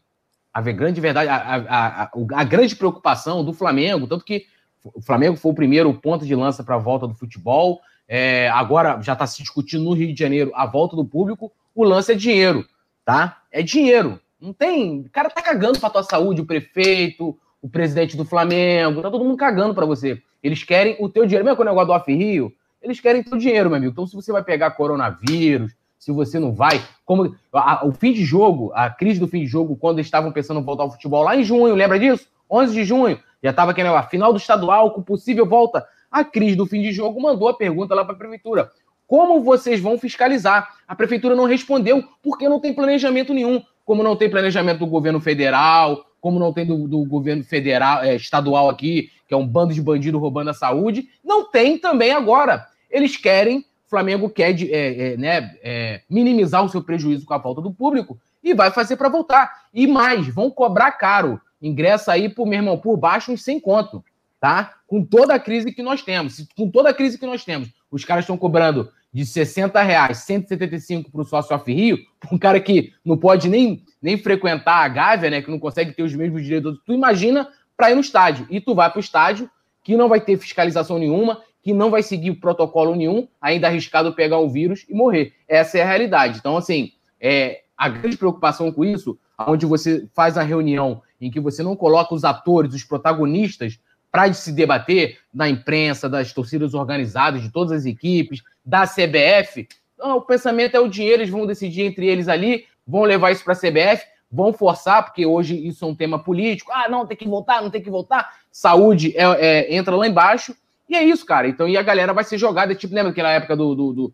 a 0.51 0.61
grande 0.61 0.99
verdade, 0.99 1.29
a, 1.29 1.35
a, 1.35 2.03
a, 2.03 2.11
a, 2.33 2.43
grande 2.43 2.75
preocupação 2.75 3.45
do 3.45 3.53
Flamengo, 3.53 4.07
tanto 4.07 4.25
que 4.25 4.45
o 4.83 5.01
Flamengo 5.01 5.35
foi 5.35 5.51
o 5.51 5.55
primeiro 5.55 5.93
ponto 5.93 6.25
de 6.25 6.35
lança 6.35 6.63
para 6.63 6.75
a 6.75 6.79
volta 6.79 7.07
do 7.07 7.15
futebol, 7.15 7.79
é, 8.07 8.49
agora 8.49 8.99
já 9.01 9.13
está 9.13 9.27
se 9.27 9.41
discutindo 9.41 9.83
no 9.83 9.93
Rio 9.93 10.13
de 10.13 10.19
Janeiro 10.19 10.51
a 10.55 10.65
volta 10.65 10.95
do 10.95 11.05
público, 11.05 11.51
o 11.75 11.83
lance 11.83 12.11
é 12.11 12.15
dinheiro, 12.15 12.65
tá? 13.05 13.41
É 13.51 13.61
dinheiro. 13.61 14.19
Não 14.39 14.53
tem. 14.53 15.01
O 15.01 15.09
cara 15.09 15.29
tá 15.29 15.41
cagando 15.41 15.79
para 15.79 15.89
tua 15.89 16.03
saúde, 16.03 16.41
o 16.41 16.45
prefeito, 16.45 17.37
o 17.61 17.69
presidente 17.69 18.15
do 18.15 18.25
Flamengo, 18.25 19.01
tá 19.01 19.11
todo 19.11 19.23
mundo 19.23 19.37
cagando 19.37 19.73
para 19.73 19.85
você. 19.85 20.21
Eles 20.41 20.63
querem 20.63 20.95
o 20.99 21.09
teu 21.09 21.25
dinheiro. 21.25 21.43
Mesmo 21.43 21.57
com 21.57 21.63
o 21.63 21.65
negócio 21.65 21.87
do 21.87 21.93
Off 21.93 22.11
Rio, 22.11 22.53
eles 22.81 22.99
querem 22.99 23.21
teu 23.21 23.37
dinheiro, 23.37 23.69
meu 23.69 23.77
amigo. 23.77 23.91
Então, 23.91 24.07
se 24.07 24.15
você 24.15 24.31
vai 24.31 24.43
pegar 24.43 24.71
coronavírus, 24.71 25.73
se 25.97 26.11
você 26.11 26.39
não 26.39 26.53
vai. 26.53 26.81
Como 27.05 27.35
a, 27.53 27.85
o 27.85 27.91
fim 27.91 28.13
de 28.13 28.23
jogo, 28.23 28.71
a 28.73 28.89
crise 28.89 29.19
do 29.19 29.27
fim 29.27 29.41
de 29.41 29.47
jogo, 29.47 29.75
quando 29.75 29.99
estavam 29.99 30.31
pensando 30.31 30.61
em 30.61 30.63
voltar 30.63 30.83
ao 30.83 30.91
futebol 30.91 31.23
lá 31.23 31.35
em 31.35 31.43
junho, 31.43 31.75
lembra 31.75 31.99
disso? 31.99 32.27
11 32.49 32.73
de 32.73 32.83
junho, 32.83 33.19
já 33.43 33.51
estava 33.51 33.71
aqui 33.71 33.81
a 33.81 34.03
final 34.03 34.33
do 34.33 34.37
estadual 34.37 34.91
com 34.91 35.01
possível 35.01 35.45
volta. 35.45 35.85
A 36.11 36.23
crise 36.23 36.55
do 36.55 36.65
fim 36.65 36.81
de 36.81 36.91
jogo 36.91 37.21
mandou 37.21 37.47
a 37.47 37.53
pergunta 37.53 37.95
lá 37.95 38.03
para 38.03 38.13
a 38.13 38.17
prefeitura: 38.17 38.71
como 39.07 39.41
vocês 39.41 39.79
vão 39.79 39.97
fiscalizar? 39.97 40.75
A 40.87 40.95
prefeitura 40.95 41.35
não 41.35 41.45
respondeu 41.45 42.03
porque 42.21 42.49
não 42.49 42.59
tem 42.59 42.73
planejamento 42.73 43.33
nenhum. 43.33 43.61
Como 43.85 44.03
não 44.03 44.15
tem 44.15 44.29
planejamento 44.29 44.79
do 44.79 44.87
governo 44.87 45.19
federal, 45.19 46.05
como 46.21 46.39
não 46.39 46.53
tem 46.53 46.65
do, 46.65 46.87
do 46.87 47.03
governo 47.05 47.43
federal, 47.43 48.03
é, 48.03 48.15
estadual 48.15 48.69
aqui, 48.69 49.09
que 49.27 49.33
é 49.33 49.37
um 49.37 49.47
bando 49.47 49.73
de 49.73 49.81
bandido 49.81 50.19
roubando 50.19 50.49
a 50.49 50.53
saúde, 50.53 51.07
não 51.23 51.49
tem 51.49 51.77
também 51.77 52.11
agora. 52.11 52.67
Eles 52.91 53.17
querem 53.17 53.65
Flamengo 53.89 54.29
quer 54.29 54.55
é, 54.61 55.13
é, 55.13 55.17
né, 55.17 55.55
é, 55.63 56.01
minimizar 56.07 56.63
o 56.63 56.69
seu 56.69 56.83
prejuízo 56.83 57.25
com 57.25 57.33
a 57.33 57.41
falta 57.41 57.59
do 57.59 57.73
público 57.73 58.19
e 58.43 58.53
vai 58.53 58.69
fazer 58.69 58.95
para 58.95 59.09
voltar. 59.09 59.63
E 59.73 59.87
mais, 59.87 60.27
vão 60.27 60.51
cobrar 60.51 60.91
caro. 60.91 61.41
Ingressa 61.61 62.11
aí, 62.13 62.29
por, 62.29 62.45
meu 62.45 62.59
irmão, 62.59 62.77
por 62.77 62.97
baixo 62.97 63.31
uns 63.31 63.43
sem 63.43 63.59
conto, 63.59 64.03
tá? 64.39 64.75
Com 64.87 65.03
toda 65.03 65.33
a 65.33 65.39
crise 65.39 65.71
que 65.71 65.83
nós 65.83 66.01
temos. 66.01 66.45
Com 66.55 66.69
toda 66.69 66.89
a 66.89 66.93
crise 66.93 67.17
que 67.17 67.25
nós 67.25 67.43
temos. 67.43 67.69
Os 67.91 68.05
caras 68.05 68.23
estão 68.23 68.37
cobrando 68.37 68.91
de 69.11 69.25
60 69.25 69.81
reais, 69.81 70.19
175 70.19 71.11
para 71.11 71.21
o 71.21 71.25
sócio 71.25 71.55
off 71.55 71.71
Rio, 71.71 71.97
um 72.31 72.37
cara 72.37 72.59
que 72.59 72.93
não 73.03 73.17
pode 73.17 73.49
nem, 73.49 73.83
nem 74.01 74.17
frequentar 74.17 74.83
a 74.83 74.87
Gávea, 74.87 75.29
né? 75.29 75.41
Que 75.41 75.51
não 75.51 75.59
consegue 75.59 75.93
ter 75.93 76.03
os 76.03 76.13
mesmos 76.15 76.43
direitos. 76.43 76.79
Tu 76.85 76.93
imagina 76.93 77.49
para 77.75 77.91
ir 77.91 77.95
no 77.95 78.01
estádio. 78.01 78.45
E 78.49 78.59
tu 78.59 78.75
vai 78.75 78.89
para 78.89 78.97
o 78.97 79.01
estádio, 79.01 79.49
que 79.83 79.95
não 79.95 80.09
vai 80.09 80.19
ter 80.19 80.37
fiscalização 80.37 80.99
nenhuma, 80.99 81.41
que 81.61 81.73
não 81.73 81.89
vai 81.89 82.03
seguir 82.03 82.33
protocolo 82.35 82.95
nenhum, 82.95 83.27
ainda 83.41 83.67
arriscado 83.67 84.13
pegar 84.13 84.39
o 84.39 84.49
vírus 84.49 84.85
e 84.89 84.93
morrer. 84.93 85.33
Essa 85.47 85.77
é 85.77 85.81
a 85.81 85.85
realidade. 85.85 86.39
Então, 86.39 86.57
assim, 86.57 86.91
é, 87.19 87.61
a 87.77 87.89
grande 87.89 88.17
preocupação 88.17 88.71
com 88.71 88.83
isso, 88.83 89.17
onde 89.47 89.65
você 89.65 90.07
faz 90.13 90.37
a 90.37 90.43
reunião 90.43 91.01
em 91.19 91.29
que 91.29 91.39
você 91.39 91.61
não 91.61 91.75
coloca 91.75 92.13
os 92.13 92.23
atores, 92.23 92.73
os 92.73 92.83
protagonistas, 92.83 93.79
para 94.11 94.31
se 94.33 94.51
debater 94.51 95.19
na 95.33 95.49
imprensa, 95.49 96.09
das 96.09 96.33
torcidas 96.33 96.73
organizadas, 96.73 97.41
de 97.41 97.49
todas 97.51 97.71
as 97.71 97.85
equipes, 97.85 98.41
da 98.65 98.85
CBF. 98.87 99.67
Não, 99.97 100.17
o 100.17 100.21
pensamento 100.21 100.75
é 100.75 100.79
o 100.79 100.87
dinheiro, 100.87 101.21
eles 101.21 101.31
vão 101.31 101.45
decidir 101.45 101.83
entre 101.83 102.07
eles 102.07 102.27
ali, 102.27 102.65
vão 102.87 103.03
levar 103.03 103.31
isso 103.31 103.43
para 103.43 103.53
a 103.53 103.55
CBF, 103.55 104.05
vão 104.31 104.53
forçar, 104.53 105.03
porque 105.03 105.25
hoje 105.25 105.55
isso 105.55 105.85
é 105.85 105.87
um 105.87 105.95
tema 105.95 106.19
político. 106.19 106.71
Ah, 106.73 106.87
não, 106.89 107.05
tem 107.05 107.17
que 107.17 107.27
voltar, 107.27 107.61
não 107.61 107.69
tem 107.69 107.81
que 107.81 107.89
voltar. 107.89 108.33
Saúde 108.51 109.13
é, 109.15 109.23
é, 109.23 109.75
entra 109.75 109.95
lá 109.95 110.07
embaixo 110.07 110.55
e 110.87 110.95
é 110.95 111.03
isso, 111.03 111.25
cara. 111.25 111.47
Então, 111.47 111.67
e 111.67 111.77
a 111.77 111.83
galera 111.83 112.13
vai 112.13 112.23
ser 112.23 112.37
jogada, 112.37 112.73
tipo, 112.73 112.95
lembra 112.95 113.11
daquela 113.11 113.31
época 113.31 113.55
do, 113.55 113.75
do, 113.75 113.93
do 113.93 114.13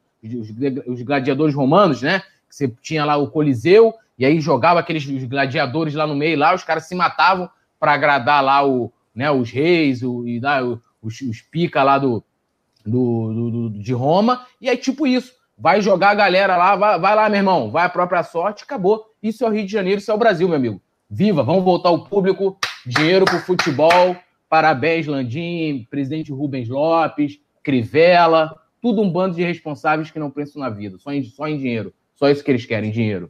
gladiadores 1.06 1.56
romanos, 1.56 2.01
né? 2.01 2.22
Que 2.49 2.56
você 2.56 2.74
tinha 2.82 3.06
lá 3.06 3.16
o 3.16 3.30
Coliseu 3.30 3.93
e 4.18 4.26
aí 4.26 4.39
jogava 4.39 4.80
aqueles 4.80 5.05
gladiadores 5.26 5.93
lá 5.93 6.07
no 6.07 6.16
meio, 6.16 6.38
lá 6.38 6.53
os 6.53 6.63
caras 6.63 6.88
se 6.88 6.95
matavam 6.95 7.49
para 7.80 7.93
agradar 7.93 8.43
lá 8.43 8.66
o, 8.66 8.91
né, 9.13 9.30
os 9.30 9.51
reis, 9.51 10.01
o, 10.01 10.28
e 10.28 10.39
lá, 10.39 10.61
os, 11.01 11.22
os 11.22 11.41
pica 11.41 11.84
lá 11.84 11.97
do, 11.97 12.24
do, 12.86 13.34
do, 13.34 13.51
do, 13.51 13.80
de 13.80 13.93
Roma, 13.93 14.45
e 14.59 14.70
aí 14.70 14.78
tipo 14.78 15.05
isso, 15.05 15.34
vai 15.57 15.82
jogar 15.82 16.11
a 16.11 16.16
galera 16.16 16.57
lá, 16.57 16.76
vai, 16.76 16.99
vai 16.99 17.16
lá, 17.16 17.30
meu 17.30 17.39
irmão, 17.39 17.72
vai 17.72 17.86
a 17.86 17.89
própria 17.89 18.24
sorte, 18.24 18.63
acabou. 18.63 19.05
Isso 19.22 19.43
é 19.43 19.47
o 19.47 19.51
Rio 19.51 19.66
de 19.66 19.72
Janeiro, 19.72 19.99
isso 19.99 20.11
é 20.11 20.13
o 20.13 20.18
Brasil, 20.18 20.47
meu 20.47 20.57
amigo. 20.57 20.82
Viva, 21.09 21.43
vamos 21.43 21.63
voltar 21.63 21.89
ao 21.89 22.03
público, 22.03 22.57
dinheiro 22.86 23.26
pro 23.26 23.39
futebol, 23.39 24.16
parabéns, 24.49 25.05
Landim, 25.07 25.88
presidente 25.89 26.32
Rubens 26.32 26.68
Lopes, 26.68 27.39
Crivella, 27.63 28.55
tudo 28.82 29.01
um 29.01 29.09
bando 29.09 29.36
de 29.36 29.43
responsáveis 29.43 30.11
que 30.11 30.20
não 30.20 30.30
pensam 30.30 30.61
na 30.61 30.70
vida, 30.70 30.97
só 30.97 31.11
em, 31.11 31.24
só 31.24 31.47
em 31.47 31.57
dinheiro. 31.57 31.93
Só 32.16 32.30
isso 32.30 32.43
que 32.43 32.49
eles 32.49 32.66
querem, 32.66 32.91
dinheiro. 32.91 33.30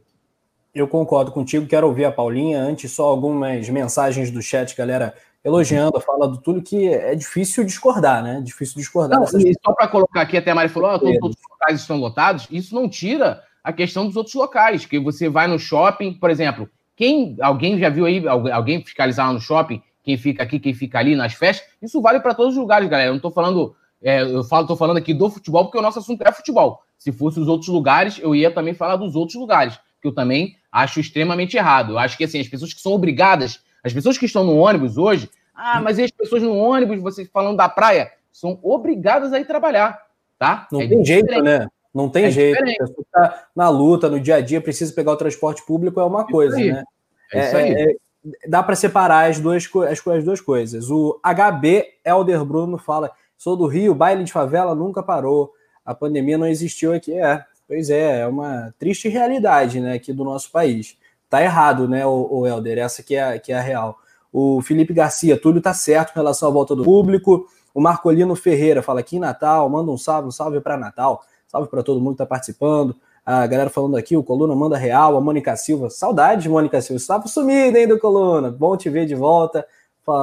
Eu 0.76 0.86
concordo 0.86 1.32
contigo, 1.32 1.66
quero 1.66 1.86
ouvir 1.86 2.04
a 2.04 2.12
Paulinha. 2.12 2.60
Antes, 2.60 2.92
só 2.92 3.04
algumas 3.04 3.66
mensagens 3.70 4.30
do 4.30 4.42
chat, 4.42 4.76
galera, 4.76 5.14
elogiando 5.42 5.96
a 5.96 6.00
fala 6.02 6.28
do 6.28 6.36
Túlio, 6.36 6.62
que 6.62 6.86
é 6.88 7.14
difícil 7.14 7.64
discordar, 7.64 8.22
né? 8.22 8.42
Difícil 8.44 8.76
discordar. 8.76 9.18
Não, 9.18 9.26
e 9.40 9.54
só 9.64 9.72
para 9.72 9.88
colocar 9.88 10.20
aqui, 10.20 10.36
até 10.36 10.50
a 10.50 10.54
Mari 10.54 10.68
falou: 10.68 10.90
oh, 10.90 10.98
todos 10.98 11.16
os 11.16 11.22
outros 11.22 11.42
locais 11.50 11.80
estão 11.80 11.96
lotados. 11.96 12.46
Isso 12.50 12.74
não 12.74 12.90
tira 12.90 13.42
a 13.64 13.72
questão 13.72 14.06
dos 14.06 14.16
outros 14.16 14.34
locais, 14.34 14.84
que 14.84 14.98
você 14.98 15.30
vai 15.30 15.46
no 15.46 15.58
shopping, 15.58 16.12
por 16.12 16.28
exemplo, 16.28 16.68
quem 16.94 17.38
alguém 17.40 17.78
já 17.78 17.88
viu 17.88 18.04
aí, 18.04 18.22
alguém 18.28 18.84
fiscalizar 18.84 19.32
no 19.32 19.40
shopping, 19.40 19.82
quem 20.02 20.18
fica 20.18 20.42
aqui, 20.42 20.60
quem 20.60 20.74
fica 20.74 20.98
ali 20.98 21.16
nas 21.16 21.32
festas, 21.32 21.66
isso 21.80 22.02
vale 22.02 22.20
para 22.20 22.34
todos 22.34 22.52
os 22.52 22.60
lugares, 22.60 22.86
galera. 22.86 23.08
Eu 23.08 23.12
não 23.14 23.16
estou 23.16 23.32
falando 23.32 23.74
é, 24.02 24.22
eu 24.22 24.44
falo, 24.44 24.66
tô 24.66 24.76
falando 24.76 24.98
aqui 24.98 25.14
do 25.14 25.30
futebol 25.30 25.64
porque 25.64 25.78
o 25.78 25.82
nosso 25.82 25.98
assunto 25.98 26.22
é 26.22 26.32
futebol. 26.32 26.82
Se 26.98 27.10
fosse 27.10 27.40
os 27.40 27.48
outros 27.48 27.68
lugares, 27.68 28.18
eu 28.20 28.34
ia 28.34 28.50
também 28.50 28.74
falar 28.74 28.96
dos 28.96 29.16
outros 29.16 29.36
lugares, 29.36 29.78
que 30.00 30.08
eu 30.08 30.14
também 30.14 30.54
acho 30.76 31.00
extremamente 31.00 31.56
errado. 31.56 31.98
Acho 31.98 32.16
que 32.16 32.24
assim, 32.24 32.40
as 32.40 32.48
pessoas 32.48 32.74
que 32.74 32.80
são 32.80 32.92
obrigadas, 32.92 33.60
as 33.82 33.92
pessoas 33.92 34.18
que 34.18 34.26
estão 34.26 34.44
no 34.44 34.56
ônibus 34.56 34.98
hoje, 34.98 35.30
ah, 35.54 35.80
mas 35.80 35.98
e 35.98 36.04
as 36.04 36.10
pessoas 36.10 36.42
no 36.42 36.54
ônibus, 36.54 37.00
vocês 37.00 37.28
falando 37.32 37.56
da 37.56 37.68
praia, 37.68 38.12
são 38.30 38.58
obrigadas 38.62 39.32
a 39.32 39.40
ir 39.40 39.46
trabalhar, 39.46 39.98
tá? 40.38 40.68
Não 40.70 40.82
é 40.82 40.88
tem 40.88 41.04
jeito, 41.04 41.42
né? 41.42 41.66
Não 41.94 42.10
tem 42.10 42.26
é 42.26 42.30
jeito. 42.30 42.58
Diferente. 42.58 42.82
A 42.82 42.86
pessoa 42.86 43.06
tá 43.10 43.44
na 43.56 43.70
luta, 43.70 44.10
no 44.10 44.20
dia 44.20 44.36
a 44.36 44.40
dia, 44.42 44.60
precisa 44.60 44.92
pegar 44.92 45.12
o 45.12 45.16
transporte 45.16 45.64
público, 45.64 45.98
é 45.98 46.04
uma 46.04 46.22
isso 46.22 46.30
coisa, 46.30 46.56
aí. 46.56 46.72
né? 46.72 46.84
É, 47.32 47.46
isso 47.46 47.56
aí. 47.56 47.72
É, 47.72 47.92
é 47.92 47.96
dá 48.46 48.62
para 48.62 48.74
separar 48.74 49.30
as 49.30 49.40
duas, 49.40 49.66
as, 49.90 50.06
as 50.06 50.24
duas 50.24 50.40
coisas. 50.40 50.90
O 50.90 51.18
HB 51.24 51.86
Elder 52.04 52.44
Bruno 52.44 52.76
fala 52.76 53.12
Sou 53.38 53.56
do 53.56 53.66
Rio, 53.66 53.94
baile 53.94 54.24
de 54.24 54.32
favela 54.32 54.74
nunca 54.74 55.02
parou. 55.02 55.52
A 55.84 55.94
pandemia 55.94 56.36
não 56.36 56.46
existiu 56.46 56.92
aqui. 56.92 57.12
É, 57.14 57.44
pois 57.68 57.90
é, 57.90 58.20
é 58.20 58.26
uma 58.26 58.74
triste 58.78 59.08
realidade, 59.08 59.80
né, 59.80 59.94
aqui 59.94 60.12
do 60.12 60.24
nosso 60.24 60.50
país. 60.50 60.96
Tá 61.28 61.42
errado, 61.42 61.88
né, 61.88 62.06
o, 62.06 62.46
Helder? 62.46 62.78
Essa 62.78 63.02
que 63.02 63.16
é, 63.16 63.38
que 63.38 63.52
é 63.52 63.58
a 63.58 63.60
real. 63.60 63.98
O 64.32 64.60
Felipe 64.62 64.92
Garcia, 64.92 65.40
Túlio 65.40 65.60
tá 65.60 65.74
certo 65.74 66.10
em 66.10 66.14
relação 66.14 66.48
à 66.48 66.52
volta 66.52 66.76
do 66.76 66.84
público. 66.84 67.46
O 67.74 67.80
Marcolino 67.80 68.34
Ferreira 68.36 68.82
fala 68.82 69.00
aqui 69.00 69.16
em 69.16 69.20
Natal, 69.20 69.68
manda 69.68 69.90
um 69.90 69.98
salve, 69.98 70.28
um 70.28 70.30
salve 70.30 70.60
para 70.60 70.76
Natal. 70.76 71.22
Salve 71.46 71.68
para 71.68 71.82
todo 71.82 72.00
mundo 72.00 72.12
que 72.12 72.18
tá 72.18 72.26
participando. 72.26 72.96
A 73.24 73.46
galera 73.46 73.68
falando 73.68 73.96
aqui, 73.96 74.16
o 74.16 74.22
Coluna 74.22 74.54
manda 74.54 74.76
real, 74.76 75.16
a 75.16 75.20
Mônica 75.20 75.56
Silva. 75.56 75.90
Saudade, 75.90 76.48
Mônica 76.48 76.80
Silva. 76.80 76.96
Estava 76.96 77.26
sumida, 77.26 77.78
hein, 77.78 77.88
do 77.88 77.98
Coluna. 77.98 78.50
Bom 78.50 78.76
te 78.76 78.88
ver 78.88 79.04
de 79.04 79.14
volta. 79.14 79.66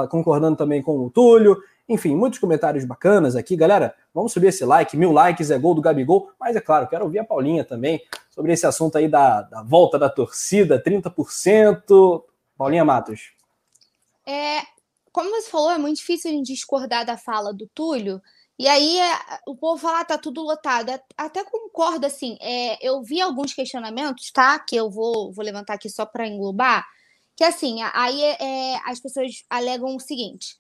Concordando 0.09 0.55
também 0.55 0.81
com 0.81 0.97
o 0.97 1.09
Túlio. 1.09 1.57
Enfim, 1.87 2.15
muitos 2.15 2.39
comentários 2.39 2.85
bacanas 2.85 3.35
aqui, 3.35 3.55
galera. 3.55 3.93
Vamos 4.13 4.31
subir 4.31 4.47
esse 4.47 4.63
like, 4.63 4.95
mil 4.95 5.11
likes 5.11 5.51
é 5.51 5.57
gol 5.57 5.75
do 5.75 5.81
Gabigol. 5.81 6.31
Mas 6.39 6.55
é 6.55 6.61
claro, 6.61 6.87
quero 6.87 7.03
ouvir 7.03 7.19
a 7.19 7.25
Paulinha 7.25 7.63
também 7.63 8.01
sobre 8.29 8.53
esse 8.53 8.65
assunto 8.65 8.97
aí 8.97 9.07
da, 9.07 9.41
da 9.41 9.61
volta 9.63 9.99
da 9.99 10.09
torcida, 10.09 10.81
30%. 10.81 12.23
Paulinha 12.57 12.85
Matos. 12.85 13.33
É, 14.25 14.61
como 15.11 15.29
você 15.29 15.49
falou, 15.49 15.71
é 15.71 15.77
muito 15.77 15.97
difícil 15.97 16.31
a 16.31 16.33
gente 16.33 16.47
discordar 16.47 17.05
da 17.05 17.17
fala 17.17 17.53
do 17.53 17.67
Túlio. 17.67 18.21
E 18.57 18.67
aí 18.67 18.99
é, 18.99 19.19
o 19.47 19.55
povo 19.55 19.81
fala, 19.81 20.01
ah, 20.01 20.05
tá 20.05 20.17
tudo 20.17 20.41
lotado. 20.41 20.91
Até 21.17 21.43
concordo, 21.43 22.05
assim. 22.05 22.37
É, 22.39 22.77
eu 22.87 23.01
vi 23.01 23.19
alguns 23.19 23.53
questionamentos, 23.53 24.31
tá? 24.31 24.57
Que 24.59 24.75
eu 24.75 24.89
vou, 24.89 25.33
vou 25.33 25.43
levantar 25.43 25.73
aqui 25.73 25.89
só 25.89 26.05
para 26.05 26.27
englobar. 26.27 26.85
Que 27.35 27.43
assim, 27.43 27.79
aí 27.93 28.21
é, 28.21 28.79
as 28.85 28.99
pessoas 28.99 29.43
alegam 29.49 29.95
o 29.95 29.99
seguinte: 29.99 30.55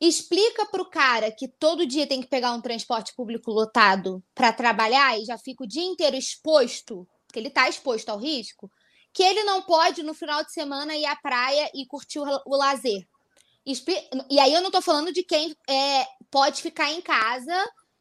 explica 0.00 0.66
para 0.66 0.82
o 0.82 0.88
cara 0.88 1.30
que 1.30 1.48
todo 1.48 1.86
dia 1.86 2.06
tem 2.06 2.20
que 2.20 2.28
pegar 2.28 2.52
um 2.52 2.60
transporte 2.60 3.12
público 3.14 3.50
lotado 3.50 4.22
para 4.34 4.52
trabalhar 4.52 5.18
e 5.18 5.24
já 5.24 5.36
fica 5.36 5.64
o 5.64 5.66
dia 5.66 5.84
inteiro 5.84 6.16
exposto, 6.16 7.06
que 7.32 7.38
ele 7.38 7.48
está 7.48 7.68
exposto 7.68 8.08
ao 8.08 8.18
risco, 8.18 8.70
que 9.12 9.22
ele 9.22 9.42
não 9.42 9.62
pode 9.62 10.02
no 10.02 10.14
final 10.14 10.44
de 10.44 10.52
semana 10.52 10.96
ir 10.96 11.04
à 11.04 11.16
praia 11.16 11.70
e 11.74 11.86
curtir 11.86 12.20
o, 12.20 12.24
o 12.46 12.56
lazer. 12.56 13.02
E 14.30 14.40
aí 14.40 14.54
eu 14.54 14.60
não 14.60 14.68
estou 14.68 14.80
falando 14.80 15.12
de 15.12 15.22
quem 15.22 15.54
é, 15.68 16.06
pode 16.30 16.62
ficar 16.62 16.90
em 16.90 17.02
casa 17.02 17.54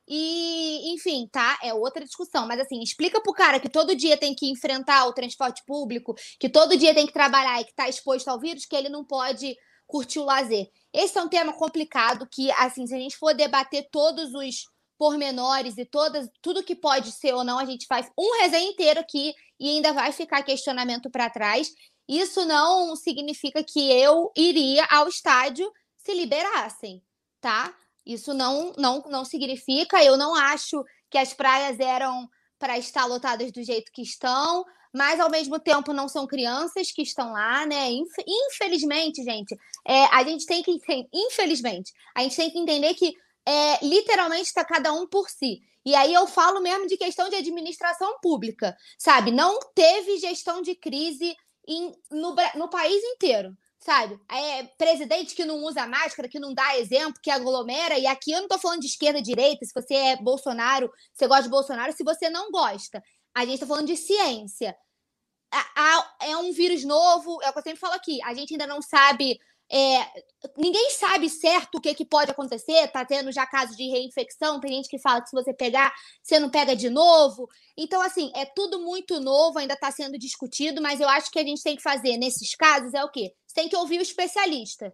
e, 0.08 0.94
enfim, 0.94 1.28
tá? 1.30 1.60
É 1.62 1.74
outra 1.74 2.06
discussão. 2.06 2.48
Mas 2.48 2.62
assim, 2.62 2.82
explica 2.82 3.22
pro 3.22 3.34
cara 3.34 3.60
que 3.60 3.68
todo 3.68 3.96
dia 3.96 4.16
tem 4.16 4.34
que 4.34 4.50
enfrentar 4.50 5.06
o 5.06 5.14
transporte 5.14 5.62
público, 5.66 6.16
que 6.40 6.48
todo 6.48 6.78
dia 6.78 6.94
tem 6.94 7.06
que 7.06 7.12
trabalhar 7.12 7.60
e 7.60 7.66
que 7.66 7.72
está 7.72 7.90
exposto 7.90 8.30
ao 8.30 8.40
vírus, 8.40 8.66
que 8.66 8.76
ele 8.76 8.88
não 8.88 9.04
pode 9.04 9.58
curtir 9.88 10.20
o 10.20 10.26
lazer. 10.26 10.68
Esse 10.94 11.18
é 11.18 11.24
um 11.24 11.30
tema 11.30 11.54
complicado 11.54 12.28
que, 12.30 12.52
assim, 12.52 12.86
se 12.86 12.94
a 12.94 13.00
gente 13.00 13.18
for 13.18 13.34
debater 13.34 13.88
todos 13.92 14.34
os 14.34 14.66
pormenores 14.98 15.78
e 15.78 15.86
todas, 15.86 16.28
tudo 16.42 16.64
que 16.64 16.76
pode 16.76 17.12
ser 17.12 17.34
ou 17.34 17.44
não, 17.44 17.58
a 17.58 17.66
gente 17.66 17.86
faz 17.88 18.10
um 18.18 18.42
resenha 18.42 18.70
inteiro 18.70 19.00
aqui 19.00 19.34
e 19.60 19.70
ainda 19.70 19.94
vai 19.94 20.12
ficar 20.12 20.44
questionamento 20.44 21.10
para 21.10 21.30
trás. 21.30 21.70
Isso 22.08 22.46
não 22.46 22.96
significa 22.96 23.64
que 23.64 23.92
eu 23.92 24.32
iria 24.36 24.86
ao 24.90 25.08
estádio 25.08 25.72
se 25.98 26.14
liberassem, 26.14 27.04
tá? 27.42 27.76
Isso 28.06 28.34
não, 28.34 28.74
não, 28.78 29.02
não 29.10 29.26
significa. 29.26 30.04
Eu 30.04 30.18
não 30.18 30.34
acho 30.34 30.84
que 31.10 31.18
as 31.18 31.34
praias 31.34 31.80
eram 31.80 32.28
para 32.58 32.78
estar 32.78 33.06
lotadas 33.06 33.52
do 33.52 33.64
jeito 33.64 33.92
que 33.92 34.02
estão 34.02 34.66
mas 34.94 35.20
ao 35.20 35.30
mesmo 35.30 35.60
tempo 35.60 35.94
não 35.94 36.08
são 36.08 36.28
crianças 36.28 36.92
que 36.92 37.02
estão 37.02 37.32
lá, 37.32 37.66
né? 37.66 37.90
Infelizmente, 38.28 39.24
gente, 39.24 39.56
é, 39.86 40.06
a 40.06 40.24
gente 40.24 40.46
tem 40.46 40.64
que 40.64 40.78
infelizmente, 41.14 41.94
a 42.16 42.22
gente 42.22 42.36
tem 42.36 42.50
que 42.50 42.60
entender 42.60 42.94
que 42.94 43.14
é, 43.46 43.86
literalmente 43.86 44.48
está 44.48 44.66
cada 44.66 44.92
um 44.92 45.08
por 45.08 45.30
si. 45.30 45.62
E 45.86 45.96
aí 45.96 46.14
eu 46.14 46.28
falo 46.28 46.60
mesmo 46.60 46.86
de 46.86 46.98
questão 46.98 47.30
de 47.30 47.38
administração 47.38 48.20
pública, 48.22 48.76
sabe? 48.98 49.32
Não 49.32 49.58
teve 49.74 50.18
gestão 50.18 50.62
de 50.62 50.76
crise 50.76 51.34
em, 51.66 51.94
no, 52.12 52.36
no 52.56 52.70
país 52.70 53.02
inteiro 53.04 53.56
sabe? 53.80 54.20
É 54.30 54.64
presidente 54.78 55.34
que 55.34 55.46
não 55.46 55.64
usa 55.64 55.88
máscara, 55.88 56.28
que 56.28 56.40
não 56.40 56.54
dá 56.54 56.78
exemplo, 56.78 57.22
que 57.22 57.32
aglomera. 57.32 57.98
E 57.98 58.06
aqui 58.06 58.32
eu 58.32 58.42
não 58.42 58.48
tô 58.48 58.58
falando 58.60 58.82
de 58.82 58.88
esquerda, 58.88 59.22
direita, 59.22 59.66
se 59.66 59.74
você 59.74 59.94
é 59.94 60.18
Bolsonaro, 60.18 60.92
você 61.14 61.26
gosta 61.26 61.44
de 61.44 61.50
Bolsonaro, 61.50 61.94
se 61.94 62.04
você 62.04 62.30
não 62.30 62.52
gosta. 62.52 63.02
A 63.38 63.46
gente 63.46 63.54
está 63.54 63.68
falando 63.68 63.86
de 63.86 63.96
ciência. 63.96 64.76
É 66.20 66.36
um 66.38 66.52
vírus 66.52 66.84
novo, 66.84 67.40
é 67.44 67.50
o 67.50 67.54
que 67.54 67.60
eu 67.60 67.64
sempre 67.64 67.80
falo 67.80 67.94
aqui. 67.94 68.20
A 68.24 68.34
gente 68.34 68.56
ainda 68.56 68.66
não 68.66 68.82
sabe. 68.82 69.40
É, 69.70 70.08
ninguém 70.58 70.90
sabe 70.90 71.30
certo 71.30 71.76
o 71.76 71.82
que, 71.82 71.94
que 71.94 72.04
pode 72.04 72.32
acontecer. 72.32 72.88
Tá 72.88 73.06
tendo 73.06 73.32
já 73.32 73.46
casos 73.46 73.78
de 73.78 73.88
reinfecção. 73.90 74.60
Tem 74.60 74.74
gente 74.74 74.90
que 74.90 74.98
fala 74.98 75.22
que 75.22 75.30
se 75.30 75.36
você 75.36 75.54
pegar, 75.54 75.94
você 76.24 76.40
não 76.40 76.50
pega 76.50 76.76
de 76.76 76.90
novo. 76.90 77.48
Então, 77.78 78.02
assim, 78.02 78.32
é 78.34 78.44
tudo 78.44 78.80
muito 78.82 79.20
novo, 79.20 79.60
ainda 79.60 79.76
está 79.76 79.92
sendo 79.92 80.18
discutido, 80.18 80.82
mas 80.82 81.00
eu 81.00 81.08
acho 81.08 81.30
que 81.30 81.38
a 81.38 81.44
gente 81.44 81.62
tem 81.62 81.76
que 81.76 81.84
fazer 81.84 82.18
nesses 82.18 82.56
casos 82.56 82.96
é 82.96 83.04
o 83.04 83.12
quê? 83.12 83.32
Você 83.46 83.54
tem 83.54 83.70
que 83.70 83.78
ouvir 83.78 84.00
o 84.00 84.02
especialista. 84.02 84.92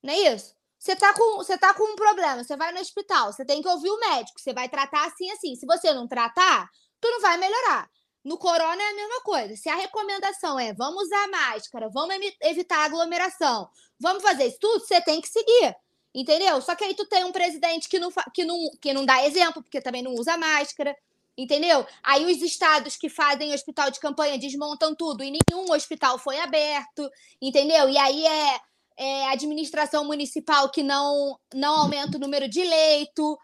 Não 0.00 0.14
é 0.14 0.32
isso? 0.32 0.54
Você 0.78 0.94
tá, 0.94 1.12
com, 1.12 1.38
você 1.38 1.58
tá 1.58 1.74
com 1.74 1.92
um 1.92 1.96
problema, 1.96 2.44
você 2.44 2.56
vai 2.56 2.70
no 2.70 2.78
hospital, 2.78 3.32
você 3.32 3.44
tem 3.44 3.62
que 3.62 3.68
ouvir 3.68 3.90
o 3.90 3.98
médico, 3.98 4.38
você 4.38 4.52
vai 4.52 4.68
tratar 4.68 5.06
assim, 5.06 5.30
assim. 5.30 5.56
Se 5.56 5.64
você 5.66 5.92
não 5.94 6.06
tratar, 6.06 6.70
tu 7.04 7.10
não 7.10 7.20
vai 7.20 7.36
melhorar. 7.36 7.90
No 8.24 8.38
corona 8.38 8.82
é 8.82 8.88
a 8.88 8.94
mesma 8.94 9.20
coisa. 9.20 9.54
Se 9.54 9.68
a 9.68 9.74
recomendação 9.74 10.58
é 10.58 10.72
vamos 10.72 11.04
usar 11.04 11.28
máscara, 11.28 11.90
vamos 11.90 12.16
evitar 12.40 12.78
aglomeração, 12.84 13.68
vamos 14.00 14.22
fazer 14.22 14.46
isso 14.46 14.58
tudo, 14.58 14.80
você 14.80 15.00
tem 15.02 15.20
que 15.20 15.28
seguir. 15.28 15.76
Entendeu? 16.14 16.62
Só 16.62 16.74
que 16.74 16.84
aí 16.84 16.94
tu 16.94 17.04
tem 17.06 17.24
um 17.24 17.32
presidente 17.32 17.88
que 17.88 17.98
não, 17.98 18.10
que 18.32 18.44
não, 18.44 18.56
que 18.80 18.92
não 18.94 19.04
dá 19.04 19.26
exemplo, 19.26 19.62
porque 19.62 19.80
também 19.80 20.02
não 20.02 20.14
usa 20.14 20.38
máscara. 20.38 20.96
Entendeu? 21.36 21.84
Aí 22.02 22.24
os 22.24 22.40
estados 22.40 22.96
que 22.96 23.08
fazem 23.08 23.52
hospital 23.52 23.90
de 23.90 23.98
campanha 23.98 24.38
desmontam 24.38 24.94
tudo 24.94 25.24
e 25.24 25.32
nenhum 25.32 25.72
hospital 25.72 26.16
foi 26.16 26.38
aberto, 26.38 27.10
entendeu? 27.42 27.88
E 27.88 27.98
aí 27.98 28.24
é, 28.24 28.60
é 28.96 29.26
administração 29.26 30.04
municipal 30.04 30.70
que 30.70 30.84
não, 30.84 31.36
não 31.52 31.80
aumenta 31.80 32.16
o 32.16 32.20
número 32.20 32.48
de 32.48 32.62
leito. 32.62 33.36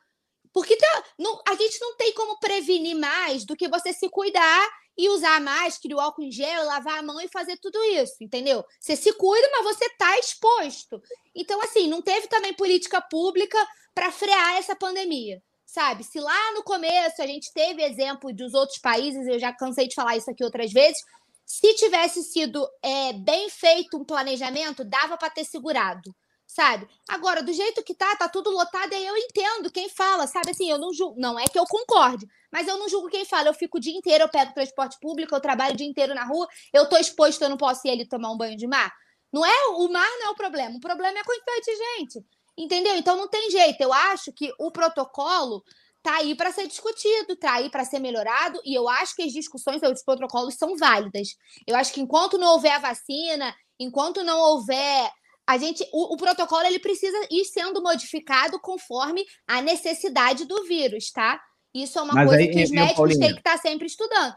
Porque 0.52 0.76
tá, 0.76 1.04
não, 1.18 1.40
a 1.46 1.54
gente 1.54 1.80
não 1.80 1.96
tem 1.96 2.12
como 2.14 2.38
prevenir 2.40 2.96
mais 2.96 3.44
do 3.44 3.56
que 3.56 3.68
você 3.68 3.92
se 3.92 4.08
cuidar 4.08 4.68
e 4.98 5.08
usar 5.08 5.40
máscara, 5.40 5.96
o 5.96 6.00
álcool 6.00 6.24
em 6.24 6.32
gel, 6.32 6.64
lavar 6.66 6.98
a 6.98 7.02
mão 7.02 7.20
e 7.20 7.28
fazer 7.28 7.56
tudo 7.58 7.82
isso, 7.84 8.16
entendeu? 8.20 8.64
Você 8.78 8.96
se 8.96 9.12
cuida, 9.12 9.48
mas 9.52 9.64
você 9.64 9.88
tá 9.96 10.18
exposto. 10.18 11.00
Então, 11.34 11.60
assim, 11.62 11.88
não 11.88 12.02
teve 12.02 12.26
também 12.26 12.52
política 12.52 13.00
pública 13.00 13.58
para 13.94 14.12
frear 14.12 14.56
essa 14.56 14.76
pandemia, 14.76 15.40
sabe? 15.64 16.04
Se 16.04 16.20
lá 16.20 16.52
no 16.52 16.62
começo 16.62 17.22
a 17.22 17.26
gente 17.26 17.52
teve 17.52 17.82
exemplo 17.82 18.34
dos 18.34 18.52
outros 18.52 18.78
países, 18.78 19.26
eu 19.26 19.38
já 19.38 19.52
cansei 19.52 19.88
de 19.88 19.94
falar 19.94 20.16
isso 20.16 20.30
aqui 20.30 20.44
outras 20.44 20.72
vezes, 20.72 21.00
Se 21.46 21.74
tivesse 21.74 22.22
sido 22.22 22.64
é, 22.80 23.12
bem 23.12 23.50
feito 23.50 23.96
um 23.96 24.04
planejamento, 24.04 24.84
dava 24.84 25.16
para 25.16 25.30
ter 25.30 25.44
segurado, 25.44 26.14
sabe? 26.60 26.86
Agora, 27.08 27.42
do 27.42 27.52
jeito 27.54 27.82
que 27.82 27.94
tá, 27.94 28.14
tá 28.16 28.28
tudo 28.28 28.50
lotado, 28.50 28.92
aí 28.92 29.06
eu 29.06 29.16
entendo 29.16 29.72
quem 29.72 29.88
fala, 29.88 30.26
sabe? 30.26 30.50
Assim, 30.50 30.70
eu 30.70 30.76
não 30.76 30.92
julgo, 30.92 31.18
não 31.18 31.38
é 31.38 31.48
que 31.48 31.58
eu 31.58 31.64
concorde, 31.64 32.26
mas 32.52 32.68
eu 32.68 32.76
não 32.76 32.86
julgo 32.86 33.08
quem 33.08 33.24
fala. 33.24 33.48
Eu 33.48 33.54
fico 33.54 33.78
o 33.78 33.80
dia 33.80 33.96
inteiro, 33.96 34.24
eu 34.24 34.28
pego 34.28 34.52
transporte 34.52 34.98
público, 35.00 35.34
eu 35.34 35.40
trabalho 35.40 35.72
o 35.72 35.76
dia 35.76 35.86
inteiro 35.86 36.14
na 36.14 36.24
rua, 36.24 36.46
eu 36.70 36.86
tô 36.86 36.98
exposto, 36.98 37.40
eu 37.40 37.48
não 37.48 37.56
posso 37.56 37.86
ir 37.88 37.90
ali 37.92 38.06
tomar 38.06 38.30
um 38.30 38.36
banho 38.36 38.58
de 38.58 38.66
mar. 38.66 38.92
Não 39.32 39.46
é 39.46 39.66
o 39.68 39.88
mar 39.88 40.10
não 40.18 40.26
é 40.26 40.30
o 40.30 40.34
problema, 40.34 40.76
o 40.76 40.80
problema 40.80 41.16
é 41.16 41.20
a 41.22 41.24
quantidade 41.24 41.64
de 41.64 41.76
gente. 41.76 42.26
Entendeu? 42.58 42.94
Então 42.96 43.16
não 43.16 43.28
tem 43.28 43.50
jeito. 43.50 43.80
Eu 43.80 43.92
acho 43.92 44.30
que 44.30 44.52
o 44.58 44.70
protocolo 44.70 45.64
tá 46.02 46.16
aí 46.16 46.34
para 46.34 46.52
ser 46.52 46.66
discutido, 46.66 47.36
tá 47.36 47.54
aí 47.54 47.70
para 47.70 47.86
ser 47.86 48.00
melhorado, 48.00 48.60
e 48.64 48.74
eu 48.74 48.86
acho 48.86 49.14
que 49.16 49.22
as 49.22 49.32
discussões 49.32 49.80
dos 49.80 50.02
protocolos 50.02 50.56
são 50.56 50.76
válidas. 50.76 51.36
Eu 51.66 51.74
acho 51.76 51.92
que 51.92 52.02
enquanto 52.02 52.36
não 52.36 52.52
houver 52.52 52.72
a 52.72 52.78
vacina, 52.78 53.54
enquanto 53.78 54.22
não 54.22 54.38
houver 54.38 55.10
a 55.50 55.58
gente, 55.58 55.84
o, 55.92 56.14
o, 56.14 56.16
protocolo 56.16 56.64
ele 56.64 56.78
precisa 56.78 57.18
ir 57.28 57.44
sendo 57.44 57.82
modificado 57.82 58.60
conforme 58.60 59.26
a 59.48 59.60
necessidade 59.60 60.44
do 60.44 60.62
vírus, 60.62 61.10
tá? 61.10 61.42
Isso 61.74 61.98
é 61.98 62.02
uma 62.02 62.14
Mas 62.14 62.28
coisa 62.28 62.42
aí, 62.42 62.50
que 62.52 62.62
os 62.62 62.70
médicos 62.70 63.18
têm 63.18 63.32
que 63.32 63.40
estar 63.40 63.56
tá 63.56 63.58
sempre 63.58 63.88
estudando. 63.88 64.32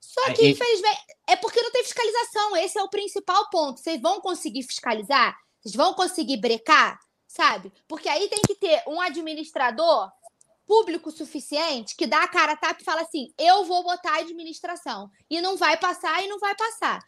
Só 0.00 0.32
que, 0.32 0.40
aí, 0.40 0.52
infelizmente, 0.52 0.98
é 1.28 1.36
porque 1.36 1.60
não 1.60 1.70
tem 1.70 1.84
fiscalização. 1.84 2.56
Esse 2.56 2.78
é 2.78 2.82
o 2.82 2.88
principal 2.88 3.50
ponto. 3.50 3.80
Vocês 3.80 4.00
vão 4.00 4.18
conseguir 4.22 4.62
fiscalizar? 4.62 5.36
Vocês 5.60 5.74
vão 5.74 5.92
conseguir 5.92 6.38
brecar? 6.38 6.98
Sabe? 7.28 7.70
Porque 7.86 8.08
aí 8.08 8.26
tem 8.28 8.40
que 8.40 8.54
ter 8.54 8.82
um 8.88 8.98
administrador 8.98 10.10
público 10.66 11.10
suficiente 11.10 11.94
que 11.96 12.06
dá 12.06 12.22
a 12.22 12.28
cara 12.28 12.52
a 12.52 12.56
tapa 12.56 12.80
e 12.80 12.84
fala 12.84 13.02
assim: 13.02 13.30
eu 13.38 13.64
vou 13.64 13.84
botar 13.84 14.14
a 14.14 14.20
administração. 14.20 15.10
E 15.28 15.38
não 15.42 15.58
vai 15.58 15.76
passar 15.76 16.24
e 16.24 16.28
não 16.28 16.38
vai 16.38 16.56
passar. 16.56 16.98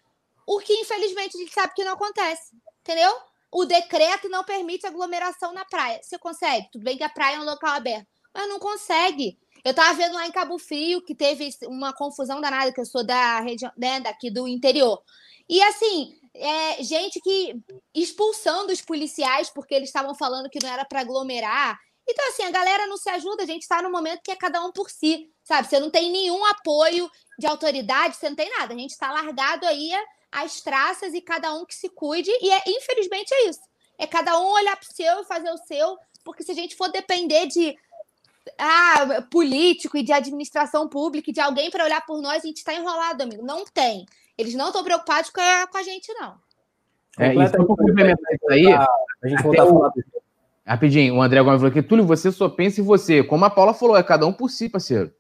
O 0.47 0.59
que, 0.59 0.75
infelizmente, 0.75 1.35
a 1.35 1.41
gente 1.41 1.55
sabe 1.55 1.73
que 1.73 1.83
não 1.83 1.95
acontece. 1.95 2.55
Entendeu? 2.83 3.13
O 3.51 3.65
decreto 3.65 4.29
não 4.29 4.45
permite 4.45 4.87
aglomeração 4.87 5.53
na 5.53 5.65
praia. 5.65 6.01
Você 6.03 6.19
consegue? 6.19 6.69
Tudo 6.71 6.85
bem 6.85 6.97
que 6.97 7.05
a 7.05 7.09
praia 7.09 7.37
é 7.37 7.41
um 7.41 7.45
local 7.45 7.71
aberto, 7.71 8.07
mas 8.35 8.49
não 8.49 8.59
consegue. 8.59 9.39
Eu 9.65 9.75
tava 9.75 9.95
vendo 9.95 10.15
lá 10.15 10.27
em 10.27 10.33
Cabo 10.33 10.59
Frio 10.59 11.03
que 11.03 11.15
teve 11.15 11.49
uma 11.65 11.93
confusão 11.93 12.41
danada, 12.41 12.73
que 12.73 12.81
eu 12.81 12.87
sou 12.87 13.05
da 13.05 13.41
região, 13.41 13.71
né, 13.77 14.01
daqui 14.01 14.31
do 14.31 14.49
interior. 14.49 15.01
E 15.49 15.63
assim, 15.63 16.19
é, 16.35 16.83
gente 16.83 17.21
que 17.21 17.55
expulsando 17.95 18.73
os 18.73 18.81
policiais 18.81 19.51
porque 19.51 19.75
eles 19.75 19.89
estavam 19.89 20.15
falando 20.15 20.51
que 20.51 20.63
não 20.63 20.73
era 20.73 20.85
para 20.85 21.01
aglomerar 21.01 21.79
então, 22.09 22.29
assim, 22.29 22.43
a 22.43 22.51
galera 22.51 22.87
não 22.87 22.97
se 22.97 23.09
ajuda, 23.09 23.43
a 23.43 23.47
gente 23.47 23.63
está 23.63 23.81
no 23.81 23.91
momento 23.91 24.23
que 24.23 24.31
é 24.31 24.37
cada 24.37 24.65
um 24.65 24.73
por 24.73 24.91
si, 24.91 25.31
sabe? 25.45 25.69
Você 25.69 25.79
não 25.79 25.91
tem 25.91 26.11
nenhum 26.11 26.45
apoio 26.47 27.11
de 27.39 27.47
autoridade, 27.47 28.17
você 28.17 28.29
não 28.29 28.37
tem 28.37 28.51
nada. 28.59 28.75
A 28.75 28.77
gente 28.77 28.91
está 28.91 29.11
largado 29.11 29.67
aí 29.67 29.93
às 30.33 30.61
traças 30.61 31.13
e 31.13 31.21
cada 31.21 31.55
um 31.55 31.65
que 31.65 31.75
se 31.75 31.89
cuide, 31.91 32.31
e 32.41 32.51
é, 32.51 32.63
infelizmente 32.67 33.33
é 33.33 33.49
isso. 33.49 33.61
É 33.99 34.07
cada 34.07 34.41
um 34.41 34.47
olhar 34.53 34.77
para 34.77 34.89
o 34.91 34.95
seu 34.95 35.21
e 35.21 35.25
fazer 35.25 35.51
o 35.51 35.59
seu, 35.59 35.99
porque 36.25 36.43
se 36.43 36.51
a 36.51 36.55
gente 36.55 36.75
for 36.75 36.91
depender 36.91 37.47
de 37.47 37.77
ah, 38.59 39.23
político 39.31 39.97
e 39.97 40.03
de 40.03 40.13
administração 40.13 40.89
pública 40.89 41.31
e 41.31 41.33
de 41.33 41.41
alguém 41.41 41.71
para 41.71 41.85
olhar 41.85 42.05
por 42.05 42.21
nós, 42.21 42.43
a 42.43 42.47
gente 42.47 42.57
está 42.57 42.75
enrolado, 42.75 43.23
amigo. 43.23 43.45
Não 43.45 43.65
tem. 43.65 44.07
Eles 44.37 44.55
não 44.55 44.69
estão 44.69 44.83
preocupados 44.83 45.31
com 45.31 45.41
a, 45.41 45.67
com 45.67 45.79
a 45.79 45.83
gente, 45.83 46.13
não. 46.15 46.37
É, 47.19 47.35
e 47.35 47.49
só 47.49 47.65
complementar 47.65 48.33
isso 48.33 48.51
aí, 48.51 48.73
a 48.73 49.29
gente 49.29 49.43
voltar 49.43 49.65
a 49.65 49.67
falar 49.67 49.93
Rapidinho, 50.65 51.17
o 51.17 51.23
André 51.23 51.43
Gomes 51.43 51.61
falou 51.61 51.73
que, 51.73 51.83
Túlio, 51.83 52.07
você 52.07 52.31
só 52.31 52.49
pensa 52.49 52.81
em 52.81 52.85
você. 52.85 53.23
Como 53.23 53.45
a 53.45 53.51
Paula 53.51 53.75
falou, 53.75 53.97
é 53.97 54.03
cada 54.03 54.27
um 54.27 54.33
por 54.33 54.49
si, 54.49 54.69
parceiro. 54.69 55.13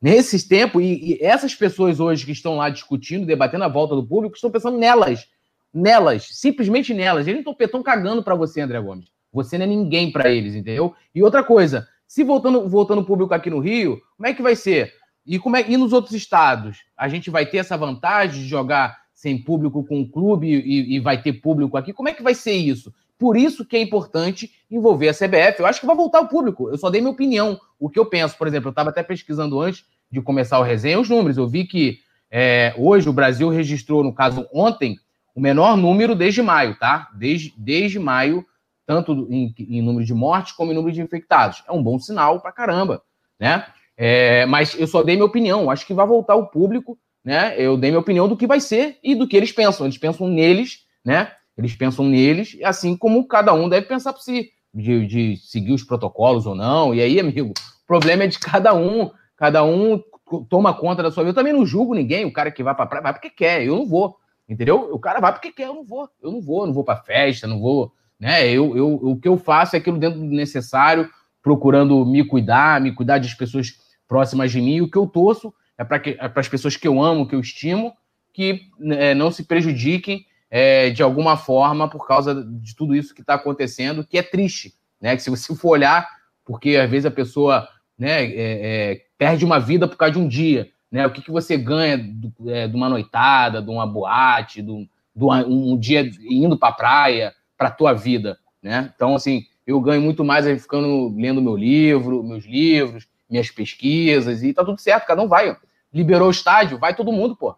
Nesses 0.00 0.46
tempos, 0.46 0.82
e, 0.82 1.14
e 1.14 1.18
essas 1.20 1.54
pessoas 1.54 1.98
hoje 1.98 2.24
que 2.24 2.32
estão 2.32 2.56
lá 2.56 2.70
discutindo, 2.70 3.26
debatendo 3.26 3.64
a 3.64 3.68
volta 3.68 3.94
do 3.94 4.06
público, 4.06 4.36
estão 4.36 4.50
pensando 4.50 4.78
nelas. 4.78 5.26
Nelas, 5.74 6.28
simplesmente 6.30 6.94
nelas. 6.94 7.26
Eles 7.26 7.44
não 7.44 7.56
estão 7.58 7.82
cagando 7.82 8.22
para 8.22 8.34
você, 8.34 8.60
André 8.60 8.80
Gomes. 8.80 9.06
Você 9.32 9.58
não 9.58 9.64
é 9.64 9.68
ninguém 9.68 10.10
para 10.10 10.30
eles, 10.30 10.54
entendeu? 10.54 10.94
E 11.14 11.22
outra 11.22 11.42
coisa, 11.42 11.86
se 12.06 12.24
voltando 12.24 12.68
voltando 12.68 13.04
público 13.04 13.34
aqui 13.34 13.50
no 13.50 13.58
Rio, 13.58 14.00
como 14.16 14.26
é 14.26 14.32
que 14.32 14.42
vai 14.42 14.56
ser? 14.56 14.94
E 15.26 15.38
como 15.38 15.56
é 15.56 15.68
e 15.68 15.76
nos 15.76 15.92
outros 15.92 16.14
estados? 16.14 16.78
A 16.96 17.08
gente 17.08 17.28
vai 17.28 17.44
ter 17.44 17.58
essa 17.58 17.76
vantagem 17.76 18.40
de 18.42 18.48
jogar 18.48 18.96
sem 19.12 19.36
público 19.36 19.84
com 19.84 20.00
o 20.00 20.08
clube 20.08 20.48
e, 20.48 20.94
e 20.94 21.00
vai 21.00 21.20
ter 21.20 21.34
público 21.34 21.76
aqui? 21.76 21.92
Como 21.92 22.08
é 22.08 22.14
que 22.14 22.22
vai 22.22 22.34
ser 22.34 22.52
isso? 22.52 22.94
Por 23.18 23.36
isso 23.36 23.64
que 23.64 23.76
é 23.76 23.82
importante 23.82 24.52
envolver 24.70 25.08
a 25.08 25.14
CBF. 25.14 25.58
Eu 25.58 25.66
acho 25.66 25.80
que 25.80 25.86
vai 25.86 25.96
voltar 25.96 26.20
o 26.20 26.28
público. 26.28 26.70
Eu 26.70 26.78
só 26.78 26.88
dei 26.88 27.00
minha 27.00 27.12
opinião. 27.12 27.60
O 27.78 27.90
que 27.90 27.98
eu 27.98 28.06
penso, 28.06 28.36
por 28.36 28.46
exemplo, 28.46 28.68
eu 28.68 28.70
estava 28.70 28.90
até 28.90 29.02
pesquisando 29.02 29.60
antes 29.60 29.84
de 30.10 30.22
começar 30.22 30.58
o 30.58 30.62
resenha 30.62 31.00
os 31.00 31.08
números. 31.08 31.36
Eu 31.36 31.48
vi 31.48 31.64
que 31.64 31.98
é, 32.30 32.74
hoje 32.76 33.08
o 33.08 33.12
Brasil 33.12 33.48
registrou, 33.48 34.04
no 34.04 34.14
caso 34.14 34.46
ontem, 34.52 34.98
o 35.34 35.40
menor 35.40 35.76
número 35.76 36.14
desde 36.14 36.42
maio, 36.42 36.76
tá? 36.78 37.08
Desde, 37.14 37.52
desde 37.56 37.98
maio, 37.98 38.44
tanto 38.86 39.26
em, 39.30 39.54
em 39.58 39.82
número 39.82 40.04
de 40.04 40.14
mortes 40.14 40.52
como 40.52 40.72
em 40.72 40.74
número 40.74 40.94
de 40.94 41.02
infectados. 41.02 41.62
É 41.66 41.72
um 41.72 41.82
bom 41.82 41.98
sinal 41.98 42.40
pra 42.40 42.52
caramba, 42.52 43.02
né? 43.38 43.66
É, 43.96 44.46
mas 44.46 44.78
eu 44.78 44.86
só 44.86 45.02
dei 45.02 45.16
minha 45.16 45.26
opinião. 45.26 45.70
Acho 45.70 45.86
que 45.86 45.92
vai 45.94 46.06
voltar 46.06 46.36
o 46.36 46.46
público, 46.46 46.96
né? 47.24 47.54
Eu 47.58 47.76
dei 47.76 47.90
minha 47.90 48.00
opinião 48.00 48.28
do 48.28 48.36
que 48.36 48.46
vai 48.46 48.60
ser 48.60 48.98
e 49.02 49.14
do 49.14 49.26
que 49.26 49.36
eles 49.36 49.50
pensam. 49.50 49.86
Eles 49.86 49.98
pensam 49.98 50.28
neles, 50.28 50.86
né? 51.04 51.32
Eles 51.58 51.74
pensam 51.74 52.04
neles, 52.04 52.56
assim 52.62 52.96
como 52.96 53.26
cada 53.26 53.52
um 53.52 53.68
deve 53.68 53.88
pensar 53.88 54.12
por 54.12 54.22
si, 54.22 54.52
de, 54.72 55.04
de 55.06 55.36
seguir 55.38 55.72
os 55.72 55.82
protocolos 55.82 56.46
ou 56.46 56.54
não. 56.54 56.94
E 56.94 57.00
aí, 57.00 57.18
amigo, 57.18 57.48
o 57.50 57.86
problema 57.86 58.22
é 58.22 58.26
de 58.28 58.38
cada 58.38 58.72
um. 58.72 59.10
Cada 59.36 59.64
um 59.64 60.00
toma 60.48 60.72
conta 60.72 61.02
da 61.02 61.10
sua 61.10 61.24
vida. 61.24 61.32
Eu 61.32 61.34
também 61.34 61.52
não 61.52 61.66
julgo 61.66 61.94
ninguém. 61.94 62.24
O 62.24 62.32
cara 62.32 62.52
que 62.52 62.62
vai 62.62 62.76
para 62.76 62.86
praia 62.86 63.02
vai 63.02 63.12
porque 63.12 63.28
quer. 63.28 63.64
Eu 63.64 63.74
não 63.74 63.86
vou. 63.86 64.16
Entendeu? 64.48 64.88
O 64.92 65.00
cara 65.00 65.18
vai 65.18 65.32
porque 65.32 65.50
quer. 65.50 65.66
Eu 65.66 65.74
não 65.74 65.84
vou. 65.84 66.08
Eu 66.22 66.30
não 66.30 66.40
vou. 66.40 66.64
Não 66.64 66.72
vou 66.72 66.84
para 66.84 67.02
festa. 67.02 67.48
Não 67.48 67.60
vou. 67.60 67.92
Né? 68.20 68.48
Eu, 68.48 68.76
eu, 68.76 68.94
o 68.94 69.16
que 69.16 69.26
eu 69.26 69.36
faço 69.36 69.74
é 69.74 69.80
aquilo 69.80 69.98
dentro 69.98 70.20
do 70.20 70.26
necessário, 70.26 71.10
procurando 71.42 72.06
me 72.06 72.24
cuidar, 72.24 72.80
me 72.80 72.92
cuidar 72.92 73.18
das 73.18 73.34
pessoas 73.34 73.74
próximas 74.06 74.52
de 74.52 74.60
mim. 74.60 74.80
O 74.80 74.88
que 74.88 74.96
eu 74.96 75.08
torço 75.08 75.52
é 75.76 75.82
para 75.82 75.96
é 76.08 76.32
as 76.36 76.48
pessoas 76.48 76.76
que 76.76 76.86
eu 76.86 77.02
amo, 77.02 77.26
que 77.26 77.34
eu 77.34 77.40
estimo, 77.40 77.94
que 78.32 78.62
é, 78.90 79.12
não 79.12 79.30
se 79.32 79.44
prejudiquem 79.44 80.24
é, 80.50 80.90
de 80.90 81.02
alguma 81.02 81.36
forma 81.36 81.88
por 81.88 82.06
causa 82.06 82.34
de 82.34 82.74
tudo 82.74 82.94
isso 82.94 83.14
que 83.14 83.20
está 83.20 83.34
acontecendo, 83.34 84.04
que 84.04 84.18
é 84.18 84.22
triste, 84.22 84.74
né? 85.00 85.16
Que 85.16 85.22
se 85.22 85.30
você 85.30 85.54
for 85.54 85.70
olhar, 85.70 86.08
porque 86.44 86.76
às 86.76 86.88
vezes 86.88 87.06
a 87.06 87.10
pessoa 87.10 87.68
né, 87.98 88.24
é, 88.24 88.32
é, 88.36 89.02
perde 89.18 89.44
uma 89.44 89.58
vida 89.58 89.86
por 89.86 89.96
causa 89.96 90.12
de 90.12 90.18
um 90.18 90.28
dia, 90.28 90.70
né? 90.90 91.06
O 91.06 91.10
que, 91.10 91.22
que 91.22 91.30
você 91.30 91.56
ganha 91.56 91.98
do, 91.98 92.32
é, 92.50 92.66
de 92.66 92.74
uma 92.74 92.88
noitada, 92.88 93.60
de 93.60 93.70
uma 93.70 93.86
boate, 93.86 94.62
de 94.62 94.70
um, 94.70 95.78
dia 95.78 96.10
indo 96.30 96.56
para 96.56 96.68
a 96.68 96.72
praia, 96.72 97.34
para 97.56 97.68
a 97.68 97.72
tua 97.72 97.92
vida, 97.92 98.38
né? 98.62 98.92
Então, 98.94 99.14
assim, 99.14 99.44
eu 99.66 99.80
ganho 99.80 100.00
muito 100.00 100.24
mais 100.24 100.46
ficando 100.62 101.14
lendo 101.14 101.42
meu 101.42 101.56
livro, 101.56 102.22
meus 102.22 102.46
livros, 102.46 103.06
minhas 103.28 103.50
pesquisas, 103.50 104.42
e 104.42 104.54
tá 104.54 104.64
tudo 104.64 104.80
certo, 104.80 105.06
cada 105.06 105.22
um 105.22 105.28
vai. 105.28 105.54
Liberou 105.92 106.28
o 106.28 106.30
estádio, 106.30 106.78
vai 106.78 106.94
todo 106.94 107.12
mundo, 107.12 107.36
pô. 107.36 107.54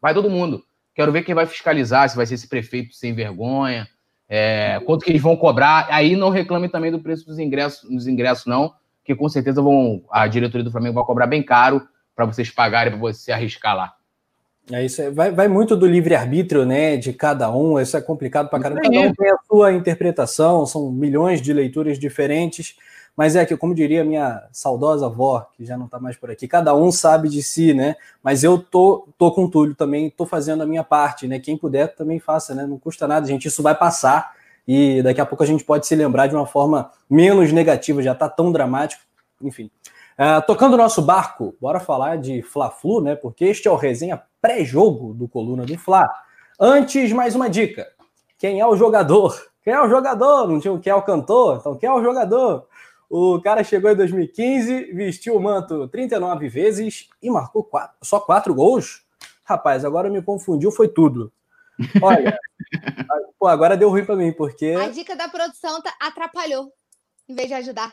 Vai 0.00 0.12
todo 0.12 0.28
mundo. 0.28 0.62
Quero 0.94 1.12
ver 1.12 1.22
quem 1.22 1.34
vai 1.34 1.46
fiscalizar, 1.46 2.08
se 2.08 2.16
vai 2.16 2.26
ser 2.26 2.34
esse 2.34 2.48
prefeito 2.48 2.94
sem 2.94 3.14
vergonha, 3.14 3.88
é, 4.28 4.80
quanto 4.86 5.04
que 5.04 5.10
eles 5.10 5.22
vão 5.22 5.36
cobrar. 5.36 5.88
Aí 5.90 6.16
não 6.16 6.30
reclame 6.30 6.68
também 6.68 6.90
do 6.90 7.00
preço 7.00 7.26
dos 7.26 7.38
ingressos, 7.38 7.88
dos 7.88 8.06
ingressos 8.06 8.46
não, 8.46 8.72
que 9.04 9.14
com 9.14 9.28
certeza 9.28 9.60
vão 9.60 10.02
a 10.10 10.26
diretoria 10.26 10.64
do 10.64 10.70
Flamengo 10.70 10.94
vai 10.94 11.04
cobrar 11.04 11.26
bem 11.26 11.42
caro 11.42 11.82
para 12.14 12.24
vocês 12.24 12.50
pagarem, 12.50 12.92
para 12.92 13.00
você 13.00 13.32
arriscar 13.32 13.76
lá. 13.76 13.94
É 14.72 14.82
isso, 14.82 15.12
vai, 15.12 15.30
vai 15.30 15.46
muito 15.46 15.76
do 15.76 15.86
livre-arbítrio, 15.86 16.64
né, 16.64 16.96
de 16.96 17.12
cada 17.12 17.54
um, 17.54 17.78
isso 17.78 17.98
é 17.98 18.00
complicado 18.00 18.48
para 18.48 18.60
caramba, 18.60 18.80
cada 18.80 18.98
um 18.98 19.12
tem 19.12 19.30
a 19.30 19.36
sua 19.46 19.72
interpretação, 19.74 20.64
são 20.64 20.90
milhões 20.90 21.42
de 21.42 21.52
leituras 21.52 21.98
diferentes, 21.98 22.74
mas 23.16 23.36
é 23.36 23.46
que, 23.46 23.56
como 23.56 23.74
diria 23.74 24.04
minha 24.04 24.42
saudosa 24.50 25.06
avó, 25.06 25.46
que 25.56 25.64
já 25.64 25.76
não 25.76 25.86
está 25.86 26.00
mais 26.00 26.16
por 26.16 26.30
aqui, 26.30 26.48
cada 26.48 26.74
um 26.74 26.90
sabe 26.90 27.28
de 27.28 27.42
si, 27.42 27.72
né? 27.72 27.94
Mas 28.22 28.42
eu 28.42 28.58
tô, 28.58 29.08
tô 29.16 29.30
com 29.30 29.44
o 29.44 29.50
Túlio 29.50 29.74
também, 29.74 30.10
tô 30.10 30.26
fazendo 30.26 30.62
a 30.62 30.66
minha 30.66 30.82
parte, 30.82 31.28
né? 31.28 31.38
Quem 31.38 31.56
puder 31.56 31.94
também 31.94 32.18
faça, 32.18 32.54
né? 32.54 32.66
Não 32.66 32.78
custa 32.78 33.06
nada, 33.06 33.26
gente. 33.26 33.46
Isso 33.46 33.62
vai 33.62 33.74
passar 33.74 34.32
e 34.66 35.02
daqui 35.02 35.20
a 35.20 35.26
pouco 35.26 35.44
a 35.44 35.46
gente 35.46 35.62
pode 35.62 35.86
se 35.86 35.94
lembrar 35.94 36.26
de 36.26 36.34
uma 36.34 36.46
forma 36.46 36.90
menos 37.08 37.52
negativa, 37.52 38.02
já 38.02 38.14
tá 38.14 38.28
tão 38.28 38.50
dramático, 38.50 39.02
enfim. 39.40 39.70
Uh, 40.18 40.44
tocando 40.46 40.74
o 40.74 40.76
nosso 40.76 41.02
barco, 41.02 41.54
bora 41.60 41.80
falar 41.80 42.16
de 42.16 42.42
Fla-Flu, 42.42 43.00
né? 43.00 43.14
Porque 43.14 43.44
este 43.44 43.68
é 43.68 43.70
o 43.70 43.76
resenha 43.76 44.22
pré-jogo 44.40 45.12
do 45.12 45.28
Coluna 45.28 45.64
do 45.64 45.78
Fla. 45.78 46.08
Antes, 46.58 47.12
mais 47.12 47.34
uma 47.34 47.50
dica. 47.50 47.86
Quem 48.38 48.60
é 48.60 48.66
o 48.66 48.76
jogador? 48.76 49.34
Quem 49.62 49.72
é 49.72 49.82
o 49.82 49.88
jogador? 49.88 50.48
Não 50.48 50.60
tinha 50.60 50.72
o 50.72 50.78
que 50.78 50.88
é 50.88 50.94
o 50.94 51.02
cantor? 51.02 51.58
Então, 51.60 51.76
quem 51.76 51.88
é 51.88 51.92
o 51.92 52.02
jogador? 52.02 52.66
O 53.08 53.40
cara 53.40 53.62
chegou 53.62 53.90
em 53.90 53.96
2015, 53.96 54.92
vestiu 54.92 55.36
o 55.36 55.42
manto 55.42 55.88
39 55.88 56.48
vezes 56.48 57.08
e 57.22 57.30
marcou 57.30 57.62
quatro, 57.62 57.96
só 58.02 58.18
quatro 58.18 58.54
gols. 58.54 59.04
Rapaz, 59.44 59.84
agora 59.84 60.10
me 60.10 60.22
confundiu, 60.22 60.70
foi 60.70 60.88
tudo. 60.88 61.32
Olha, 62.00 62.36
pô, 63.38 63.46
agora 63.46 63.76
deu 63.76 63.90
ruim 63.90 64.04
para 64.04 64.16
mim, 64.16 64.32
porque. 64.32 64.74
A 64.78 64.88
dica 64.88 65.14
da 65.14 65.28
produção 65.28 65.82
tá, 65.82 65.94
atrapalhou, 66.00 66.72
em 67.28 67.34
vez 67.34 67.48
de 67.48 67.54
ajudar. 67.54 67.92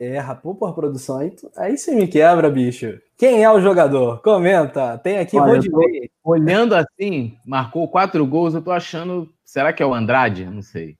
É, 0.00 0.18
rapô, 0.18 0.54
por 0.54 0.74
produção, 0.74 1.18
aí, 1.18 1.36
aí 1.58 1.76
você 1.76 1.94
me 1.94 2.08
quebra, 2.08 2.48
bicho. 2.48 2.98
Quem 3.18 3.44
é 3.44 3.50
o 3.50 3.60
jogador? 3.60 4.22
Comenta. 4.22 4.96
Tem 4.96 5.18
aqui 5.18 5.38
Olha, 5.38 5.60
Olhando 6.24 6.74
assim, 6.74 7.36
marcou 7.44 7.86
quatro 7.86 8.26
gols, 8.26 8.54
eu 8.54 8.62
tô 8.62 8.70
achando. 8.70 9.30
Será 9.44 9.74
que 9.74 9.82
é 9.82 9.86
o 9.86 9.92
Andrade? 9.92 10.46
Não 10.46 10.62
sei. 10.62 10.96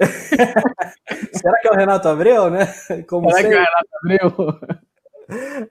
Será 1.32 1.58
que 1.60 1.68
é 1.68 1.70
o 1.70 1.76
Renato 1.76 2.08
Abreu, 2.08 2.50
né? 2.50 2.66
Como 3.08 3.30
Será 3.30 3.42
sei? 3.42 3.50
que 3.50 3.56
é 3.56 3.60
o 3.60 3.64
Renato 3.64 3.88
Abreu? 4.02 4.60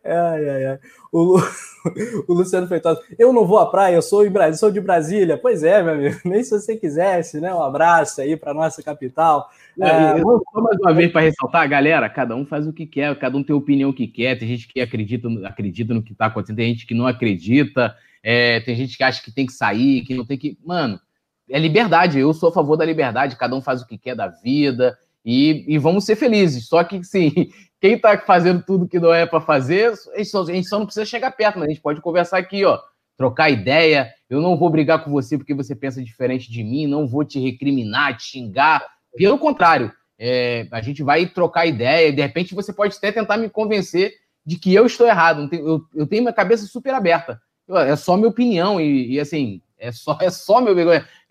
Ai, 0.03 0.49
ai, 0.49 0.65
ai. 0.65 0.79
O, 1.11 1.37
o 2.27 2.33
Luciano 2.33 2.67
Feitosa, 2.67 3.01
eu 3.19 3.31
não 3.31 3.45
vou 3.45 3.59
à 3.59 3.69
praia, 3.69 3.95
eu 3.95 4.01
sou, 4.01 4.25
em, 4.25 4.53
sou 4.53 4.71
de 4.71 4.81
Brasília. 4.81 5.37
Pois 5.37 5.63
é, 5.63 5.81
meu 5.81 5.93
amigo, 5.93 6.19
nem 6.25 6.43
se 6.43 6.51
você 6.51 6.75
quisesse, 6.75 7.39
né? 7.39 7.53
Um 7.53 7.61
abraço 7.61 8.21
aí 8.21 8.35
para 8.35 8.53
nossa 8.53 8.81
capital. 8.81 9.49
É, 9.79 10.19
eu, 10.19 10.43
só 10.51 10.61
mais 10.61 10.77
uma 10.79 10.93
vez 10.93 11.11
para 11.11 11.21
ressaltar, 11.21 11.67
galera, 11.69 12.09
cada 12.09 12.35
um 12.35 12.45
faz 12.45 12.67
o 12.67 12.73
que 12.73 12.85
quer, 12.85 13.17
cada 13.17 13.37
um 13.37 13.43
tem 13.43 13.53
a 13.53 13.57
opinião 13.57 13.93
que 13.93 14.07
quer. 14.07 14.37
Tem 14.37 14.47
gente 14.47 14.67
que 14.67 14.81
acredita, 14.81 15.27
acredita 15.45 15.93
no 15.93 16.03
que 16.03 16.13
está 16.13 16.27
acontecendo, 16.27 16.57
tem 16.57 16.73
gente 16.73 16.87
que 16.87 16.95
não 16.95 17.07
acredita, 17.07 17.95
é, 18.23 18.59
tem 18.61 18.75
gente 18.75 18.97
que 18.97 19.03
acha 19.03 19.21
que 19.21 19.31
tem 19.31 19.45
que 19.45 19.53
sair, 19.53 20.01
que 20.01 20.15
não 20.15 20.25
tem 20.25 20.37
que. 20.37 20.57
Mano, 20.65 20.99
é 21.49 21.59
liberdade. 21.59 22.19
Eu 22.19 22.33
sou 22.33 22.49
a 22.49 22.53
favor 22.53 22.77
da 22.77 22.85
liberdade, 22.85 23.35
cada 23.35 23.55
um 23.55 23.61
faz 23.61 23.81
o 23.81 23.87
que 23.87 23.97
quer 23.97 24.15
da 24.15 24.27
vida. 24.27 24.97
E, 25.25 25.65
e 25.67 25.77
vamos 25.77 26.05
ser 26.05 26.15
felizes. 26.15 26.67
Só 26.67 26.83
que, 26.83 27.03
sim, 27.03 27.31
quem 27.79 27.93
está 27.93 28.17
fazendo 28.17 28.63
tudo 28.63 28.87
que 28.87 28.99
não 28.99 29.13
é 29.13 29.25
para 29.25 29.41
fazer, 29.41 29.93
a 30.13 30.17
gente, 30.17 30.65
só, 30.67 30.79
não 30.79 30.85
precisa 30.85 31.05
chegar 31.05 31.31
perto, 31.31 31.59
mas 31.59 31.67
a 31.67 31.71
gente 31.71 31.81
pode 31.81 32.01
conversar 32.01 32.37
aqui, 32.37 32.63
ó, 32.65 32.79
trocar 33.17 33.49
ideia. 33.49 34.11
Eu 34.29 34.41
não 34.41 34.57
vou 34.57 34.69
brigar 34.69 35.03
com 35.03 35.11
você 35.11 35.37
porque 35.37 35.53
você 35.53 35.75
pensa 35.75 36.03
diferente 36.03 36.51
de 36.51 36.63
mim, 36.63 36.87
não 36.87 37.07
vou 37.07 37.23
te 37.23 37.39
recriminar, 37.39 38.17
te 38.17 38.23
xingar. 38.23 38.85
Pelo 39.15 39.37
contrário, 39.37 39.91
é, 40.17 40.67
a 40.71 40.81
gente 40.81 41.03
vai 41.03 41.25
trocar 41.25 41.65
ideia 41.65 42.11
de 42.13 42.21
repente 42.21 42.55
você 42.55 42.71
pode 42.71 42.95
até 42.95 43.11
tentar 43.11 43.37
me 43.37 43.49
convencer 43.49 44.13
de 44.45 44.57
que 44.57 44.73
eu 44.73 44.85
estou 44.85 45.07
errado. 45.07 45.49
Eu, 45.53 45.81
eu 45.93 46.07
tenho 46.07 46.23
minha 46.23 46.33
cabeça 46.33 46.65
super 46.65 46.93
aberta. 46.93 47.41
É 47.69 47.95
só 47.95 48.17
minha 48.17 48.29
opinião 48.29 48.79
e, 48.79 49.13
e 49.13 49.19
assim, 49.19 49.61
é 49.77 49.91
só, 49.91 50.17
é 50.21 50.29
só 50.29 50.61
meu. 50.61 50.75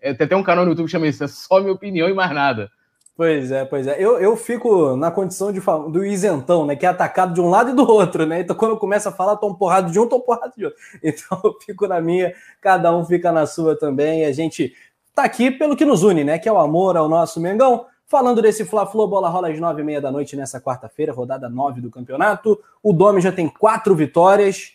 É, 0.03 0.13
tem 0.13 0.25
até 0.25 0.35
um 0.35 0.43
canal 0.43 0.65
no 0.65 0.71
YouTube 0.71 0.87
que 0.87 0.91
chama 0.91 1.07
isso, 1.07 1.23
é 1.23 1.27
só 1.29 1.61
minha 1.61 1.71
opinião 1.71 2.09
e 2.09 2.13
mais 2.13 2.31
nada. 2.31 2.69
Pois 3.15 3.51
é, 3.51 3.63
pois 3.63 3.87
é. 3.87 3.95
Eu, 3.97 4.19
eu 4.19 4.35
fico 4.35 4.97
na 4.97 5.09
condição 5.09 5.49
de 5.51 5.61
do 5.61 6.03
isentão, 6.03 6.65
né? 6.65 6.75
Que 6.75 6.85
é 6.85 6.89
atacado 6.89 7.33
de 7.33 7.39
um 7.39 7.49
lado 7.49 7.69
e 7.69 7.73
do 7.73 7.89
outro, 7.89 8.25
né? 8.25 8.41
Então, 8.41 8.53
quando 8.55 8.71
eu 8.71 8.77
começo 8.77 9.07
a 9.07 9.11
falar, 9.13 9.37
tô 9.37 9.47
um 9.47 9.53
porrado 9.53 9.91
de 9.91 9.99
um, 9.99 10.07
tô 10.07 10.17
um 10.17 10.21
porrado 10.21 10.51
de 10.57 10.65
outro. 10.65 10.79
Então, 11.01 11.39
eu 11.43 11.53
fico 11.65 11.87
na 11.87 12.01
minha, 12.01 12.33
cada 12.59 12.93
um 12.93 13.05
fica 13.05 13.31
na 13.31 13.45
sua 13.45 13.77
também. 13.77 14.23
E 14.23 14.25
a 14.25 14.33
gente 14.33 14.73
tá 15.15 15.23
aqui 15.23 15.51
pelo 15.51 15.75
que 15.75 15.85
nos 15.85 16.03
une, 16.03 16.23
né? 16.23 16.37
Que 16.37 16.49
é 16.49 16.51
o 16.51 16.57
amor 16.57 16.97
ao 16.97 17.07
nosso 17.07 17.39
Mengão. 17.39 17.85
Falando 18.05 18.41
desse 18.41 18.65
Fla-Flu, 18.65 19.07
bola 19.07 19.29
rola 19.29 19.49
às 19.49 19.59
nove 19.59 19.81
e 19.81 19.85
meia 19.85 20.01
da 20.01 20.11
noite 20.11 20.35
nessa 20.35 20.59
quarta-feira, 20.59 21.13
rodada 21.13 21.47
nove 21.47 21.79
do 21.79 21.89
campeonato. 21.89 22.59
O 22.81 22.91
Domi 22.91 23.21
já 23.21 23.31
tem 23.31 23.47
quatro 23.47 23.95
vitórias, 23.95 24.73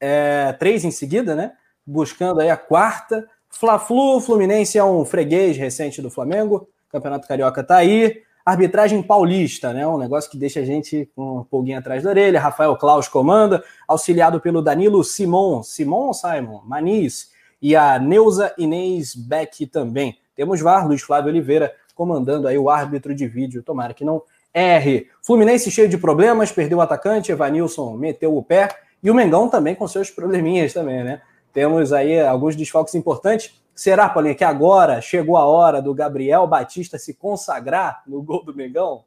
é, 0.00 0.52
três 0.54 0.84
em 0.84 0.90
seguida, 0.90 1.34
né? 1.34 1.52
Buscando 1.84 2.40
aí 2.40 2.48
a 2.48 2.56
quarta. 2.56 3.28
Fla-Flu, 3.52 4.20
Fluminense 4.20 4.78
é 4.78 4.84
um 4.84 5.04
freguês 5.04 5.56
recente 5.56 6.02
do 6.02 6.10
Flamengo. 6.10 6.68
Campeonato 6.90 7.28
Carioca 7.28 7.62
tá 7.62 7.76
aí. 7.76 8.22
Arbitragem 8.44 9.00
paulista, 9.02 9.72
né? 9.72 9.86
Um 9.86 9.98
negócio 9.98 10.28
que 10.28 10.36
deixa 10.36 10.60
a 10.60 10.64
gente 10.64 11.08
com 11.14 11.38
um 11.38 11.44
pulguinho 11.44 11.78
atrás 11.78 12.02
da 12.02 12.10
orelha. 12.10 12.40
Rafael 12.40 12.76
Klaus 12.76 13.06
comanda, 13.06 13.62
auxiliado 13.86 14.40
pelo 14.40 14.60
Danilo 14.60 15.04
Simon, 15.04 15.62
Simon 15.62 16.12
Simon? 16.12 16.60
Maniz, 16.64 17.30
e 17.60 17.76
a 17.76 17.98
Neuza 18.00 18.52
Inês 18.58 19.14
Beck 19.14 19.66
também. 19.66 20.18
Temos 20.34 20.60
VAR, 20.60 20.88
Luiz 20.88 21.02
Flávio 21.02 21.30
Oliveira, 21.30 21.72
comandando 21.94 22.48
aí 22.48 22.58
o 22.58 22.68
árbitro 22.68 23.14
de 23.14 23.28
vídeo. 23.28 23.62
Tomara 23.62 23.94
que 23.94 24.04
não 24.04 24.22
erre. 24.52 25.08
Fluminense 25.22 25.70
cheio 25.70 25.88
de 25.88 25.96
problemas, 25.96 26.50
perdeu 26.50 26.78
o 26.78 26.80
atacante, 26.80 27.30
Evanilson 27.30 27.96
meteu 27.96 28.36
o 28.36 28.42
pé. 28.42 28.68
E 29.00 29.10
o 29.10 29.14
Mengão 29.14 29.48
também 29.48 29.74
com 29.74 29.86
seus 29.86 30.10
probleminhas 30.10 30.72
também, 30.72 31.04
né? 31.04 31.20
Temos 31.52 31.92
aí 31.92 32.20
alguns 32.20 32.56
desfalques 32.56 32.94
importantes. 32.94 33.54
Será, 33.74 34.08
Paulinha, 34.08 34.34
que 34.34 34.44
agora 34.44 35.00
chegou 35.00 35.36
a 35.36 35.46
hora 35.46 35.80
do 35.80 35.94
Gabriel 35.94 36.46
Batista 36.46 36.98
se 36.98 37.14
consagrar 37.14 38.02
no 38.06 38.22
gol 38.22 38.44
do 38.44 38.54
Mengão? 38.54 39.04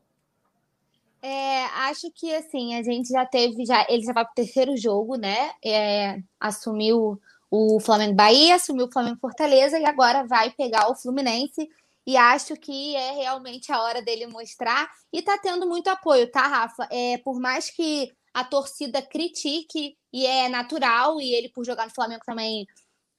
É, 1.22 1.65
acho 1.89 2.11
que 2.11 2.34
assim, 2.35 2.76
a 2.76 2.84
gente 2.84 3.09
já 3.09 3.26
teve, 3.26 3.65
já, 3.65 3.85
ele 3.89 4.03
já 4.03 4.13
vai 4.13 4.23
para 4.23 4.31
o 4.31 4.35
terceiro 4.35 4.77
jogo, 4.77 5.15
né? 5.15 5.51
É, 5.63 6.19
assumiu 6.39 7.19
o 7.49 7.80
Flamengo 7.80 8.13
Bahia, 8.13 8.55
assumiu 8.55 8.85
o 8.85 8.91
Flamengo 8.91 9.17
Fortaleza 9.19 9.80
e 9.80 9.85
agora 9.85 10.26
vai 10.26 10.51
pegar 10.51 10.89
o 10.89 10.95
Fluminense. 10.95 11.67
E 12.05 12.15
acho 12.15 12.55
que 12.55 12.95
é 12.95 13.11
realmente 13.13 13.72
a 13.72 13.81
hora 13.81 14.01
dele 14.01 14.27
mostrar. 14.27 14.88
E 15.11 15.22
tá 15.22 15.39
tendo 15.41 15.67
muito 15.67 15.88
apoio, 15.88 16.30
tá, 16.30 16.45
Rafa? 16.45 16.88
É, 16.91 17.17
por 17.17 17.39
mais 17.39 17.72
que 17.72 18.11
a 18.31 18.43
torcida 18.43 19.01
critique, 19.01 19.97
e 20.15 20.25
é 20.25 20.47
natural, 20.47 21.19
e 21.19 21.33
ele, 21.33 21.49
por 21.49 21.65
jogar 21.65 21.85
no 21.85 21.93
Flamengo 21.93 22.23
também 22.25 22.65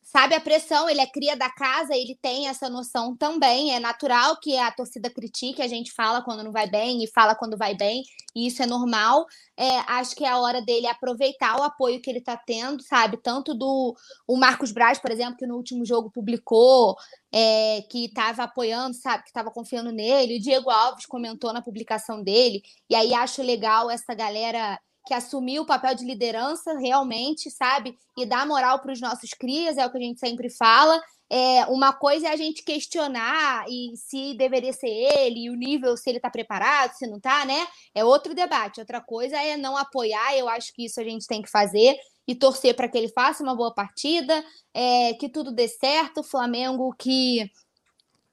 sabe 0.02 0.34
a 0.34 0.40
pressão, 0.40 0.88
ele 0.88 1.00
é 1.00 1.06
cria 1.06 1.36
da 1.36 1.50
casa, 1.50 1.94
ele 1.94 2.16
tem 2.22 2.48
essa 2.48 2.70
noção 2.70 3.14
também. 3.14 3.74
É 3.74 3.80
natural 3.80 4.38
que 4.38 4.56
a 4.56 4.70
torcida 4.70 5.10
critique, 5.10 5.60
a 5.60 5.68
gente 5.68 5.92
fala 5.92 6.22
quando 6.22 6.42
não 6.42 6.52
vai 6.52 6.66
bem 6.66 7.04
e 7.04 7.08
fala 7.08 7.34
quando 7.34 7.54
vai 7.54 7.74
bem, 7.74 8.02
e 8.34 8.46
isso 8.46 8.62
é 8.62 8.66
normal. 8.66 9.26
É, 9.58 9.78
acho 9.80 10.16
que 10.16 10.24
é 10.24 10.28
a 10.28 10.38
hora 10.38 10.62
dele 10.62 10.86
aproveitar 10.86 11.60
o 11.60 11.64
apoio 11.64 12.00
que 12.00 12.08
ele 12.08 12.20
está 12.20 12.34
tendo, 12.34 12.82
sabe? 12.82 13.18
Tanto 13.18 13.52
do 13.52 13.94
o 14.26 14.36
Marcos 14.38 14.72
Braz, 14.72 14.98
por 14.98 15.10
exemplo, 15.10 15.36
que 15.36 15.46
no 15.46 15.56
último 15.56 15.84
jogo 15.84 16.10
publicou, 16.10 16.96
é, 17.30 17.82
que 17.90 18.06
estava 18.06 18.44
apoiando, 18.44 18.94
sabe? 18.94 19.24
Que 19.24 19.30
estava 19.30 19.50
confiando 19.50 19.92
nele. 19.92 20.38
O 20.38 20.40
Diego 20.40 20.70
Alves 20.70 21.04
comentou 21.04 21.52
na 21.52 21.60
publicação 21.60 22.22
dele. 22.22 22.62
E 22.88 22.94
aí 22.94 23.12
acho 23.12 23.42
legal 23.42 23.90
essa 23.90 24.14
galera 24.14 24.78
que 25.06 25.14
assumiu 25.14 25.62
o 25.62 25.66
papel 25.66 25.94
de 25.94 26.04
liderança 26.04 26.76
realmente, 26.78 27.48
sabe? 27.48 27.96
E 28.18 28.26
dar 28.26 28.44
moral 28.44 28.80
para 28.80 28.92
os 28.92 29.00
nossos 29.00 29.30
crias, 29.30 29.78
é 29.78 29.86
o 29.86 29.90
que 29.90 29.98
a 29.98 30.00
gente 30.00 30.18
sempre 30.18 30.50
fala. 30.50 31.00
É, 31.30 31.64
uma 31.66 31.92
coisa 31.92 32.26
é 32.28 32.32
a 32.32 32.36
gente 32.36 32.64
questionar 32.64 33.64
e 33.68 33.96
se 33.96 34.34
deveria 34.34 34.72
ser 34.72 34.88
ele, 34.88 35.44
e 35.44 35.50
o 35.50 35.54
nível, 35.54 35.96
se 35.96 36.10
ele 36.10 36.18
está 36.18 36.28
preparado, 36.28 36.92
se 36.94 37.06
não 37.06 37.18
está, 37.18 37.44
né? 37.44 37.66
É 37.94 38.04
outro 38.04 38.34
debate. 38.34 38.80
Outra 38.80 39.00
coisa 39.00 39.36
é 39.36 39.56
não 39.56 39.76
apoiar, 39.76 40.36
eu 40.36 40.48
acho 40.48 40.72
que 40.74 40.84
isso 40.84 41.00
a 41.00 41.04
gente 41.04 41.26
tem 41.26 41.40
que 41.40 41.50
fazer 41.50 41.96
e 42.26 42.34
torcer 42.34 42.74
para 42.74 42.88
que 42.88 42.98
ele 42.98 43.08
faça 43.08 43.44
uma 43.44 43.54
boa 43.54 43.72
partida, 43.72 44.44
é, 44.74 45.14
que 45.14 45.28
tudo 45.28 45.52
dê 45.52 45.68
certo. 45.68 46.20
O 46.20 46.24
Flamengo 46.24 46.92
que 46.98 47.48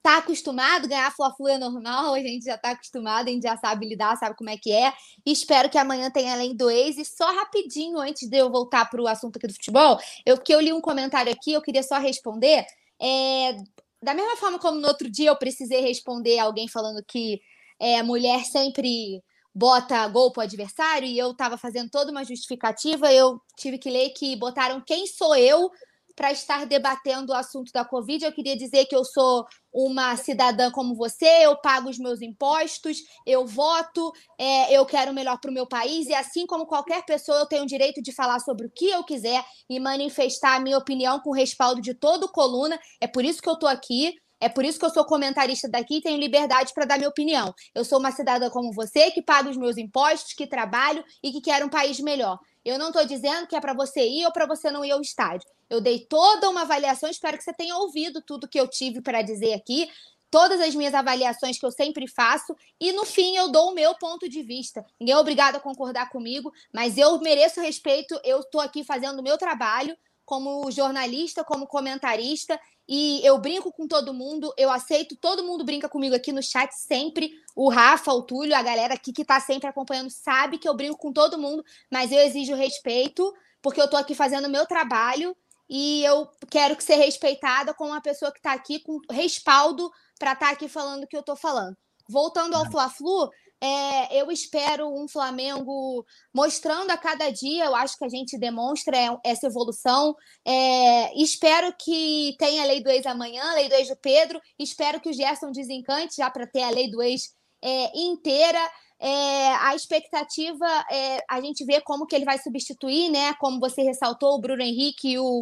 tá 0.04 0.18
acostumado, 0.18 0.88
ganhar 0.88 1.10
Fla-Flu 1.16 1.48
é 1.48 1.58
normal, 1.58 2.14
a 2.14 2.20
gente 2.20 2.44
já 2.44 2.58
tá 2.58 2.72
acostumado, 2.72 3.30
a 3.30 3.32
gente 3.32 3.44
já 3.44 3.58
sabe 3.58 3.88
lidar, 3.88 4.18
sabe 4.18 4.36
como 4.36 4.50
é 4.50 4.58
que 4.58 4.70
é. 4.70 4.94
Espero 5.26 5.70
que 5.70 5.78
amanhã 5.78 6.12
tenha 6.12 6.34
além 6.34 6.54
do 6.54 6.70
ex. 6.70 6.98
E 6.98 7.06
só 7.06 7.34
rapidinho, 7.34 7.98
antes 8.00 8.30
de 8.30 8.38
eu 8.38 8.52
voltar 8.52 8.90
para 8.90 9.02
o 9.02 9.08
assunto 9.08 9.38
aqui 9.38 9.48
do 9.48 9.54
futebol, 9.54 9.98
eu 10.26 10.38
que 10.38 10.54
eu 10.54 10.60
li 10.60 10.74
um 10.74 10.82
comentário 10.82 11.32
aqui, 11.32 11.54
eu 11.54 11.62
queria 11.62 11.82
só 11.82 11.98
responder. 11.98 12.66
É, 13.02 13.56
da 14.04 14.14
mesma 14.14 14.36
forma 14.36 14.60
como 14.60 14.78
no 14.78 14.88
outro 14.88 15.10
dia 15.10 15.30
eu 15.30 15.38
precisei 15.38 15.80
responder 15.80 16.38
alguém 16.38 16.68
falando 16.68 17.02
que 17.08 17.42
é, 17.80 18.04
mulher 18.04 18.44
sempre 18.44 19.24
bota 19.56 20.06
gol 20.10 20.32
pro 20.34 20.42
adversário 20.42 21.08
e 21.08 21.18
eu 21.18 21.32
estava 21.32 21.58
fazendo 21.58 21.90
toda 21.90 22.12
uma 22.12 22.26
justificativa, 22.26 23.14
eu 23.14 23.40
tive 23.56 23.78
que 23.78 23.90
ler 23.90 24.10
que 24.10 24.36
botaram 24.36 24.82
quem 24.86 25.08
sou 25.08 25.36
eu 25.36 25.72
para 26.16 26.32
estar 26.32 26.66
debatendo 26.66 27.32
o 27.32 27.36
assunto 27.36 27.72
da 27.72 27.84
Covid. 27.84 28.24
Eu 28.24 28.32
queria 28.32 28.56
dizer 28.56 28.86
que 28.86 28.96
eu 28.96 29.04
sou 29.04 29.46
uma 29.74 30.16
cidadã 30.16 30.70
como 30.72 30.96
você, 30.96 31.26
eu 31.46 31.56
pago 31.58 31.90
os 31.90 31.98
meus 31.98 32.22
impostos, 32.22 32.98
eu 33.26 33.46
voto, 33.46 34.14
é, 34.38 34.72
eu 34.78 34.86
quero 34.86 35.12
o 35.12 35.14
melhor 35.14 35.40
para 35.40 35.50
o 35.50 35.54
meu 35.54 35.66
país, 35.66 36.08
e 36.08 36.14
assim 36.14 36.46
como 36.46 36.68
qualquer 36.68 37.04
pessoa, 37.06 37.40
eu 37.40 37.48
tenho 37.48 37.64
o 37.64 37.68
direito 37.68 38.02
de 38.02 38.14
falar 38.14 38.40
sobre 38.40 38.68
o 38.68 38.72
que 38.72 38.90
eu 38.90 39.04
quiser 39.04 39.44
e 39.70 39.80
manifestar 39.80 40.56
a 40.56 40.60
minha 40.60 40.78
opinião 40.78 41.20
com 41.20 41.32
respaldo 41.32 41.82
de 41.82 41.94
todo 41.94 42.32
coluna. 42.32 42.80
É 43.02 43.08
por 43.08 43.26
isso 43.26 43.42
que 43.42 43.50
eu 43.50 43.54
estou 43.54 43.70
aqui. 43.70 44.14
É 44.40 44.50
por 44.50 44.66
isso 44.66 44.78
que 44.78 44.84
eu 44.84 44.90
sou 44.90 45.06
comentarista 45.06 45.70
daqui 45.70 46.00
e 46.00 46.02
tenho 46.02 46.20
liberdade 46.20 46.74
para 46.74 46.84
dar 46.84 46.98
minha 46.98 47.08
opinião. 47.08 47.54
Eu 47.74 47.86
sou 47.86 47.98
uma 47.98 48.12
cidadã 48.12 48.50
como 48.50 48.74
você, 48.74 49.10
que 49.10 49.22
paga 49.22 49.50
os 49.50 49.56
meus 49.56 49.78
impostos, 49.78 50.34
que 50.34 50.46
trabalho 50.46 51.02
e 51.24 51.32
que 51.32 51.40
quer 51.40 51.64
um 51.64 51.70
país 51.70 51.98
melhor. 52.02 52.38
Eu 52.64 52.80
não 52.80 52.88
estou 52.88 53.06
dizendo 53.06 53.48
que 53.48 53.56
é 53.56 53.62
para 53.62 53.74
você 53.74 54.08
ir 54.08 54.26
ou 54.26 54.32
para 54.32 54.46
você 54.46 54.72
não 54.72 54.86
ir 54.86 54.92
ao 54.92 55.02
estádio. 55.02 55.50
Eu 55.70 55.82
dei 55.82 56.06
toda 56.06 56.50
uma 56.50 56.62
avaliação, 56.62 57.10
espero 57.10 57.38
que 57.38 57.44
você 57.44 57.54
tenha 57.54 57.76
ouvido 57.78 58.22
tudo 58.22 58.48
que 58.48 58.60
eu 58.60 58.68
tive 58.68 59.02
para 59.02 59.22
dizer 59.22 59.54
aqui, 59.54 59.90
todas 60.32 60.60
as 60.62 60.74
minhas 60.74 60.94
avaliações 60.94 61.60
que 61.60 61.66
eu 61.66 61.72
sempre 61.72 62.08
faço, 62.08 62.56
e 62.80 62.92
no 62.92 63.06
fim 63.06 63.36
eu 63.36 63.52
dou 63.52 63.70
o 63.70 63.76
meu 63.76 63.94
ponto 63.96 64.28
de 64.28 64.42
vista. 64.42 64.86
Ninguém 65.00 65.14
é 65.14 65.18
obrigado 65.18 65.58
a 65.58 65.60
concordar 65.60 66.10
comigo, 66.10 66.52
mas 66.74 66.98
eu 66.98 67.20
mereço 67.20 67.62
respeito, 67.62 68.20
eu 68.24 68.40
estou 68.40 68.60
aqui 68.60 68.84
fazendo 68.84 69.20
o 69.20 69.24
meu 69.24 69.38
trabalho 69.38 69.96
como 70.26 70.70
jornalista, 70.72 71.44
como 71.44 71.68
comentarista, 71.68 72.60
e 72.88 73.22
eu 73.26 73.38
brinco 73.38 73.72
com 73.72 73.88
todo 73.88 74.14
mundo, 74.14 74.54
eu 74.58 74.70
aceito, 74.70 75.16
todo 75.16 75.44
mundo 75.44 75.64
brinca 75.64 75.88
comigo 75.88 76.16
aqui 76.16 76.32
no 76.32 76.44
chat 76.44 76.72
sempre. 76.74 77.32
O 77.56 77.70
Rafa, 77.70 78.12
o 78.12 78.22
Túlio, 78.22 78.56
a 78.56 78.62
galera 78.62 78.94
aqui 78.94 79.14
que 79.14 79.24
tá 79.24 79.40
sempre 79.40 79.70
acompanhando 79.70 80.10
sabe 80.10 80.58
que 80.58 80.68
eu 80.68 80.76
brinco 80.76 80.98
com 80.98 81.14
todo 81.14 81.38
mundo, 81.38 81.64
mas 81.90 82.12
eu 82.12 82.20
exijo 82.20 82.56
respeito, 82.56 83.34
porque 83.62 83.82
eu 83.82 83.90
tô 83.90 83.96
aqui 83.96 84.14
fazendo 84.14 84.48
o 84.48 84.52
meu 84.52 84.66
trabalho 84.66 85.36
e 85.70 86.04
eu 86.04 86.30
quero 86.50 86.76
que 86.76 86.84
ser 86.84 86.96
respeitada 86.96 87.74
como 87.74 87.92
uma 87.92 88.02
pessoa 88.02 88.32
que 88.32 88.42
tá 88.42 88.52
aqui 88.52 88.80
com 88.80 89.00
respaldo 89.10 89.90
para 90.20 90.34
estar 90.34 90.48
tá 90.48 90.52
aqui 90.52 90.68
falando 90.68 91.04
o 91.04 91.08
que 91.08 91.16
eu 91.16 91.24
tô 91.24 91.36
falando. 91.36 91.78
Voltando 92.10 92.56
ao 92.56 92.70
Fla-Flu, 92.70 93.30
É, 93.66 94.22
eu 94.22 94.30
espero 94.30 94.90
um 94.94 95.08
Flamengo 95.08 96.06
mostrando 96.34 96.92
a 96.92 96.98
cada 96.98 97.32
dia, 97.32 97.64
eu 97.64 97.74
acho 97.74 97.98
que 97.98 98.04
a 98.04 98.10
gente 98.10 98.38
demonstra 98.38 98.98
essa 99.24 99.48
evolução. 99.48 100.14
É, 100.46 101.18
espero 101.18 101.74
que 101.80 102.36
tenha 102.38 102.62
a 102.62 102.66
lei 102.66 102.84
do 102.84 102.90
ex 102.90 103.06
amanhã, 103.06 103.42
a 103.42 103.54
lei 103.54 103.70
do 103.70 103.76
ex 103.76 103.88
do 103.88 103.96
Pedro. 103.96 104.42
Espero 104.60 105.00
que 105.00 105.10
o 105.10 105.14
Gerson 105.14 105.50
desencante 105.50 106.18
já 106.18 106.30
para 106.30 106.46
ter 106.46 106.62
a 106.64 106.72
lei 106.72 106.92
do 106.92 107.02
ex 107.02 107.34
é, 107.64 107.98
inteira. 107.98 108.60
É, 109.00 109.54
a 109.56 109.74
expectativa 109.74 110.68
é 110.92 111.24
a 111.30 111.40
gente 111.40 111.64
ver 111.64 111.84
como 111.84 112.06
que 112.06 112.18
ele 112.18 112.26
vai 112.26 112.38
substituir, 112.40 113.10
né? 113.10 113.34
Como 113.36 113.62
você 113.62 113.82
ressaltou, 113.82 114.34
o 114.34 114.42
Bruno 114.42 114.62
Henrique 114.62 115.14
e 115.14 115.20
o, 115.20 115.42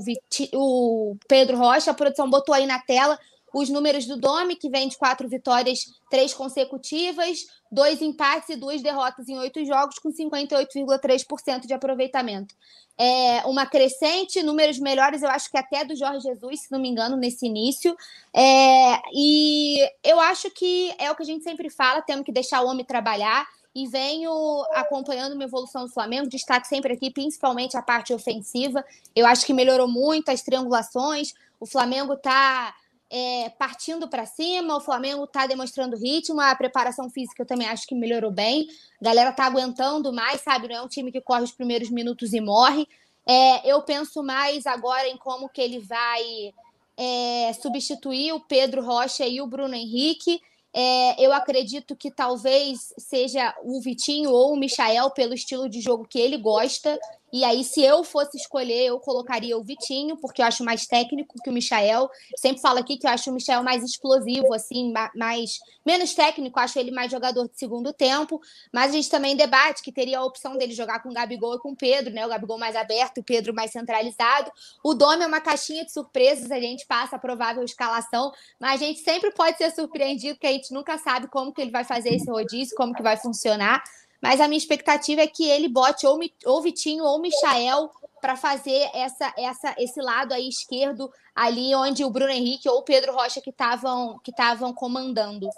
o 0.53 1.17
Pedro 1.27 1.57
Rocha. 1.57 1.89
A 1.89 1.95
produção 1.95 2.29
botou 2.29 2.53
aí 2.53 2.67
na 2.67 2.77
tela 2.77 3.17
os 3.53 3.69
números 3.69 4.05
do 4.05 4.17
Domi, 4.17 4.55
que 4.55 4.69
vem 4.69 4.87
de 4.87 4.97
quatro 4.97 5.27
vitórias, 5.27 5.93
três 6.09 6.33
consecutivas, 6.33 7.47
dois 7.71 8.01
empates 8.01 8.49
e 8.49 8.55
duas 8.55 8.81
derrotas 8.81 9.27
em 9.27 9.37
oito 9.39 9.63
jogos, 9.65 9.99
com 9.99 10.09
58,3% 10.11 11.67
de 11.67 11.73
aproveitamento. 11.73 12.55
É 12.97 13.41
uma 13.45 13.65
crescente, 13.65 14.43
números 14.43 14.77
melhores, 14.77 15.23
eu 15.23 15.29
acho 15.29 15.49
que 15.49 15.57
até 15.57 15.83
do 15.83 15.95
Jorge 15.95 16.21
Jesus, 16.21 16.61
se 16.61 16.71
não 16.71 16.79
me 16.79 16.89
engano, 16.89 17.17
nesse 17.17 17.45
início. 17.45 17.95
É, 18.33 19.01
e 19.13 19.79
eu 20.03 20.19
acho 20.19 20.49
que 20.51 20.93
é 20.97 21.09
o 21.09 21.15
que 21.15 21.23
a 21.23 21.25
gente 21.25 21.43
sempre 21.43 21.69
fala, 21.69 22.01
temos 22.01 22.25
que 22.25 22.31
deixar 22.31 22.61
o 22.61 22.67
homem 22.67 22.85
trabalhar 22.85 23.47
e 23.73 23.87
venho 23.87 24.31
acompanhando 24.73 25.33
uma 25.33 25.45
evolução 25.45 25.85
do 25.85 25.91
Flamengo. 25.91 26.29
Destaque 26.29 26.67
sempre 26.67 26.93
aqui, 26.93 27.09
principalmente 27.09 27.77
a 27.77 27.81
parte 27.81 28.13
ofensiva. 28.13 28.83
Eu 29.15 29.25
acho 29.25 29.45
que 29.45 29.53
melhorou 29.53 29.87
muito 29.87 30.29
as 30.29 30.41
triangulações. 30.41 31.33
O 31.59 31.65
Flamengo 31.65 32.13
está 32.13 32.75
é, 33.13 33.49
partindo 33.49 34.07
para 34.07 34.25
cima, 34.25 34.77
o 34.77 34.79
Flamengo 34.79 35.25
está 35.25 35.45
demonstrando 35.45 35.97
ritmo, 35.97 36.39
a 36.39 36.55
preparação 36.55 37.09
física 37.09 37.41
eu 37.41 37.45
também 37.45 37.67
acho 37.67 37.85
que 37.85 37.93
melhorou 37.93 38.31
bem. 38.31 38.69
A 39.01 39.03
galera 39.03 39.33
tá 39.33 39.43
aguentando 39.43 40.13
mais, 40.13 40.39
sabe? 40.39 40.69
Não 40.69 40.75
é 40.77 40.81
um 40.81 40.87
time 40.87 41.11
que 41.11 41.19
corre 41.19 41.43
os 41.43 41.51
primeiros 41.51 41.89
minutos 41.89 42.31
e 42.31 42.39
morre. 42.39 42.87
É, 43.25 43.69
eu 43.69 43.81
penso 43.81 44.23
mais 44.23 44.65
agora 44.65 45.09
em 45.09 45.17
como 45.17 45.49
que 45.49 45.59
ele 45.59 45.79
vai 45.79 46.53
é, 46.95 47.51
substituir 47.53 48.31
o 48.31 48.39
Pedro 48.39 48.81
Rocha 48.81 49.27
e 49.27 49.41
o 49.41 49.47
Bruno 49.47 49.75
Henrique. 49.75 50.41
É, 50.73 51.21
eu 51.21 51.33
acredito 51.33 51.97
que 51.97 52.09
talvez 52.09 52.93
seja 52.97 53.53
o 53.61 53.81
Vitinho 53.81 54.31
ou 54.31 54.53
o 54.53 54.57
Michael 54.57 55.11
pelo 55.11 55.33
estilo 55.33 55.67
de 55.67 55.81
jogo 55.81 56.07
que 56.07 56.17
ele 56.17 56.37
gosta. 56.37 56.97
E 57.31 57.43
aí, 57.43 57.63
se 57.63 57.81
eu 57.81 58.03
fosse 58.03 58.37
escolher, 58.37 58.87
eu 58.87 58.99
colocaria 58.99 59.57
o 59.57 59.63
Vitinho, 59.63 60.17
porque 60.17 60.41
eu 60.41 60.45
acho 60.45 60.63
mais 60.63 60.85
técnico 60.85 61.35
que 61.41 61.49
o 61.49 61.53
Michael. 61.53 62.09
Sempre 62.35 62.61
falo 62.61 62.79
aqui 62.79 62.97
que 62.97 63.07
eu 63.07 63.11
acho 63.11 63.29
o 63.29 63.33
Michael 63.33 63.63
mais 63.63 63.83
explosivo, 63.83 64.53
assim, 64.53 64.93
mais 65.15 65.59
menos 65.85 66.13
técnico, 66.13 66.59
acho 66.59 66.77
ele 66.77 66.91
mais 66.91 67.11
jogador 67.11 67.47
de 67.47 67.57
segundo 67.57 67.93
tempo. 67.93 68.41
Mas 68.71 68.91
a 68.91 68.93
gente 68.93 69.09
também 69.09 69.35
debate 69.35 69.81
que 69.81 69.91
teria 69.91 70.19
a 70.19 70.25
opção 70.25 70.57
dele 70.57 70.73
jogar 70.73 71.01
com 71.01 71.09
o 71.09 71.13
Gabigol 71.13 71.55
e 71.55 71.59
com 71.59 71.71
o 71.71 71.75
Pedro, 71.75 72.13
né? 72.13 72.25
O 72.25 72.29
Gabigol 72.29 72.57
mais 72.57 72.75
aberto, 72.75 73.19
o 73.19 73.23
Pedro 73.23 73.53
mais 73.53 73.71
centralizado. 73.71 74.51
O 74.83 74.93
Dome 74.93 75.23
é 75.23 75.27
uma 75.27 75.41
caixinha 75.41 75.85
de 75.85 75.91
surpresas, 75.91 76.51
a 76.51 76.59
gente 76.59 76.85
passa 76.85 77.15
a 77.15 77.19
provável 77.19 77.63
escalação, 77.63 78.31
mas 78.59 78.81
a 78.81 78.85
gente 78.85 78.99
sempre 78.99 79.31
pode 79.31 79.57
ser 79.57 79.71
surpreendido, 79.71 80.37
que 80.37 80.47
a 80.47 80.51
gente 80.51 80.73
nunca 80.73 80.97
sabe 80.97 81.27
como 81.27 81.53
que 81.53 81.61
ele 81.61 81.71
vai 81.71 81.83
fazer 81.83 82.13
esse 82.13 82.29
rodízio, 82.29 82.75
como 82.75 82.93
que 82.93 83.01
vai 83.01 83.17
funcionar. 83.17 83.83
Mas 84.21 84.39
a 84.39 84.47
minha 84.47 84.57
expectativa 84.57 85.21
é 85.21 85.27
que 85.27 85.49
ele 85.49 85.67
bote 85.67 86.05
ou, 86.05 86.19
ou 86.45 86.61
Vitinho 86.61 87.03
ou 87.03 87.19
Michael 87.19 87.89
para 88.21 88.35
fazer 88.35 88.87
essa, 88.93 89.33
essa, 89.35 89.75
esse 89.79 89.99
lado 89.99 90.33
aí 90.33 90.47
esquerdo, 90.47 91.11
ali 91.35 91.73
onde 91.73 92.05
o 92.05 92.09
Bruno 92.11 92.31
Henrique 92.31 92.69
ou 92.69 92.77
o 92.77 92.83
Pedro 92.83 93.13
Rocha 93.13 93.41
que 93.41 93.49
estavam 93.49 94.19
que 94.23 94.31
comandando. 94.75 95.49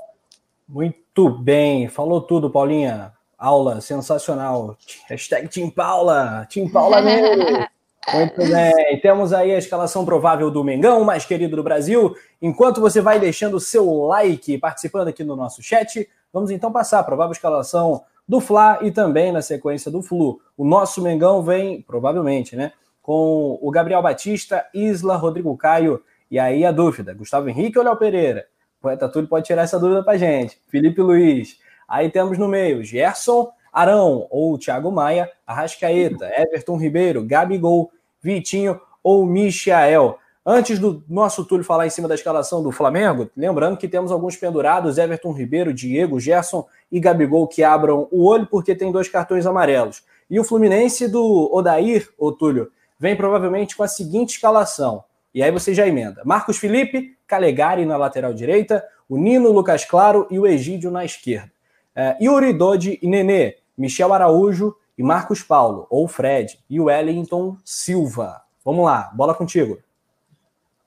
Muito 0.68 1.30
bem, 1.30 1.90
falou 1.90 2.22
tudo, 2.22 2.50
Paulinha. 2.50 3.12
Aula 3.38 3.82
sensacional. 3.82 4.78
Hashtag 5.10 5.50
Team 5.50 5.70
Paula. 5.70 6.48
Team 6.50 6.70
Paula 6.70 7.02
mesmo. 7.02 7.44
Muito 8.14 8.38
bem. 8.38 9.00
Temos 9.02 9.34
aí 9.34 9.54
a 9.54 9.58
escalação 9.58 10.06
provável 10.06 10.50
do 10.50 10.64
Mengão, 10.64 11.04
mais 11.04 11.26
querido 11.26 11.58
do 11.58 11.64
Brasil. 11.64 12.16
Enquanto 12.42 12.80
você 12.80 13.02
vai 13.02 13.20
deixando 13.20 13.56
o 13.56 13.60
seu 13.60 14.04
like, 14.06 14.58
participando 14.58 15.10
aqui 15.10 15.24
no 15.24 15.36
nosso 15.36 15.62
chat, 15.62 16.10
vamos 16.32 16.52
então 16.52 16.72
passar 16.72 17.00
a 17.00 17.04
provável 17.04 17.34
escalação 17.34 18.04
do 18.28 18.40
Fla 18.40 18.80
e 18.82 18.92
também 18.92 19.32
na 19.32 19.42
sequência 19.42 19.92
do 19.92 20.02
Flu. 20.02 20.40
O 20.58 20.66
nosso 20.66 21.02
Mengão 21.02 21.42
vem, 21.44 21.82
provavelmente, 21.82 22.56
né? 22.56 22.72
Com 23.02 23.60
o 23.62 23.70
Gabriel 23.70 24.02
Batista, 24.02 24.66
Isla, 24.74 25.16
Rodrigo 25.16 25.56
Caio. 25.58 26.02
E 26.32 26.40
aí 26.40 26.66
a 26.66 26.72
dúvida: 26.72 27.14
Gustavo 27.14 27.50
Henrique 27.50 27.78
ou 27.78 27.84
Léo 27.84 27.98
Pereira? 27.98 28.46
O 28.80 28.84
Poeta 28.84 29.10
Túlio 29.10 29.28
pode 29.28 29.46
tirar 29.46 29.64
essa 29.64 29.80
dúvida 29.80 30.04
pra 30.04 30.18
gente. 30.18 30.60
Felipe 30.70 31.02
Luiz. 31.02 31.58
Aí 31.88 32.10
temos 32.10 32.38
no 32.38 32.48
meio 32.48 32.84
Gerson, 32.84 33.52
Arão 33.72 34.28
ou 34.30 34.58
Thiago 34.58 34.92
Maia, 34.92 35.30
Arrascaeta, 35.46 36.32
Everton 36.36 36.78
Ribeiro, 36.78 37.26
Gabigol, 37.26 37.92
Vitinho 38.22 38.80
ou 39.04 39.26
Michael. 39.26 40.18
Antes 40.46 40.78
do 40.78 41.02
nosso 41.08 41.46
Túlio 41.46 41.64
falar 41.64 41.88
em 41.88 41.90
cima 41.90 42.06
da 42.06 42.16
escalação 42.16 42.62
do 42.62 42.70
Flamengo, 42.70 43.30
lembrando 43.36 43.78
que 43.78 43.88
temos 43.88 44.12
alguns 44.12 44.36
pendurados, 44.36 44.98
Everton 44.98 45.32
Ribeiro, 45.32 45.74
Diego, 45.74 46.20
Gerson 46.20 46.68
e 46.92 47.00
Gabigol, 47.00 47.48
que 47.48 47.64
abram 47.64 48.10
o 48.12 48.26
olho 48.26 48.46
porque 48.48 48.76
tem 48.76 48.92
dois 48.92 49.08
cartões 49.08 49.46
amarelos. 49.46 50.04
E 50.30 50.38
o 50.38 50.44
Fluminense 50.44 51.08
do 51.08 51.50
Odair, 51.54 52.10
ô 52.18 52.30
Túlio, 52.30 52.70
vem 53.00 53.16
provavelmente 53.16 53.74
com 53.74 53.84
a 53.84 53.88
seguinte 53.88 54.32
escalação. 54.32 55.06
E 55.34 55.42
aí 55.42 55.50
você 55.50 55.74
já 55.74 55.88
emenda. 55.88 56.22
Marcos 56.26 56.58
Felipe, 56.58 57.18
Calegari 57.26 57.86
na 57.86 57.96
lateral 57.96 58.34
direita, 58.34 58.84
o 59.08 59.18
Nino, 59.18 59.50
Lucas 59.50 59.86
Claro 59.86 60.28
e 60.30 60.38
o 60.38 60.46
Egídio 60.46 60.92
na 60.92 61.06
esquerda. 61.06 61.52
É, 61.96 62.18
Yuri, 62.22 62.52
Dodi 62.52 63.00
e 63.02 63.08
Nenê, 63.08 63.56
Michel 63.78 64.14
Araújo 64.14 64.76
e 64.98 65.04
Marcos 65.04 65.42
Paulo, 65.42 65.88
ou 65.90 66.06
Fred, 66.06 66.60
e 66.70 66.82
o 66.82 66.86
Wellington 66.86 67.56
Silva. 67.64 68.42
Vamos 68.66 68.84
lá, 68.84 69.10
bola 69.14 69.34
contigo. 69.34 69.80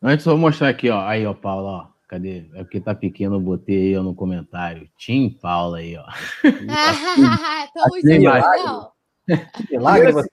Antes 0.02 0.26
eu 0.26 0.32
vou 0.32 0.40
mostrar 0.40 0.68
aqui, 0.68 0.90
ó. 0.90 1.00
Aí, 1.06 1.26
ó, 1.26 1.34
Paulo, 1.34 1.66
ó. 1.66 1.86
Cadê? 2.08 2.46
É 2.54 2.62
porque 2.62 2.80
tá 2.80 2.94
pequeno, 2.94 3.36
eu 3.36 3.40
botei 3.40 3.88
aí 3.88 3.96
ó, 3.96 4.02
no 4.02 4.14
comentário. 4.14 4.88
Tim 4.96 5.30
Paula 5.30 5.78
aí, 5.78 5.96
ó. 5.96 6.04
Tamo 7.74 7.96
junto, 7.96 8.92
Milagre, 9.70 10.12
você. 10.12 10.28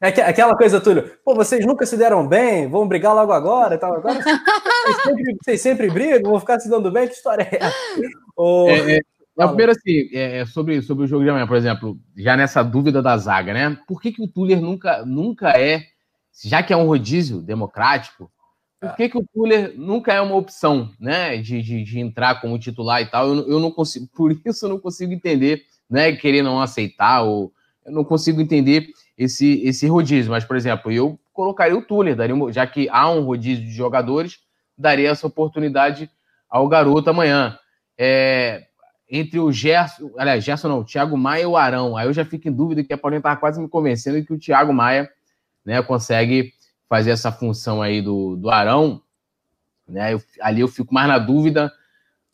É 0.00 0.08
aquela 0.08 0.54
coisa, 0.54 0.80
Túlio. 0.80 1.10
Pô, 1.24 1.34
vocês 1.34 1.64
nunca 1.64 1.86
se 1.86 1.96
deram 1.96 2.26
bem, 2.28 2.68
vão 2.68 2.86
brigar 2.86 3.14
logo 3.14 3.32
agora 3.32 3.74
e 3.74 3.78
tal. 3.78 3.94
Agora 3.94 4.22
vocês 4.22 4.36
sempre, 5.02 5.36
vocês 5.42 5.60
sempre 5.60 5.90
brigam, 5.90 6.30
vão 6.30 6.40
ficar 6.40 6.60
se 6.60 6.68
dando 6.68 6.90
bem. 6.90 7.08
Que 7.08 7.14
história 7.14 7.48
é 7.50 7.56
essa? 7.56 7.74
Oh, 8.36 8.68
é, 8.68 8.96
é, 8.96 9.00
é, 9.38 9.46
primeiro, 9.46 9.72
assim, 9.72 10.10
é, 10.12 10.40
é, 10.40 10.46
sobre, 10.46 10.82
sobre 10.82 11.04
o 11.04 11.06
jogo 11.06 11.24
de 11.24 11.30
amanhã, 11.30 11.46
por 11.46 11.56
exemplo, 11.56 11.98
já 12.16 12.36
nessa 12.36 12.62
dúvida 12.62 13.00
da 13.00 13.16
zaga, 13.16 13.54
né? 13.54 13.78
Por 13.88 14.00
que, 14.00 14.12
que 14.12 14.22
o 14.22 14.28
Tuller 14.28 14.60
nunca, 14.60 15.06
nunca 15.06 15.50
é, 15.58 15.82
já 16.44 16.62
que 16.62 16.72
é 16.72 16.76
um 16.76 16.86
rodízio 16.86 17.40
democrático, 17.40 18.30
por 18.88 18.96
que, 18.96 19.08
que 19.08 19.18
o 19.18 19.26
Tuller 19.32 19.74
nunca 19.76 20.12
é 20.12 20.20
uma 20.20 20.36
opção, 20.36 20.90
né? 20.98 21.36
De, 21.36 21.62
de, 21.62 21.82
de, 21.82 22.00
entrar 22.00 22.40
como 22.40 22.58
titular 22.58 23.00
e 23.00 23.06
tal? 23.06 23.28
Eu, 23.28 23.48
eu 23.48 23.60
não 23.60 23.70
consigo, 23.70 24.06
por 24.14 24.32
isso 24.44 24.64
eu 24.64 24.68
não 24.68 24.78
consigo 24.78 25.12
entender, 25.12 25.62
né? 25.88 26.12
Querer 26.12 26.42
não 26.42 26.60
aceitar, 26.60 27.22
ou 27.22 27.52
eu 27.84 27.92
não 27.92 28.04
consigo 28.04 28.40
entender 28.40 28.88
esse, 29.16 29.62
esse 29.64 29.86
rodízio. 29.86 30.30
Mas, 30.30 30.44
por 30.44 30.56
exemplo, 30.56 30.90
eu 30.90 31.18
colocaria 31.32 31.76
o 31.76 31.82
Tuller, 31.82 32.14
daria 32.16 32.34
já 32.52 32.66
que 32.66 32.88
há 32.88 33.10
um 33.10 33.24
rodízio 33.24 33.64
de 33.64 33.72
jogadores, 33.72 34.38
daria 34.76 35.10
essa 35.10 35.26
oportunidade 35.26 36.10
ao 36.48 36.68
garoto 36.68 37.10
amanhã. 37.10 37.58
É, 37.98 38.66
entre 39.10 39.38
o 39.38 39.52
Gerson, 39.52 40.10
aliás, 40.16 40.42
Gerson 40.42 40.68
não, 40.68 40.78
o 40.80 40.84
Thiago 40.84 41.16
Maia 41.16 41.42
e 41.42 41.46
o 41.46 41.56
Arão. 41.56 41.96
Aí 41.96 42.06
eu 42.06 42.12
já 42.12 42.24
fico 42.24 42.48
em 42.48 42.52
dúvida 42.52 42.82
que 42.82 42.92
a 42.92 42.98
Paulinha 42.98 43.18
estava 43.18 43.36
quase 43.36 43.60
me 43.60 43.68
convencendo 43.68 44.24
que 44.24 44.32
o 44.32 44.38
Thiago 44.38 44.72
Maia 44.72 45.10
né, 45.64 45.82
consegue 45.82 46.52
fazer 46.88 47.10
essa 47.10 47.32
função 47.32 47.82
aí 47.82 48.00
do, 48.00 48.36
do 48.36 48.50
Arão, 48.50 49.02
né? 49.88 50.14
Eu, 50.14 50.22
ali 50.40 50.60
eu 50.60 50.68
fico 50.68 50.92
mais 50.92 51.08
na 51.08 51.18
dúvida, 51.18 51.72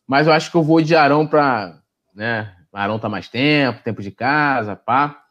mas 0.07 0.27
eu 0.27 0.33
acho 0.33 0.49
que 0.49 0.57
eu 0.57 0.63
vou 0.63 0.81
de 0.81 0.95
Arão 0.95 1.27
para, 1.27 1.79
né? 2.13 2.53
Arão 2.73 2.99
tá 2.99 3.09
mais 3.09 3.27
tempo, 3.27 3.83
tempo 3.83 4.01
de 4.01 4.11
casa, 4.11 4.75
pá. 4.75 5.23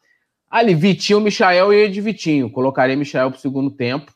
Ali, 0.49 0.75
Vitinho, 0.75 1.21
Michael 1.21 1.73
e 1.73 1.89
de 1.89 2.01
Vitinho. 2.01 2.51
Colocaria 2.51 2.95
Michael 2.95 3.31
pro 3.31 3.39
segundo 3.39 3.71
tempo. 3.71 4.13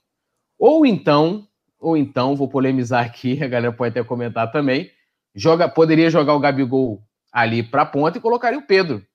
Ou 0.60 0.86
então, 0.86 1.48
ou 1.80 1.96
então, 1.96 2.36
vou 2.36 2.48
polemizar 2.48 3.06
aqui, 3.06 3.42
a 3.44 3.48
galera 3.48 3.74
pode 3.74 3.92
até 3.92 4.04
comentar 4.04 4.52
também. 4.52 4.92
Joga, 5.34 5.68
poderia 5.68 6.10
jogar 6.10 6.34
o 6.34 6.40
Gabigol 6.40 7.02
ali 7.32 7.62
para 7.62 7.86
ponta 7.86 8.18
e 8.18 8.22
colocaria 8.22 8.58
o 8.58 8.66
Pedro, 8.66 9.06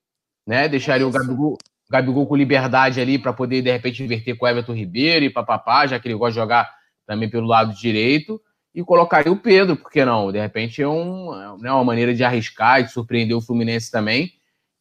né? 0.46 0.68
Deixaria 0.68 1.06
o 1.06 1.10
Gabigol, 1.10 1.56
Gabigol 1.90 2.26
com 2.26 2.36
liberdade 2.36 3.00
ali 3.00 3.18
para 3.18 3.32
poder, 3.32 3.62
de 3.62 3.72
repente, 3.72 4.02
inverter 4.02 4.36
com 4.36 4.46
o 4.46 4.48
Everton 4.48 4.72
Ribeiro 4.72 5.24
e 5.24 5.30
papapá, 5.30 5.88
já 5.88 5.98
que 5.98 6.06
ele 6.06 6.14
gosta 6.14 6.32
de 6.32 6.36
jogar 6.36 6.70
também 7.04 7.28
pelo 7.28 7.48
lado 7.48 7.74
direito, 7.74 8.40
e 8.72 8.84
colocaria 8.84 9.32
o 9.32 9.36
Pedro, 9.36 9.76
por 9.76 9.90
que 9.90 10.04
não? 10.04 10.30
De 10.30 10.38
repente 10.38 10.80
é 10.80 10.86
um, 10.86 11.56
né, 11.58 11.72
uma 11.72 11.82
maneira 11.82 12.14
de 12.14 12.22
arriscar 12.22 12.80
e 12.80 12.84
de 12.84 12.92
surpreender 12.92 13.36
o 13.36 13.40
Fluminense 13.40 13.90
também, 13.90 14.32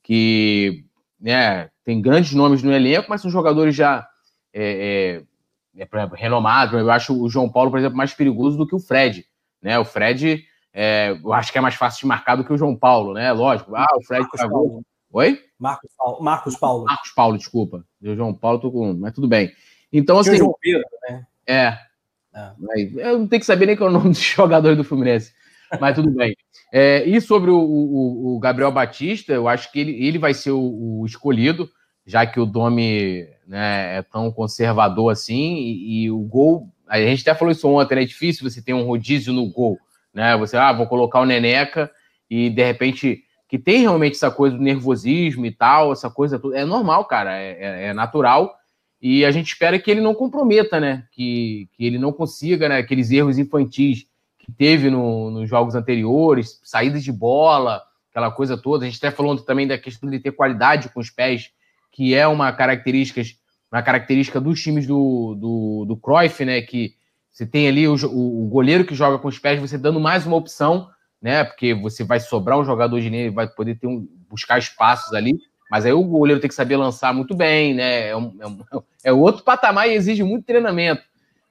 que 0.04 0.86
né, 1.20 1.72
tem 1.84 2.00
grandes 2.00 2.34
nomes 2.34 2.62
no 2.62 2.72
elenco, 2.72 3.08
mas 3.10 3.22
são 3.22 3.32
jogadores 3.32 3.76
já 3.76 4.08
é, 4.54 5.24
é, 5.76 5.82
é, 5.82 6.10
renomados. 6.14 6.80
Eu 6.80 6.92
acho 6.92 7.20
o 7.20 7.28
João 7.28 7.50
Paulo, 7.50 7.72
por 7.72 7.80
exemplo, 7.80 7.98
mais 7.98 8.14
perigoso 8.14 8.56
do 8.56 8.68
que 8.68 8.76
o 8.76 8.80
Fred. 8.80 9.26
Né? 9.60 9.80
O 9.80 9.86
Fred, 9.86 10.46
é, 10.72 11.18
eu 11.24 11.34
acho 11.34 11.52
que 11.52 11.58
é 11.58 11.62
mais 11.62 11.74
fácil 11.74 12.02
de 12.02 12.06
marcar 12.06 12.36
do 12.36 12.44
que 12.44 12.54
o 12.54 12.58
João 12.58 12.76
Paulo, 12.76 13.14
né? 13.14 13.32
Lógico. 13.32 13.76
Ah, 13.76 13.88
o 13.98 14.06
Fred 14.06 14.30
travou, 14.30 14.84
Oi? 15.12 15.49
Marcos 15.60 15.92
Paulo. 15.98 16.24
Marcos 16.24 16.56
Paulo, 16.56 16.86
Marcos 16.86 17.12
Paulo 17.12 17.38
desculpa. 17.38 17.86
Eu, 18.02 18.16
João 18.16 18.34
Paulo, 18.34 18.60
tô 18.60 18.72
com. 18.72 18.94
Mas 18.94 19.14
tudo 19.14 19.28
bem. 19.28 19.52
Então, 19.92 20.18
assim. 20.18 20.38
João 20.38 20.56
Pedro, 20.62 20.88
né? 21.08 21.28
É. 21.46 21.78
é. 22.34 22.52
Eu 22.96 23.20
não 23.20 23.28
tenho 23.28 23.40
que 23.40 23.46
saber 23.46 23.66
nem 23.66 23.76
qual 23.76 23.90
é 23.90 23.92
o 23.92 23.94
nome 23.94 24.10
dos 24.10 24.20
jogadores 24.24 24.78
do 24.78 24.84
Fluminense. 24.84 25.34
Mas 25.80 25.96
tudo 25.96 26.10
bem. 26.12 26.36
É, 26.72 27.04
e 27.04 27.20
sobre 27.20 27.52
o, 27.52 27.58
o, 27.58 28.36
o, 28.36 28.40
Gabriel 28.40 28.72
Batista, 28.72 29.34
eu 29.34 29.48
acho 29.48 29.72
que 29.72 29.80
ele, 29.80 29.92
ele 30.04 30.18
vai 30.18 30.34
ser 30.34 30.52
o, 30.52 31.02
o 31.02 31.06
escolhido, 31.06 31.70
já 32.06 32.26
que 32.26 32.40
o 32.40 32.46
Domi 32.46 33.28
né, 33.48 33.98
é 33.98 34.02
tão 34.02 34.32
conservador 34.32 35.12
assim, 35.12 35.56
e, 35.58 36.04
e, 36.04 36.12
o 36.12 36.20
gol. 36.20 36.70
A 36.88 37.00
gente 37.00 37.22
até 37.22 37.38
falou 37.38 37.52
isso 37.52 37.68
ontem, 37.68 37.96
né? 37.96 38.04
É 38.04 38.06
difícil 38.06 38.50
você 38.50 38.62
ter 38.62 38.74
um 38.74 38.86
rodízio 38.86 39.34
no 39.34 39.48
gol. 39.52 39.78
Né? 40.14 40.36
Você, 40.38 40.58
ah, 40.58 40.74
vou 40.74 40.88
colocar 40.88 41.20
o 41.20 41.26
Neneca 41.26 41.92
e 42.30 42.50
de 42.50 42.64
repente. 42.64 43.24
Que 43.50 43.60
tem 43.60 43.82
realmente 43.82 44.14
essa 44.14 44.32
coisa 44.32 44.56
do 44.56 44.64
nervosismo 44.64 45.46
e 45.46 45.52
tal, 45.52 45.92
essa 45.92 46.10
coisa. 46.10 46.40
É 46.54 46.64
normal, 46.64 47.04
cara, 47.06 47.36
é, 47.36 47.58
é, 47.60 47.88
é 47.88 47.94
natural. 47.94 48.56
E 49.02 49.26
a 49.26 49.32
gente 49.32 49.48
espera 49.48 49.80
que 49.80 49.90
ele 49.90 50.02
não 50.02 50.14
comprometa, 50.14 50.80
né? 50.80 51.06
Que, 51.12 51.68
que 51.74 51.86
ele 51.86 51.98
não 51.98 52.14
consiga, 52.14 52.70
né? 52.70 52.78
Aqueles 52.78 53.12
erros 53.12 53.38
infantis 53.38 54.06
que 54.38 54.52
teve 54.52 54.90
no, 54.90 55.32
nos 55.32 55.50
jogos 55.50 55.76
anteriores, 55.76 56.60
saídas 56.64 57.04
de 57.04 57.12
bola, 57.12 57.82
aquela 58.10 58.32
coisa 58.32 58.58
toda. 58.58 58.86
A 58.86 58.90
gente 58.90 58.98
até 58.98 59.12
falou 59.12 59.36
também 59.38 59.68
da 59.68 59.78
questão 59.78 60.10
de 60.10 60.20
ter 60.20 60.32
qualidade 60.32 60.90
com 60.90 61.00
os 61.00 61.10
pés, 61.10 61.50
que 61.92 62.14
é 62.14 62.28
uma 62.28 62.52
característica, 62.52 63.22
uma 63.72 63.82
característica 63.82 64.40
dos 64.40 64.62
times 64.62 64.86
do, 64.86 65.36
do, 65.36 65.86
do 65.86 65.98
Cruyff, 65.98 66.44
né? 66.46 66.62
Que 66.62 66.94
você 67.32 67.46
tem 67.46 67.68
ali 67.68 67.88
o, 67.88 67.94
o, 67.94 68.48
goleiro 68.50 68.84
que 68.84 68.94
joga 68.94 69.18
com 69.18 69.28
os 69.28 69.40
pés, 69.40 69.62
você 69.62 69.78
dando 69.78 70.00
mais 70.00 70.28
uma 70.28 70.36
opção, 70.36 70.90
né? 71.22 71.44
Porque 71.44 71.74
você 71.74 72.04
vai 72.04 72.20
sobrar 72.20 72.60
um 72.60 72.66
jogador 72.66 73.00
de 73.00 73.10
nele, 73.10 73.30
vai 73.30 73.48
poder 73.48 73.76
ter 73.76 73.88
um, 73.88 74.08
buscar 74.30 74.58
espaços 74.58 75.14
ali. 75.14 75.38
Mas 75.70 75.86
aí 75.86 75.94
o 75.94 76.04
goleiro 76.04 76.42
tem 76.42 76.48
que 76.48 76.56
saber 76.56 76.78
lançar 76.78 77.14
muito 77.14 77.36
bem, 77.36 77.74
né? 77.74 78.10
É, 78.10 78.16
um, 78.16 78.36
é, 78.40 78.48
um, 78.48 78.60
é 79.04 79.14
outro 79.14 79.44
patamar 79.44 79.88
e 79.88 79.94
exige 79.94 80.24
muito 80.24 80.46
treinamento. 80.46 81.04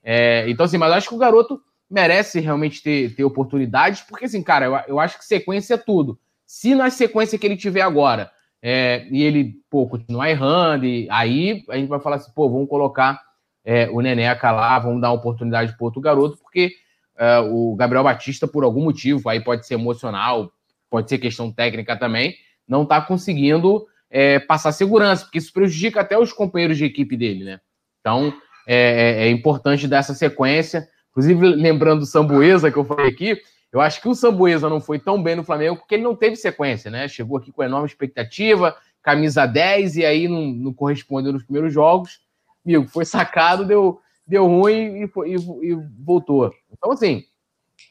É, 0.02 0.48
então, 0.48 0.64
assim, 0.66 0.78
mas 0.78 0.90
eu 0.90 0.94
acho 0.96 1.08
que 1.08 1.14
o 1.14 1.18
garoto 1.18 1.60
merece 1.90 2.40
realmente 2.40 2.82
ter, 2.82 3.14
ter 3.14 3.24
oportunidades, 3.24 4.02
porque 4.02 4.26
assim, 4.26 4.42
cara, 4.42 4.66
eu, 4.66 4.78
eu 4.88 5.00
acho 5.00 5.18
que 5.18 5.24
sequência 5.24 5.74
é 5.74 5.78
tudo. 5.78 6.18
Se 6.46 6.74
na 6.74 6.90
sequência 6.90 7.38
que 7.38 7.46
ele 7.46 7.56
tiver 7.56 7.80
agora 7.80 8.30
é, 8.62 9.06
e 9.10 9.22
ele, 9.22 9.54
pô, 9.70 9.86
continuar 9.86 10.30
errando, 10.30 10.84
e 10.84 11.08
aí 11.10 11.64
a 11.68 11.76
gente 11.76 11.88
vai 11.88 12.00
falar 12.00 12.16
assim, 12.16 12.32
pô, 12.34 12.48
vamos 12.48 12.68
colocar 12.68 13.20
é, 13.64 13.88
o 13.90 14.00
Neneca 14.00 14.50
lá, 14.50 14.78
vamos 14.78 15.00
dar 15.00 15.10
uma 15.10 15.16
oportunidade 15.18 15.76
para 15.76 15.84
outro 15.84 16.00
garoto, 16.00 16.38
porque 16.38 16.72
o 17.50 17.74
Gabriel 17.76 18.04
Batista, 18.04 18.46
por 18.46 18.64
algum 18.64 18.84
motivo, 18.84 19.28
aí 19.28 19.40
pode 19.40 19.66
ser 19.66 19.74
emocional, 19.74 20.52
pode 20.88 21.08
ser 21.08 21.18
questão 21.18 21.52
técnica 21.52 21.96
também, 21.96 22.36
não 22.66 22.82
está 22.82 23.00
conseguindo 23.00 23.86
é, 24.10 24.38
passar 24.38 24.72
segurança, 24.72 25.24
porque 25.24 25.38
isso 25.38 25.52
prejudica 25.52 26.00
até 26.00 26.18
os 26.18 26.32
companheiros 26.32 26.78
de 26.78 26.84
equipe 26.84 27.16
dele, 27.16 27.44
né? 27.44 27.60
Então, 28.00 28.32
é, 28.66 29.24
é, 29.24 29.26
é 29.26 29.30
importante 29.30 29.88
dar 29.88 29.98
essa 29.98 30.14
sequência. 30.14 30.88
Inclusive, 31.10 31.46
lembrando 31.48 32.00
do 32.00 32.06
Sambuesa 32.06 32.70
que 32.70 32.76
eu 32.76 32.84
falei 32.84 33.08
aqui, 33.08 33.40
eu 33.72 33.80
acho 33.80 34.00
que 34.00 34.08
o 34.08 34.14
Sambuesa 34.14 34.68
não 34.68 34.80
foi 34.80 34.98
tão 34.98 35.22
bem 35.22 35.36
no 35.36 35.44
Flamengo 35.44 35.76
porque 35.76 35.94
ele 35.94 36.04
não 36.04 36.14
teve 36.14 36.36
sequência, 36.36 36.90
né? 36.90 37.08
Chegou 37.08 37.36
aqui 37.36 37.52
com 37.52 37.62
enorme 37.62 37.86
expectativa, 37.86 38.76
camisa 39.02 39.46
10, 39.46 39.96
e 39.96 40.06
aí 40.06 40.28
não, 40.28 40.46
não 40.46 40.72
correspondeu 40.72 41.32
nos 41.32 41.42
primeiros 41.42 41.72
jogos. 41.72 42.20
Amigo, 42.64 42.86
foi 42.86 43.04
sacado, 43.04 43.64
deu, 43.64 44.00
deu 44.28 44.46
ruim 44.46 45.02
e, 45.02 45.08
foi, 45.08 45.30
e, 45.30 45.34
e 45.34 45.74
voltou. 46.04 46.52
Então, 46.70 46.92
assim, 46.92 47.24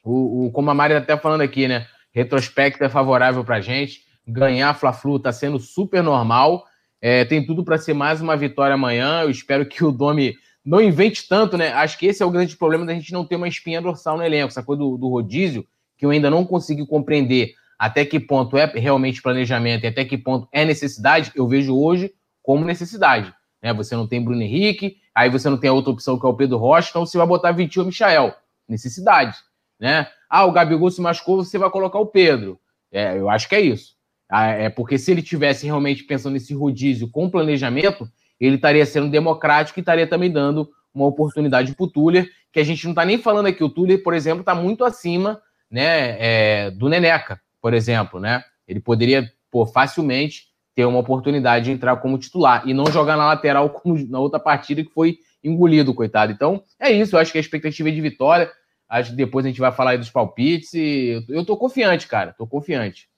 o, 0.04 0.46
o, 0.46 0.52
como 0.52 0.70
a 0.70 0.74
Mari 0.74 0.94
até 0.94 1.18
falando 1.18 1.42
aqui, 1.42 1.68
né? 1.68 1.88
Retrospecto 2.12 2.84
é 2.84 2.90
favorável 2.90 3.44
pra 3.44 3.60
gente. 3.60 4.02
Ganhar 4.28 4.74
Fla-Flu 4.74 5.20
tá 5.20 5.32
sendo 5.32 5.60
super 5.60 6.04
normal. 6.04 6.66
É, 7.02 7.26
tem 7.26 7.46
tudo 7.46 7.64
para 7.64 7.78
ser 7.78 7.94
mais 7.94 8.22
uma 8.22 8.38
vitória 8.38 8.76
amanhã. 8.76 9.22
Eu 9.22 9.30
espero 9.30 9.66
que 9.66 9.84
o 9.84 9.92
Domi 9.92 10.36
não 10.64 10.82
invente 10.82 11.28
tanto, 11.28 11.58
né? 11.58 11.74
Acho 11.74 11.98
que 11.98 12.06
esse 12.06 12.22
é 12.22 12.26
o 12.26 12.32
grande 12.32 12.56
problema 12.56 12.86
da 12.86 12.94
gente 12.94 13.14
não 13.14 13.26
ter 13.26 13.36
uma 13.36 13.48
espinha 13.48 13.82
dorsal 13.82 14.18
no 14.18 14.24
elenco, 14.24 14.50
essa 14.50 14.64
coisa 14.64 14.82
do, 14.82 14.98
do 14.98 15.08
rodízio, 15.08 15.66
que 15.98 16.06
eu 16.06 16.10
ainda 16.10 16.30
não 16.30 16.46
consegui 16.46 16.86
compreender 16.86 17.54
até 17.78 18.04
que 18.04 18.20
ponto 18.20 18.58
é 18.58 18.66
realmente 18.66 19.22
planejamento 19.22 19.84
e 19.84 19.88
até 19.88 20.04
que 20.04 20.18
ponto 20.18 20.48
é 20.52 20.66
necessidade, 20.66 21.32
eu 21.36 21.48
vejo 21.48 21.78
hoje 21.78 22.12
como 22.42 22.66
necessidade. 22.66 23.34
Né? 23.62 23.74
Você 23.74 23.96
não 23.96 24.08
tem 24.08 24.24
Bruno 24.24 24.42
Henrique, 24.42 24.98
aí 25.18 25.32
você 25.32 25.50
não 25.50 25.58
tem 25.58 25.68
a 25.68 25.74
outra 25.74 25.92
opção 25.92 26.20
que 26.20 26.26
é 26.28 26.30
o 26.30 26.34
Pedro 26.36 26.58
Rocha, 26.58 26.90
então 26.92 27.04
você 27.04 27.18
vai 27.18 27.26
botar 27.26 27.52
Vitinho 27.52 27.84
ou 27.84 27.88
Michael. 27.88 28.36
Necessidade. 28.70 29.36
Né? 29.80 30.08
Ah, 30.30 30.46
o 30.46 30.52
Gabigol 30.52 30.92
se 30.92 31.02
machucou, 31.02 31.44
você 31.44 31.58
vai 31.58 31.72
colocar 31.72 31.98
o 31.98 32.06
Pedro. 32.06 32.60
É, 32.92 33.18
eu 33.18 33.28
acho 33.28 33.50
que 33.50 33.56
é 33.56 33.62
isso. 33.62 33.96
Ah, 34.30 34.46
é 34.46 34.70
porque 34.70 35.00
se 35.00 35.10
ele 35.10 35.24
tivesse 35.24 35.66
realmente 35.66 36.04
pensando 36.04 36.34
nesse 36.34 36.54
rodízio 36.54 37.10
com 37.10 37.32
planejamento, 37.32 38.08
ele 38.40 38.58
estaria 38.58 38.86
sendo 38.86 39.10
democrático 39.10 39.80
e 39.80 39.82
estaria 39.82 40.06
também 40.06 40.32
dando 40.32 40.70
uma 40.94 41.08
oportunidade 41.08 41.74
para 41.74 41.84
o 41.84 41.90
Tuller, 41.90 42.30
que 42.54 42.60
a 42.60 42.64
gente 42.64 42.84
não 42.84 42.92
está 42.92 43.04
nem 43.04 43.18
falando 43.18 43.48
aqui. 43.48 43.64
O 43.64 43.70
Tuller, 43.70 44.04
por 44.04 44.14
exemplo, 44.14 44.42
está 44.42 44.54
muito 44.54 44.86
acima 44.86 45.42
né, 45.72 46.16
é, 46.20 46.72
do 46.72 46.90
Neneca, 46.90 47.42
por 47.60 47.74
exemplo. 47.74 48.20
Né? 48.20 48.44
Ele 48.68 48.80
poderia 48.80 49.32
pô, 49.50 49.66
facilmente 49.66 50.44
ter 50.78 50.86
uma 50.86 51.00
oportunidade 51.00 51.66
de 51.66 51.72
entrar 51.72 51.96
como 51.98 52.20
titular 52.20 52.62
e 52.68 52.72
não 52.72 52.86
jogar 52.86 53.18
na 53.18 53.26
lateral 53.26 53.68
como 53.72 53.98
na 54.08 54.20
outra 54.20 54.40
partida 54.40 54.84
que 54.84 54.94
foi 54.94 55.18
engolido, 55.44 55.92
coitado. 55.92 56.32
Então, 56.32 56.62
é 56.80 56.92
isso. 56.92 57.16
Eu 57.16 57.20
acho 57.20 57.32
que 57.32 57.40
a 57.40 57.42
expectativa 57.42 57.90
é 57.90 57.92
de 57.92 58.00
vitória. 58.00 58.48
Acho 58.88 59.10
que 59.10 59.16
depois 59.16 59.44
a 59.44 59.50
gente 59.50 59.60
vai 59.60 59.72
falar 59.72 59.92
aí 59.92 59.98
dos 59.98 60.12
palpites. 60.12 60.76
E 60.76 61.26
eu 61.30 61.44
tô 61.44 61.58
confiante, 61.58 62.08
cara. 62.08 62.32
Tô 62.38 62.46
confiante. 62.46 63.10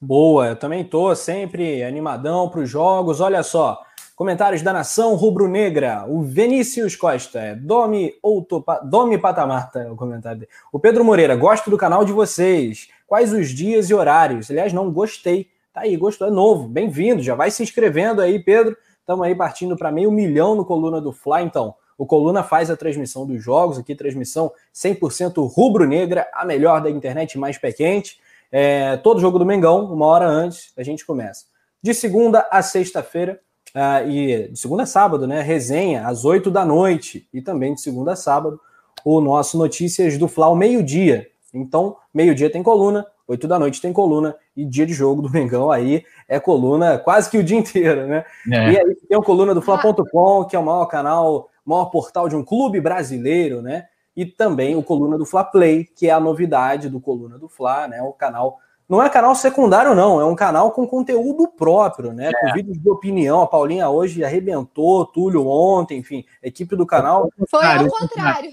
Boa, 0.00 0.46
eu 0.46 0.56
também 0.56 0.82
tô 0.82 1.14
sempre 1.14 1.84
animadão 1.84 2.48
para 2.48 2.60
os 2.60 2.70
jogos. 2.70 3.20
Olha 3.20 3.42
só, 3.42 3.82
Comentários 4.16 4.62
da 4.62 4.72
nação 4.72 5.14
rubro-negra. 5.14 6.04
O 6.08 6.22
Vinícius 6.22 6.96
Costa, 6.96 7.38
é 7.38 7.54
Domi 7.54 8.14
ou 8.20 8.42
Topa, 8.42 8.80
Domi 8.82 9.16
Patamar, 9.16 9.70
tá, 9.70 9.92
o 9.92 9.94
comentário 9.94 10.40
dele. 10.40 10.50
O 10.72 10.80
Pedro 10.80 11.04
Moreira, 11.04 11.36
gosto 11.36 11.70
do 11.70 11.76
canal 11.76 12.04
de 12.04 12.12
vocês. 12.12 12.88
Quais 13.06 13.32
os 13.32 13.50
dias 13.50 13.90
e 13.90 13.94
horários? 13.94 14.50
Aliás, 14.50 14.72
não 14.72 14.90
gostei. 14.90 15.46
Tá 15.78 15.84
aí, 15.84 15.96
gostou, 15.96 16.26
é 16.26 16.30
novo. 16.32 16.66
Bem-vindo, 16.66 17.22
já 17.22 17.36
vai 17.36 17.52
se 17.52 17.62
inscrevendo 17.62 18.20
aí, 18.20 18.42
Pedro. 18.42 18.76
Estamos 18.98 19.24
aí 19.24 19.32
partindo 19.32 19.76
para 19.76 19.92
meio 19.92 20.10
milhão 20.10 20.56
no 20.56 20.64
Coluna 20.64 21.00
do 21.00 21.12
Fly, 21.12 21.44
então. 21.44 21.72
O 21.96 22.04
Coluna 22.04 22.42
faz 22.42 22.68
a 22.68 22.76
transmissão 22.76 23.24
dos 23.24 23.40
jogos, 23.40 23.78
aqui 23.78 23.94
transmissão 23.94 24.50
100% 24.74 25.48
rubro-negra, 25.48 26.26
a 26.34 26.44
melhor 26.44 26.82
da 26.82 26.90
internet 26.90 27.38
mais 27.38 27.58
pé 27.58 27.70
quente. 27.70 28.18
É, 28.50 28.96
todo 28.96 29.20
jogo 29.20 29.38
do 29.38 29.46
Mengão, 29.46 29.84
uma 29.84 30.04
hora 30.06 30.26
antes, 30.26 30.72
a 30.76 30.82
gente 30.82 31.06
começa. 31.06 31.44
De 31.80 31.94
segunda 31.94 32.44
a 32.50 32.60
sexta-feira, 32.60 33.40
Uh, 33.68 34.10
e 34.10 34.48
de 34.48 34.58
segunda 34.58 34.84
a 34.84 34.86
sábado, 34.86 35.26
né? 35.26 35.42
Resenha 35.42 36.08
às 36.08 36.24
8 36.24 36.50
da 36.50 36.64
noite. 36.64 37.28
E 37.32 37.42
também 37.42 37.74
de 37.74 37.82
segunda 37.82 38.14
a 38.14 38.16
sábado, 38.16 38.58
o 39.04 39.20
nosso 39.20 39.58
Notícias 39.58 40.16
do 40.16 40.26
Flau, 40.26 40.56
meio-dia. 40.56 41.28
Então, 41.52 41.96
meio-dia 42.12 42.50
tem 42.50 42.62
coluna, 42.62 43.06
8 43.28 43.46
da 43.46 43.58
noite 43.58 43.80
tem 43.80 43.92
coluna, 43.92 44.34
e 44.58 44.64
dia 44.64 44.84
de 44.84 44.92
jogo 44.92 45.22
do 45.22 45.30
Mengão 45.30 45.70
aí 45.70 46.04
é 46.26 46.40
coluna 46.40 46.98
quase 46.98 47.30
que 47.30 47.38
o 47.38 47.44
dia 47.44 47.56
inteiro, 47.56 48.08
né? 48.08 48.24
É. 48.50 48.72
E 48.72 48.78
aí 48.78 48.94
tem 49.08 49.16
o 49.16 49.22
coluna 49.22 49.54
do 49.54 49.62
Fla.com, 49.62 50.44
que 50.46 50.56
é 50.56 50.58
o 50.58 50.64
maior 50.64 50.86
canal, 50.86 51.48
maior 51.64 51.84
portal 51.86 52.28
de 52.28 52.34
um 52.34 52.44
clube 52.44 52.80
brasileiro, 52.80 53.62
né? 53.62 53.86
E 54.16 54.26
também 54.26 54.74
o 54.74 54.82
coluna 54.82 55.16
do 55.16 55.24
Fla 55.24 55.44
Play, 55.44 55.84
que 55.84 56.08
é 56.08 56.10
a 56.10 56.18
novidade 56.18 56.88
do 56.88 57.00
coluna 57.00 57.38
do 57.38 57.48
Fla, 57.48 57.86
né? 57.86 58.02
O 58.02 58.12
canal 58.12 58.58
não 58.88 59.02
é 59.02 59.10
canal 59.10 59.34
secundário, 59.34 59.94
não, 59.94 60.18
é 60.18 60.24
um 60.24 60.34
canal 60.34 60.72
com 60.72 60.86
conteúdo 60.86 61.46
próprio, 61.46 62.12
né? 62.12 62.30
É. 62.30 62.32
Com 62.32 62.54
vídeos 62.54 62.78
de 62.78 62.90
opinião. 62.90 63.42
A 63.42 63.46
Paulinha 63.46 63.90
hoje 63.90 64.24
arrebentou, 64.24 65.04
Túlio 65.04 65.46
ontem, 65.46 65.98
enfim, 65.98 66.24
equipe 66.42 66.74
do 66.74 66.86
canal. 66.86 67.28
Foi 67.50 67.66
ao 67.66 67.86
contrário. 67.86 68.50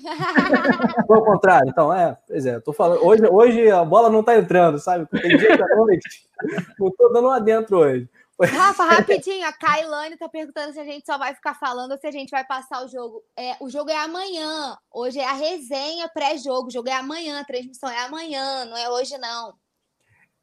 Foi 1.08 1.18
ao 1.18 1.24
contrário, 1.24 1.70
então, 1.70 1.94
é, 1.94 2.18
pois 2.28 2.46
é, 2.46 2.60
tô 2.60 2.74
falando. 2.74 3.06
Hoje, 3.06 3.26
hoje 3.28 3.72
a 3.72 3.86
bola 3.86 4.10
não 4.10 4.22
tá 4.22 4.38
entrando, 4.38 4.78
sabe? 4.78 5.06
Tem 5.06 5.38
dia 5.38 5.58
da 5.58 5.76
noite. 5.76 6.28
Não 6.78 6.92
tô 6.92 7.10
dando 7.14 7.28
lá 7.28 7.40
dentro 7.40 7.78
hoje. 7.78 8.10
Rafa, 8.44 8.84
rapidinho, 8.84 9.48
a 9.48 9.54
Kailane 9.54 10.18
tá 10.18 10.28
perguntando 10.28 10.74
se 10.74 10.80
a 10.80 10.84
gente 10.84 11.06
só 11.06 11.18
vai 11.18 11.34
ficar 11.34 11.54
falando 11.54 11.94
ou 11.94 11.98
se 11.98 12.06
a 12.06 12.12
gente 12.12 12.32
vai 12.32 12.44
passar 12.44 12.84
o 12.84 12.90
jogo. 12.90 13.24
É, 13.38 13.56
o 13.62 13.70
jogo 13.70 13.90
é 13.90 13.98
amanhã. 13.98 14.78
Hoje 14.92 15.20
é 15.20 15.26
a 15.26 15.32
resenha 15.32 16.10
pré-jogo. 16.10 16.68
O 16.68 16.72
jogo 16.72 16.90
é 16.90 16.94
amanhã, 16.94 17.40
a 17.40 17.46
transmissão 17.46 17.90
é 17.90 18.00
amanhã, 18.00 18.66
não 18.66 18.76
é 18.76 18.90
hoje, 18.90 19.18
não. 19.18 19.54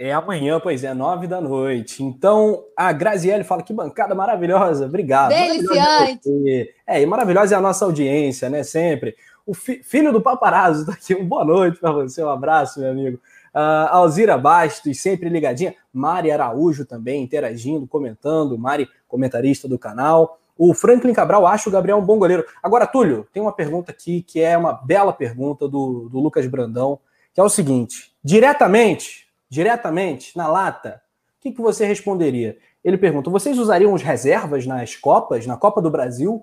É 0.05 0.13
amanhã, 0.13 0.59
pois 0.59 0.83
é, 0.83 0.93
nove 0.93 1.29
da 1.29 1.41
noite. 1.41 2.03
Então, 2.03 2.65
a 2.77 2.93
Graziele 2.93 3.45
fala 3.45 3.63
que 3.63 3.73
bancada 3.73 4.17
maravilhosa. 4.17 4.87
Obrigado. 4.87 5.29
Deliciante. 5.29 6.75
É, 6.85 7.01
e 7.01 7.07
maravilhosa 7.07 7.55
é 7.55 7.59
a 7.59 7.61
nossa 7.61 7.85
audiência, 7.85 8.51
né? 8.51 8.65
Sempre. 8.65 9.15
O 9.47 9.55
fi 9.55 9.81
filho 9.85 10.13
do 10.13 10.21
paparazzo 10.21 10.87
tá 10.87 10.93
aqui. 10.95 11.15
Boa 11.15 11.45
noite 11.45 11.79
para 11.79 11.93
você, 11.93 12.21
um 12.21 12.29
abraço, 12.29 12.81
meu 12.81 12.91
amigo. 12.91 13.17
Uh, 13.55 13.87
Alzira 13.91 14.37
Bastos, 14.37 15.01
sempre 15.01 15.29
ligadinha. 15.29 15.73
Mari 15.93 16.33
Araújo 16.33 16.85
também 16.85 17.23
interagindo, 17.23 17.87
comentando. 17.87 18.59
Mari, 18.59 18.89
comentarista 19.07 19.69
do 19.69 19.79
canal. 19.79 20.37
O 20.59 20.75
Franklin 20.75 21.13
Cabral 21.13 21.47
acha 21.47 21.69
o 21.69 21.73
Gabriel 21.73 21.99
um 21.99 22.05
bom 22.05 22.19
goleiro. 22.19 22.45
Agora, 22.61 22.89
Túlio, 22.89 23.25
tem 23.33 23.41
uma 23.41 23.53
pergunta 23.53 23.93
aqui 23.93 24.23
que 24.23 24.41
é 24.41 24.59
uma 24.59 24.73
bela 24.73 25.13
pergunta 25.13 25.69
do, 25.69 26.09
do 26.11 26.19
Lucas 26.19 26.49
Brandão, 26.49 26.99
que 27.33 27.41
é 27.41 27.45
o 27.45 27.49
seguinte: 27.49 28.13
diretamente 28.25 29.22
diretamente, 29.53 30.35
na 30.35 30.49
lata, 30.49 31.03
o 31.39 31.43
que, 31.43 31.53
que 31.53 31.61
você 31.61 31.85
responderia? 31.85 32.57
Ele 32.83 32.97
pergunta: 32.97 33.29
vocês 33.29 33.59
usariam 33.59 33.93
os 33.93 34.01
reservas 34.01 34.65
nas 34.65 34.97
Copas, 34.97 35.47
na 35.47 35.59
Copa 35.59 35.83
do 35.83 35.91
Brasil? 35.91 36.43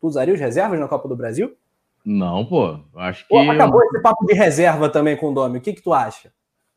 Tu 0.00 0.08
usaria 0.08 0.34
os 0.34 0.40
reservas 0.40 0.80
na 0.80 0.88
Copa 0.88 1.06
do 1.08 1.14
Brasil? 1.14 1.54
Não, 2.04 2.44
pô. 2.44 2.80
Acho 2.96 3.22
que. 3.22 3.28
Pô, 3.28 3.48
acabou 3.48 3.80
esse 3.84 4.02
papo 4.02 4.26
de 4.26 4.34
reserva 4.34 4.88
também 4.88 5.16
com 5.16 5.30
o 5.30 5.32
Domi. 5.32 5.58
O 5.58 5.60
que, 5.60 5.72
que 5.72 5.82
tu 5.82 5.92
acha? 5.92 6.32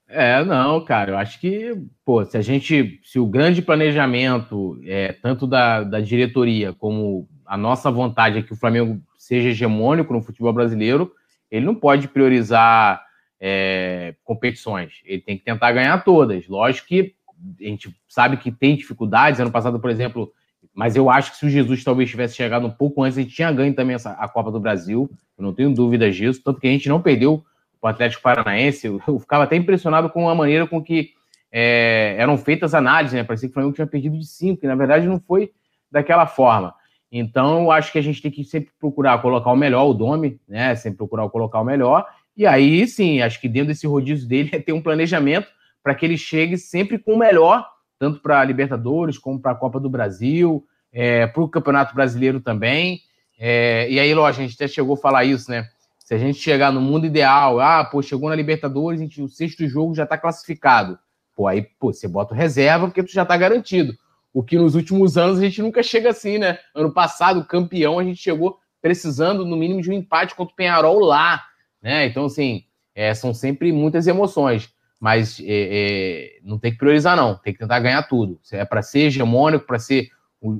É, 0.07 0.43
não, 0.43 0.85
cara, 0.85 1.13
eu 1.13 1.17
acho 1.17 1.41
que, 1.41 1.75
pô, 2.05 2.23
se 2.23 2.37
a 2.37 2.41
gente, 2.43 3.01
se 3.03 3.17
o 3.17 3.25
grande 3.25 3.59
planejamento, 3.59 4.79
é, 4.85 5.13
tanto 5.13 5.47
da, 5.47 5.83
da 5.83 5.99
diretoria 5.99 6.73
como 6.73 7.27
a 7.43 7.57
nossa 7.57 7.89
vontade 7.89 8.37
é 8.37 8.43
que 8.43 8.53
o 8.53 8.55
Flamengo 8.55 9.01
seja 9.17 9.49
hegemônico 9.49 10.13
no 10.13 10.21
futebol 10.21 10.53
brasileiro, 10.53 11.11
ele 11.49 11.65
não 11.65 11.73
pode 11.73 12.07
priorizar 12.07 13.03
é, 13.39 14.15
competições, 14.23 15.01
ele 15.05 15.21
tem 15.21 15.37
que 15.37 15.43
tentar 15.43 15.71
ganhar 15.71 16.03
todas. 16.03 16.47
Lógico 16.47 16.87
que 16.87 17.15
a 17.59 17.63
gente 17.63 17.95
sabe 18.07 18.37
que 18.37 18.51
tem 18.51 18.75
dificuldades, 18.75 19.39
ano 19.39 19.51
passado, 19.51 19.79
por 19.79 19.89
exemplo, 19.89 20.31
mas 20.73 20.95
eu 20.95 21.09
acho 21.09 21.31
que 21.31 21.37
se 21.37 21.45
o 21.45 21.49
Jesus 21.49 21.83
talvez 21.83 22.09
tivesse 22.09 22.35
chegado 22.35 22.65
um 22.65 22.71
pouco 22.71 23.03
antes, 23.03 23.17
gente 23.17 23.35
tinha 23.35 23.51
ganho 23.51 23.73
também 23.73 23.95
essa, 23.95 24.11
a 24.11 24.27
Copa 24.27 24.51
do 24.51 24.59
Brasil, 24.59 25.09
eu 25.37 25.43
não 25.43 25.53
tenho 25.53 25.73
dúvidas 25.73 26.15
disso, 26.15 26.41
tanto 26.43 26.59
que 26.59 26.67
a 26.67 26.71
gente 26.71 26.89
não 26.89 27.01
perdeu 27.01 27.43
o 27.81 27.87
Atlético 27.87 28.23
Paranaense, 28.23 28.87
eu, 28.87 29.01
eu 29.07 29.19
ficava 29.19 29.43
até 29.43 29.55
impressionado 29.55 30.09
com 30.09 30.27
a 30.27 30.35
maneira 30.35 30.65
com 30.65 30.81
que 30.81 31.11
é, 31.51 32.15
eram 32.17 32.37
feitas 32.37 32.73
análises, 32.73 33.13
né? 33.13 33.23
Parecia 33.23 33.47
que 33.47 33.51
o 33.51 33.53
Flamengo 33.53 33.75
tinha 33.75 33.87
perdido 33.87 34.17
de 34.17 34.25
cinco, 34.25 34.65
e 34.65 34.67
na 34.67 34.75
verdade 34.75 35.07
não 35.07 35.19
foi 35.19 35.51
daquela 35.89 36.25
forma. 36.25 36.73
Então, 37.11 37.63
eu 37.63 37.71
acho 37.71 37.91
que 37.91 37.99
a 37.99 38.01
gente 38.01 38.21
tem 38.21 38.29
que 38.31 38.43
sempre 38.43 38.71
procurar 38.77 39.21
colocar 39.21 39.51
o 39.51 39.55
melhor, 39.55 39.85
o 39.85 39.93
Domi, 39.93 40.39
né? 40.47 40.75
Sempre 40.75 40.97
procurar 40.97 41.29
colocar 41.29 41.61
o 41.61 41.63
melhor. 41.63 42.05
E 42.35 42.45
aí, 42.45 42.87
sim, 42.87 43.21
acho 43.21 43.39
que 43.39 43.47
dentro 43.47 43.69
desse 43.69 43.87
rodízio 43.87 44.27
dele 44.27 44.49
é 44.53 44.59
ter 44.59 44.73
um 44.73 44.81
planejamento 44.81 45.47
para 45.83 45.95
que 45.95 46.05
ele 46.05 46.17
chegue 46.17 46.57
sempre 46.57 46.97
com 46.97 47.13
o 47.13 47.17
melhor, 47.17 47.65
tanto 47.99 48.19
para 48.19 48.39
a 48.39 48.43
Libertadores 48.43 49.17
como 49.17 49.39
para 49.39 49.51
a 49.51 49.55
Copa 49.55 49.79
do 49.79 49.89
Brasil, 49.89 50.65
é, 50.91 51.27
para 51.27 51.41
o 51.41 51.49
Campeonato 51.49 51.93
Brasileiro 51.93 52.39
também. 52.39 53.01
É, 53.37 53.87
e 53.89 53.99
aí, 53.99 54.13
lógico, 54.13 54.43
a 54.43 54.47
gente 54.47 54.55
até 54.55 54.67
chegou 54.67 54.95
a 54.95 54.97
falar 54.97 55.25
isso, 55.25 55.51
né? 55.51 55.67
Se 55.99 56.13
a 56.13 56.17
gente 56.17 56.39
chegar 56.39 56.71
no 56.71 56.79
mundo 56.79 57.05
ideal, 57.05 57.59
ah, 57.59 57.83
pô, 57.83 58.01
chegou 58.01 58.29
na 58.29 58.35
Libertadores, 58.35 58.99
gente, 58.99 59.21
o 59.21 59.27
sexto 59.27 59.67
jogo 59.67 59.95
já 59.95 60.03
está 60.03 60.17
classificado. 60.17 60.99
Pô, 61.35 61.47
aí, 61.47 61.63
pô, 61.79 61.91
você 61.91 62.07
bota 62.07 62.33
reserva 62.33 62.87
porque 62.87 63.03
tu 63.03 63.11
já 63.11 63.23
está 63.23 63.35
garantido. 63.35 63.93
O 64.33 64.43
que 64.43 64.57
nos 64.57 64.75
últimos 64.75 65.17
anos 65.17 65.39
a 65.39 65.41
gente 65.41 65.61
nunca 65.61 65.81
chega 65.81 66.09
assim, 66.09 66.37
né? 66.37 66.59
Ano 66.73 66.91
passado, 66.91 67.45
campeão, 67.45 67.99
a 67.99 68.03
gente 68.03 68.21
chegou 68.21 68.59
precisando, 68.81 69.45
no 69.45 69.55
mínimo, 69.55 69.81
de 69.81 69.89
um 69.89 69.93
empate 69.93 70.35
contra 70.35 70.53
o 70.53 70.55
Penharol 70.55 70.99
lá, 70.99 71.43
né? 71.85 72.07
Então, 72.07 72.25
assim, 72.25 72.63
é, 72.95 73.13
são 73.13 73.31
sempre 73.31 73.71
muitas 73.71 74.07
emoções. 74.07 74.73
Mas 74.99 75.39
é, 75.39 75.43
é, 75.45 76.39
não 76.43 76.57
tem 76.57 76.71
que 76.71 76.79
priorizar, 76.79 77.15
não. 77.15 77.35
Tem 77.35 77.53
que 77.53 77.59
tentar 77.59 77.79
ganhar 77.79 78.01
tudo. 78.03 78.39
É 78.51 78.65
para 78.65 78.81
ser 78.81 79.01
hegemônico, 79.01 79.67
para 79.67 79.77
ser 79.77 80.09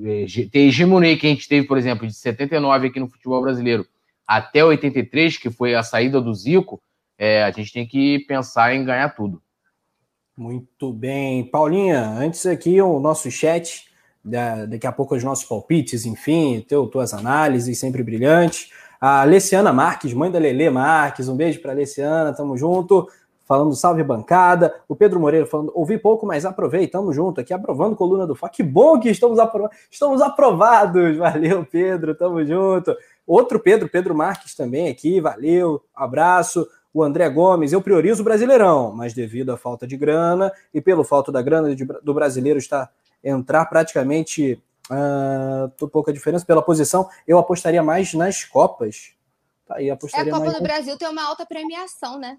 é, 0.03 0.26
ter 0.52 0.60
hegemonia 0.60 1.18
que 1.18 1.26
a 1.26 1.30
gente 1.31 1.47
teve, 1.47 1.65
por 1.65 1.80
exemplo, 1.80 2.06
de 2.06 2.14
79 2.14 2.88
aqui 2.88 2.99
no 2.99 3.10
futebol 3.10 3.41
brasileiro 3.41 3.88
até 4.27 4.64
83, 4.64 5.38
que 5.38 5.49
foi 5.49 5.73
a 5.73 5.81
saída 5.81 6.22
do 6.22 6.34
Zico, 6.34 6.80
é, 7.18 7.43
a 7.43 7.49
gente 7.49 7.73
tem 7.73 7.88
que 7.88 8.19
pensar 8.27 8.76
em 8.76 8.85
ganhar 8.85 9.10
tudo. 9.10 9.41
Muito 10.38 10.93
bem. 10.93 11.43
Paulinha, 11.45 12.03
antes 12.03 12.45
aqui 12.45 12.80
o 12.81 12.99
nosso 12.99 13.31
chat, 13.31 13.85
daqui 14.23 14.85
a 14.85 14.91
pouco 14.91 15.15
os 15.15 15.23
nossos 15.23 15.45
palpites, 15.45 16.06
enfim, 16.06 16.64
teu, 16.68 16.85
tuas 16.88 17.14
análises 17.14 17.80
sempre 17.80 18.03
brilhantes. 18.03 18.69
A 19.07 19.23
Leciana 19.23 19.72
Marques, 19.72 20.15
mãe 20.15 20.32
da 20.32 20.40
Lele 20.40 20.68
Marques, 20.68 21.30
um 21.30 21.36
beijo 21.36 21.61
para 21.61 21.73
Leciana, 21.73 22.34
tamo 22.34 22.57
junto. 22.57 23.07
Falando 23.44 23.76
salve 23.76 24.03
bancada. 24.03 24.73
O 24.88 24.95
Pedro 24.95 25.19
Moreira 25.19 25.45
falando, 25.45 25.72
ouvi 25.76 25.95
pouco, 25.99 26.26
mas 26.26 26.44
aprovei, 26.44 26.88
tamo 26.88 27.14
junto 27.14 27.40
aqui, 27.40 27.53
aprovando 27.53 27.95
coluna 27.95 28.26
do 28.26 28.34
Fá. 28.34 28.49
Que 28.49 28.64
bom 28.64 28.99
que 28.99 29.07
estamos, 29.07 29.38
aprov... 29.38 29.69
estamos 29.91 30.23
aprovados. 30.23 31.18
Valeu, 31.18 31.64
Pedro, 31.64 32.15
tamo 32.15 32.44
junto. 32.44 32.98
Outro 33.27 33.60
Pedro, 33.60 33.88
Pedro 33.88 34.15
Marques 34.15 34.56
também 34.56 34.90
aqui, 34.90 35.22
valeu, 35.22 35.84
abraço. 35.94 36.68
O 36.91 37.03
André 37.03 37.30
Gomes, 37.30 37.73
eu 37.73 37.84
priorizo 37.84 38.23
o 38.23 38.26
Brasileirão, 38.26 38.91
mas 38.91 39.14
devido 39.14 39.52
à 39.52 39.57
falta 39.57 39.86
de 39.86 39.95
grana 39.95 40.52
e 40.73 40.82
pelo 40.82 41.03
falta 41.03 41.32
da 41.32 41.44
grana 41.44 41.76
do 42.02 42.14
brasileiro 42.15 42.57
está 42.57 42.90
entrar 43.23 43.65
praticamente 43.65 44.60
uh, 44.90 45.88
pouca 45.88 46.14
diferença 46.14 46.45
pela 46.45 46.62
posição, 46.62 47.10
eu 47.28 47.38
apostaria 47.38 47.84
mais 47.84 48.14
nas 48.14 48.44
Copas. 48.44 49.14
Tá 49.66 49.76
aí, 49.78 49.90
apostaria 49.90 50.32
é, 50.32 50.34
a 50.34 50.38
Copa 50.38 50.45
mais... 50.45 50.57
do 50.57 50.64
Brasil 50.64 50.98
tem 50.98 51.07
uma 51.07 51.24
alta 51.24 51.45
premiação, 51.45 52.20
né? 52.20 52.38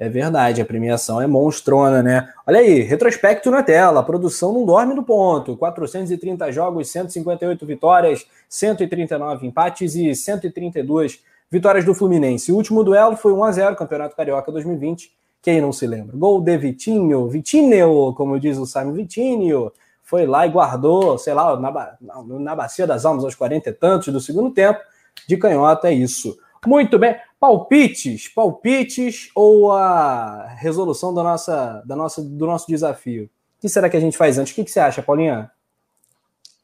É 0.00 0.08
verdade, 0.08 0.62
a 0.62 0.64
premiação 0.64 1.20
é 1.20 1.26
monstrona, 1.26 2.02
né? 2.02 2.32
Olha 2.46 2.60
aí, 2.60 2.80
retrospecto 2.80 3.50
na 3.50 3.62
tela. 3.62 4.00
A 4.00 4.02
produção 4.02 4.50
não 4.50 4.64
dorme 4.64 4.94
no 4.94 5.02
ponto. 5.02 5.58
430 5.58 6.50
jogos, 6.50 6.90
158 6.90 7.66
vitórias, 7.66 8.26
139 8.48 9.46
empates 9.46 9.94
e 9.94 10.14
132 10.14 11.22
vitórias 11.50 11.84
do 11.84 11.94
Fluminense. 11.94 12.50
O 12.50 12.56
último 12.56 12.82
duelo 12.82 13.14
foi 13.14 13.34
1 13.34 13.44
a 13.44 13.52
0 13.52 13.76
Campeonato 13.76 14.16
Carioca 14.16 14.50
2020. 14.50 15.12
Quem 15.42 15.60
não 15.60 15.70
se 15.70 15.86
lembra? 15.86 16.16
Gol 16.16 16.40
de 16.40 16.56
Vitinho, 16.56 17.28
Vitinho, 17.28 18.14
como 18.14 18.40
diz 18.40 18.56
o 18.56 18.64
Simon 18.64 18.92
Vitinho. 18.92 19.70
Foi 20.10 20.26
lá 20.26 20.44
e 20.44 20.50
guardou, 20.50 21.16
sei 21.18 21.32
lá, 21.32 21.56
na, 21.56 21.96
na, 22.00 22.56
Bacia 22.56 22.84
das 22.84 23.04
Almas, 23.04 23.22
aos 23.22 23.36
40 23.36 23.70
e 23.70 23.72
tantos 23.72 24.12
do 24.12 24.20
segundo 24.20 24.52
tempo. 24.52 24.80
De 25.28 25.36
canhota 25.36 25.88
é 25.88 25.92
isso. 25.92 26.36
Muito 26.66 26.98
bem. 26.98 27.16
Palpites, 27.38 28.26
palpites 28.26 29.30
ou 29.36 29.70
a 29.70 30.48
resolução 30.58 31.14
da 31.14 31.22
nossa, 31.22 31.80
da 31.86 31.94
nossa, 31.94 32.20
do 32.20 32.44
nosso 32.44 32.66
desafio? 32.66 33.26
O 33.26 33.60
que 33.60 33.68
será 33.68 33.88
que 33.88 33.96
a 33.96 34.00
gente 34.00 34.16
faz 34.16 34.36
antes? 34.36 34.52
O 34.52 34.56
que, 34.56 34.64
que 34.64 34.70
você 34.72 34.80
acha, 34.80 35.00
Paulinha? 35.00 35.48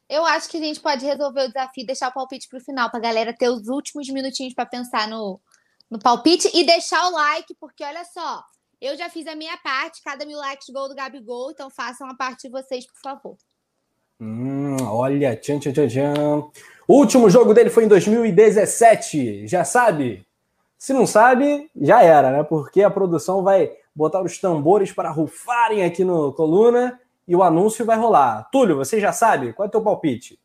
Eu 0.09 0.25
acho 0.25 0.49
que 0.49 0.57
a 0.57 0.61
gente 0.61 0.81
pode 0.81 1.05
resolver 1.05 1.43
o 1.43 1.47
desafio 1.47 1.83
e 1.83 1.87
deixar 1.87 2.09
o 2.09 2.13
palpite 2.13 2.49
para 2.49 2.57
o 2.57 2.61
final, 2.61 2.89
para 2.89 2.99
a 2.99 3.03
galera 3.03 3.33
ter 3.33 3.47
os 3.47 3.69
últimos 3.69 4.09
minutinhos 4.09 4.53
para 4.53 4.65
pensar 4.65 5.07
no, 5.07 5.39
no 5.89 5.97
palpite 5.97 6.51
e 6.53 6.65
deixar 6.65 7.07
o 7.07 7.11
like, 7.13 7.55
porque 7.55 7.81
olha 7.81 8.03
só, 8.03 8.43
eu 8.81 8.95
já 8.95 9.09
fiz 9.09 9.27
a 9.27 9.35
minha 9.35 9.57
parte, 9.57 10.03
cada 10.03 10.25
mil 10.25 10.37
likes 10.37 10.69
gol 10.69 10.87
do 10.87 10.95
Gabigol, 10.95 11.51
então 11.51 11.69
façam 11.69 12.09
a 12.09 12.15
parte 12.15 12.43
de 12.43 12.49
vocês, 12.49 12.85
por 12.85 12.99
favor. 13.01 13.37
Hum, 14.19 14.77
olha, 14.81 15.35
tchan, 15.35 15.59
tchan, 15.59 15.73
tchan, 15.73 15.87
tchan. 15.87 16.49
O 16.87 16.95
último 16.95 17.29
jogo 17.29 17.53
dele 17.53 17.69
foi 17.69 17.85
em 17.85 17.87
2017, 17.87 19.47
já 19.47 19.63
sabe? 19.63 20.25
Se 20.77 20.93
não 20.93 21.07
sabe, 21.07 21.69
já 21.75 22.03
era, 22.03 22.31
né? 22.31 22.43
Porque 22.43 22.83
a 22.83 22.89
produção 22.89 23.43
vai 23.43 23.71
botar 23.95 24.21
os 24.21 24.37
tambores 24.37 24.91
para 24.91 25.09
rufarem 25.09 25.83
aqui 25.83 26.03
no 26.03 26.31
coluna 26.33 26.99
e 27.27 27.35
o 27.35 27.43
anúncio 27.43 27.83
vai 27.83 27.97
rolar. 27.97 28.47
Túlio, 28.51 28.75
você 28.75 28.99
já 28.99 29.11
sabe? 29.11 29.53
Qual 29.53 29.65
é 29.65 29.69
o 29.69 29.71
teu 29.71 29.81
palpite? 29.81 30.39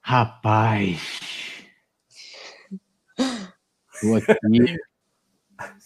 Rapaz. 0.00 1.00
Tô 4.00 4.16
aqui. 4.16 4.76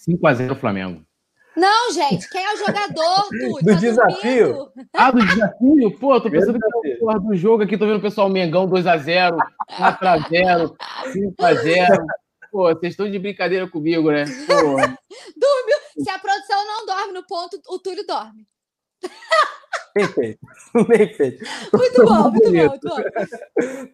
5x0 0.08 0.56
Flamengo. 0.56 1.04
Não, 1.56 1.92
gente, 1.92 2.28
quem 2.28 2.44
é 2.44 2.52
o 2.52 2.56
jogador, 2.58 3.28
Túlio? 3.30 3.58
Do 3.62 3.64
tá 3.64 3.74
desafio? 3.74 4.52
Dormindo? 4.52 4.88
Ah, 4.92 5.10
do 5.10 5.24
desafio? 5.24 5.98
Pô, 5.98 6.20
tô 6.20 6.30
pensando 6.30 6.58
que 6.58 6.90
é 6.90 6.98
o 7.00 7.18
do 7.20 7.36
jogo 7.36 7.62
aqui, 7.62 7.78
tô 7.78 7.86
vendo 7.86 7.98
o 7.98 8.02
pessoal 8.02 8.28
Mengão 8.28 8.68
2x0, 8.68 9.36
4x0, 9.70 10.74
5x0. 11.12 12.04
Pô, 12.50 12.68
vocês 12.68 12.92
estão 12.92 13.10
de 13.10 13.18
brincadeira 13.18 13.68
comigo, 13.68 14.10
né? 14.10 14.24
Dormiu. 14.54 15.78
Se 15.98 16.10
a 16.10 16.18
produção 16.18 16.66
não 16.66 16.86
dorme 16.86 17.12
no 17.12 17.26
ponto, 17.26 17.60
o 17.68 17.78
Túlio 17.78 18.04
dorme. 18.06 18.46
Perfeito. 19.94 20.40
Perfeito. 20.88 21.44
Muito 21.72 22.04
bom, 22.04 22.30
muito 22.30 22.52
bom, 22.52 22.68
muito 22.68 22.88
bom. 22.88 22.96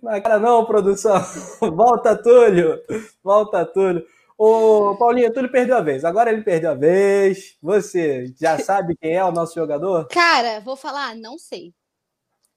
Na 0.03 0.21
cara 0.21 0.39
não, 0.39 0.65
produção. 0.65 1.21
Volta, 1.61 2.17
Túlio. 2.17 2.81
Volta, 3.23 3.67
Túlio. 3.67 4.07
Ô, 4.43 4.97
Paulinho, 4.97 5.31
Túlio 5.35 5.53
perdeu 5.53 5.77
a 5.77 5.83
vez. 5.83 6.03
Agora 6.03 6.33
ele 6.33 6.41
perdeu 6.41 6.71
a 6.71 6.75
vez. 6.75 7.59
Você 7.61 8.35
já 8.41 8.57
sabe 8.65 8.97
quem 8.97 9.15
é 9.15 9.23
o 9.23 9.31
nosso 9.31 9.55
jogador? 9.55 10.09
Cara, 10.09 10.61
vou 10.61 10.77
falar, 10.77 11.15
não 11.15 11.37
sei. 11.37 11.75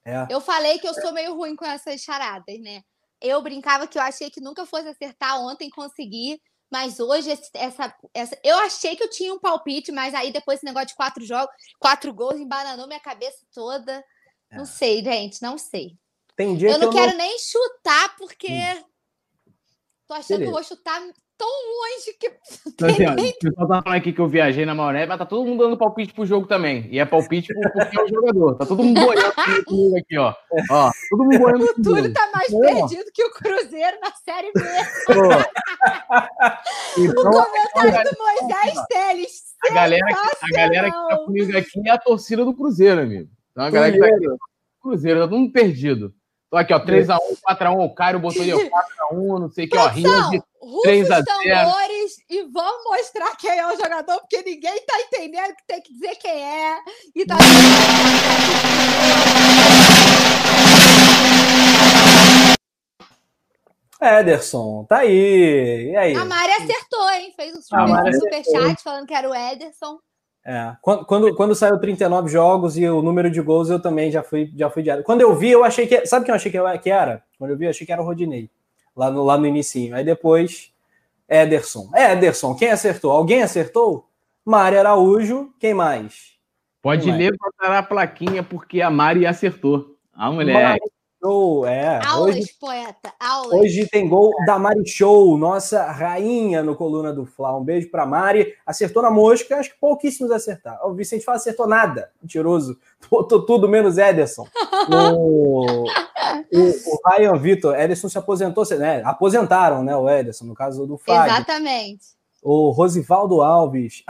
É. 0.05 0.25
Eu 0.29 0.39
falei 0.39 0.79
que 0.79 0.87
eu 0.87 0.93
sou 0.93 1.11
meio 1.11 1.35
ruim 1.35 1.57
com 1.57 1.65
essas 1.65 1.99
charadas, 1.99 2.57
né? 2.61 2.83
Eu 3.19 3.41
brincava 3.41 3.85
que 3.85 3.97
eu 3.97 4.01
achei 4.01 4.29
que 4.29 4.39
nunca 4.39 4.65
fosse 4.65 4.87
acertar 4.87 5.41
ontem, 5.41 5.69
consegui. 5.69 6.41
Mas 6.71 7.01
hoje, 7.01 7.37
essa, 7.53 7.93
essa, 8.13 8.39
eu 8.45 8.57
achei 8.59 8.95
que 8.95 9.03
eu 9.03 9.09
tinha 9.09 9.33
um 9.33 9.39
palpite, 9.39 9.91
mas 9.91 10.13
aí 10.13 10.31
depois 10.31 10.59
esse 10.59 10.65
negócio 10.65 10.87
de 10.87 10.95
quatro 10.95 11.25
jogos, 11.25 11.53
quatro 11.77 12.13
gols, 12.13 12.39
embananou 12.39 12.87
minha 12.87 13.01
cabeça 13.01 13.45
toda. 13.53 14.01
É. 14.49 14.55
Não 14.55 14.65
sei, 14.65 15.03
gente, 15.03 15.41
não 15.41 15.57
sei. 15.57 15.97
Tem 16.33 16.55
dia 16.55 16.69
eu 16.69 16.79
não 16.79 16.87
eu 16.87 16.93
quero 16.93 17.11
não... 17.11 17.17
nem 17.17 17.37
chutar, 17.39 18.15
porque 18.15 18.47
hum. 18.47 19.53
tô 20.07 20.13
achando 20.13 20.39
Beleza. 20.39 20.43
que 20.43 20.47
eu 20.47 20.51
vou 20.51 20.63
chutar 20.63 21.01
tão 21.43 21.49
longe 21.49 22.13
que. 22.17 22.31
Então, 22.67 22.89
assim, 22.89 23.05
ó, 23.05 23.11
o 23.11 23.15
pessoal 23.15 23.67
tá 23.67 23.83
falando 23.83 23.97
aqui 23.97 24.13
que 24.13 24.21
eu 24.21 24.27
viajei 24.27 24.65
na 24.65 24.73
Mauré, 24.73 25.05
mas 25.05 25.17
tá 25.17 25.25
todo 25.25 25.45
mundo 25.45 25.63
dando 25.63 25.77
palpite 25.77 26.13
pro 26.13 26.25
jogo 26.25 26.47
também. 26.47 26.87
E 26.89 26.99
é 26.99 27.05
palpite 27.05 27.53
pro, 27.53 27.81
é 27.81 28.03
o 28.03 28.07
jogador. 28.07 28.55
Tá 28.55 28.65
todo 28.65 28.81
mundo 28.83 29.01
boiando 29.01 29.33
comigo 29.65 29.97
aqui, 29.97 30.17
ó. 30.17 30.33
ó 30.71 30.89
todo 31.09 31.25
mundo 31.25 31.39
boiando 31.39 31.65
O 31.65 31.73
Túlio 31.83 32.13
tá 32.13 32.29
mais 32.33 32.49
perdido 32.49 33.11
que 33.13 33.23
o 33.23 33.31
Cruzeiro 33.31 33.97
na 34.01 34.11
Série 34.11 34.53
B. 34.53 34.61
então, 36.97 37.23
o 37.23 37.45
comentário 37.45 38.11
do 38.11 38.17
Moisés 38.17 38.85
Teles. 38.87 39.53
A 39.69 39.73
galera, 39.73 40.05
a 40.41 40.47
galera 40.55 40.89
que 40.91 41.07
tá 41.09 41.17
comigo 41.25 41.57
aqui 41.57 41.81
é 41.87 41.91
a 41.91 41.97
torcida 41.97 42.45
do 42.45 42.53
Cruzeiro, 42.53 43.01
amigo. 43.01 43.29
Então 43.51 43.65
a 43.65 43.69
galera 43.69 43.93
que 43.93 43.99
tá 43.99 44.07
aqui, 44.07 44.25
Cruzeiro, 44.81 45.19
tá 45.19 45.27
todo 45.27 45.39
mundo 45.39 45.51
perdido. 45.51 46.13
Tô 46.53 46.57
aqui, 46.57 46.71
ó, 46.71 46.79
3x1, 46.79 47.17
4x1, 47.49 47.83
o 47.83 47.95
Caio 47.95 48.19
botou 48.19 48.43
ali, 48.43 48.51
4x1, 48.51 48.69
não 49.41 49.49
sei 49.49 49.65
o 49.65 49.69
que, 49.69 49.75
ó, 49.75 49.87
Rio 49.87 50.29
de 50.29 50.39
3x0. 50.85 51.25
tambores 51.25 52.15
e 52.29 52.43
vamos 52.43 52.83
mostrar 52.83 53.35
quem 53.37 53.57
é 53.57 53.65
o 53.65 53.75
jogador, 53.75 54.19
porque 54.19 54.43
ninguém 54.43 54.85
tá 54.85 55.01
entendendo 55.01 55.55
que 55.55 55.65
tem 55.65 55.81
que 55.81 55.91
dizer 55.91 56.15
quem 56.17 56.31
é. 56.31 56.77
E 57.15 57.25
tá... 57.25 57.37
Ederson, 64.19 64.85
tá 64.87 64.97
aí. 64.97 65.89
E 65.89 65.97
aí? 65.97 66.15
A 66.15 66.23
Mari 66.23 66.51
acertou, 66.51 67.09
hein? 67.13 67.33
Fez 67.35 67.55
um 67.57 67.61
superchat 67.63 68.83
falando 68.83 69.07
que 69.07 69.15
era 69.15 69.27
o 69.27 69.33
Ederson. 69.33 69.97
É, 70.45 70.75
quando, 70.81 71.05
quando, 71.05 71.35
quando, 71.35 71.55
saiu 71.55 71.79
39 71.79 72.29
jogos 72.29 72.77
e 72.77 72.85
o 72.85 73.01
número 73.01 73.31
de 73.31 73.39
gols, 73.39 73.69
eu 73.69 73.81
também 73.81 74.11
já 74.11 74.21
fui, 74.21 74.51
já 74.55 74.69
fui 74.69 74.83
diário. 74.83 75.03
Quando 75.03 75.21
eu 75.21 75.33
vi, 75.35 75.51
eu 75.51 75.63
achei 75.63 75.87
que. 75.87 76.05
Sabe 76.05 76.25
quem 76.25 76.31
eu 76.31 76.35
achei 76.35 76.51
que, 76.51 76.89
era? 76.89 77.23
Quando 77.39 77.51
eu 77.51 77.57
vi, 77.57 77.65
eu 77.65 77.69
achei 77.69 77.85
que 77.85 77.93
era 77.93 78.01
o 78.01 78.05
Rodinei. 78.05 78.49
Lá 78.95 79.09
no, 79.09 79.23
lá 79.23 79.37
no 79.37 79.47
inicinho. 79.47 79.95
Aí 79.95 80.03
depois, 80.03 80.71
Ederson. 81.29 81.89
É, 81.95 82.11
Ederson, 82.11 82.55
quem 82.55 82.69
acertou? 82.71 83.11
Alguém 83.11 83.41
acertou? 83.41 84.09
Mari 84.45 84.77
Araújo, 84.77 85.53
quem 85.57 85.73
mais? 85.73 86.33
Pode 86.81 87.03
quem 87.03 87.15
levantar 87.17 87.69
mais? 87.69 87.79
a 87.79 87.83
plaquinha 87.83 88.43
porque 88.43 88.81
a 88.81 88.89
Mari 88.89 89.25
acertou. 89.25 89.95
A 90.13 90.29
mulher. 90.29 90.53
Mari 90.53 90.81
Show, 91.23 91.65
é. 91.65 92.05
Aulas, 92.05 92.35
hoje, 92.35 92.53
poeta, 92.59 93.13
aulas. 93.17 93.53
Hoje 93.53 93.87
tem 93.87 94.09
gol 94.09 94.33
da 94.45 94.59
Mari 94.59 94.85
Show, 94.85 95.37
nossa 95.37 95.89
rainha 95.89 96.61
no 96.61 96.75
Coluna 96.75 97.13
do 97.13 97.25
Fla. 97.25 97.57
Um 97.57 97.63
beijo 97.63 97.89
pra 97.89 98.05
Mari. 98.05 98.53
Acertou 98.65 99.01
na 99.01 99.09
mosca, 99.09 99.55
acho 99.55 99.69
que 99.69 99.79
pouquíssimos 99.79 100.33
acertaram. 100.33 100.85
O 100.89 100.93
Vicente 100.93 101.23
fala, 101.23 101.37
acertou 101.37 101.65
nada. 101.65 102.11
Mentiroso. 102.21 102.77
Botou 103.09 103.45
tudo 103.45 103.69
menos 103.69 103.97
Ederson. 103.97 104.45
o, 104.91 105.85
o, 105.85 105.87
o 106.51 107.09
Ryan 107.09 107.37
Vitor, 107.37 107.79
Ederson 107.79 108.09
se 108.09 108.17
aposentou, 108.17 108.65
né? 108.77 109.01
Aposentaram, 109.05 109.81
né? 109.81 109.95
O 109.95 110.09
Ederson, 110.09 110.43
no 110.43 110.53
caso 110.53 110.85
do 110.85 110.97
Fábio. 110.97 111.33
Exatamente. 111.33 112.03
O 112.41 112.71
Rosivaldo 112.71 113.41
Alves. 113.41 114.03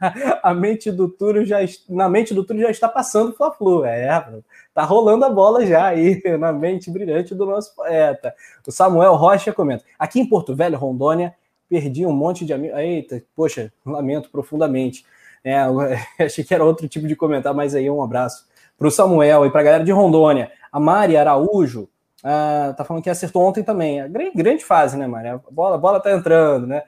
a 0.42 0.54
mente 0.54 0.90
do 0.90 1.08
Túlio 1.08 1.44
já 1.44 1.58
na 1.88 2.08
mente 2.08 2.34
do 2.34 2.44
Túlio 2.44 2.62
já 2.62 2.70
está 2.70 2.88
passando 2.88 3.30
o 3.30 3.32
Fla-Flu. 3.32 3.84
É, 3.84 4.24
Tá 4.76 4.84
rolando 4.84 5.24
a 5.24 5.30
bola 5.30 5.64
já 5.64 5.86
aí 5.86 6.20
na 6.38 6.52
mente 6.52 6.90
brilhante 6.90 7.34
do 7.34 7.46
nosso 7.46 7.74
poeta. 7.74 8.34
O 8.66 8.70
Samuel 8.70 9.14
Rocha 9.14 9.50
comenta: 9.50 9.82
aqui 9.98 10.20
em 10.20 10.28
Porto 10.28 10.54
Velho, 10.54 10.76
Rondônia, 10.76 11.34
perdi 11.66 12.04
um 12.04 12.12
monte 12.12 12.44
de 12.44 12.52
amigos. 12.52 12.76
Eita, 12.76 13.22
poxa, 13.34 13.72
lamento 13.86 14.28
profundamente. 14.30 15.06
É, 15.42 15.60
achei 16.22 16.44
que 16.44 16.52
era 16.52 16.62
outro 16.62 16.86
tipo 16.88 17.08
de 17.08 17.16
comentário, 17.16 17.56
mas 17.56 17.74
aí 17.74 17.88
um 17.88 18.02
abraço 18.02 18.46
para 18.76 18.86
o 18.86 18.90
Samuel 18.90 19.46
e 19.46 19.50
para 19.50 19.62
a 19.62 19.64
galera 19.64 19.82
de 19.82 19.92
Rondônia. 19.92 20.52
A 20.70 20.78
Mari 20.78 21.16
Araújo 21.16 21.88
ah, 22.22 22.74
tá 22.76 22.84
falando 22.84 23.02
que 23.02 23.08
acertou 23.08 23.44
ontem 23.44 23.62
também. 23.62 24.06
Grande, 24.12 24.36
grande 24.36 24.62
fase, 24.62 24.98
né, 24.98 25.06
Mari? 25.06 25.28
A 25.28 25.40
bola, 25.50 25.76
a 25.76 25.78
bola 25.78 26.00
tá 26.00 26.12
entrando, 26.12 26.66
né? 26.66 26.82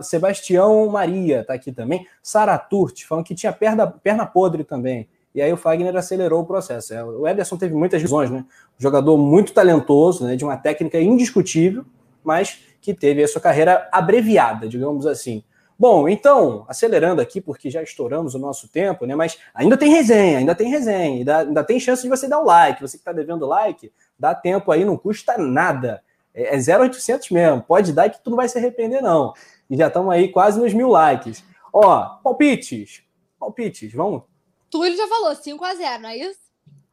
Sebastião 0.00 0.88
Maria 0.90 1.42
tá 1.42 1.54
aqui 1.54 1.72
também. 1.72 2.06
Sara 2.22 2.56
Turti 2.56 3.04
falando 3.04 3.24
que 3.24 3.34
tinha 3.34 3.52
perna, 3.52 3.84
perna 3.84 4.24
podre 4.24 4.62
também 4.62 5.08
e 5.36 5.42
aí 5.42 5.52
o 5.52 5.56
Fagner 5.58 5.94
acelerou 5.94 6.40
o 6.40 6.46
processo. 6.46 6.94
É, 6.94 7.04
o 7.04 7.28
Ederson 7.28 7.58
teve 7.58 7.74
muitas 7.74 8.00
visões, 8.00 8.30
né? 8.30 8.38
Um 8.78 8.82
jogador 8.82 9.18
muito 9.18 9.52
talentoso, 9.52 10.24
né? 10.24 10.34
de 10.34 10.42
uma 10.42 10.56
técnica 10.56 10.98
indiscutível, 10.98 11.84
mas 12.24 12.58
que 12.80 12.94
teve 12.94 13.22
a 13.22 13.28
sua 13.28 13.40
carreira 13.40 13.86
abreviada, 13.92 14.66
digamos 14.66 15.06
assim. 15.06 15.44
Bom, 15.78 16.08
então, 16.08 16.64
acelerando 16.66 17.20
aqui, 17.20 17.38
porque 17.38 17.68
já 17.68 17.82
estouramos 17.82 18.34
o 18.34 18.38
nosso 18.38 18.66
tempo, 18.66 19.04
né? 19.04 19.14
Mas 19.14 19.38
ainda 19.54 19.76
tem 19.76 19.90
resenha, 19.90 20.38
ainda 20.38 20.54
tem 20.54 20.70
resenha, 20.70 21.18
ainda, 21.18 21.38
ainda 21.40 21.62
tem 21.62 21.78
chance 21.78 22.02
de 22.02 22.08
você 22.08 22.26
dar 22.26 22.40
o 22.40 22.44
like. 22.46 22.80
Você 22.80 22.96
que 22.96 23.02
está 23.02 23.12
devendo 23.12 23.44
like, 23.44 23.92
dá 24.18 24.34
tempo 24.34 24.72
aí, 24.72 24.86
não 24.86 24.96
custa 24.96 25.36
nada. 25.36 26.02
É, 26.32 26.56
é 26.56 26.58
0,800 26.58 27.28
mesmo. 27.30 27.60
Pode 27.60 27.92
dar 27.92 28.08
que 28.08 28.24
tu 28.24 28.30
não 28.30 28.38
vai 28.38 28.48
se 28.48 28.56
arrepender, 28.56 29.02
não. 29.02 29.34
E 29.68 29.76
já 29.76 29.88
estamos 29.88 30.10
aí 30.14 30.28
quase 30.28 30.58
nos 30.58 30.72
mil 30.72 30.88
likes. 30.88 31.44
Ó, 31.70 32.20
palpites. 32.22 33.02
Palpites, 33.38 33.92
vamos 33.92 34.22
Túlio 34.70 34.96
já 34.96 35.06
falou 35.06 35.32
5x0, 35.32 35.98
não 36.00 36.08
é 36.08 36.16
isso? 36.16 36.40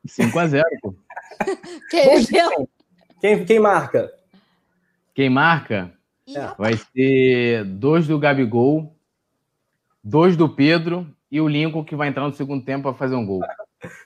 5x0, 0.07 0.61
pô. 0.81 0.95
quem, 1.89 2.25
quem, 3.19 3.45
quem 3.45 3.59
marca? 3.59 4.13
Quem 5.13 5.29
marca? 5.29 5.93
É. 6.27 6.47
Vai 6.57 6.77
ser 6.77 7.65
dois 7.65 8.07
do 8.07 8.17
Gabigol, 8.17 8.95
dois 10.03 10.37
do 10.37 10.47
Pedro 10.47 11.07
e 11.31 11.41
o 11.41 11.47
Lincoln 11.47 11.83
que 11.83 11.95
vai 11.95 12.07
entrar 12.07 12.27
no 12.27 12.33
segundo 12.33 12.63
tempo 12.63 12.83
para 12.83 12.93
fazer 12.93 13.15
um 13.15 13.25
gol. 13.25 13.41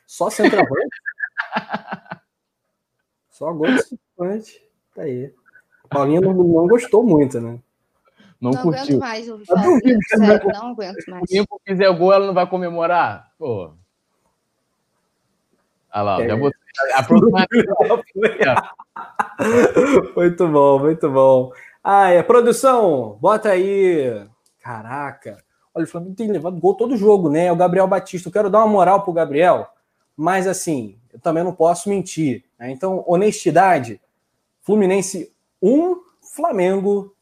Só 0.06 0.30
centroavante? 0.30 0.98
Só 3.30 3.53
gol 3.53 3.68
de 3.68 3.84
centroavante. 3.84 4.61
Tá 4.95 5.03
aí. 5.03 5.34
Paulinho 5.89 6.22
não, 6.22 6.34
não 6.34 6.68
gostou 6.68 7.03
muito, 7.03 7.39
né? 7.39 7.60
Não, 8.40 8.52
não 8.52 8.62
curtiu. 8.62 8.82
aguento 8.82 9.00
mais 9.00 9.30
ouvir 9.30 9.46
falar. 9.46 9.64
Sério, 10.16 10.52
não 10.54 10.72
aguento 10.72 11.06
mais. 11.08 11.24
Se 11.28 11.42
o 11.42 11.48
fizer 11.66 11.92
gol, 11.98 12.14
ela 12.14 12.28
não 12.28 12.34
vai 12.34 12.48
comemorar? 12.48 13.32
Pô. 13.38 13.74
Olha 15.94 16.04
lá, 16.04 16.22
é. 16.22 16.28
já 16.28 16.38
botei. 16.38 16.60
A 16.94 17.02
próxima... 17.04 17.48
muito 20.16 20.48
bom, 20.48 20.80
muito 20.80 21.10
bom. 21.12 21.52
Ah, 21.84 22.10
é, 22.10 22.22
produção, 22.22 23.18
bota 23.20 23.50
aí. 23.50 24.28
Caraca. 24.62 25.44
Olha, 25.74 25.86
o 25.86 25.88
Flamengo 25.88 26.16
tem 26.16 26.32
levado 26.32 26.60
gol 26.60 26.76
todo 26.76 26.98
jogo, 26.98 27.30
né? 27.30 27.46
É 27.46 27.52
o 27.52 27.56
Gabriel 27.56 27.88
Batista. 27.88 28.30
Eu 28.30 28.34
quero 28.34 28.50
dar 28.50 28.60
uma 28.60 28.68
moral 28.68 29.04
pro 29.04 29.14
Gabriel, 29.14 29.68
mas 30.16 30.48
assim, 30.48 31.00
eu 31.12 31.20
também 31.20 31.44
não 31.44 31.54
posso 31.54 31.90
mentir. 31.90 32.44
Né? 32.60 32.72
Então, 32.72 33.04
honestidade. 33.08 34.00
Fluminense 34.62 35.32
1, 35.62 35.96
Flamengo 36.36 37.16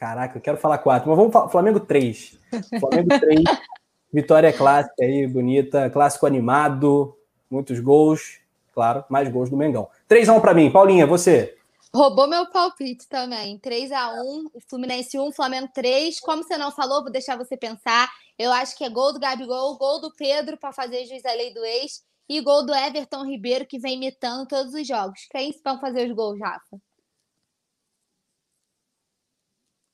Caraca, 0.00 0.38
eu 0.38 0.40
quero 0.40 0.56
falar 0.56 0.78
quatro, 0.78 1.10
mas 1.10 1.18
vamos 1.18 1.30
falar 1.30 1.50
Flamengo 1.50 1.78
3. 1.78 2.38
Flamengo 2.80 3.20
3, 3.20 3.44
vitória 4.10 4.50
clássica 4.50 5.04
aí, 5.04 5.26
bonita, 5.26 5.90
clássico 5.90 6.24
animado, 6.24 7.14
muitos 7.50 7.78
gols, 7.80 8.38
claro, 8.72 9.04
mais 9.10 9.28
gols 9.28 9.50
do 9.50 9.58
Mengão. 9.58 9.90
3x1 10.08 10.40
para 10.40 10.54
mim, 10.54 10.72
Paulinha, 10.72 11.06
você. 11.06 11.54
Roubou 11.94 12.26
meu 12.26 12.50
palpite 12.50 13.06
também. 13.10 13.58
3x1, 13.58 14.50
Fluminense 14.66 15.18
1, 15.18 15.32
Flamengo 15.32 15.68
3. 15.74 16.18
Como 16.20 16.42
você 16.42 16.56
não 16.56 16.70
falou, 16.70 17.02
vou 17.02 17.12
deixar 17.12 17.36
você 17.36 17.54
pensar. 17.54 18.08
Eu 18.38 18.50
acho 18.52 18.78
que 18.78 18.84
é 18.84 18.88
gol 18.88 19.12
do 19.12 19.20
Gabigol, 19.20 19.76
gol 19.76 20.00
do 20.00 20.14
Pedro 20.16 20.56
para 20.56 20.72
fazer 20.72 21.04
juiz 21.04 21.22
da 21.22 21.34
lei 21.34 21.52
do 21.52 21.62
ex 21.62 22.02
e 22.26 22.40
gol 22.40 22.64
do 22.64 22.74
Everton 22.74 23.26
Ribeiro, 23.26 23.66
que 23.66 23.78
vem 23.78 23.96
imitando 23.96 24.48
todos 24.48 24.72
os 24.72 24.86
jogos. 24.86 25.26
Quem 25.30 25.54
vão 25.62 25.78
fazer 25.78 26.08
os 26.08 26.16
gols, 26.16 26.40
Rafa? 26.40 26.80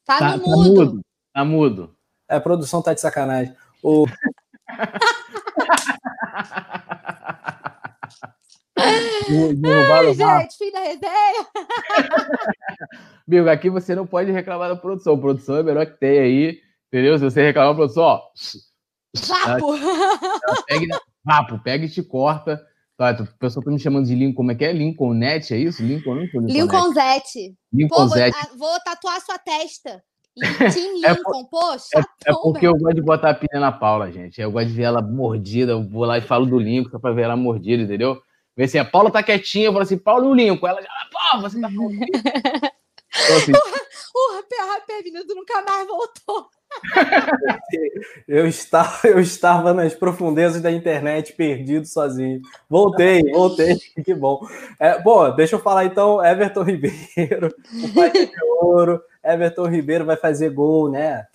Tá, 0.06 0.18
tá 0.18 0.36
no 0.36 0.44
tá 0.44 0.50
mudo. 0.50 0.70
mudo. 0.70 1.00
Tá 1.34 1.44
mudo. 1.44 1.96
É, 2.30 2.36
a 2.36 2.40
produção 2.40 2.80
tá 2.80 2.94
de 2.94 3.00
sacanagem. 3.00 3.54
O... 3.82 4.06
Ai, 8.78 10.14
gente, 10.14 10.56
fim 10.56 10.70
da 10.70 10.80
resenha. 10.80 11.46
Bigo, 13.26 13.48
aqui 13.48 13.68
você 13.68 13.94
não 13.94 14.06
pode 14.06 14.30
reclamar 14.30 14.68
da 14.68 14.76
produção. 14.76 15.14
A 15.14 15.18
produção 15.18 15.56
é 15.56 15.60
a 15.60 15.64
melhor 15.64 15.86
que 15.86 15.98
tem 15.98 16.18
aí, 16.18 16.60
entendeu? 16.86 17.18
Se 17.18 17.24
você 17.24 17.42
reclamar 17.42 17.72
da 17.72 17.76
produção, 17.76 18.02
ó. 18.04 18.22
Vapo! 19.16 19.74
Ela, 20.46 20.62
pega, 20.66 21.00
vapo, 21.24 21.58
pega 21.58 21.84
e 21.86 21.90
te 21.90 22.02
corta. 22.02 22.64
Tá, 22.96 23.10
o 23.12 23.38
pessoal 23.38 23.62
tá 23.62 23.70
me 23.70 23.78
chamando 23.78 24.06
de 24.06 24.14
Lincoln, 24.14 24.34
como 24.34 24.52
é 24.52 24.54
que 24.54 24.64
é? 24.64 24.72
Lincolnete, 24.72 25.52
é 25.52 25.58
isso? 25.58 25.82
Lincoln, 25.82 26.14
Lincoln 26.14 26.40
Lincolnzete. 26.46 27.54
Lincolnzete. 27.70 28.38
Pô, 28.38 28.48
vou, 28.56 28.70
vou, 28.70 28.80
tatuar 28.80 29.20
sua 29.20 29.38
testa. 29.38 30.02
Team 30.72 31.04
é 31.04 31.12
Lincoln, 31.12 31.40
é, 31.40 31.48
poxa. 31.50 31.88
É, 31.94 32.30
é, 32.30 32.32
porque 32.32 32.66
eu 32.66 32.74
gosto 32.76 32.94
de 32.94 33.02
botar 33.02 33.30
a 33.30 33.34
pilha 33.34 33.60
na 33.60 33.70
Paula, 33.70 34.10
gente. 34.10 34.40
Eu 34.40 34.50
gosto 34.50 34.68
de 34.68 34.72
ver 34.72 34.84
ela 34.84 35.02
mordida. 35.02 35.72
Eu 35.72 35.86
vou 35.86 36.06
lá 36.06 36.16
e 36.16 36.22
falo 36.22 36.46
do 36.46 36.58
Lincoln 36.58 36.90
só 36.90 36.98
pra 36.98 37.12
ver 37.12 37.22
ela 37.22 37.36
mordida, 37.36 37.82
entendeu? 37.82 38.18
Vê 38.56 38.64
assim, 38.64 38.78
a 38.78 38.84
Paula 38.84 39.10
tá 39.10 39.22
quietinha, 39.22 39.66
eu 39.66 39.72
falo 39.72 39.82
assim, 39.82 39.98
Paulo 39.98 40.26
e 40.26 40.28
o 40.28 40.34
Lincoln. 40.34 40.66
Ela 40.66 40.80
já, 40.80 40.88
pô, 41.12 41.40
você 41.42 41.60
tá 41.60 41.68
falando. 41.68 41.92
então, 41.92 43.36
assim, 43.36 43.52
o 43.52 44.66
Rapé 44.72 45.02
Vinícius 45.02 45.36
nunca 45.36 45.62
mais 45.62 45.86
voltou. 45.86 46.48
eu, 48.28 48.46
estava, 48.46 49.08
eu 49.08 49.20
estava 49.20 49.72
nas 49.72 49.94
profundezas 49.94 50.60
da 50.60 50.70
internet, 50.70 51.32
perdido 51.32 51.86
sozinho. 51.86 52.40
Voltei, 52.68 53.22
voltei, 53.30 53.76
que 54.04 54.14
bom. 54.14 54.40
É, 54.78 55.00
bom, 55.00 55.34
deixa 55.34 55.56
eu 55.56 55.60
falar 55.60 55.84
então, 55.84 56.24
Everton 56.24 56.62
Ribeiro, 56.64 57.54
o 57.84 57.94
pai 57.94 58.10
de 58.10 58.30
ouro, 58.60 59.00
Everton 59.24 59.66
Ribeiro 59.66 60.04
vai 60.04 60.16
fazer 60.16 60.50
gol, 60.50 60.90
né? 60.90 61.26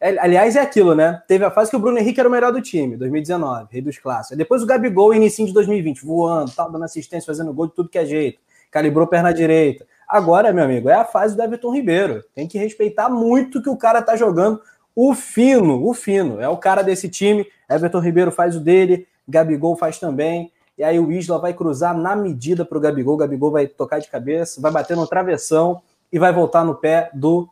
É, 0.00 0.18
aliás, 0.18 0.56
é 0.56 0.60
aquilo, 0.60 0.94
né? 0.94 1.22
Teve 1.28 1.44
a 1.44 1.50
fase 1.50 1.70
que 1.70 1.76
o 1.76 1.80
Bruno 1.80 1.98
Henrique 1.98 2.18
era 2.18 2.28
o 2.28 2.32
melhor 2.32 2.52
do 2.52 2.62
time, 2.62 2.96
2019, 2.96 3.68
rei 3.70 3.82
dos 3.82 3.98
clássicos. 3.98 4.36
Depois 4.36 4.62
o 4.62 4.66
Gabigol, 4.66 5.14
início 5.14 5.44
de 5.46 5.52
2020, 5.52 6.04
voando, 6.04 6.50
tal, 6.52 6.70
dando 6.70 6.84
assistência, 6.84 7.26
fazendo 7.26 7.52
gol 7.52 7.66
de 7.66 7.74
tudo 7.74 7.88
que 7.88 7.98
é 7.98 8.04
jeito. 8.04 8.40
Calibrou 8.70 9.06
perna 9.06 9.32
direita. 9.32 9.86
Agora, 10.08 10.52
meu 10.52 10.64
amigo, 10.64 10.88
é 10.88 10.94
a 10.94 11.04
fase 11.04 11.36
do 11.36 11.42
Everton 11.42 11.72
Ribeiro. 11.72 12.24
Tem 12.34 12.48
que 12.48 12.58
respeitar 12.58 13.08
muito 13.08 13.62
que 13.62 13.68
o 13.68 13.76
cara 13.76 14.02
tá 14.02 14.16
jogando 14.16 14.60
o 15.02 15.14
fino, 15.14 15.88
o 15.88 15.94
fino. 15.94 16.42
É 16.42 16.48
o 16.48 16.58
cara 16.58 16.82
desse 16.82 17.08
time. 17.08 17.46
Everton 17.70 18.00
Ribeiro 18.00 18.30
faz 18.30 18.54
o 18.54 18.60
dele. 18.60 19.08
Gabigol 19.26 19.74
faz 19.74 19.98
também. 19.98 20.52
E 20.76 20.84
aí 20.84 20.98
o 20.98 21.10
Isla 21.10 21.38
vai 21.38 21.54
cruzar 21.54 21.96
na 21.96 22.14
medida 22.14 22.66
para 22.66 22.76
o 22.76 22.80
Gabigol. 22.80 23.14
O 23.14 23.16
Gabigol 23.16 23.50
vai 23.50 23.66
tocar 23.66 23.98
de 23.98 24.10
cabeça, 24.10 24.60
vai 24.60 24.70
bater 24.70 24.94
no 24.94 25.06
travessão 25.06 25.80
e 26.12 26.18
vai 26.18 26.34
voltar 26.34 26.64
no 26.66 26.74
pé 26.74 27.08
do 27.14 27.48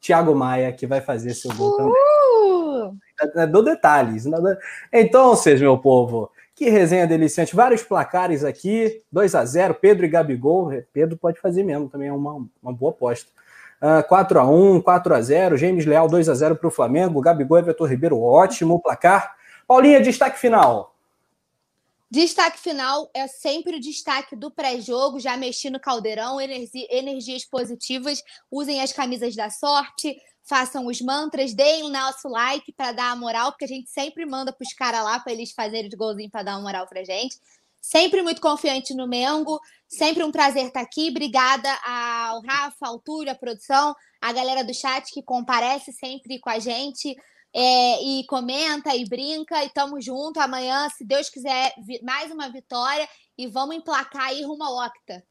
Thiago 0.00 0.34
Maia, 0.34 0.72
que 0.72 0.84
vai 0.84 1.00
fazer 1.00 1.32
seu 1.34 1.54
gol 1.54 1.76
também. 1.76 1.92
Uh! 1.92 3.46
Dou 3.52 3.62
detalhes. 3.62 4.24
Então, 4.92 5.28
vocês, 5.36 5.60
meu 5.60 5.78
povo, 5.78 6.28
que 6.56 6.70
resenha 6.70 7.06
deliciante. 7.06 7.54
Vários 7.54 7.84
placares 7.84 8.42
aqui: 8.42 9.00
2 9.12 9.36
a 9.36 9.44
0 9.44 9.74
Pedro 9.74 10.06
e 10.06 10.08
Gabigol. 10.08 10.72
Pedro 10.92 11.16
pode 11.16 11.38
fazer 11.38 11.62
mesmo, 11.62 11.88
também 11.88 12.08
é 12.08 12.12
uma, 12.12 12.44
uma 12.60 12.72
boa 12.72 12.90
aposta. 12.90 13.30
Uh, 13.80 14.06
4 14.06 14.38
a 14.38 14.44
1 14.44 14.82
4 14.82 15.14
a 15.14 15.22
0 15.22 15.56
James 15.56 15.86
Leal 15.86 16.06
2 16.06 16.28
a 16.28 16.34
0 16.34 16.56
para 16.56 16.68
o 16.68 16.70
Flamengo. 16.70 17.20
Gabigol 17.20 17.58
e 17.58 17.60
Everton 17.60 17.86
Ribeiro, 17.86 18.20
ótimo 18.20 18.80
placar. 18.80 19.34
Paulinha, 19.66 20.00
destaque 20.00 20.38
final. 20.38 20.94
Destaque 22.10 22.58
final 22.58 23.08
é 23.14 23.28
sempre 23.28 23.76
o 23.76 23.80
destaque 23.80 24.34
do 24.34 24.50
pré-jogo. 24.50 25.20
Já 25.20 25.36
mexi 25.36 25.70
no 25.70 25.78
caldeirão, 25.78 26.40
energia, 26.40 26.86
energias 26.90 27.44
positivas. 27.44 28.20
Usem 28.50 28.82
as 28.82 28.92
camisas 28.92 29.36
da 29.36 29.48
sorte, 29.48 30.20
façam 30.42 30.86
os 30.86 31.00
mantras, 31.00 31.54
deem 31.54 31.84
o 31.84 31.88
nosso 31.88 32.28
like 32.28 32.72
para 32.72 32.90
dar 32.90 33.12
a 33.12 33.16
moral, 33.16 33.52
porque 33.52 33.64
a 33.64 33.68
gente 33.68 33.88
sempre 33.88 34.26
manda 34.26 34.52
para 34.52 34.64
os 34.66 34.72
caras 34.74 35.04
lá 35.04 35.20
para 35.20 35.32
eles 35.32 35.52
fazerem 35.52 35.88
os 35.88 35.94
golzinhos 35.94 36.32
para 36.32 36.42
dar 36.42 36.56
uma 36.56 36.62
moral 36.62 36.86
para 36.88 37.04
gente. 37.04 37.38
Sempre 37.80 38.22
muito 38.22 38.40
confiante 38.40 38.94
no 38.94 39.06
Mengo. 39.06 39.60
Sempre 39.88 40.22
um 40.22 40.30
prazer 40.30 40.66
estar 40.66 40.80
aqui. 40.80 41.08
Obrigada 41.10 41.68
ao 41.84 42.42
Rafa, 42.42 42.86
ao 42.86 42.98
Túlio, 43.00 43.32
à 43.32 43.34
produção, 43.34 43.94
a 44.20 44.32
galera 44.32 44.62
do 44.62 44.74
chat 44.74 45.10
que 45.12 45.22
comparece 45.22 45.92
sempre 45.92 46.38
com 46.38 46.50
a 46.50 46.58
gente 46.58 47.16
é, 47.54 48.02
e 48.02 48.24
comenta 48.26 48.94
e 48.94 49.04
brinca, 49.08 49.64
e 49.64 49.70
tamo 49.70 50.00
junto. 50.00 50.38
Amanhã, 50.40 50.88
se 50.90 51.04
Deus 51.04 51.28
quiser, 51.28 51.72
mais 52.02 52.30
uma 52.30 52.48
vitória 52.50 53.08
e 53.36 53.46
vamos 53.46 53.76
emplacar 53.76 54.28
aí 54.28 54.44
rumo 54.44 54.62
ao 54.62 54.86
Octa. 54.86 55.22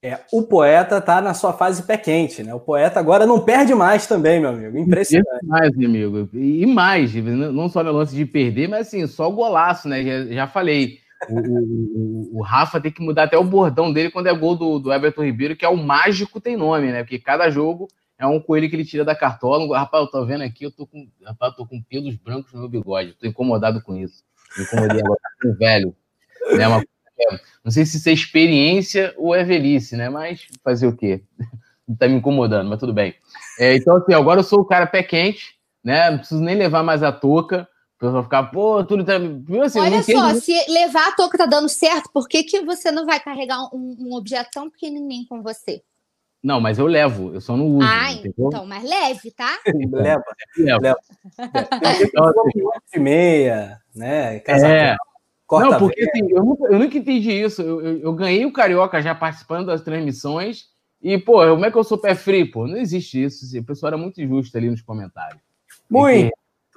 É, 0.00 0.20
o 0.32 0.44
poeta 0.44 1.00
tá 1.00 1.20
na 1.20 1.34
sua 1.34 1.52
fase 1.52 1.82
pé 1.82 1.96
quente, 1.96 2.42
né? 2.44 2.54
O 2.54 2.60
poeta 2.60 3.00
agora 3.00 3.26
não 3.26 3.44
perde 3.44 3.74
mais 3.74 4.06
também, 4.06 4.38
meu 4.38 4.50
amigo. 4.50 4.78
Impressionante. 4.78 5.44
Mais, 5.44 5.72
amigo. 5.72 6.28
E 6.32 6.64
mais, 6.66 7.12
não 7.14 7.68
só 7.68 7.82
no 7.82 7.90
lance 7.90 8.14
de 8.14 8.24
perder, 8.24 8.68
mas 8.68 8.86
assim, 8.86 9.04
só 9.08 9.28
golaço, 9.28 9.88
né? 9.88 10.04
Já, 10.04 10.34
já 10.34 10.46
falei. 10.46 10.98
O, 11.28 11.34
o, 11.34 12.38
o, 12.38 12.42
Rafa 12.42 12.80
tem 12.80 12.92
que 12.92 13.02
mudar 13.02 13.24
até 13.24 13.36
o 13.36 13.42
bordão 13.42 13.92
dele 13.92 14.10
quando 14.10 14.28
é 14.28 14.34
gol 14.34 14.54
do, 14.54 14.78
do 14.78 14.92
Everton 14.92 15.24
Ribeiro, 15.24 15.56
que 15.56 15.64
é 15.64 15.68
o 15.68 15.76
mágico 15.76 16.40
tem 16.40 16.56
nome, 16.56 16.92
né? 16.92 17.02
Porque 17.02 17.18
cada 17.18 17.50
jogo 17.50 17.88
é 18.16 18.26
um 18.26 18.40
coelho 18.40 18.68
que 18.68 18.76
ele 18.76 18.84
tira 18.84 19.04
da 19.04 19.16
cartola. 19.16 19.76
Rapaz, 19.76 20.04
eu 20.04 20.10
tô 20.10 20.24
vendo 20.24 20.42
aqui, 20.42 20.64
eu 20.64 20.70
tô 20.70 20.86
com, 20.86 21.08
rapaz, 21.24 21.52
eu 21.52 21.56
tô 21.56 21.66
com 21.66 21.82
pelos 21.82 22.14
brancos 22.16 22.52
no 22.52 22.60
meu 22.60 22.68
bigode. 22.68 23.14
Tô 23.14 23.26
incomodado 23.26 23.82
com 23.82 23.96
isso. 23.96 24.22
Me 24.56 24.64
incomodei 24.64 25.00
agora 25.00 25.20
com 25.42 25.54
velho. 25.54 25.96
Né? 26.56 26.68
Uma, 26.68 26.84
não 27.64 27.70
sei 27.70 27.84
se 27.84 27.96
isso 27.96 28.08
é 28.08 28.12
experiência 28.12 29.12
ou 29.16 29.34
é 29.34 29.42
velhice, 29.42 29.96
né? 29.96 30.08
Mas 30.08 30.46
fazer 30.62 30.86
o 30.86 30.96
quê? 30.96 31.22
tá 31.98 32.06
me 32.06 32.14
incomodando, 32.14 32.68
mas 32.68 32.78
tudo 32.78 32.92
bem. 32.92 33.14
É, 33.58 33.74
então, 33.76 33.96
assim, 33.96 34.12
agora 34.12 34.40
eu 34.40 34.44
sou 34.44 34.60
o 34.60 34.64
cara 34.64 34.86
pé 34.86 35.02
quente, 35.02 35.54
né? 35.82 36.10
Não 36.10 36.18
preciso 36.18 36.42
nem 36.42 36.54
levar 36.54 36.82
mais 36.82 37.02
a 37.02 37.10
touca. 37.10 37.66
O 37.98 38.06
pessoal 38.06 38.22
ficar, 38.22 38.44
pô, 38.44 38.84
tudo 38.84 39.04
tá. 39.04 39.16
Assim, 39.64 39.80
Olha 39.80 40.02
só, 40.04 40.32
se 40.34 40.52
levar 40.70 41.08
a 41.08 41.12
touca 41.16 41.36
tá 41.36 41.46
dando 41.46 41.68
certo, 41.68 42.08
por 42.12 42.28
que, 42.28 42.44
que 42.44 42.60
você 42.60 42.92
não 42.92 43.04
vai 43.04 43.18
carregar 43.18 43.60
um, 43.74 43.96
um 43.98 44.14
objeto 44.14 44.50
tão 44.52 44.70
pequenininho 44.70 45.26
com 45.28 45.42
você? 45.42 45.82
Não, 46.40 46.60
mas 46.60 46.78
eu 46.78 46.86
levo, 46.86 47.34
eu 47.34 47.40
só 47.40 47.56
não 47.56 47.66
uso. 47.66 47.88
Ah, 47.90 48.12
entendeu? 48.12 48.46
então, 48.46 48.64
mas 48.64 48.84
leve, 48.84 49.32
tá? 49.32 49.58
leva, 49.90 50.22
leva. 50.56 50.80
leva. 50.80 50.98
Então, 52.00 52.24
assim, 52.86 53.00
meia, 53.00 53.80
né? 53.92 54.36
é. 54.46 54.96
não, 55.50 55.78
porque 55.80 56.00
assim, 56.00 56.30
eu, 56.30 56.44
nunca, 56.44 56.72
eu 56.72 56.78
nunca 56.78 56.98
entendi 56.98 57.32
isso. 57.32 57.60
Eu, 57.62 57.84
eu, 57.84 57.98
eu, 57.98 58.12
ganhei 58.12 58.46
o 58.46 58.52
Carioca 58.52 59.02
já 59.02 59.12
participando 59.12 59.66
das 59.66 59.82
transmissões 59.82 60.66
e, 61.02 61.18
pô, 61.18 61.40
como 61.48 61.64
é 61.64 61.70
que 61.72 61.76
eu 61.76 61.82
sou 61.82 61.98
pé 61.98 62.14
frio, 62.14 62.48
pô? 62.52 62.68
Não 62.68 62.76
existe 62.76 63.24
isso. 63.24 63.44
Assim, 63.44 63.58
o 63.58 63.64
pessoal 63.64 63.88
era 63.88 63.98
muito 64.00 64.22
injusto 64.22 64.56
ali 64.56 64.70
nos 64.70 64.82
comentários. 64.82 65.40
Muito 65.90 66.30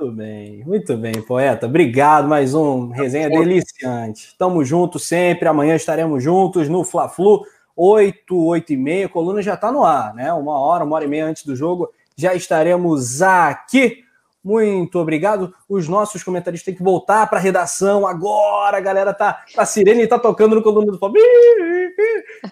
bem, 0.10 0.64
muito 0.65 0.98
bem, 0.98 1.22
poeta. 1.22 1.68
Obrigado, 1.68 2.28
mais 2.28 2.53
um 2.53 2.90
resenha 2.90 3.30
deliciante. 3.30 4.36
Tamo 4.38 4.64
junto 4.64 4.98
sempre, 4.98 5.48
amanhã 5.48 5.76
estaremos 5.76 6.23
juntos 6.23 6.69
no 6.69 6.84
Fla-Flu. 6.84 7.45
8, 7.76 8.36
8 8.36 8.73
e 8.73 8.78
meia, 8.78 9.06
a 9.06 9.10
coluna 9.10 9.41
já 9.41 9.53
está 9.53 9.72
no 9.72 9.84
ar, 9.84 10.14
né? 10.14 10.32
Uma 10.34 10.60
hora, 10.60 10.84
uma 10.84 10.95
hora 10.95 11.06
e 11.06 11.07
meia 11.07 11.26
antes 11.26 11.45
do 11.45 11.56
jogo, 11.56 11.91
já 12.15 12.34
estaremos 12.34 13.22
aqui. 13.22 14.03
Muito 14.44 14.98
obrigado. 14.98 15.53
Os 15.69 15.88
nossos 15.88 16.23
comentaristas 16.23 16.65
têm 16.65 16.76
que 16.76 16.84
voltar 16.84 17.28
para 17.28 17.38
a 17.38 17.41
redação 17.41 18.07
agora. 18.07 18.78
A 18.78 18.82
galera 18.82 19.14
tá. 19.14 19.44
A 19.56 19.65
Sirene 19.65 20.07
tá 20.07 20.18
tocando 20.18 20.56
no 20.56 20.64
coluna 20.64 20.91
do 20.91 20.98
Flamengo. 20.98 21.26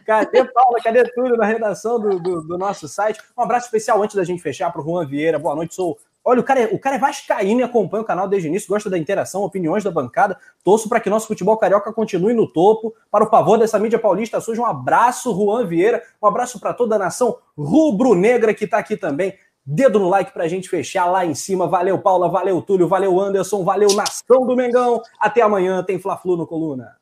Cadê 0.05 0.45
Paula? 0.45 0.79
Cadê 0.83 1.03
tudo 1.11 1.35
na 1.35 1.45
redação 1.45 1.99
do, 1.99 2.19
do, 2.19 2.41
do, 2.43 2.57
nosso 2.57 2.87
site? 2.87 3.19
Um 3.35 3.41
abraço 3.41 3.65
especial 3.65 4.01
antes 4.03 4.15
da 4.15 4.23
gente 4.23 4.41
fechar 4.41 4.71
para 4.71 4.81
o 4.81 4.83
Juan 4.83 5.07
Vieira. 5.07 5.39
Boa 5.39 5.55
noite, 5.55 5.73
sou 5.73 5.97
Olha, 6.29 6.41
o 6.41 6.43
cara, 6.43 6.59
é, 6.59 6.65
o 6.67 6.77
cara 6.77 6.95
é 6.95 6.99
vascaíno 6.99 7.59
e 7.59 7.63
acompanha 7.63 8.03
o 8.03 8.05
canal 8.05 8.27
desde 8.27 8.47
o 8.47 8.51
início, 8.51 8.69
gosta 8.69 8.87
da 8.87 8.99
interação, 8.99 9.41
opiniões 9.41 9.83
da 9.83 9.89
bancada. 9.89 10.37
Torço 10.63 10.87
para 10.87 10.99
que 10.99 11.09
nosso 11.09 11.25
futebol 11.25 11.57
carioca 11.57 11.91
continue 11.91 12.35
no 12.35 12.45
topo. 12.45 12.93
Para 13.09 13.23
o 13.23 13.29
pavor 13.31 13.57
dessa 13.57 13.79
mídia 13.79 13.97
paulista, 13.97 14.39
surge 14.39 14.61
um 14.61 14.65
abraço, 14.65 15.33
Juan 15.33 15.65
Vieira. 15.65 16.03
Um 16.21 16.27
abraço 16.27 16.59
para 16.59 16.71
toda 16.71 16.97
a 16.97 16.99
nação 16.99 17.35
rubro-negra 17.57 18.53
que 18.53 18.65
está 18.65 18.77
aqui 18.77 18.95
também. 18.95 19.33
Dedo 19.65 19.97
no 19.97 20.07
like 20.07 20.31
para 20.31 20.43
a 20.43 20.47
gente 20.47 20.69
fechar 20.69 21.05
lá 21.05 21.25
em 21.25 21.33
cima. 21.33 21.65
Valeu, 21.65 21.97
Paula. 21.97 22.29
Valeu, 22.29 22.61
Túlio. 22.61 22.87
Valeu, 22.87 23.19
Anderson. 23.19 23.63
Valeu, 23.63 23.91
nação 23.95 24.45
do 24.45 24.55
Mengão. 24.55 25.01
Até 25.19 25.41
amanhã. 25.41 25.81
Tem 25.81 25.97
Fla-Flu 25.97 26.37
no 26.37 26.45
Coluna. 26.45 26.99